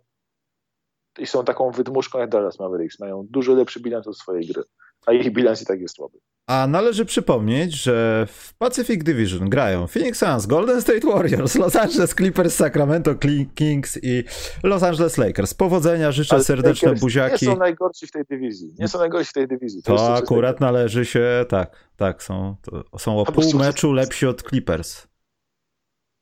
i 1.19 1.27
są 1.27 1.45
taką 1.45 1.71
wydmuszką 1.71 2.19
jak 2.19 2.31
Dallas 2.31 2.59
Mavericks. 2.59 3.01
Mają 3.01 3.27
dużo 3.31 3.55
lepszy 3.55 3.81
bilans 3.81 4.07
od 4.07 4.19
swojej 4.19 4.47
gry, 4.47 4.63
a 5.07 5.13
ich 5.13 5.33
bilans 5.33 5.63
i 5.63 5.67
tak 5.67 5.81
jest 5.81 5.95
słaby. 5.95 6.19
A 6.49 6.67
należy 6.67 7.05
przypomnieć, 7.05 7.75
że 7.75 8.27
w 8.31 8.55
Pacific 8.55 9.05
Division 9.05 9.49
grają 9.49 9.87
Phoenix 9.87 10.19
Suns, 10.19 10.47
Golden 10.47 10.83
State 10.83 11.07
Warriors, 11.07 11.55
Los 11.55 11.77
Angeles 11.77 12.15
Clippers, 12.15 12.55
Sacramento 12.55 13.15
Kings 13.55 13.99
i 14.03 14.25
Los 14.63 14.83
Angeles 14.83 15.19
Lakers. 15.19 15.55
Powodzenia, 15.55 16.13
życzę 16.13 16.35
Ale 16.35 16.45
serdeczne 16.45 16.89
Lakers 16.89 17.01
buziaki. 17.01 17.47
Nie 17.47 17.53
są 17.53 17.59
najgorsi 17.59 18.07
w 18.07 18.11
tej 18.11 18.25
dywizji. 18.31 18.75
Nie 18.79 18.89
są 18.89 18.99
najgorsi 18.99 19.31
w 19.31 19.33
tej 19.33 19.49
dywizji. 19.49 19.83
To, 19.83 19.97
to 19.97 20.15
akurat 20.15 20.61
należy 20.61 21.05
się, 21.05 21.45
tak, 21.49 21.91
tak, 21.97 22.23
są, 22.23 22.57
są 22.99 23.19
o 23.19 23.33
pół 23.33 23.55
meczu 23.55 23.93
lepsi 23.93 24.27
od 24.27 24.43
Clippers. 24.43 25.07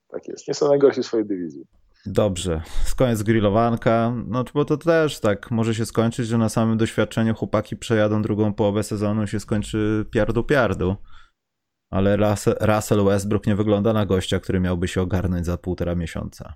Tak 0.09 0.29
jest, 0.29 0.49
nie 0.49 0.55
są 0.55 0.69
najgorsi 0.69 1.03
w 1.03 1.07
swojej 1.07 1.27
dywizji. 1.27 1.65
Dobrze, 2.07 2.63
koniec 2.97 3.23
grillowanka, 3.23 4.15
no 4.27 4.45
bo 4.55 4.65
to 4.65 4.77
też 4.77 5.21
tak 5.21 5.51
może 5.51 5.75
się 5.75 5.87
skończyć, 5.87 6.27
że 6.27 6.39
na 6.39 6.49
samym 6.49 6.79
doświadczeniu 6.79 7.35
chłopaki 7.35 7.77
przejadą 7.77 8.23
drugą 8.23 8.55
połowę 8.55 8.83
sezonu 8.83 9.27
się 9.27 9.41
skończy 9.41 10.07
piardu 10.11 10.45
piardu. 10.45 10.97
Ale 11.91 12.17
Russell 12.61 13.05
Westbrook 13.05 13.47
nie 13.47 13.57
wygląda 13.57 13.93
na 13.93 14.07
gościa, 14.07 14.41
który 14.41 14.61
miałby 14.61 14.89
się 14.89 15.03
ogarnąć 15.03 15.47
za 15.47 15.59
półtora 15.59 15.95
miesiąca. 15.95 16.55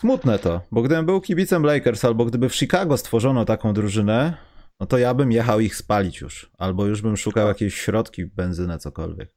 Smutne 0.00 0.38
to, 0.38 0.60
bo 0.72 0.82
gdybym 0.82 1.06
był 1.06 1.20
kibicem 1.20 1.62
Lakers, 1.62 2.04
albo 2.04 2.24
gdyby 2.24 2.48
w 2.48 2.54
Chicago 2.54 2.96
stworzono 2.96 3.44
taką 3.44 3.72
drużynę, 3.72 4.36
no 4.80 4.86
to 4.86 4.98
ja 4.98 5.14
bym 5.14 5.32
jechał 5.32 5.60
ich 5.60 5.76
spalić 5.76 6.20
już. 6.20 6.50
Albo 6.58 6.86
już 6.86 7.02
bym 7.02 7.16
szukał 7.16 7.48
jakiejś 7.48 7.74
środki, 7.74 8.26
benzynę, 8.26 8.78
cokolwiek. 8.78 9.35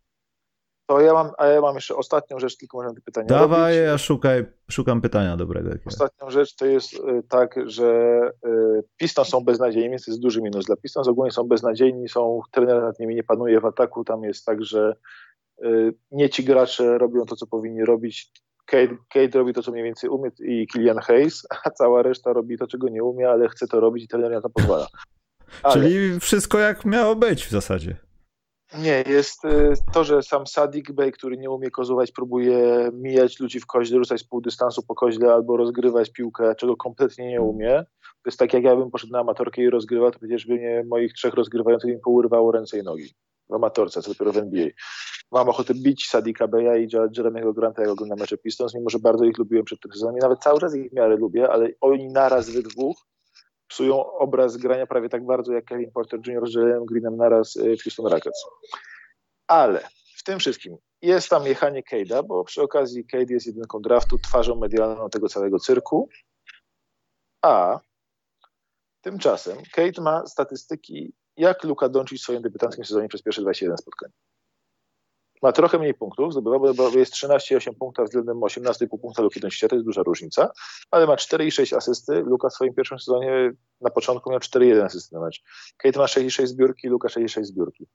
To 0.90 1.02
ja 1.02 1.14
mam, 1.14 1.32
a 1.38 1.48
ja 1.48 1.62
mam 1.62 1.76
jeszcze 1.76 1.96
ostatnią 1.96 2.40
rzecz, 2.40 2.58
tylko 2.58 2.78
można 2.78 2.94
te 2.94 3.02
pytania 3.02 3.28
Dawaj, 3.28 3.76
robić. 3.76 3.88
ja 3.88 3.98
szukaj, 3.98 4.46
szukam 4.72 5.02
pytania 5.02 5.38
dobrego. 5.38 5.70
Ostatnią 5.86 6.30
rzecz 6.30 6.56
to 6.56 6.66
jest 6.66 6.94
y, 6.94 7.24
tak, 7.30 7.60
że 7.66 8.22
y, 8.46 8.84
Pistons 8.98 9.28
są 9.28 9.42
beznadziejni, 9.42 9.90
więc 9.90 10.06
to 10.06 10.12
jest 10.12 10.22
duży 10.22 10.42
minus 10.42 10.66
dla 10.66 10.76
Pistons. 10.76 11.08
Ogólnie 11.08 11.32
są 11.32 11.44
beznadziejni, 11.44 12.10
są, 12.10 12.42
trener 12.52 12.82
nad 12.82 13.00
nimi 13.00 13.16
nie 13.16 13.24
panuje 13.24 13.60
w 13.60 13.66
ataku, 13.66 14.04
tam 14.04 14.24
jest 14.24 14.46
tak, 14.46 14.64
że 14.64 14.96
y, 15.64 15.94
nie 16.12 16.30
ci 16.30 16.44
gracze 16.44 16.98
robią 16.98 17.26
to, 17.26 17.36
co 17.36 17.48
powinni 17.48 17.86
robić. 17.86 18.32
Kate, 18.66 18.98
Kate 19.14 19.40
robi 19.40 19.54
to, 19.54 19.64
co 19.64 19.72
mniej 19.72 19.84
więcej 19.84 20.10
umie 20.10 20.32
i 20.40 20.68
Killian 20.68 20.98
Hayes, 20.98 21.48
a 21.66 21.70
cała 21.70 22.02
reszta 22.02 22.34
robi 22.34 22.58
to, 22.58 22.68
czego 22.68 22.90
nie 22.90 23.04
umie, 23.04 23.30
ale 23.30 23.50
chce 23.50 23.68
to 23.68 23.80
robić 23.80 24.04
i 24.04 24.08
trener 24.08 24.32
na 24.32 24.42
to 24.42 24.50
pozwala. 24.50 24.88
Ale... 25.64 25.74
Czyli 25.74 26.20
wszystko 26.20 26.60
jak 26.60 26.86
miało 26.86 27.16
być 27.16 27.46
w 27.46 27.50
zasadzie. 27.50 28.09
Nie, 28.78 29.04
jest 29.08 29.46
y, 29.46 29.74
to, 29.92 30.04
że 30.04 30.24
sam 30.24 30.48
Sadik 30.48 30.92
Bey, 30.92 31.12
który 31.12 31.38
nie 31.38 31.50
umie 31.50 31.72
kozować, 31.72 32.12
próbuje 32.12 32.90
mijać 32.94 33.40
ludzi 33.40 33.60
w 33.60 33.66
koźle, 33.66 33.98
rzucać 33.98 34.22
z 34.22 34.24
pół 34.24 34.42
dystansu 34.42 34.84
po 34.84 34.96
koźle 34.96 35.34
albo 35.34 35.58
rozgrywać 35.58 36.12
piłkę, 36.12 36.56
czego 36.56 36.78
kompletnie 36.78 37.28
nie 37.28 37.42
umie. 37.42 37.86
To 38.02 38.30
jest 38.30 38.40
tak, 38.40 38.54
jak 38.54 38.64
ja 38.64 38.76
bym 38.76 38.92
poszedł 38.92 39.14
na 39.14 39.20
amatorkę 39.20 39.62
i 39.62 39.70
rozgrywał, 39.70 40.12
to 40.12 40.20
przecież 40.20 40.48
by 40.48 40.54
mnie 40.54 40.84
moich 40.88 41.14
trzech 41.14 41.34
rozgrywających 41.34 41.90
mi 41.90 42.00
pourywało 42.00 42.52
ręce 42.52 42.80
i 42.80 42.84
nogi. 42.84 43.14
W 43.50 43.54
amatorce, 43.54 44.02
co 44.02 44.12
dopiero 44.12 44.32
w 44.32 44.38
NBA. 44.38 44.68
Mam 45.32 45.50
ochotę 45.50 45.74
bić 45.74 46.08
Sadika 46.08 46.48
Beya 46.48 46.84
i 46.84 46.88
Jeremy'ego 46.88 47.54
Granta, 47.54 47.82
jak 47.82 47.92
oglądam 47.92 48.20
mecze 48.20 48.38
Pistons, 48.38 48.76
mimo 48.76 48.90
że 48.90 49.00
bardzo 49.00 49.26
ich 49.26 49.38
lubiłem 49.38 49.66
przed 49.66 49.80
tym 49.80 49.92
sezonem 49.92 50.18
i 50.18 50.20
nawet 50.20 50.40
cały 50.40 50.60
czas 50.60 50.76
ich 50.76 50.90
w 50.90 50.94
miarę 50.94 51.18
lubię, 51.18 51.50
ale 51.50 51.70
oni 51.82 52.08
naraz 52.08 52.50
we 52.50 52.62
dwóch 52.62 53.06
psują 53.70 54.06
obraz 54.06 54.58
grania 54.58 54.88
prawie 54.88 55.10
tak 55.10 55.26
bardzo 55.26 55.54
jak 55.54 55.66
Kevin 55.66 55.92
Porter 55.92 56.20
Jr. 56.28 56.50
z 56.50 56.54
Jalen 56.54 56.86
Greenem 56.86 57.18
naraz 57.18 57.58
w 57.58 57.84
Houston 57.84 58.06
Rockets. 58.08 58.46
Ale 59.48 59.90
w 60.18 60.24
tym 60.24 60.40
wszystkim 60.40 60.78
jest 61.02 61.30
tam 61.30 61.46
jechanie 61.46 61.84
Cade'a, 61.92 62.24
bo 62.28 62.44
przy 62.44 62.62
okazji 62.62 63.06
Cade 63.06 63.34
jest 63.34 63.48
jedynką 63.48 63.82
draftu, 63.82 64.20
twarzą 64.20 64.56
medialną 64.56 65.10
tego 65.10 65.30
całego 65.30 65.60
cyrku, 65.60 66.10
a 67.42 67.80
tymczasem 69.02 69.58
Cade 69.76 70.02
ma 70.02 70.26
statystyki 70.28 71.14
jak 71.38 71.64
Luka 71.64 71.90
Doncic 71.90 72.20
w 72.20 72.24
swoim 72.24 72.42
debiutanckim 72.42 72.86
sezonie 72.86 73.08
przez 73.08 73.22
pierwsze 73.22 73.42
21 73.42 73.78
spotkań. 73.78 74.12
Ma 75.42 75.52
trochę 75.52 75.80
mniej 75.80 75.94
punktów, 75.94 76.32
zdobywa, 76.32 76.74
bo 76.74 76.90
jest 76.90 77.14
13,8 77.14 77.74
punktów 77.80 78.06
względem 78.06 78.38
18,5 78.38 78.88
punkta 79.02 79.22
Luki 79.22 79.40
Doncicia, 79.40 79.68
to 79.68 79.76
jest 79.76 79.86
duża 79.86 80.04
różnica, 80.04 80.50
ale 80.92 81.08
ma 81.08 81.16
4,6 81.16 81.76
asysty. 81.76 82.14
Luka 82.14 82.50
w 82.50 82.54
swoim 82.54 82.74
pierwszym 82.74 83.00
sezonie 83.00 83.52
na 83.82 83.90
początku 83.90 84.30
miał 84.30 84.40
4,1 84.40 84.86
asysty 84.86 85.16
na 85.16 85.22
mecz. 85.22 85.44
Kate 85.78 86.00
ma 86.00 86.06
6,6 86.06 86.48
zbiórki, 86.48 86.88
Luka 86.88 87.08
6,6 87.08 87.44
zbiórki. 87.44 87.88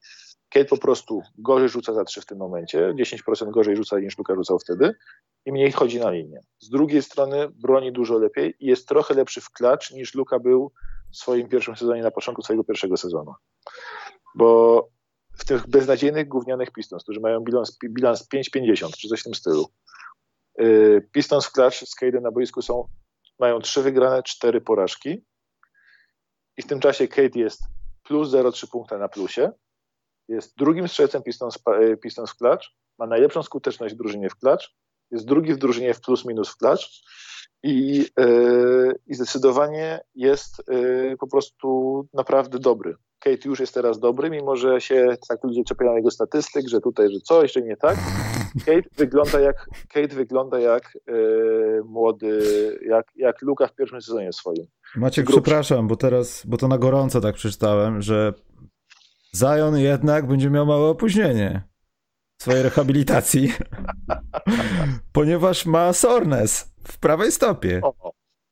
Kate 0.48 0.64
po 0.64 0.76
prostu 0.76 1.22
gorzej 1.38 1.68
rzuca 1.68 1.94
za 1.94 2.04
3 2.04 2.20
w 2.20 2.26
tym 2.26 2.38
momencie, 2.38 2.94
10% 2.98 3.50
gorzej 3.50 3.76
rzuca 3.76 3.98
niż 3.98 4.18
Luka 4.18 4.34
rzucał 4.34 4.58
wtedy 4.58 4.94
i 5.44 5.52
mniej 5.52 5.72
chodzi 5.72 6.00
na 6.00 6.10
linię. 6.10 6.40
Z 6.58 6.70
drugiej 6.70 7.02
strony 7.02 7.48
broni 7.48 7.92
dużo 7.92 8.18
lepiej 8.18 8.54
i 8.60 8.66
jest 8.66 8.88
trochę 8.88 9.14
lepszy 9.14 9.40
w 9.40 9.50
klacz 9.50 9.90
niż 9.90 10.14
Luka 10.14 10.38
był 10.38 10.72
w 11.12 11.16
swoim 11.16 11.48
pierwszym 11.48 11.76
sezonie 11.76 12.02
na 12.02 12.10
początku 12.10 12.42
swojego 12.42 12.64
pierwszego 12.64 12.96
sezonu. 12.96 13.34
Bo 14.34 14.88
w 15.38 15.44
tych 15.44 15.68
beznadziejnych 15.68 16.28
gównianych 16.28 16.70
Pistons, 16.70 17.02
którzy 17.02 17.20
mają 17.20 17.40
bilans, 17.40 17.78
bilans 17.84 18.28
5,50 18.34 18.96
czy 18.96 19.08
coś 19.08 19.20
w 19.20 19.24
tym 19.24 19.34
stylu, 19.34 19.68
yy, 20.58 21.08
Pistons 21.12 21.46
w 21.46 21.52
klacz 21.52 21.84
z 21.84 21.96
Cade'em 22.00 22.22
na 22.22 22.30
boisku 22.30 22.62
są, 22.62 22.88
mają 23.38 23.60
3 23.60 23.82
wygrane, 23.82 24.22
4 24.22 24.60
porażki. 24.60 25.24
I 26.56 26.62
w 26.62 26.66
tym 26.66 26.80
czasie 26.80 27.08
Cade 27.08 27.40
jest 27.40 27.62
plus 28.02 28.30
0,3 28.30 28.70
punkta 28.70 28.98
na 28.98 29.08
plusie, 29.08 29.52
jest 30.28 30.56
drugim 30.56 30.88
strzelcem 30.88 31.22
Pistons, 31.22 31.58
Pistons 32.02 32.30
w 32.30 32.36
klacz, 32.36 32.76
ma 32.98 33.06
najlepszą 33.06 33.42
skuteczność 33.42 33.94
w 33.94 33.98
drużynie 33.98 34.30
w 34.30 34.36
klacz, 34.36 34.74
jest 35.10 35.26
drugi 35.26 35.54
w 35.54 35.58
drużynie 35.58 35.94
w 35.94 36.00
plus 36.00 36.24
minus 36.24 36.48
w 36.48 36.56
klacz 36.56 37.02
i, 37.62 38.06
yy, 38.18 38.94
i 39.06 39.14
zdecydowanie 39.14 40.00
jest 40.14 40.62
yy, 40.68 41.16
po 41.20 41.26
prostu 41.26 42.08
naprawdę 42.12 42.58
dobry. 42.58 42.96
Kate 43.24 43.48
już 43.48 43.60
jest 43.60 43.74
teraz 43.74 43.98
dobry, 43.98 44.30
mimo 44.30 44.56
że 44.56 44.80
się 44.80 45.16
tak 45.28 45.44
ludzie 45.44 45.64
czepiają 45.64 45.96
jego 45.96 46.10
statystyk, 46.10 46.68
że 46.68 46.80
tutaj, 46.80 47.12
że 47.12 47.20
coś, 47.20 47.52
że 47.52 47.62
nie 47.62 47.76
tak. 47.76 47.96
Kate 48.66 48.88
wygląda 48.96 49.40
jak, 49.40 49.66
Kate 49.94 50.14
wygląda 50.14 50.58
jak 50.58 50.98
yy, 51.06 51.82
młody, 51.84 52.40
jak, 52.86 53.06
jak 53.16 53.42
Luka 53.42 53.66
w 53.66 53.74
pierwszym 53.74 54.02
sezonie 54.02 54.32
swoim. 54.32 54.66
Maciek, 54.96 55.26
przepraszam, 55.26 55.88
bo 55.88 55.96
teraz, 55.96 56.46
bo 56.46 56.56
to 56.56 56.68
na 56.68 56.78
gorąco 56.78 57.20
tak 57.20 57.34
przeczytałem, 57.34 58.02
że 58.02 58.34
Zion 59.36 59.78
jednak 59.78 60.26
będzie 60.26 60.50
miał 60.50 60.66
małe 60.66 60.88
opóźnienie 60.88 61.62
swojej 62.42 62.62
rehabilitacji, 62.62 63.52
ponieważ 65.12 65.66
ma 65.66 65.92
soreness 65.92 66.74
w 66.88 66.98
prawej 66.98 67.32
stopie. 67.32 67.80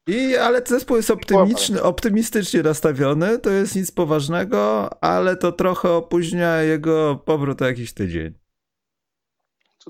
I, 0.07 0.37
ale 0.37 0.62
zespół 0.66 0.97
jest 0.97 1.11
optymistyczny, 1.11 1.83
optymistycznie 1.83 2.62
nastawiony, 2.62 3.39
to 3.39 3.51
jest 3.51 3.77
nic 3.77 3.91
poważnego, 3.91 4.91
ale 5.05 5.37
to 5.37 5.53
trochę 5.53 5.91
opóźnia 5.91 6.62
jego 6.62 7.16
powrót 7.16 7.62
o 7.62 7.66
jakiś 7.66 7.95
tydzień. 7.95 8.35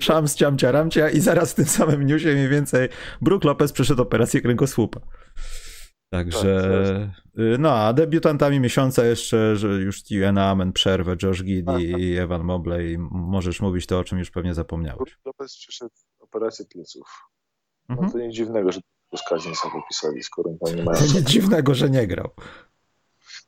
Szams, 0.01 0.35
ciamcia, 0.35 0.71
ramcia 0.71 1.09
i 1.09 1.19
zaraz 1.19 1.51
w 1.51 1.55
tym 1.55 1.65
samym 1.65 2.05
newsie 2.05 2.33
mniej 2.33 2.49
więcej 2.49 2.89
Brook 3.21 3.43
Lopez 3.43 3.71
przeszedł 3.71 4.01
operację 4.01 4.41
kręgosłupa. 4.41 4.99
Także, 6.09 6.61
tak, 7.35 7.43
no 7.59 7.71
a 7.71 7.93
debiutantami 7.93 8.59
miesiąca 8.59 9.05
jeszcze, 9.05 9.55
że 9.55 9.67
już 9.67 9.99
Steven 9.99 10.37
Amen 10.37 10.73
przerwę, 10.73 11.15
Josh 11.23 11.43
Giddy 11.43 11.83
i 11.83 12.17
Evan 12.17 12.43
Mobley. 12.43 12.97
Możesz 13.11 13.61
mówić 13.61 13.87
to, 13.87 13.99
o 13.99 14.03
czym 14.03 14.19
już 14.19 14.31
pewnie 14.31 14.53
zapomniałeś. 14.53 15.17
Lopez 15.25 15.57
przeszedł 15.57 15.95
operację 16.19 16.65
pleców. 16.65 17.07
No 17.89 17.95
mhm. 17.95 18.11
to 18.11 18.17
nie 18.17 18.31
dziwnego, 18.31 18.71
że 18.71 18.79
z 19.17 19.23
Kazinsa 19.29 19.69
wypisali, 19.75 20.23
skoro 20.23 20.51
oni 20.61 20.75
nie 20.75 20.83
mają... 20.83 20.97
To 20.97 21.13
nie 21.15 21.23
dziwnego, 21.23 21.75
że 21.75 21.89
nie 21.89 22.07
grał. 22.07 22.29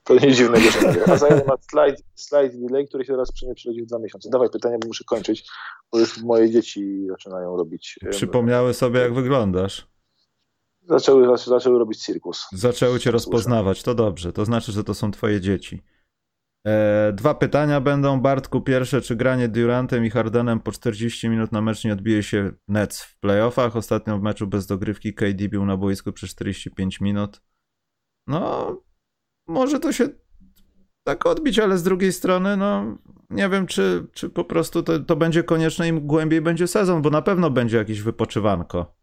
To 0.04 0.14
nie 0.14 0.34
dziwnego, 0.34 0.72
że 0.72 0.80
nie 0.88 0.94
grał. 0.94 1.16
A 1.16 1.18
Zion 1.18 1.42
ma 1.48 1.56
slide, 1.72 2.04
slide 2.16 2.68
delay, 2.68 2.88
który 2.88 3.06
się 3.06 3.14
teraz 3.14 3.32
przy 3.32 3.48
nie 3.48 3.56
przychodzi 3.56 3.82
w 3.82 3.86
dwa 3.86 4.00
miesiące. 4.00 4.30
Dawaj 4.30 4.50
pytania, 4.50 4.78
bo 4.82 4.88
muszę 4.88 5.04
kończyć, 5.04 5.50
bo 5.92 6.00
już 6.00 6.24
moje 6.24 6.50
dzieci 6.50 7.08
zaczynają 7.10 7.58
robić... 7.58 8.00
Przypomniały 8.10 8.74
sobie, 8.74 9.00
jak 9.00 9.14
wyglądasz. 9.14 9.88
Zaczęły, 10.90 11.38
zaczęły 11.38 11.80
robić 11.80 12.00
cirkus. 12.00 12.48
Zaczęły 12.52 13.00
cię 13.00 13.12
rozpoznawać, 13.12 13.84
to 13.84 13.96
dobrze. 13.96 14.34
To 14.34 14.46
znaczy, 14.46 14.72
że 14.72 14.84
to 14.84 14.94
są 14.94 15.12
twoje 15.12 15.42
dzieci. 15.42 15.84
E, 16.68 17.14
dwa 17.14 17.34
pytania 17.34 17.82
będą. 17.82 18.22
Bartku, 18.22 18.62
pierwsze, 18.62 19.02
czy 19.02 19.16
granie 19.16 19.48
Durantem 19.48 20.06
i 20.06 20.10
Hardenem 20.10 20.60
po 20.60 20.72
40 20.72 21.30
minut 21.30 21.52
na 21.52 21.62
mecz 21.62 21.84
nie 21.84 21.94
odbije 21.94 22.24
się 22.24 22.52
Nets 22.68 23.04
w 23.04 23.20
playoffach? 23.20 23.76
Ostatnio 23.76 24.18
w 24.18 24.22
meczu 24.22 24.48
bez 24.48 24.68
dogrywki 24.68 25.14
KD 25.14 25.50
był 25.50 25.66
na 25.66 25.78
boisku 25.78 26.12
przez 26.12 26.30
45 26.30 27.02
minut. 27.02 27.42
No, 28.28 28.76
może 29.48 29.80
to 29.80 29.92
się 29.92 30.10
tak 31.04 31.26
odbić, 31.26 31.60
ale 31.60 31.78
z 31.78 31.84
drugiej 31.84 32.14
strony, 32.14 32.58
no, 32.58 32.98
nie 33.30 33.50
wiem, 33.50 33.68
czy, 33.68 34.08
czy 34.14 34.30
po 34.30 34.46
prostu 34.46 34.84
to, 34.84 35.00
to 35.00 35.16
będzie 35.16 35.44
konieczne 35.44 35.88
im 35.88 36.08
głębiej 36.08 36.42
będzie 36.42 36.68
sezon, 36.68 37.02
bo 37.02 37.10
na 37.10 37.22
pewno 37.22 37.50
będzie 37.50 37.78
jakieś 37.78 38.02
wypoczywanko. 38.02 38.95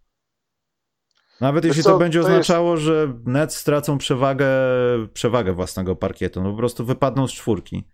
Nawet 1.43 1.65
jeśli 1.65 1.83
co, 1.83 1.91
to 1.91 1.99
będzie 1.99 2.21
to 2.21 2.27
oznaczało, 2.27 2.71
jest... 2.71 2.83
że 2.83 3.13
Nets 3.27 3.57
stracą 3.57 3.99
przewagę, 3.99 4.47
przewagę 5.13 5.53
własnego 5.53 5.97
parkietu, 5.97 6.43
no 6.43 6.51
po 6.51 6.57
prostu 6.57 6.85
wypadną 6.85 7.29
z 7.29 7.33
czwórki. 7.33 7.85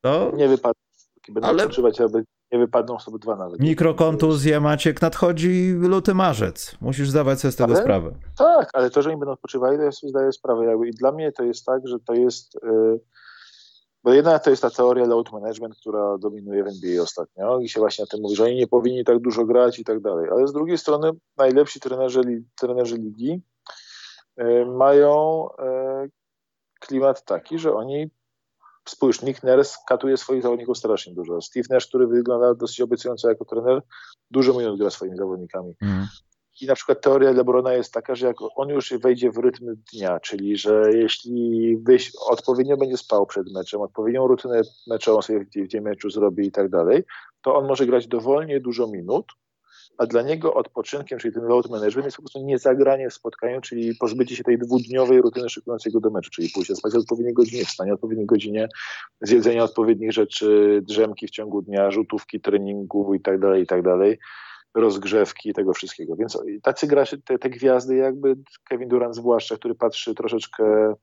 To... 0.00 0.32
Nie 0.36 0.48
wypadną 0.48 0.82
z 0.92 1.06
czwórki, 1.06 1.32
będą 1.32 1.48
Ale... 1.48 1.62
odpoczywać, 1.62 2.00
aby 2.00 2.24
nie 2.52 2.58
wypadną 2.58 2.98
sobie 2.98 3.18
dwa 3.18 3.36
nawet. 3.36 3.60
Mikrokontuzje, 3.60 4.60
Maciek, 4.60 5.02
nadchodzi 5.02 5.74
luty, 5.78 6.14
marzec. 6.14 6.76
Musisz 6.80 7.10
zdawać 7.10 7.40
sobie 7.40 7.52
z 7.52 7.56
tego 7.56 7.72
ale, 7.72 7.82
sprawę. 7.82 8.14
Tak, 8.38 8.70
ale 8.72 8.90
to, 8.90 9.02
że 9.02 9.10
oni 9.10 9.18
będą 9.18 9.32
odpoczywali, 9.32 9.76
to 9.76 9.82
ja 9.82 9.92
sobie 9.92 10.10
zdaję 10.10 10.32
sprawę. 10.32 10.64
I 10.86 10.90
dla 10.90 11.12
mnie 11.12 11.32
to 11.32 11.44
jest 11.44 11.66
tak, 11.66 11.88
że 11.88 11.96
to 12.06 12.14
jest... 12.14 12.54
Yy 12.62 13.00
bo 14.04 14.12
jedna 14.12 14.38
to 14.38 14.50
jest 14.50 14.62
ta 14.62 14.70
teoria 14.70 15.06
load 15.06 15.32
management, 15.32 15.76
która 15.76 16.18
dominuje 16.18 16.64
w 16.64 16.66
NBA 16.66 17.02
ostatnio 17.02 17.60
i 17.60 17.68
się 17.68 17.80
właśnie 17.80 18.04
o 18.04 18.06
tym 18.06 18.20
mówi, 18.20 18.36
że 18.36 18.44
oni 18.44 18.56
nie 18.56 18.66
powinni 18.66 19.04
tak 19.04 19.18
dużo 19.18 19.44
grać 19.44 19.78
i 19.78 19.84
tak 19.84 20.00
dalej. 20.00 20.28
Ale 20.30 20.48
z 20.48 20.52
drugiej 20.52 20.78
strony 20.78 21.10
najlepsi 21.36 21.80
trenerzy, 21.80 22.20
trenerzy 22.60 22.96
ligi 22.96 23.42
y, 24.40 24.66
mają 24.66 25.48
y, 26.04 26.10
klimat 26.80 27.24
taki, 27.24 27.58
że 27.58 27.74
oni 27.74 28.10
spójrz, 28.88 29.22
Nick 29.22 29.42
Nurse 29.42 29.78
katuje 29.86 30.16
swoich 30.16 30.42
zawodników 30.42 30.78
strasznie 30.78 31.14
dużo. 31.14 31.40
Steve 31.40 31.66
Nash, 31.70 31.86
który 31.86 32.06
wygląda 32.06 32.54
dosyć 32.54 32.80
obiecująco 32.80 33.28
jako 33.28 33.44
trener, 33.44 33.82
dużo 34.30 34.52
minut 34.58 34.78
gra 34.78 34.90
swoimi 34.90 35.16
zawodnikami. 35.16 35.74
Mm. 35.82 36.06
I 36.62 36.66
na 36.66 36.74
przykład 36.74 37.00
teoria 37.00 37.30
Lebrona 37.30 37.72
jest 37.74 37.92
taka, 37.92 38.14
że 38.14 38.26
jak 38.26 38.36
on 38.56 38.68
już 38.68 38.92
wejdzie 38.92 39.30
w 39.30 39.38
rytm 39.38 39.76
dnia, 39.92 40.20
czyli 40.20 40.56
że 40.56 40.82
jeśli 40.94 41.76
wyś, 41.76 42.12
odpowiednio 42.26 42.76
będzie 42.76 42.96
spał 42.96 43.26
przed 43.26 43.52
meczem, 43.52 43.80
odpowiednią 43.80 44.26
rutynę 44.26 44.62
meczową 44.86 45.22
sobie 45.22 45.40
w, 45.40 45.48
w 45.70 45.80
meczu 45.80 46.10
zrobi 46.10 46.46
i 46.46 46.52
tak 46.52 46.68
dalej, 46.68 47.04
to 47.42 47.54
on 47.56 47.66
może 47.66 47.86
grać 47.86 48.06
dowolnie 48.06 48.60
dużo 48.60 48.86
minut 48.86 49.26
a 49.98 50.06
dla 50.06 50.22
niego 50.22 50.54
odpoczynkiem, 50.54 51.18
czyli 51.18 51.34
ten 51.34 51.44
load 51.44 51.70
management 51.70 52.04
jest 52.04 52.16
po 52.16 52.22
prostu 52.22 52.44
niezagranie 52.44 53.10
w 53.10 53.14
spotkaniu, 53.14 53.60
czyli 53.60 53.94
pozbycie 53.94 54.36
się 54.36 54.44
tej 54.44 54.58
dwudniowej 54.58 55.20
rutyny 55.20 55.48
szykującej 55.48 55.92
go 55.92 56.00
do 56.00 56.10
meczu, 56.10 56.30
czyli 56.30 56.50
pójście 56.54 56.76
spać 56.76 56.94
o 56.94 56.98
odpowiedniej 56.98 57.34
godzinie, 57.34 57.64
wstanie 57.64 57.90
o 57.90 57.94
odpowiedniej 57.94 58.26
godzinie, 58.26 58.68
zjedzenie 59.20 59.64
odpowiednich 59.64 60.12
rzeczy, 60.12 60.80
drzemki 60.88 61.26
w 61.26 61.30
ciągu 61.30 61.62
dnia, 61.62 61.90
rzutówki, 61.90 62.40
treningu 62.40 63.14
i 63.14 63.20
tak 63.20 63.82
dalej, 64.74 64.86
i 64.86 64.90
rozgrzewki 64.90 65.52
tego 65.52 65.72
wszystkiego. 65.72 66.16
Więc 66.16 66.38
tacy 66.62 66.86
gracze, 66.86 67.18
te, 67.18 67.38
te 67.38 67.50
gwiazdy 67.50 67.96
jakby 67.96 68.36
Kevin 68.64 68.88
Durant 68.88 69.14
zwłaszcza, 69.14 69.56
który 69.56 69.74
patrzy 69.74 70.14
troszeczkę 70.14 70.94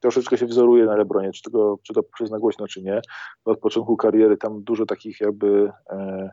troszeczkę 0.00 0.38
się 0.38 0.46
wzoruje 0.46 0.84
na 0.84 0.96
Lebronie, 0.96 1.32
czy, 1.32 1.42
tego, 1.42 1.78
czy 1.82 1.94
to 1.94 2.02
przez 2.02 2.30
głośno, 2.30 2.68
czy 2.68 2.82
nie. 2.82 3.00
Od 3.44 3.58
początku 3.58 3.96
kariery 3.96 4.36
tam 4.36 4.62
dużo 4.62 4.86
takich 4.86 5.20
jakby 5.20 5.72
e, 5.90 6.30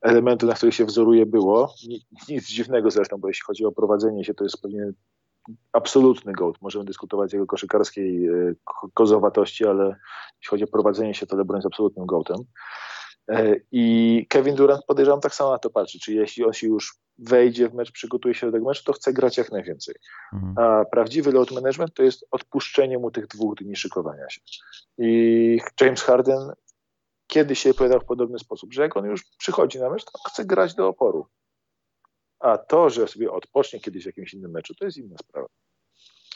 elementów, 0.00 0.48
na 0.48 0.54
których 0.54 0.74
się 0.74 0.84
wzoruje 0.84 1.26
było. 1.26 1.74
Nic, 1.88 2.28
nic 2.28 2.46
dziwnego 2.46 2.90
zresztą, 2.90 3.18
bo 3.18 3.28
jeśli 3.28 3.42
chodzi 3.46 3.64
o 3.64 3.72
prowadzenie 3.72 4.24
się, 4.24 4.34
to 4.34 4.44
jest 4.44 4.62
pewnie 4.62 4.92
absolutny 5.72 6.32
gołd. 6.32 6.56
Możemy 6.60 6.84
dyskutować 6.84 7.34
o 7.34 7.36
jego 7.36 7.46
koszykarskiej 7.46 8.26
e, 8.26 8.54
kozowatości, 8.94 9.66
ale 9.66 9.84
jeśli 9.84 10.50
chodzi 10.50 10.64
o 10.64 10.66
prowadzenie 10.72 11.14
się, 11.14 11.26
to 11.26 11.36
LeBron 11.36 11.58
jest 11.58 11.66
absolutnym 11.66 12.06
gołtem. 12.06 12.36
E, 13.30 13.56
I 13.72 14.26
Kevin 14.28 14.54
Durant 14.54 14.84
podejrzewam 14.84 15.20
tak 15.20 15.34
samo 15.34 15.50
na 15.50 15.58
to 15.58 15.70
patrzy, 15.70 15.98
czyli 15.98 16.16
jeśli 16.16 16.44
on 16.44 16.52
się 16.52 16.66
już 16.66 16.98
wejdzie 17.18 17.68
w 17.68 17.74
mecz, 17.74 17.92
przygotuje 17.92 18.34
się 18.34 18.46
do 18.46 18.52
tego 18.52 18.68
meczu, 18.68 18.84
to 18.84 18.92
chce 18.92 19.12
grać 19.12 19.38
jak 19.38 19.52
najwięcej. 19.52 19.94
Mhm. 20.32 20.58
A 20.58 20.84
prawdziwy 20.84 21.32
load 21.32 21.50
management 21.50 21.94
to 21.94 22.02
jest 22.02 22.26
odpuszczenie 22.30 22.98
mu 22.98 23.10
tych 23.10 23.26
dwóch 23.26 23.54
dni 23.54 23.76
szykowania 23.76 24.30
się. 24.30 24.40
I 24.98 25.58
James 25.80 26.02
Harden 26.02 26.52
kiedyś 27.26 27.58
się 27.58 27.70
opowiadał 27.70 28.00
w 28.00 28.04
podobny 28.04 28.38
sposób, 28.38 28.72
że 28.72 28.82
jak 28.82 28.96
on 28.96 29.04
już 29.04 29.24
przychodzi 29.38 29.80
na 29.80 29.90
mecz, 29.90 30.04
to 30.04 30.18
chce 30.28 30.44
grać 30.44 30.74
do 30.74 30.88
oporu. 30.88 31.26
A 32.38 32.58
to, 32.58 32.90
że 32.90 33.08
sobie 33.08 33.32
odpocznie 33.32 33.80
kiedyś 33.80 34.02
w 34.02 34.06
jakimś 34.06 34.34
innym 34.34 34.50
meczu, 34.50 34.74
to 34.74 34.84
jest 34.84 34.96
inna 34.96 35.16
sprawa. 35.18 35.48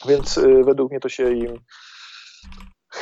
Więc 0.07 0.37
y, 0.37 0.63
według 0.63 0.91
mnie 0.91 0.99
to 0.99 1.09
się 1.09 1.33
im 1.33 1.59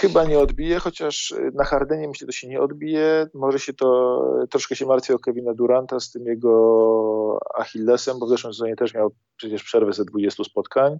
chyba 0.07 0.25
nie 0.25 0.39
odbije, 0.39 0.79
chociaż 0.79 1.31
y, 1.31 1.51
na 1.53 1.63
Hardenie 1.63 2.07
myślę, 2.07 2.25
że 2.25 2.27
to 2.27 2.31
się 2.31 2.47
nie 2.47 2.61
odbije. 2.61 3.27
Może 3.33 3.59
się 3.59 3.73
to, 3.73 4.19
troszkę 4.49 4.75
się 4.75 4.85
martwię 4.85 5.15
o 5.15 5.19
Kevina 5.19 5.53
Duranta 5.53 5.99
z 5.99 6.11
tym 6.11 6.25
jego 6.25 7.39
Achillesem, 7.55 8.19
bo 8.19 8.25
w 8.25 8.29
zeszłym 8.29 8.53
sezonie 8.53 8.75
też 8.75 8.93
miał 8.93 9.11
przecież 9.37 9.63
przerwę 9.63 9.93
ze 9.93 10.05
20 10.05 10.43
spotkań 10.43 10.97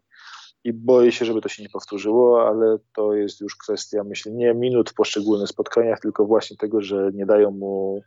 i 0.64 0.74
boję 0.74 1.12
się, 1.12 1.26
żeby 1.26 1.42
to 1.42 1.50
się 1.50 1.64
nie 1.64 1.70
powtórzyło, 1.70 2.48
ale 2.48 2.78
to 2.96 3.14
jest 3.14 3.42
już 3.42 3.56
kwestia, 3.56 4.04
myślę, 4.04 4.32
nie 4.32 4.54
minut 4.54 4.90
w 4.90 4.94
poszczególnych 4.94 5.50
spotkaniach, 5.50 6.00
tylko 6.00 6.26
właśnie 6.26 6.58
tego, 6.58 6.82
że 6.82 7.12
nie 7.14 7.26
dają 7.26 7.52
mu 7.52 8.02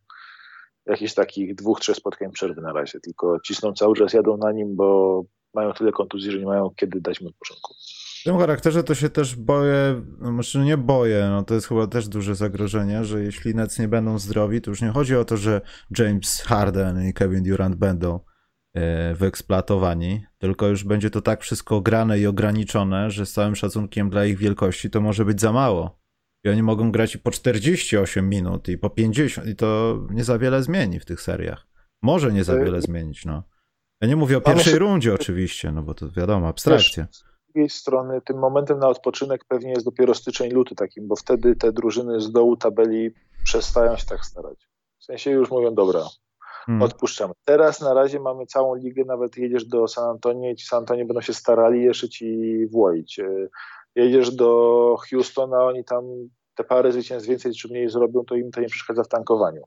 jakichś 0.87 1.15
takich 1.15 1.55
dwóch, 1.55 1.81
trzech 1.81 1.97
spotkań 1.97 2.31
przerwy 2.33 2.61
na 2.61 2.73
razie, 2.73 3.01
tylko 3.01 3.41
cisną 3.41 3.73
cały 3.73 3.97
czas, 3.97 4.13
jadą 4.13 4.37
na 4.37 4.53
nim, 4.53 4.77
bo 4.77 5.23
mają 5.55 5.73
tyle 5.73 5.93
kontuzji, 5.93 6.31
że 6.31 6.39
nie 6.39 6.47
mają 6.47 6.71
kiedy 6.77 7.01
dać 7.01 7.21
mu 7.21 7.29
odpoczynku. 7.29 7.75
W 8.27 8.29
tym 8.29 8.39
charakterze 8.39 8.85
to 8.85 8.95
się 8.95 9.11
też 9.11 9.37
boję, 9.37 10.03
no 10.19 10.33
może 10.33 10.65
nie 10.65 10.77
boję, 10.77 11.27
no 11.31 11.43
to 11.43 11.55
jest 11.55 11.69
chyba 11.69 11.87
też 11.87 12.09
duże 12.09 12.35
zagrożenie, 12.35 13.05
że 13.05 13.23
jeśli 13.23 13.55
Nets 13.55 13.79
nie 13.79 13.89
będą 13.89 14.19
zdrowi, 14.19 14.61
to 14.61 14.71
już 14.71 14.83
nie 14.83 14.89
chodzi 14.89 15.17
o 15.17 15.25
to, 15.25 15.37
że 15.37 15.61
James 15.99 16.43
Harden 16.43 17.09
i 17.09 17.13
Kevin 17.13 17.43
Durant 17.43 17.75
będą 17.75 18.21
e, 18.75 19.15
wyeksploatowani, 19.15 20.27
tylko 20.39 20.67
już 20.67 20.85
będzie 20.85 21.11
to 21.11 21.23
tak 21.23 21.43
wszystko 21.43 21.81
grane 21.81 22.19
i 22.19 22.27
ograniczone, 22.27 23.11
że 23.11 23.27
z 23.27 23.33
całym 23.33 23.57
szacunkiem 23.57 24.11
dla 24.11 24.25
ich 24.25 24.39
wielkości 24.39 24.91
to 24.91 25.01
może 25.01 25.25
być 25.25 25.41
za 25.41 25.53
mało. 25.53 26.01
I 26.45 26.49
oni 26.49 26.63
mogą 26.63 26.93
grać 26.93 27.15
i 27.15 27.19
po 27.19 27.31
48 27.31 28.29
minut, 28.29 28.69
i 28.69 28.79
po 28.79 28.91
50, 28.91 29.49
i 29.49 29.57
to 29.57 30.01
nie 30.11 30.25
za 30.25 30.39
wiele 30.39 30.63
zmieni 30.63 31.01
w 31.01 31.05
tych 31.05 31.21
seriach. 31.21 31.67
Może 32.03 32.33
nie 32.33 32.45
za 32.45 32.55
e, 32.55 32.65
wiele 32.65 32.81
zmienić, 32.81 33.25
no. 33.25 33.43
Ja 34.01 34.09
nie 34.09 34.17
mówię 34.17 34.37
o 34.37 34.41
pierwszej 34.41 34.79
rundzie 34.79 35.15
oczywiście, 35.15 35.73
no 35.73 35.83
bo 35.83 35.95
to 35.95 36.11
wiadomo, 36.11 36.49
abstrakcja. 36.49 37.07
z 37.11 37.36
drugiej 37.57 37.71
strony 37.71 38.21
tym 38.21 38.39
momentem 38.39 38.79
na 38.79 38.89
odpoczynek 38.89 39.45
pewnie 39.49 39.71
jest 39.71 39.85
dopiero 39.85 40.15
styczeń, 40.15 40.51
luty 40.51 40.75
takim, 40.75 41.09
bo 41.09 41.17
wtedy 41.17 41.57
te 41.57 41.73
drużyny 41.73 42.21
z 42.21 42.33
dołu 42.33 42.57
tabeli 42.57 43.11
przestają 43.45 43.97
się 43.97 44.07
tak 44.07 44.25
starać. 44.25 44.69
W 44.99 45.05
sensie 45.05 45.31
już 45.31 45.51
mówią, 45.51 45.75
dobra, 45.75 46.03
hmm. 46.67 46.83
odpuszczamy. 46.83 47.35
Teraz 47.45 47.81
na 47.81 47.95
razie 47.95 48.21
mamy 48.21 48.47
całą 48.47 48.75
ligę, 48.75 49.05
nawet 49.05 49.37
jedziesz 49.37 49.65
do 49.65 49.89
San 49.89 50.11
Antonio 50.11 50.51
i 50.51 50.57
ci 50.57 50.67
San 50.67 50.79
Antonio 50.79 51.07
będą 51.07 51.21
się 51.21 51.35
starali 51.35 51.83
jeszcze 51.83 52.09
ci 52.09 52.67
włoić. 52.67 53.19
E, 53.19 53.49
jedziesz 53.95 54.31
do 54.31 54.97
Houstona, 55.11 55.65
oni 55.65 55.85
tam 55.85 56.05
te 56.55 56.65
parę 56.65 56.93
zwycięstw 56.93 57.29
więcej 57.29 57.53
czy 57.53 57.69
mniej 57.69 57.89
zrobią, 57.89 58.25
to 58.25 58.35
im 58.35 58.51
to 58.51 58.61
nie 58.61 58.69
przeszkadza 58.69 59.05
w 59.05 59.09
tankowaniu. 59.09 59.63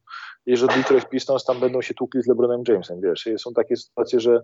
Jeżeli 0.45 0.73
Detroit 0.73 1.09
Pistons 1.09 1.45
tam 1.45 1.59
będą 1.59 1.81
się 1.81 1.93
tłukli 1.93 2.21
z 2.21 2.27
LeBronem 2.27 2.63
Jamesem, 2.67 3.01
wiesz, 3.01 3.29
są 3.37 3.53
takie 3.53 3.75
sytuacje, 3.75 4.19
że 4.19 4.41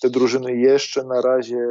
te 0.00 0.10
drużyny 0.10 0.56
jeszcze 0.56 1.04
na 1.04 1.20
razie 1.20 1.68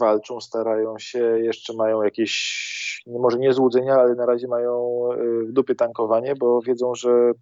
walczą, 0.00 0.40
starają 0.40 0.98
się, 0.98 1.18
jeszcze 1.18 1.72
mają 1.74 2.02
jakieś, 2.02 3.02
może 3.06 3.38
nie 3.38 3.52
złudzenia, 3.52 3.94
ale 3.94 4.14
na 4.14 4.26
razie 4.26 4.48
mają 4.48 5.08
y, 5.12 5.44
w 5.44 5.52
dupie 5.52 5.74
tankowanie, 5.74 6.34
bo 6.36 6.62
wiedzą, 6.62 6.94
że 6.94 7.32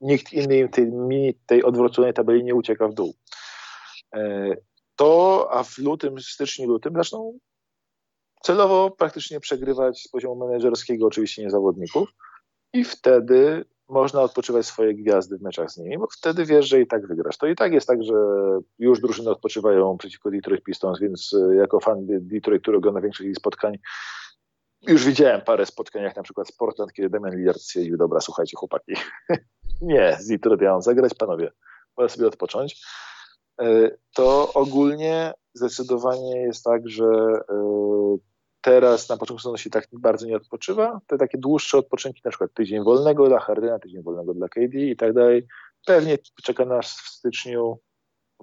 nikt 0.00 0.32
inny 0.32 0.58
im 0.58 0.68
tej, 0.68 0.90
tej 1.46 1.64
odwróconej 1.64 2.14
tabeli 2.14 2.44
nie 2.44 2.54
ucieka 2.54 2.88
w 2.88 2.94
dół. 2.94 3.14
E, 4.14 4.54
to, 4.96 5.48
a 5.50 5.62
w 5.62 5.78
lutym, 5.78 6.20
styczniu, 6.20 6.68
lutym 6.68 6.94
zaczną 6.96 7.38
celowo 8.42 8.90
praktycznie 8.90 9.40
przegrywać 9.40 10.02
z 10.02 10.08
poziomu 10.08 10.46
menedżerskiego, 10.46 11.06
oczywiście 11.06 11.42
nie 11.42 11.50
zawodników, 11.50 12.08
i 12.72 12.84
wtedy 12.84 13.64
można 13.88 14.22
odpoczywać 14.22 14.66
swoje 14.66 14.94
gwiazdy 14.94 15.38
w 15.38 15.42
meczach 15.42 15.70
z 15.70 15.76
nimi, 15.76 15.98
bo 15.98 16.06
wtedy 16.18 16.44
wiesz, 16.44 16.68
że 16.68 16.80
i 16.80 16.86
tak 16.86 17.06
wygrasz. 17.06 17.38
To 17.38 17.46
i 17.46 17.56
tak 17.56 17.72
jest 17.72 17.86
tak, 17.86 18.02
że 18.02 18.14
już 18.78 19.00
drużyny 19.00 19.30
odpoczywają 19.30 19.98
przeciwko 19.98 20.30
Detroit 20.30 20.62
Pistons, 20.64 21.00
więc 21.00 21.34
e, 21.34 21.54
jako 21.54 21.80
fan 21.80 22.06
Detroit, 22.06 22.62
który 22.62 22.76
ogląda 22.76 23.00
większość 23.00 23.30
spotkań, 23.36 23.78
już 24.82 25.04
widziałem 25.04 25.40
parę 25.40 25.66
spotkań, 25.66 26.02
jak 26.02 26.16
na 26.16 26.22
przykład 26.22 26.48
z 26.48 26.52
Portland, 26.52 26.92
kiedy 26.92 27.10
Damian 27.10 27.36
Lillard 27.36 27.60
stwierdził, 27.60 27.96
dobra, 27.96 28.20
słuchajcie 28.20 28.56
chłopaki, 28.56 28.94
nie, 29.80 30.16
z 30.20 30.28
Detroit 30.28 30.60
ja 30.60 30.72
mam 30.72 30.82
zagrać, 30.82 31.14
panowie, 31.14 31.50
wolę 31.96 32.08
sobie 32.08 32.26
odpocząć. 32.26 32.86
E, 33.60 33.90
to 34.14 34.52
ogólnie 34.54 35.32
zdecydowanie 35.54 36.40
jest 36.40 36.64
tak, 36.64 36.88
że 36.88 37.04
e, 37.50 38.16
teraz 38.66 39.08
na 39.08 39.16
początku 39.16 39.40
sezonu 39.40 39.58
się 39.58 39.70
tak 39.70 39.88
bardzo 39.92 40.26
nie 40.26 40.36
odpoczywa. 40.36 41.00
Te 41.06 41.18
takie 41.18 41.38
dłuższe 41.38 41.78
odpoczynki, 41.78 42.20
na 42.24 42.30
przykład 42.30 42.54
tydzień 42.54 42.84
wolnego 42.84 43.28
dla 43.28 43.40
Hardena, 43.40 43.78
tydzień 43.78 44.02
wolnego 44.02 44.34
dla 44.34 44.48
KD 44.48 44.78
i 44.78 44.96
tak 44.96 45.12
dalej, 45.12 45.46
pewnie 45.86 46.18
czeka 46.42 46.64
nas 46.64 46.86
w 46.86 47.08
styczniu, 47.08 47.78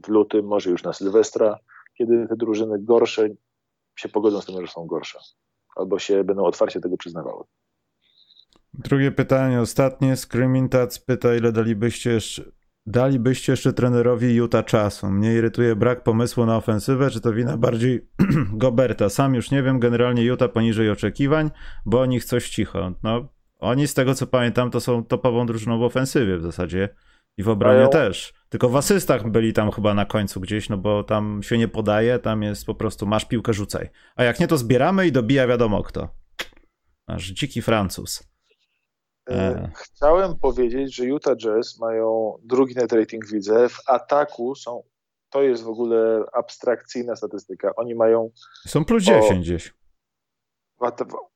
w 0.05 0.07
lutym, 0.07 0.45
może 0.45 0.69
już 0.69 0.83
na 0.83 0.93
Sylwestra, 0.93 1.59
kiedy 1.97 2.27
te 2.27 2.35
drużyny 2.35 2.77
gorsze 2.79 3.29
się 3.95 4.09
pogodzą 4.09 4.41
z 4.41 4.45
tym, 4.45 4.65
że 4.65 4.71
są 4.71 4.85
gorsze. 4.85 5.19
Albo 5.75 5.99
się 5.99 6.23
będą 6.23 6.45
otwarcie 6.45 6.79
tego 6.79 6.97
przyznawały. 6.97 7.43
Drugie 8.73 9.11
pytanie, 9.11 9.61
ostatnie. 9.61 10.15
Screaming 10.15 10.71
pyta, 11.05 11.35
ile 11.35 11.51
dalibyście 11.51 12.19
Dalibyście 12.85 13.53
jeszcze 13.53 13.73
trenerowi 13.73 14.35
Juta 14.35 14.63
czasu. 14.63 15.09
Mnie 15.09 15.33
irytuje 15.33 15.75
brak 15.75 16.03
pomysłu 16.03 16.45
na 16.45 16.57
ofensywę, 16.57 17.09
czy 17.09 17.21
to 17.21 17.33
wina 17.33 17.57
bardziej 17.57 18.07
Goberta. 18.53 19.09
Sam 19.09 19.35
już 19.35 19.51
nie 19.51 19.63
wiem, 19.63 19.79
generalnie 19.79 20.23
Juta 20.23 20.47
poniżej 20.47 20.89
oczekiwań, 20.89 21.51
bo 21.85 22.01
o 22.01 22.05
nich 22.05 22.25
coś 22.25 22.49
cicho. 22.49 22.93
No, 23.03 23.27
oni 23.59 23.87
z 23.87 23.93
tego 23.93 24.15
co 24.15 24.27
pamiętam, 24.27 24.71
to 24.71 24.79
są 24.79 25.03
topową 25.03 25.45
drużyną 25.45 25.79
w 25.79 25.83
ofensywie 25.83 26.37
w 26.37 26.41
zasadzie 26.41 26.89
i 27.37 27.43
w 27.43 27.49
obronie 27.49 27.77
Mają... 27.77 27.89
też. 27.89 28.33
Tylko 28.49 28.69
w 28.69 28.75
asystach 28.75 29.31
byli 29.31 29.53
tam 29.53 29.71
chyba 29.71 29.93
na 29.93 30.05
końcu 30.05 30.39
gdzieś, 30.39 30.69
no 30.69 30.77
bo 30.77 31.03
tam 31.03 31.43
się 31.43 31.57
nie 31.57 31.67
podaje, 31.67 32.19
tam 32.19 32.43
jest 32.43 32.65
po 32.65 32.75
prostu 32.75 33.05
masz 33.05 33.25
piłkę, 33.25 33.53
rzucaj. 33.53 33.89
A 34.15 34.23
jak 34.23 34.39
nie, 34.39 34.47
to 34.47 34.57
zbieramy 34.57 35.07
i 35.07 35.11
dobija 35.11 35.47
wiadomo 35.47 35.83
kto. 35.83 36.09
Nasz 37.07 37.31
dziki 37.31 37.61
Francuz. 37.61 38.32
E, 39.29 39.33
e. 39.33 39.71
Chciałem 39.75 40.39
powiedzieć, 40.39 40.95
że 40.95 41.05
Utah 41.05 41.35
Jazz 41.37 41.79
mają 41.79 42.37
drugi 42.43 42.75
net 42.75 42.93
rating 42.93 43.27
widzę. 43.27 43.69
W 43.69 43.79
ataku 43.87 44.55
są, 44.55 44.83
to 45.29 45.43
jest 45.43 45.63
w 45.63 45.67
ogóle 45.67 46.23
abstrakcyjna 46.33 47.15
statystyka. 47.15 47.71
Oni 47.75 47.95
mają. 47.95 48.29
Są 48.67 48.85
plus 48.85 49.03
10 49.03 49.31
o, 49.31 49.35
gdzieś. 49.35 49.73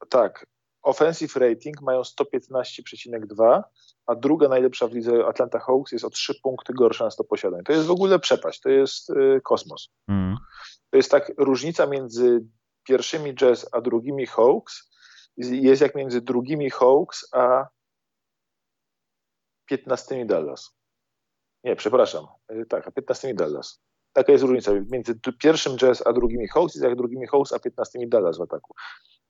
Tak. 0.10 0.46
Offensive 0.82 1.36
rating 1.36 1.82
mają 1.82 2.02
115,2, 2.02 3.64
a 4.06 4.16
druga 4.16 4.48
najlepsza 4.48 4.88
w 4.88 4.94
lidze 4.94 5.26
Atlanta 5.26 5.60
Hawks 5.60 5.92
jest 5.92 6.06
o 6.06 6.10
3 6.10 6.34
punkty 6.44 6.74
gorsza 6.74 7.04
na 7.04 7.12
100 7.12 7.24
posiadań. 7.24 7.64
To 7.64 7.74
jest 7.74 7.86
w 7.86 7.92
ogóle 7.92 8.20
przepaść, 8.20 8.62
to 8.62 8.70
jest 8.70 9.10
y, 9.10 9.42
kosmos. 9.44 9.90
Mm. 10.08 10.38
To 10.90 10.98
jest 10.98 11.12
tak 11.12 11.32
różnica 11.38 11.88
między 11.88 12.46
pierwszymi 12.84 13.36
Jazz 13.36 13.70
a 13.72 13.82
drugimi 13.82 14.26
Hawks 14.26 14.90
jest 15.38 15.82
jak 15.82 15.96
między 15.96 16.22
drugimi 16.22 16.70
Hawks 16.70 17.34
a 17.34 17.68
15 19.68 20.26
Dallas. 20.26 20.78
Nie, 21.64 21.76
przepraszam. 21.76 22.26
E, 22.48 22.66
tak, 22.66 22.88
a 22.88 22.92
15 22.92 23.34
Dallas. 23.34 23.82
Taka 24.14 24.32
jest 24.32 24.44
różnica 24.44 24.72
między 24.92 25.20
pierwszym 25.40 25.78
Jazz 25.78 26.08
a 26.08 26.14
drugimi 26.14 26.48
Hawks, 26.48 26.76
jak 26.76 26.96
drugimi 26.96 27.28
Hawks 27.28 27.54
a 27.54 27.60
15 27.60 28.00
Dallas 28.08 28.38
w 28.38 28.42
ataku. 28.42 28.74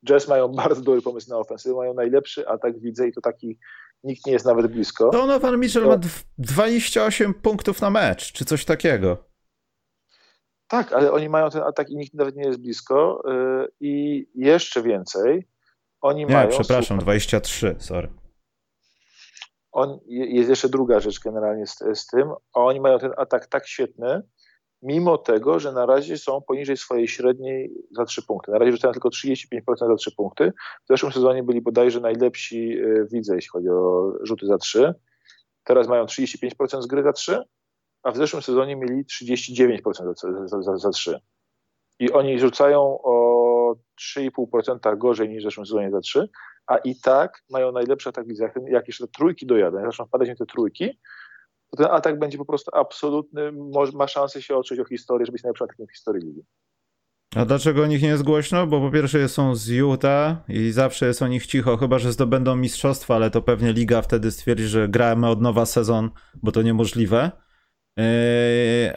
Jazz 0.06 0.28
mają 0.28 0.48
bardzo 0.64 0.82
dobry 0.82 1.02
pomysł 1.02 1.30
na 1.30 1.38
ofensywę, 1.38 1.76
mają 1.76 1.94
najlepszy 1.94 2.48
atak 2.48 2.80
widzę 2.80 3.08
i 3.08 3.14
to 3.14 3.22
taki 3.22 3.60
nikt 4.04 4.26
nie 4.26 4.34
jest 4.34 4.46
nawet 4.46 4.68
blisko. 4.68 5.10
Donovan 5.10 5.60
Mitchell 5.60 5.84
to... 5.84 5.90
ma 5.90 5.98
28 6.38 7.34
punktów 7.34 7.82
na 7.82 7.90
mecz, 7.90 8.32
czy 8.32 8.46
coś 8.46 8.66
takiego. 8.66 9.18
Tak, 10.68 10.94
ale 10.94 11.12
oni 11.12 11.30
mają 11.30 11.50
ten 11.50 11.64
atak 11.64 11.90
i 11.90 11.98
nikt 11.98 12.14
nawet 12.14 12.36
nie 12.36 12.48
jest 12.48 12.62
blisko. 12.62 13.24
Yy, 13.26 13.68
I 13.80 14.26
jeszcze 14.36 14.82
więcej, 14.82 15.48
oni 16.02 16.26
nie, 16.26 16.34
mają. 16.34 16.50
przepraszam, 16.50 17.00
23, 17.00 17.76
sorry. 17.80 18.10
On, 19.78 20.00
jest 20.08 20.50
jeszcze 20.50 20.70
druga 20.70 21.00
rzecz 21.00 21.20
generalnie 21.20 21.68
z, 21.68 21.80
z 21.94 22.08
tym. 22.08 22.30
Oni 22.54 22.82
mają 22.82 23.00
ten 23.00 23.12
atak 23.18 23.48
tak 23.48 23.68
świetny, 23.68 24.22
mimo 24.82 25.18
tego, 25.18 25.60
że 25.60 25.72
na 25.72 25.86
razie 25.86 26.18
są 26.18 26.42
poniżej 26.42 26.78
swojej 26.78 27.08
średniej 27.08 27.72
za 27.92 28.06
3 28.06 28.22
punkty. 28.22 28.52
Na 28.52 28.58
razie 28.58 28.72
rzucają 28.72 28.94
tylko 28.94 29.10
35% 29.10 29.40
za 29.80 29.96
3 29.96 30.12
punkty. 30.12 30.54
W 30.86 30.88
zeszłym 30.88 31.12
sezonie 31.12 31.44
byli 31.44 31.62
bodajże 31.62 32.00
najlepsi 32.00 32.78
w 33.10 33.14
lidze, 33.14 33.36
jeśli 33.36 33.50
chodzi 33.50 33.70
o 33.70 34.12
rzuty 34.22 34.46
za 34.46 34.58
3. 34.58 34.94
Teraz 35.64 35.88
mają 35.88 36.06
35% 36.06 36.82
z 36.82 36.88
gry 36.88 37.04
za 37.04 37.14
3, 37.14 37.44
a 38.04 38.12
w 38.12 38.18
zeszłym 38.18 38.42
sezonie 38.42 38.76
mieli 38.76 39.06
39% 39.06 39.82
za, 39.94 40.48
za, 40.48 40.62
za, 40.62 40.78
za 40.78 40.90
3. 40.90 41.20
I 42.00 42.12
oni 42.12 42.40
rzucają 42.40 42.80
o 43.04 43.27
3,5% 44.18 44.98
gorzej 44.98 45.30
niż 45.30 45.44
w 45.44 45.44
zeszłym 45.44 45.66
sezonie 45.66 45.92
za 45.92 46.00
3, 46.00 46.30
a 46.68 46.78
i 46.78 46.96
tak 46.96 47.44
mają 47.50 47.72
najlepszy 47.72 48.10
atak 48.10 48.26
w 48.26 48.30
lidze. 48.30 48.52
Jak 48.70 48.88
jeszcze 48.88 49.08
te 49.08 49.12
trójki 49.12 49.46
dojadą, 49.46 49.82
zaczną 49.86 50.06
wpadać 50.06 50.30
mi 50.30 50.36
te 50.36 50.46
trójki, 50.46 51.00
to 51.72 51.78
ten 51.78 51.86
atak 51.92 52.20
będzie 52.20 52.38
po 52.38 52.46
prostu 52.46 52.72
absolutny, 52.74 53.52
ma 53.94 54.08
szansę 54.08 54.42
się 54.42 54.56
otrzeć 54.56 54.80
o 54.80 54.86
historię, 54.86 55.26
żeby 55.26 55.34
być 55.34 55.44
najlepszym 55.44 55.66
atakiem 55.66 55.88
w 55.88 55.92
historii 55.92 56.28
ligi. 56.28 56.42
A 57.36 57.46
dlaczego 57.46 57.84
o 57.84 57.86
nich 57.86 58.02
nie 58.02 58.08
jest 58.08 58.24
głośno? 58.24 58.68
Bo 58.68 58.82
po 58.82 58.92
pierwsze 58.92 59.30
są 59.30 59.56
z 59.56 59.70
Utah 59.70 60.38
i 60.50 60.72
zawsze 60.72 61.06
jest 61.06 61.22
o 61.22 61.28
nich 61.28 61.46
cicho, 61.46 61.78
chyba 61.78 62.00
że 62.00 62.12
zdobędą 62.12 62.56
mistrzostwa, 62.56 63.16
ale 63.16 63.32
to 63.32 63.42
pewnie 63.42 63.74
liga 63.74 64.02
wtedy 64.02 64.32
stwierdzi, 64.32 64.64
że 64.64 64.90
gramy 64.90 65.30
od 65.30 65.42
nowa 65.42 65.66
sezon, 65.66 66.10
bo 66.44 66.52
to 66.52 66.62
niemożliwe. 66.62 67.32
Yy, 67.98 68.94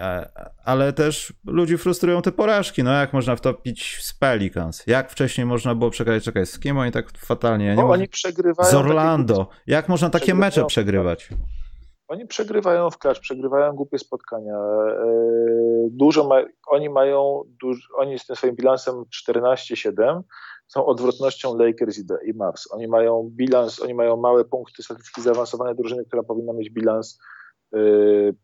ale 0.65 0.93
też 0.93 1.33
ludzi 1.47 1.79
frustrują 1.79 2.23
te 2.23 2.33
porażki. 2.33 2.83
No 2.83 2.93
jak 2.93 3.13
można 3.13 3.37
wtopić 3.37 3.99
z 4.03 4.15
Pelicans? 4.15 4.87
Jak 4.87 5.11
wcześniej 5.11 5.47
można 5.47 5.75
było 5.75 5.91
przegrać? 5.91 6.25
Czekaj, 6.25 6.47
z 6.47 6.59
kim 6.59 6.79
oni 6.79 6.93
tak 6.93 7.19
fatalnie? 7.19 7.67
Ja 7.67 7.75
nie 7.75 7.85
oni 7.85 8.09
przegrywają. 8.09 8.71
Z 8.71 8.75
Orlando. 8.75 9.49
Jak 9.67 9.89
można 9.89 10.11
takie 10.11 10.35
mecze 10.35 10.65
przegrywać? 10.65 11.29
Oni 12.09 12.27
przegrywają 12.27 12.91
w 12.91 12.99
klacz, 12.99 13.21
przegrywają 13.21 13.73
głupie 13.73 13.99
spotkania. 13.99 14.55
E, 14.55 15.07
dużo 15.91 16.29
ma, 16.29 16.43
oni 16.67 16.91
mają, 16.91 17.43
duż, 17.63 17.89
oni 17.97 18.19
z 18.19 18.27
tym 18.27 18.37
swoim 18.37 18.57
bilansem 18.57 18.95
14-7 19.29 20.23
są 20.67 20.87
odwrotnością 20.87 21.59
Lakers 21.59 21.99
i, 21.99 22.05
i 22.25 22.35
Mavs. 22.35 22.73
Oni 22.73 22.89
mają 22.89 23.31
bilans, 23.33 23.83
oni 23.83 23.95
mają 23.95 24.17
małe 24.17 24.45
punkty 24.45 24.83
statystyki 24.83 25.23
zaawansowane 25.23 25.75
drużyny, 25.75 26.05
która 26.05 26.23
powinna 26.23 26.53
mieć 26.53 26.71
bilans 26.71 27.19
yy, 27.73 28.35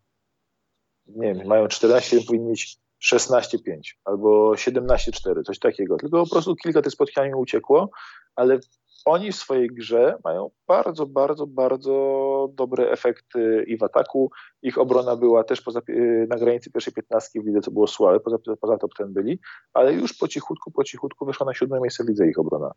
nie 1.08 1.34
wiem, 1.34 1.46
mają 1.46 1.68
14, 1.68 2.20
powinni 2.26 2.48
mieć 2.48 2.78
16-5 3.12 3.58
albo 4.04 4.52
17-4, 4.52 5.42
coś 5.46 5.58
takiego. 5.58 5.96
Tylko 5.96 6.24
po 6.24 6.30
prostu 6.30 6.56
kilka 6.56 6.82
tych 6.82 6.92
spotkań 6.92 7.32
uciekło, 7.32 7.90
ale 8.34 8.58
oni 9.06 9.32
w 9.32 9.36
swojej 9.36 9.68
grze 9.68 10.18
mają 10.24 10.50
bardzo, 10.66 11.06
bardzo, 11.06 11.46
bardzo 11.46 12.48
dobre 12.52 12.90
efekty 12.90 13.64
i 13.66 13.76
w 13.76 13.82
ataku. 13.82 14.30
Ich 14.62 14.78
obrona 14.78 15.16
była 15.16 15.44
też 15.44 15.60
poza, 15.60 15.80
na 16.28 16.36
granicy 16.36 16.70
pierwszej 16.70 16.92
piętnastki 16.92 17.40
w 17.40 17.46
lidze, 17.46 17.60
co 17.60 17.70
było 17.70 17.86
słabe, 17.86 18.20
poza, 18.20 18.36
poza 18.60 18.78
top 18.78 18.94
ten 18.98 19.12
byli, 19.12 19.38
ale 19.74 19.92
już 19.92 20.14
po 20.18 20.28
cichutku, 20.28 20.70
po 20.70 20.84
cichutku 20.84 21.26
wyszła 21.26 21.46
na 21.46 21.54
siódme 21.54 21.80
miejsce 21.80 22.04
w 22.04 22.08
lidze 22.08 22.28
ich 22.28 22.38
obrona. 22.38 22.72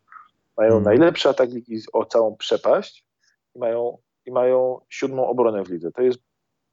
Mają 0.57 0.71
hmm. 0.71 0.83
najlepszy 0.83 1.29
atak 1.29 1.49
ligi 1.49 1.77
o 1.93 2.05
całą 2.05 2.35
przepaść 2.35 3.05
i 3.55 3.59
mają, 3.59 3.97
i 4.25 4.31
mają 4.31 4.79
siódmą 4.89 5.27
obronę 5.27 5.63
w 5.63 5.69
lidze. 5.69 5.91
To 5.91 6.01
jest 6.01 6.19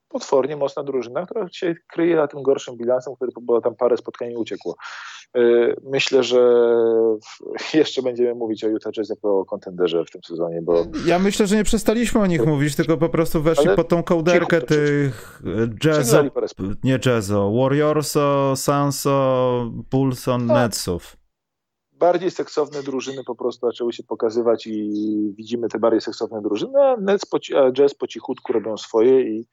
potwornie 0.09 0.57
mocna 0.57 0.83
drużyna, 0.83 1.27
która 1.27 1.49
się 1.53 1.74
kryje 1.89 2.16
na 2.16 2.28
tym 2.28 2.43
gorszym 2.43 2.77
bilansem, 2.77 3.15
który 3.16 3.33
było 3.41 3.61
tam 3.61 3.77
parę 3.77 3.97
spotkań 3.97 4.33
i 4.33 4.37
uciekło. 4.37 4.77
Y, 5.37 5.77
myślę, 5.83 6.23
że 6.23 6.41
jeszcze 7.74 8.03
będziemy 8.03 8.35
mówić 8.35 8.65
o 8.65 8.69
Utah 8.69 8.93
Jazz 8.93 9.09
jako 9.09 9.45
kontenderze 9.45 10.05
w 10.05 10.11
tym 10.11 10.20
sezonie, 10.24 10.62
bo... 10.62 10.85
Ja 11.07 11.19
myślę, 11.19 11.47
że 11.47 11.57
nie 11.57 11.65
przestaliśmy 11.65 12.20
o 12.20 12.27
nich 12.27 12.47
mówić, 12.47 12.77
tylko 12.77 12.97
po 12.97 13.09
prostu 13.09 13.43
weszli 13.43 13.69
pod 13.77 13.89
tą 13.89 14.03
kołderkę 14.03 14.61
tych 14.61 15.43
jazzo, 15.85 16.23
nie 16.85 16.99
jazzo, 17.07 17.53
Warriorso, 17.53 18.57
Sanso, 18.57 19.70
Bullson, 19.91 20.49
tak. 20.49 20.57
Netsów 20.57 21.16
bardziej 21.99 22.31
seksowne 22.31 22.83
drużyny 22.83 23.24
po 23.24 23.35
prostu 23.35 23.66
zaczęły 23.66 23.93
się 23.93 24.03
pokazywać 24.03 24.66
i 24.66 24.91
widzimy 25.37 25.69
te 25.69 25.78
bardziej 25.78 26.01
seksowne 26.01 26.43
drużyny, 26.43 26.83
a 26.83 26.97
Nets 26.97 27.27
po, 27.27 27.39
a 27.57 27.73
Jazz 27.73 27.95
po 27.95 28.07
cichutku 28.07 28.53
robią 28.53 28.77
swoje 28.77 29.20
i 29.20 29.47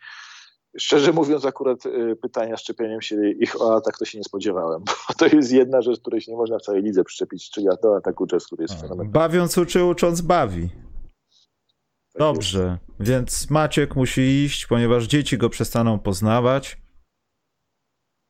Szczerze 0.78 1.12
mówiąc, 1.12 1.46
akurat 1.46 1.86
y, 1.86 2.16
pytania 2.16 2.58
szczepieniem 2.58 3.02
się 3.02 3.30
ich 3.30 3.62
o 3.62 3.76
atak 3.76 3.98
to 3.98 4.06
się 4.06 4.18
nie 4.18 4.24
spodziewałem, 4.24 4.84
bo 5.08 5.14
to 5.18 5.36
jest 5.36 5.52
jedna 5.52 5.82
rzecz, 5.82 6.00
której 6.00 6.22
się 6.22 6.32
nie 6.32 6.38
można 6.38 6.60
w 6.60 6.62
całej 6.62 6.82
lidze 6.82 7.04
przyczepić, 7.04 7.50
czyli 7.50 7.68
to 7.82 7.96
ataku 7.96 8.28
jazz, 8.28 8.46
który 8.46 8.64
jest 8.64 8.82
fenomenalny. 8.82 9.12
Bawiąc 9.12 9.58
uczy, 9.58 9.84
ucząc 9.84 10.22
bawi. 10.22 10.70
Tak 10.70 12.20
Dobrze, 12.20 12.78
więc 13.00 13.50
Maciek 13.50 13.96
musi 13.96 14.22
iść, 14.22 14.68
ponieważ 14.68 15.06
dzieci 15.06 15.38
go 15.38 15.50
przestaną 15.50 16.00
poznawać. 16.00 16.78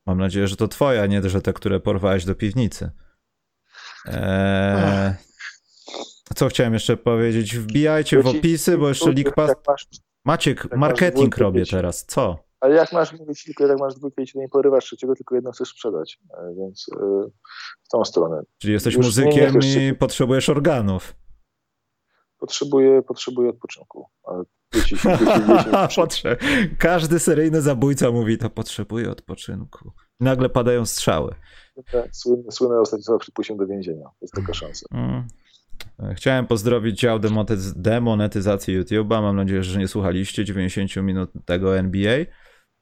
Mam 0.06 0.18
nadzieję, 0.18 0.48
że 0.48 0.56
to 0.56 0.68
twoja, 0.68 1.06
nie 1.06 1.28
że 1.28 1.42
te, 1.42 1.52
które 1.52 1.80
porwałeś 1.80 2.24
do 2.24 2.34
piwnicy. 2.34 2.90
Eee, 4.06 5.14
co 6.34 6.48
chciałem 6.48 6.72
jeszcze 6.72 6.96
powiedzieć? 6.96 7.56
Wbijajcie 7.56 8.22
w 8.22 8.26
opisy, 8.26 8.78
bo 8.78 8.88
jeszcze 8.88 9.12
League 9.12 9.32
Pass... 9.32 9.52
Maciek, 10.24 10.64
jak 10.64 10.76
marketing 10.76 11.38
robię 11.38 11.66
teraz, 11.66 12.04
co? 12.04 12.38
Ale 12.60 12.74
jak 12.74 12.92
masz 12.92 13.12
mówić 13.12 13.44
tylko, 13.44 13.66
jak 13.66 13.78
masz 13.78 13.94
dwójkę 13.94 14.22
i 14.22 14.38
nie 14.38 14.48
porywasz 14.48 14.84
trzeciego, 14.84 15.14
tylko 15.14 15.34
jedno 15.34 15.52
chcesz 15.52 15.68
sprzedać, 15.68 16.18
e, 16.38 16.54
więc 16.58 16.86
yy, 17.00 17.30
w 17.82 17.88
tą 17.88 18.04
stronę. 18.04 18.42
Czyli 18.58 18.72
jesteś 18.72 18.94
Już 18.94 19.06
muzykiem 19.06 19.58
nie, 19.58 19.88
i 19.88 19.94
potrzebujesz 19.94 20.48
organów. 20.48 21.14
Potrzebuję, 22.38 23.02
potrzebuję 23.02 23.50
odpoczynku. 23.50 24.06
Dzieci, 24.74 24.96
Każdy 26.78 27.18
seryjny 27.18 27.62
zabójca 27.62 28.10
mówi, 28.10 28.38
to 28.38 28.50
potrzebuje 28.50 29.10
odpoczynku. 29.10 29.92
Nagle 30.20 30.48
padają 30.48 30.86
strzały. 30.86 31.34
Słynne, 32.12 32.52
słynne 32.52 32.80
ostatnie 32.80 33.04
słowa 33.04 33.18
przed 33.18 33.34
pójściem 33.34 33.56
do 33.56 33.66
więzienia. 33.66 34.06
Jest 34.20 34.34
taka 34.34 34.54
szansa. 34.54 34.86
Mm. 34.90 35.26
Chciałem 36.14 36.46
pozdrowić 36.46 37.00
dział 37.00 37.18
demonetyzacji 37.76 38.80
YouTube'a. 38.80 39.22
Mam 39.22 39.36
nadzieję, 39.36 39.62
że 39.62 39.78
nie 39.78 39.88
słuchaliście 39.88 40.44
90 40.44 40.96
minut 40.96 41.30
tego 41.44 41.78
NBA 41.78 42.18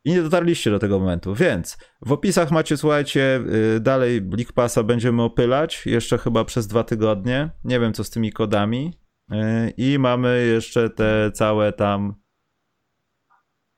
i 0.05 0.11
nie 0.11 0.23
dotarliście 0.23 0.71
do 0.71 0.79
tego 0.79 0.99
momentu. 0.99 1.35
Więc 1.35 1.79
w 2.07 2.13
opisach 2.13 2.51
macie, 2.51 2.77
słuchajcie, 2.77 3.41
y, 3.77 3.81
dalej 3.81 4.21
League 4.21 4.53
Passa 4.55 4.83
będziemy 4.83 5.23
opylać 5.23 5.87
jeszcze 5.87 6.19
chyba 6.19 6.45
przez 6.45 6.67
dwa 6.67 6.85
tygodnie. 6.85 7.51
Nie 7.65 7.81
wiem, 7.81 7.93
co 7.93 8.05
z 8.05 8.11
tymi 8.11 8.33
kodami. 8.33 9.01
Y, 9.33 9.37
I 9.77 9.99
mamy 9.99 10.47
jeszcze 10.47 10.91
te 10.91 11.31
całe 11.35 11.73
tam. 11.73 12.15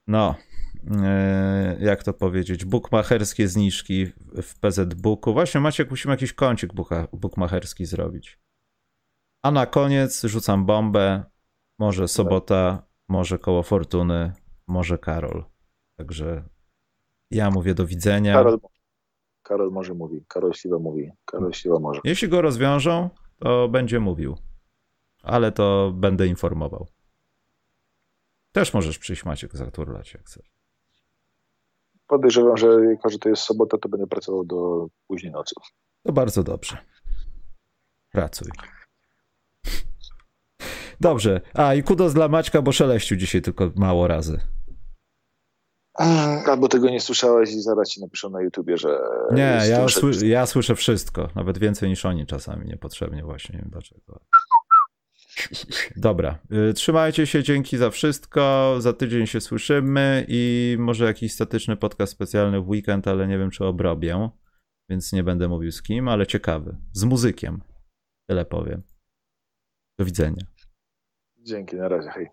No, 0.07 0.35
y, 0.75 1.85
jak 1.85 2.03
to 2.03 2.13
powiedzieć, 2.13 2.65
bookmacherskie 2.65 3.49
zniżki 3.49 4.07
w 4.43 4.59
PZ 4.61 4.95
Booku. 4.95 5.33
Właśnie 5.33 5.61
Maciek, 5.61 5.91
musimy 5.91 6.15
jakiś 6.15 6.33
kącik 6.33 6.71
bookmacherski 7.13 7.87
zrobić. 7.87 8.39
A 9.45 9.51
na 9.51 9.67
koniec 9.67 10.25
rzucam 10.25 10.67
bombę. 10.67 11.25
Może 11.79 12.09
sobota, 12.09 12.83
może 13.09 13.39
koło 13.39 13.63
fortuny, 13.63 14.33
może 14.67 14.99
Karol. 14.99 15.45
Także 15.97 16.45
ja 17.31 17.51
mówię 17.51 17.75
do 17.75 17.87
widzenia. 17.87 18.35
Karol, 18.35 18.59
Karol 19.43 19.71
może 19.71 19.95
mówi, 19.95 20.25
Karol 20.29 20.53
Śliwa 20.53 20.79
mówi, 20.79 21.11
Karol 21.25 21.53
Śliwa 21.53 21.79
może. 21.79 22.01
Jeśli 22.05 22.29
go 22.29 22.43
rozwiążą, 22.43 23.11
to 23.39 23.69
będzie 23.69 24.01
mówił. 24.01 24.39
Ale 25.23 25.53
to 25.53 25.93
będę 25.95 26.27
informował. 26.27 26.87
Też 28.53 28.75
możesz 28.75 28.99
przyjść 28.99 29.25
Maciek 29.25 29.57
zaturlać, 29.57 30.15
jak 30.15 30.25
chcesz. 30.25 30.53
Podejrzewam, 32.07 32.57
że 32.57 32.85
jako, 32.85 33.09
że 33.09 33.19
to 33.19 33.29
jest 33.29 33.43
sobota, 33.43 33.79
to 33.79 33.89
będę 33.89 34.07
pracował 34.07 34.45
do 34.45 34.87
późnej 35.07 35.33
nocy. 35.33 35.55
To 36.03 36.13
bardzo 36.13 36.43
dobrze. 36.43 36.79
Pracuj. 38.11 38.49
Dobrze. 41.01 41.41
A 41.55 41.75
i 41.75 41.83
kudos 41.83 42.15
dla 42.15 42.29
Maćka, 42.29 42.63
bo 42.63 42.73
szeleściu 42.73 43.17
dzisiaj 43.17 43.43
tylko 43.43 43.71
mało 43.77 44.09
razy. 44.09 44.41
Albo 46.47 46.69
tego 46.69 46.91
nie 46.91 47.01
słyszałeś 47.01 47.51
i 47.51 47.63
zaraz 47.63 47.89
ci 47.89 48.01
napiszą 48.01 48.31
na 48.31 48.43
YouTubie, 48.43 48.77
że. 48.77 48.99
Nie, 49.33 49.59
ja, 49.71 49.89
sły 49.89 50.13
ja 50.27 50.47
słyszę 50.47 50.75
wszystko. 50.75 51.29
Nawet 51.35 51.59
więcej 51.59 51.89
niż 51.89 52.07
oni 52.07 52.27
czasami 52.27 52.67
niepotrzebnie, 52.67 53.23
właśnie. 53.23 53.55
Nie 53.55 53.61
wiem 53.61 53.71
dlaczego. 53.71 54.21
Dobra, 55.97 56.39
y, 56.71 56.75
trzymajcie 56.75 57.27
się, 57.27 57.43
dzięki 57.43 57.77
za 57.77 57.91
wszystko. 57.91 58.75
Za 58.79 58.93
tydzień 58.93 59.27
się 59.27 59.41
słyszymy 59.41 60.27
i 60.29 60.77
może 60.79 61.05
jakiś 61.05 61.33
statyczny 61.33 61.77
podcast 61.77 62.13
specjalny 62.13 62.61
w 62.61 62.69
weekend, 62.69 63.09
ale 63.09 63.29
nie 63.29 63.39
wiem, 63.39 63.51
czy 63.51 63.65
obrobię, 63.65 64.31
więc 64.89 65.13
nie 65.13 65.25
będę 65.25 65.49
mówił 65.49 65.73
z 65.73 65.83
kim, 65.83 66.09
ale 66.09 66.27
ciekawy. 66.27 66.77
Z 66.93 67.05
muzykiem. 67.05 67.63
Tyle 68.29 68.45
powiem. 68.45 68.83
Do 69.99 70.05
widzenia. 70.05 70.45
Dzięki, 71.37 71.77
na 71.77 71.89
razie, 71.89 72.11
hej. 72.11 72.29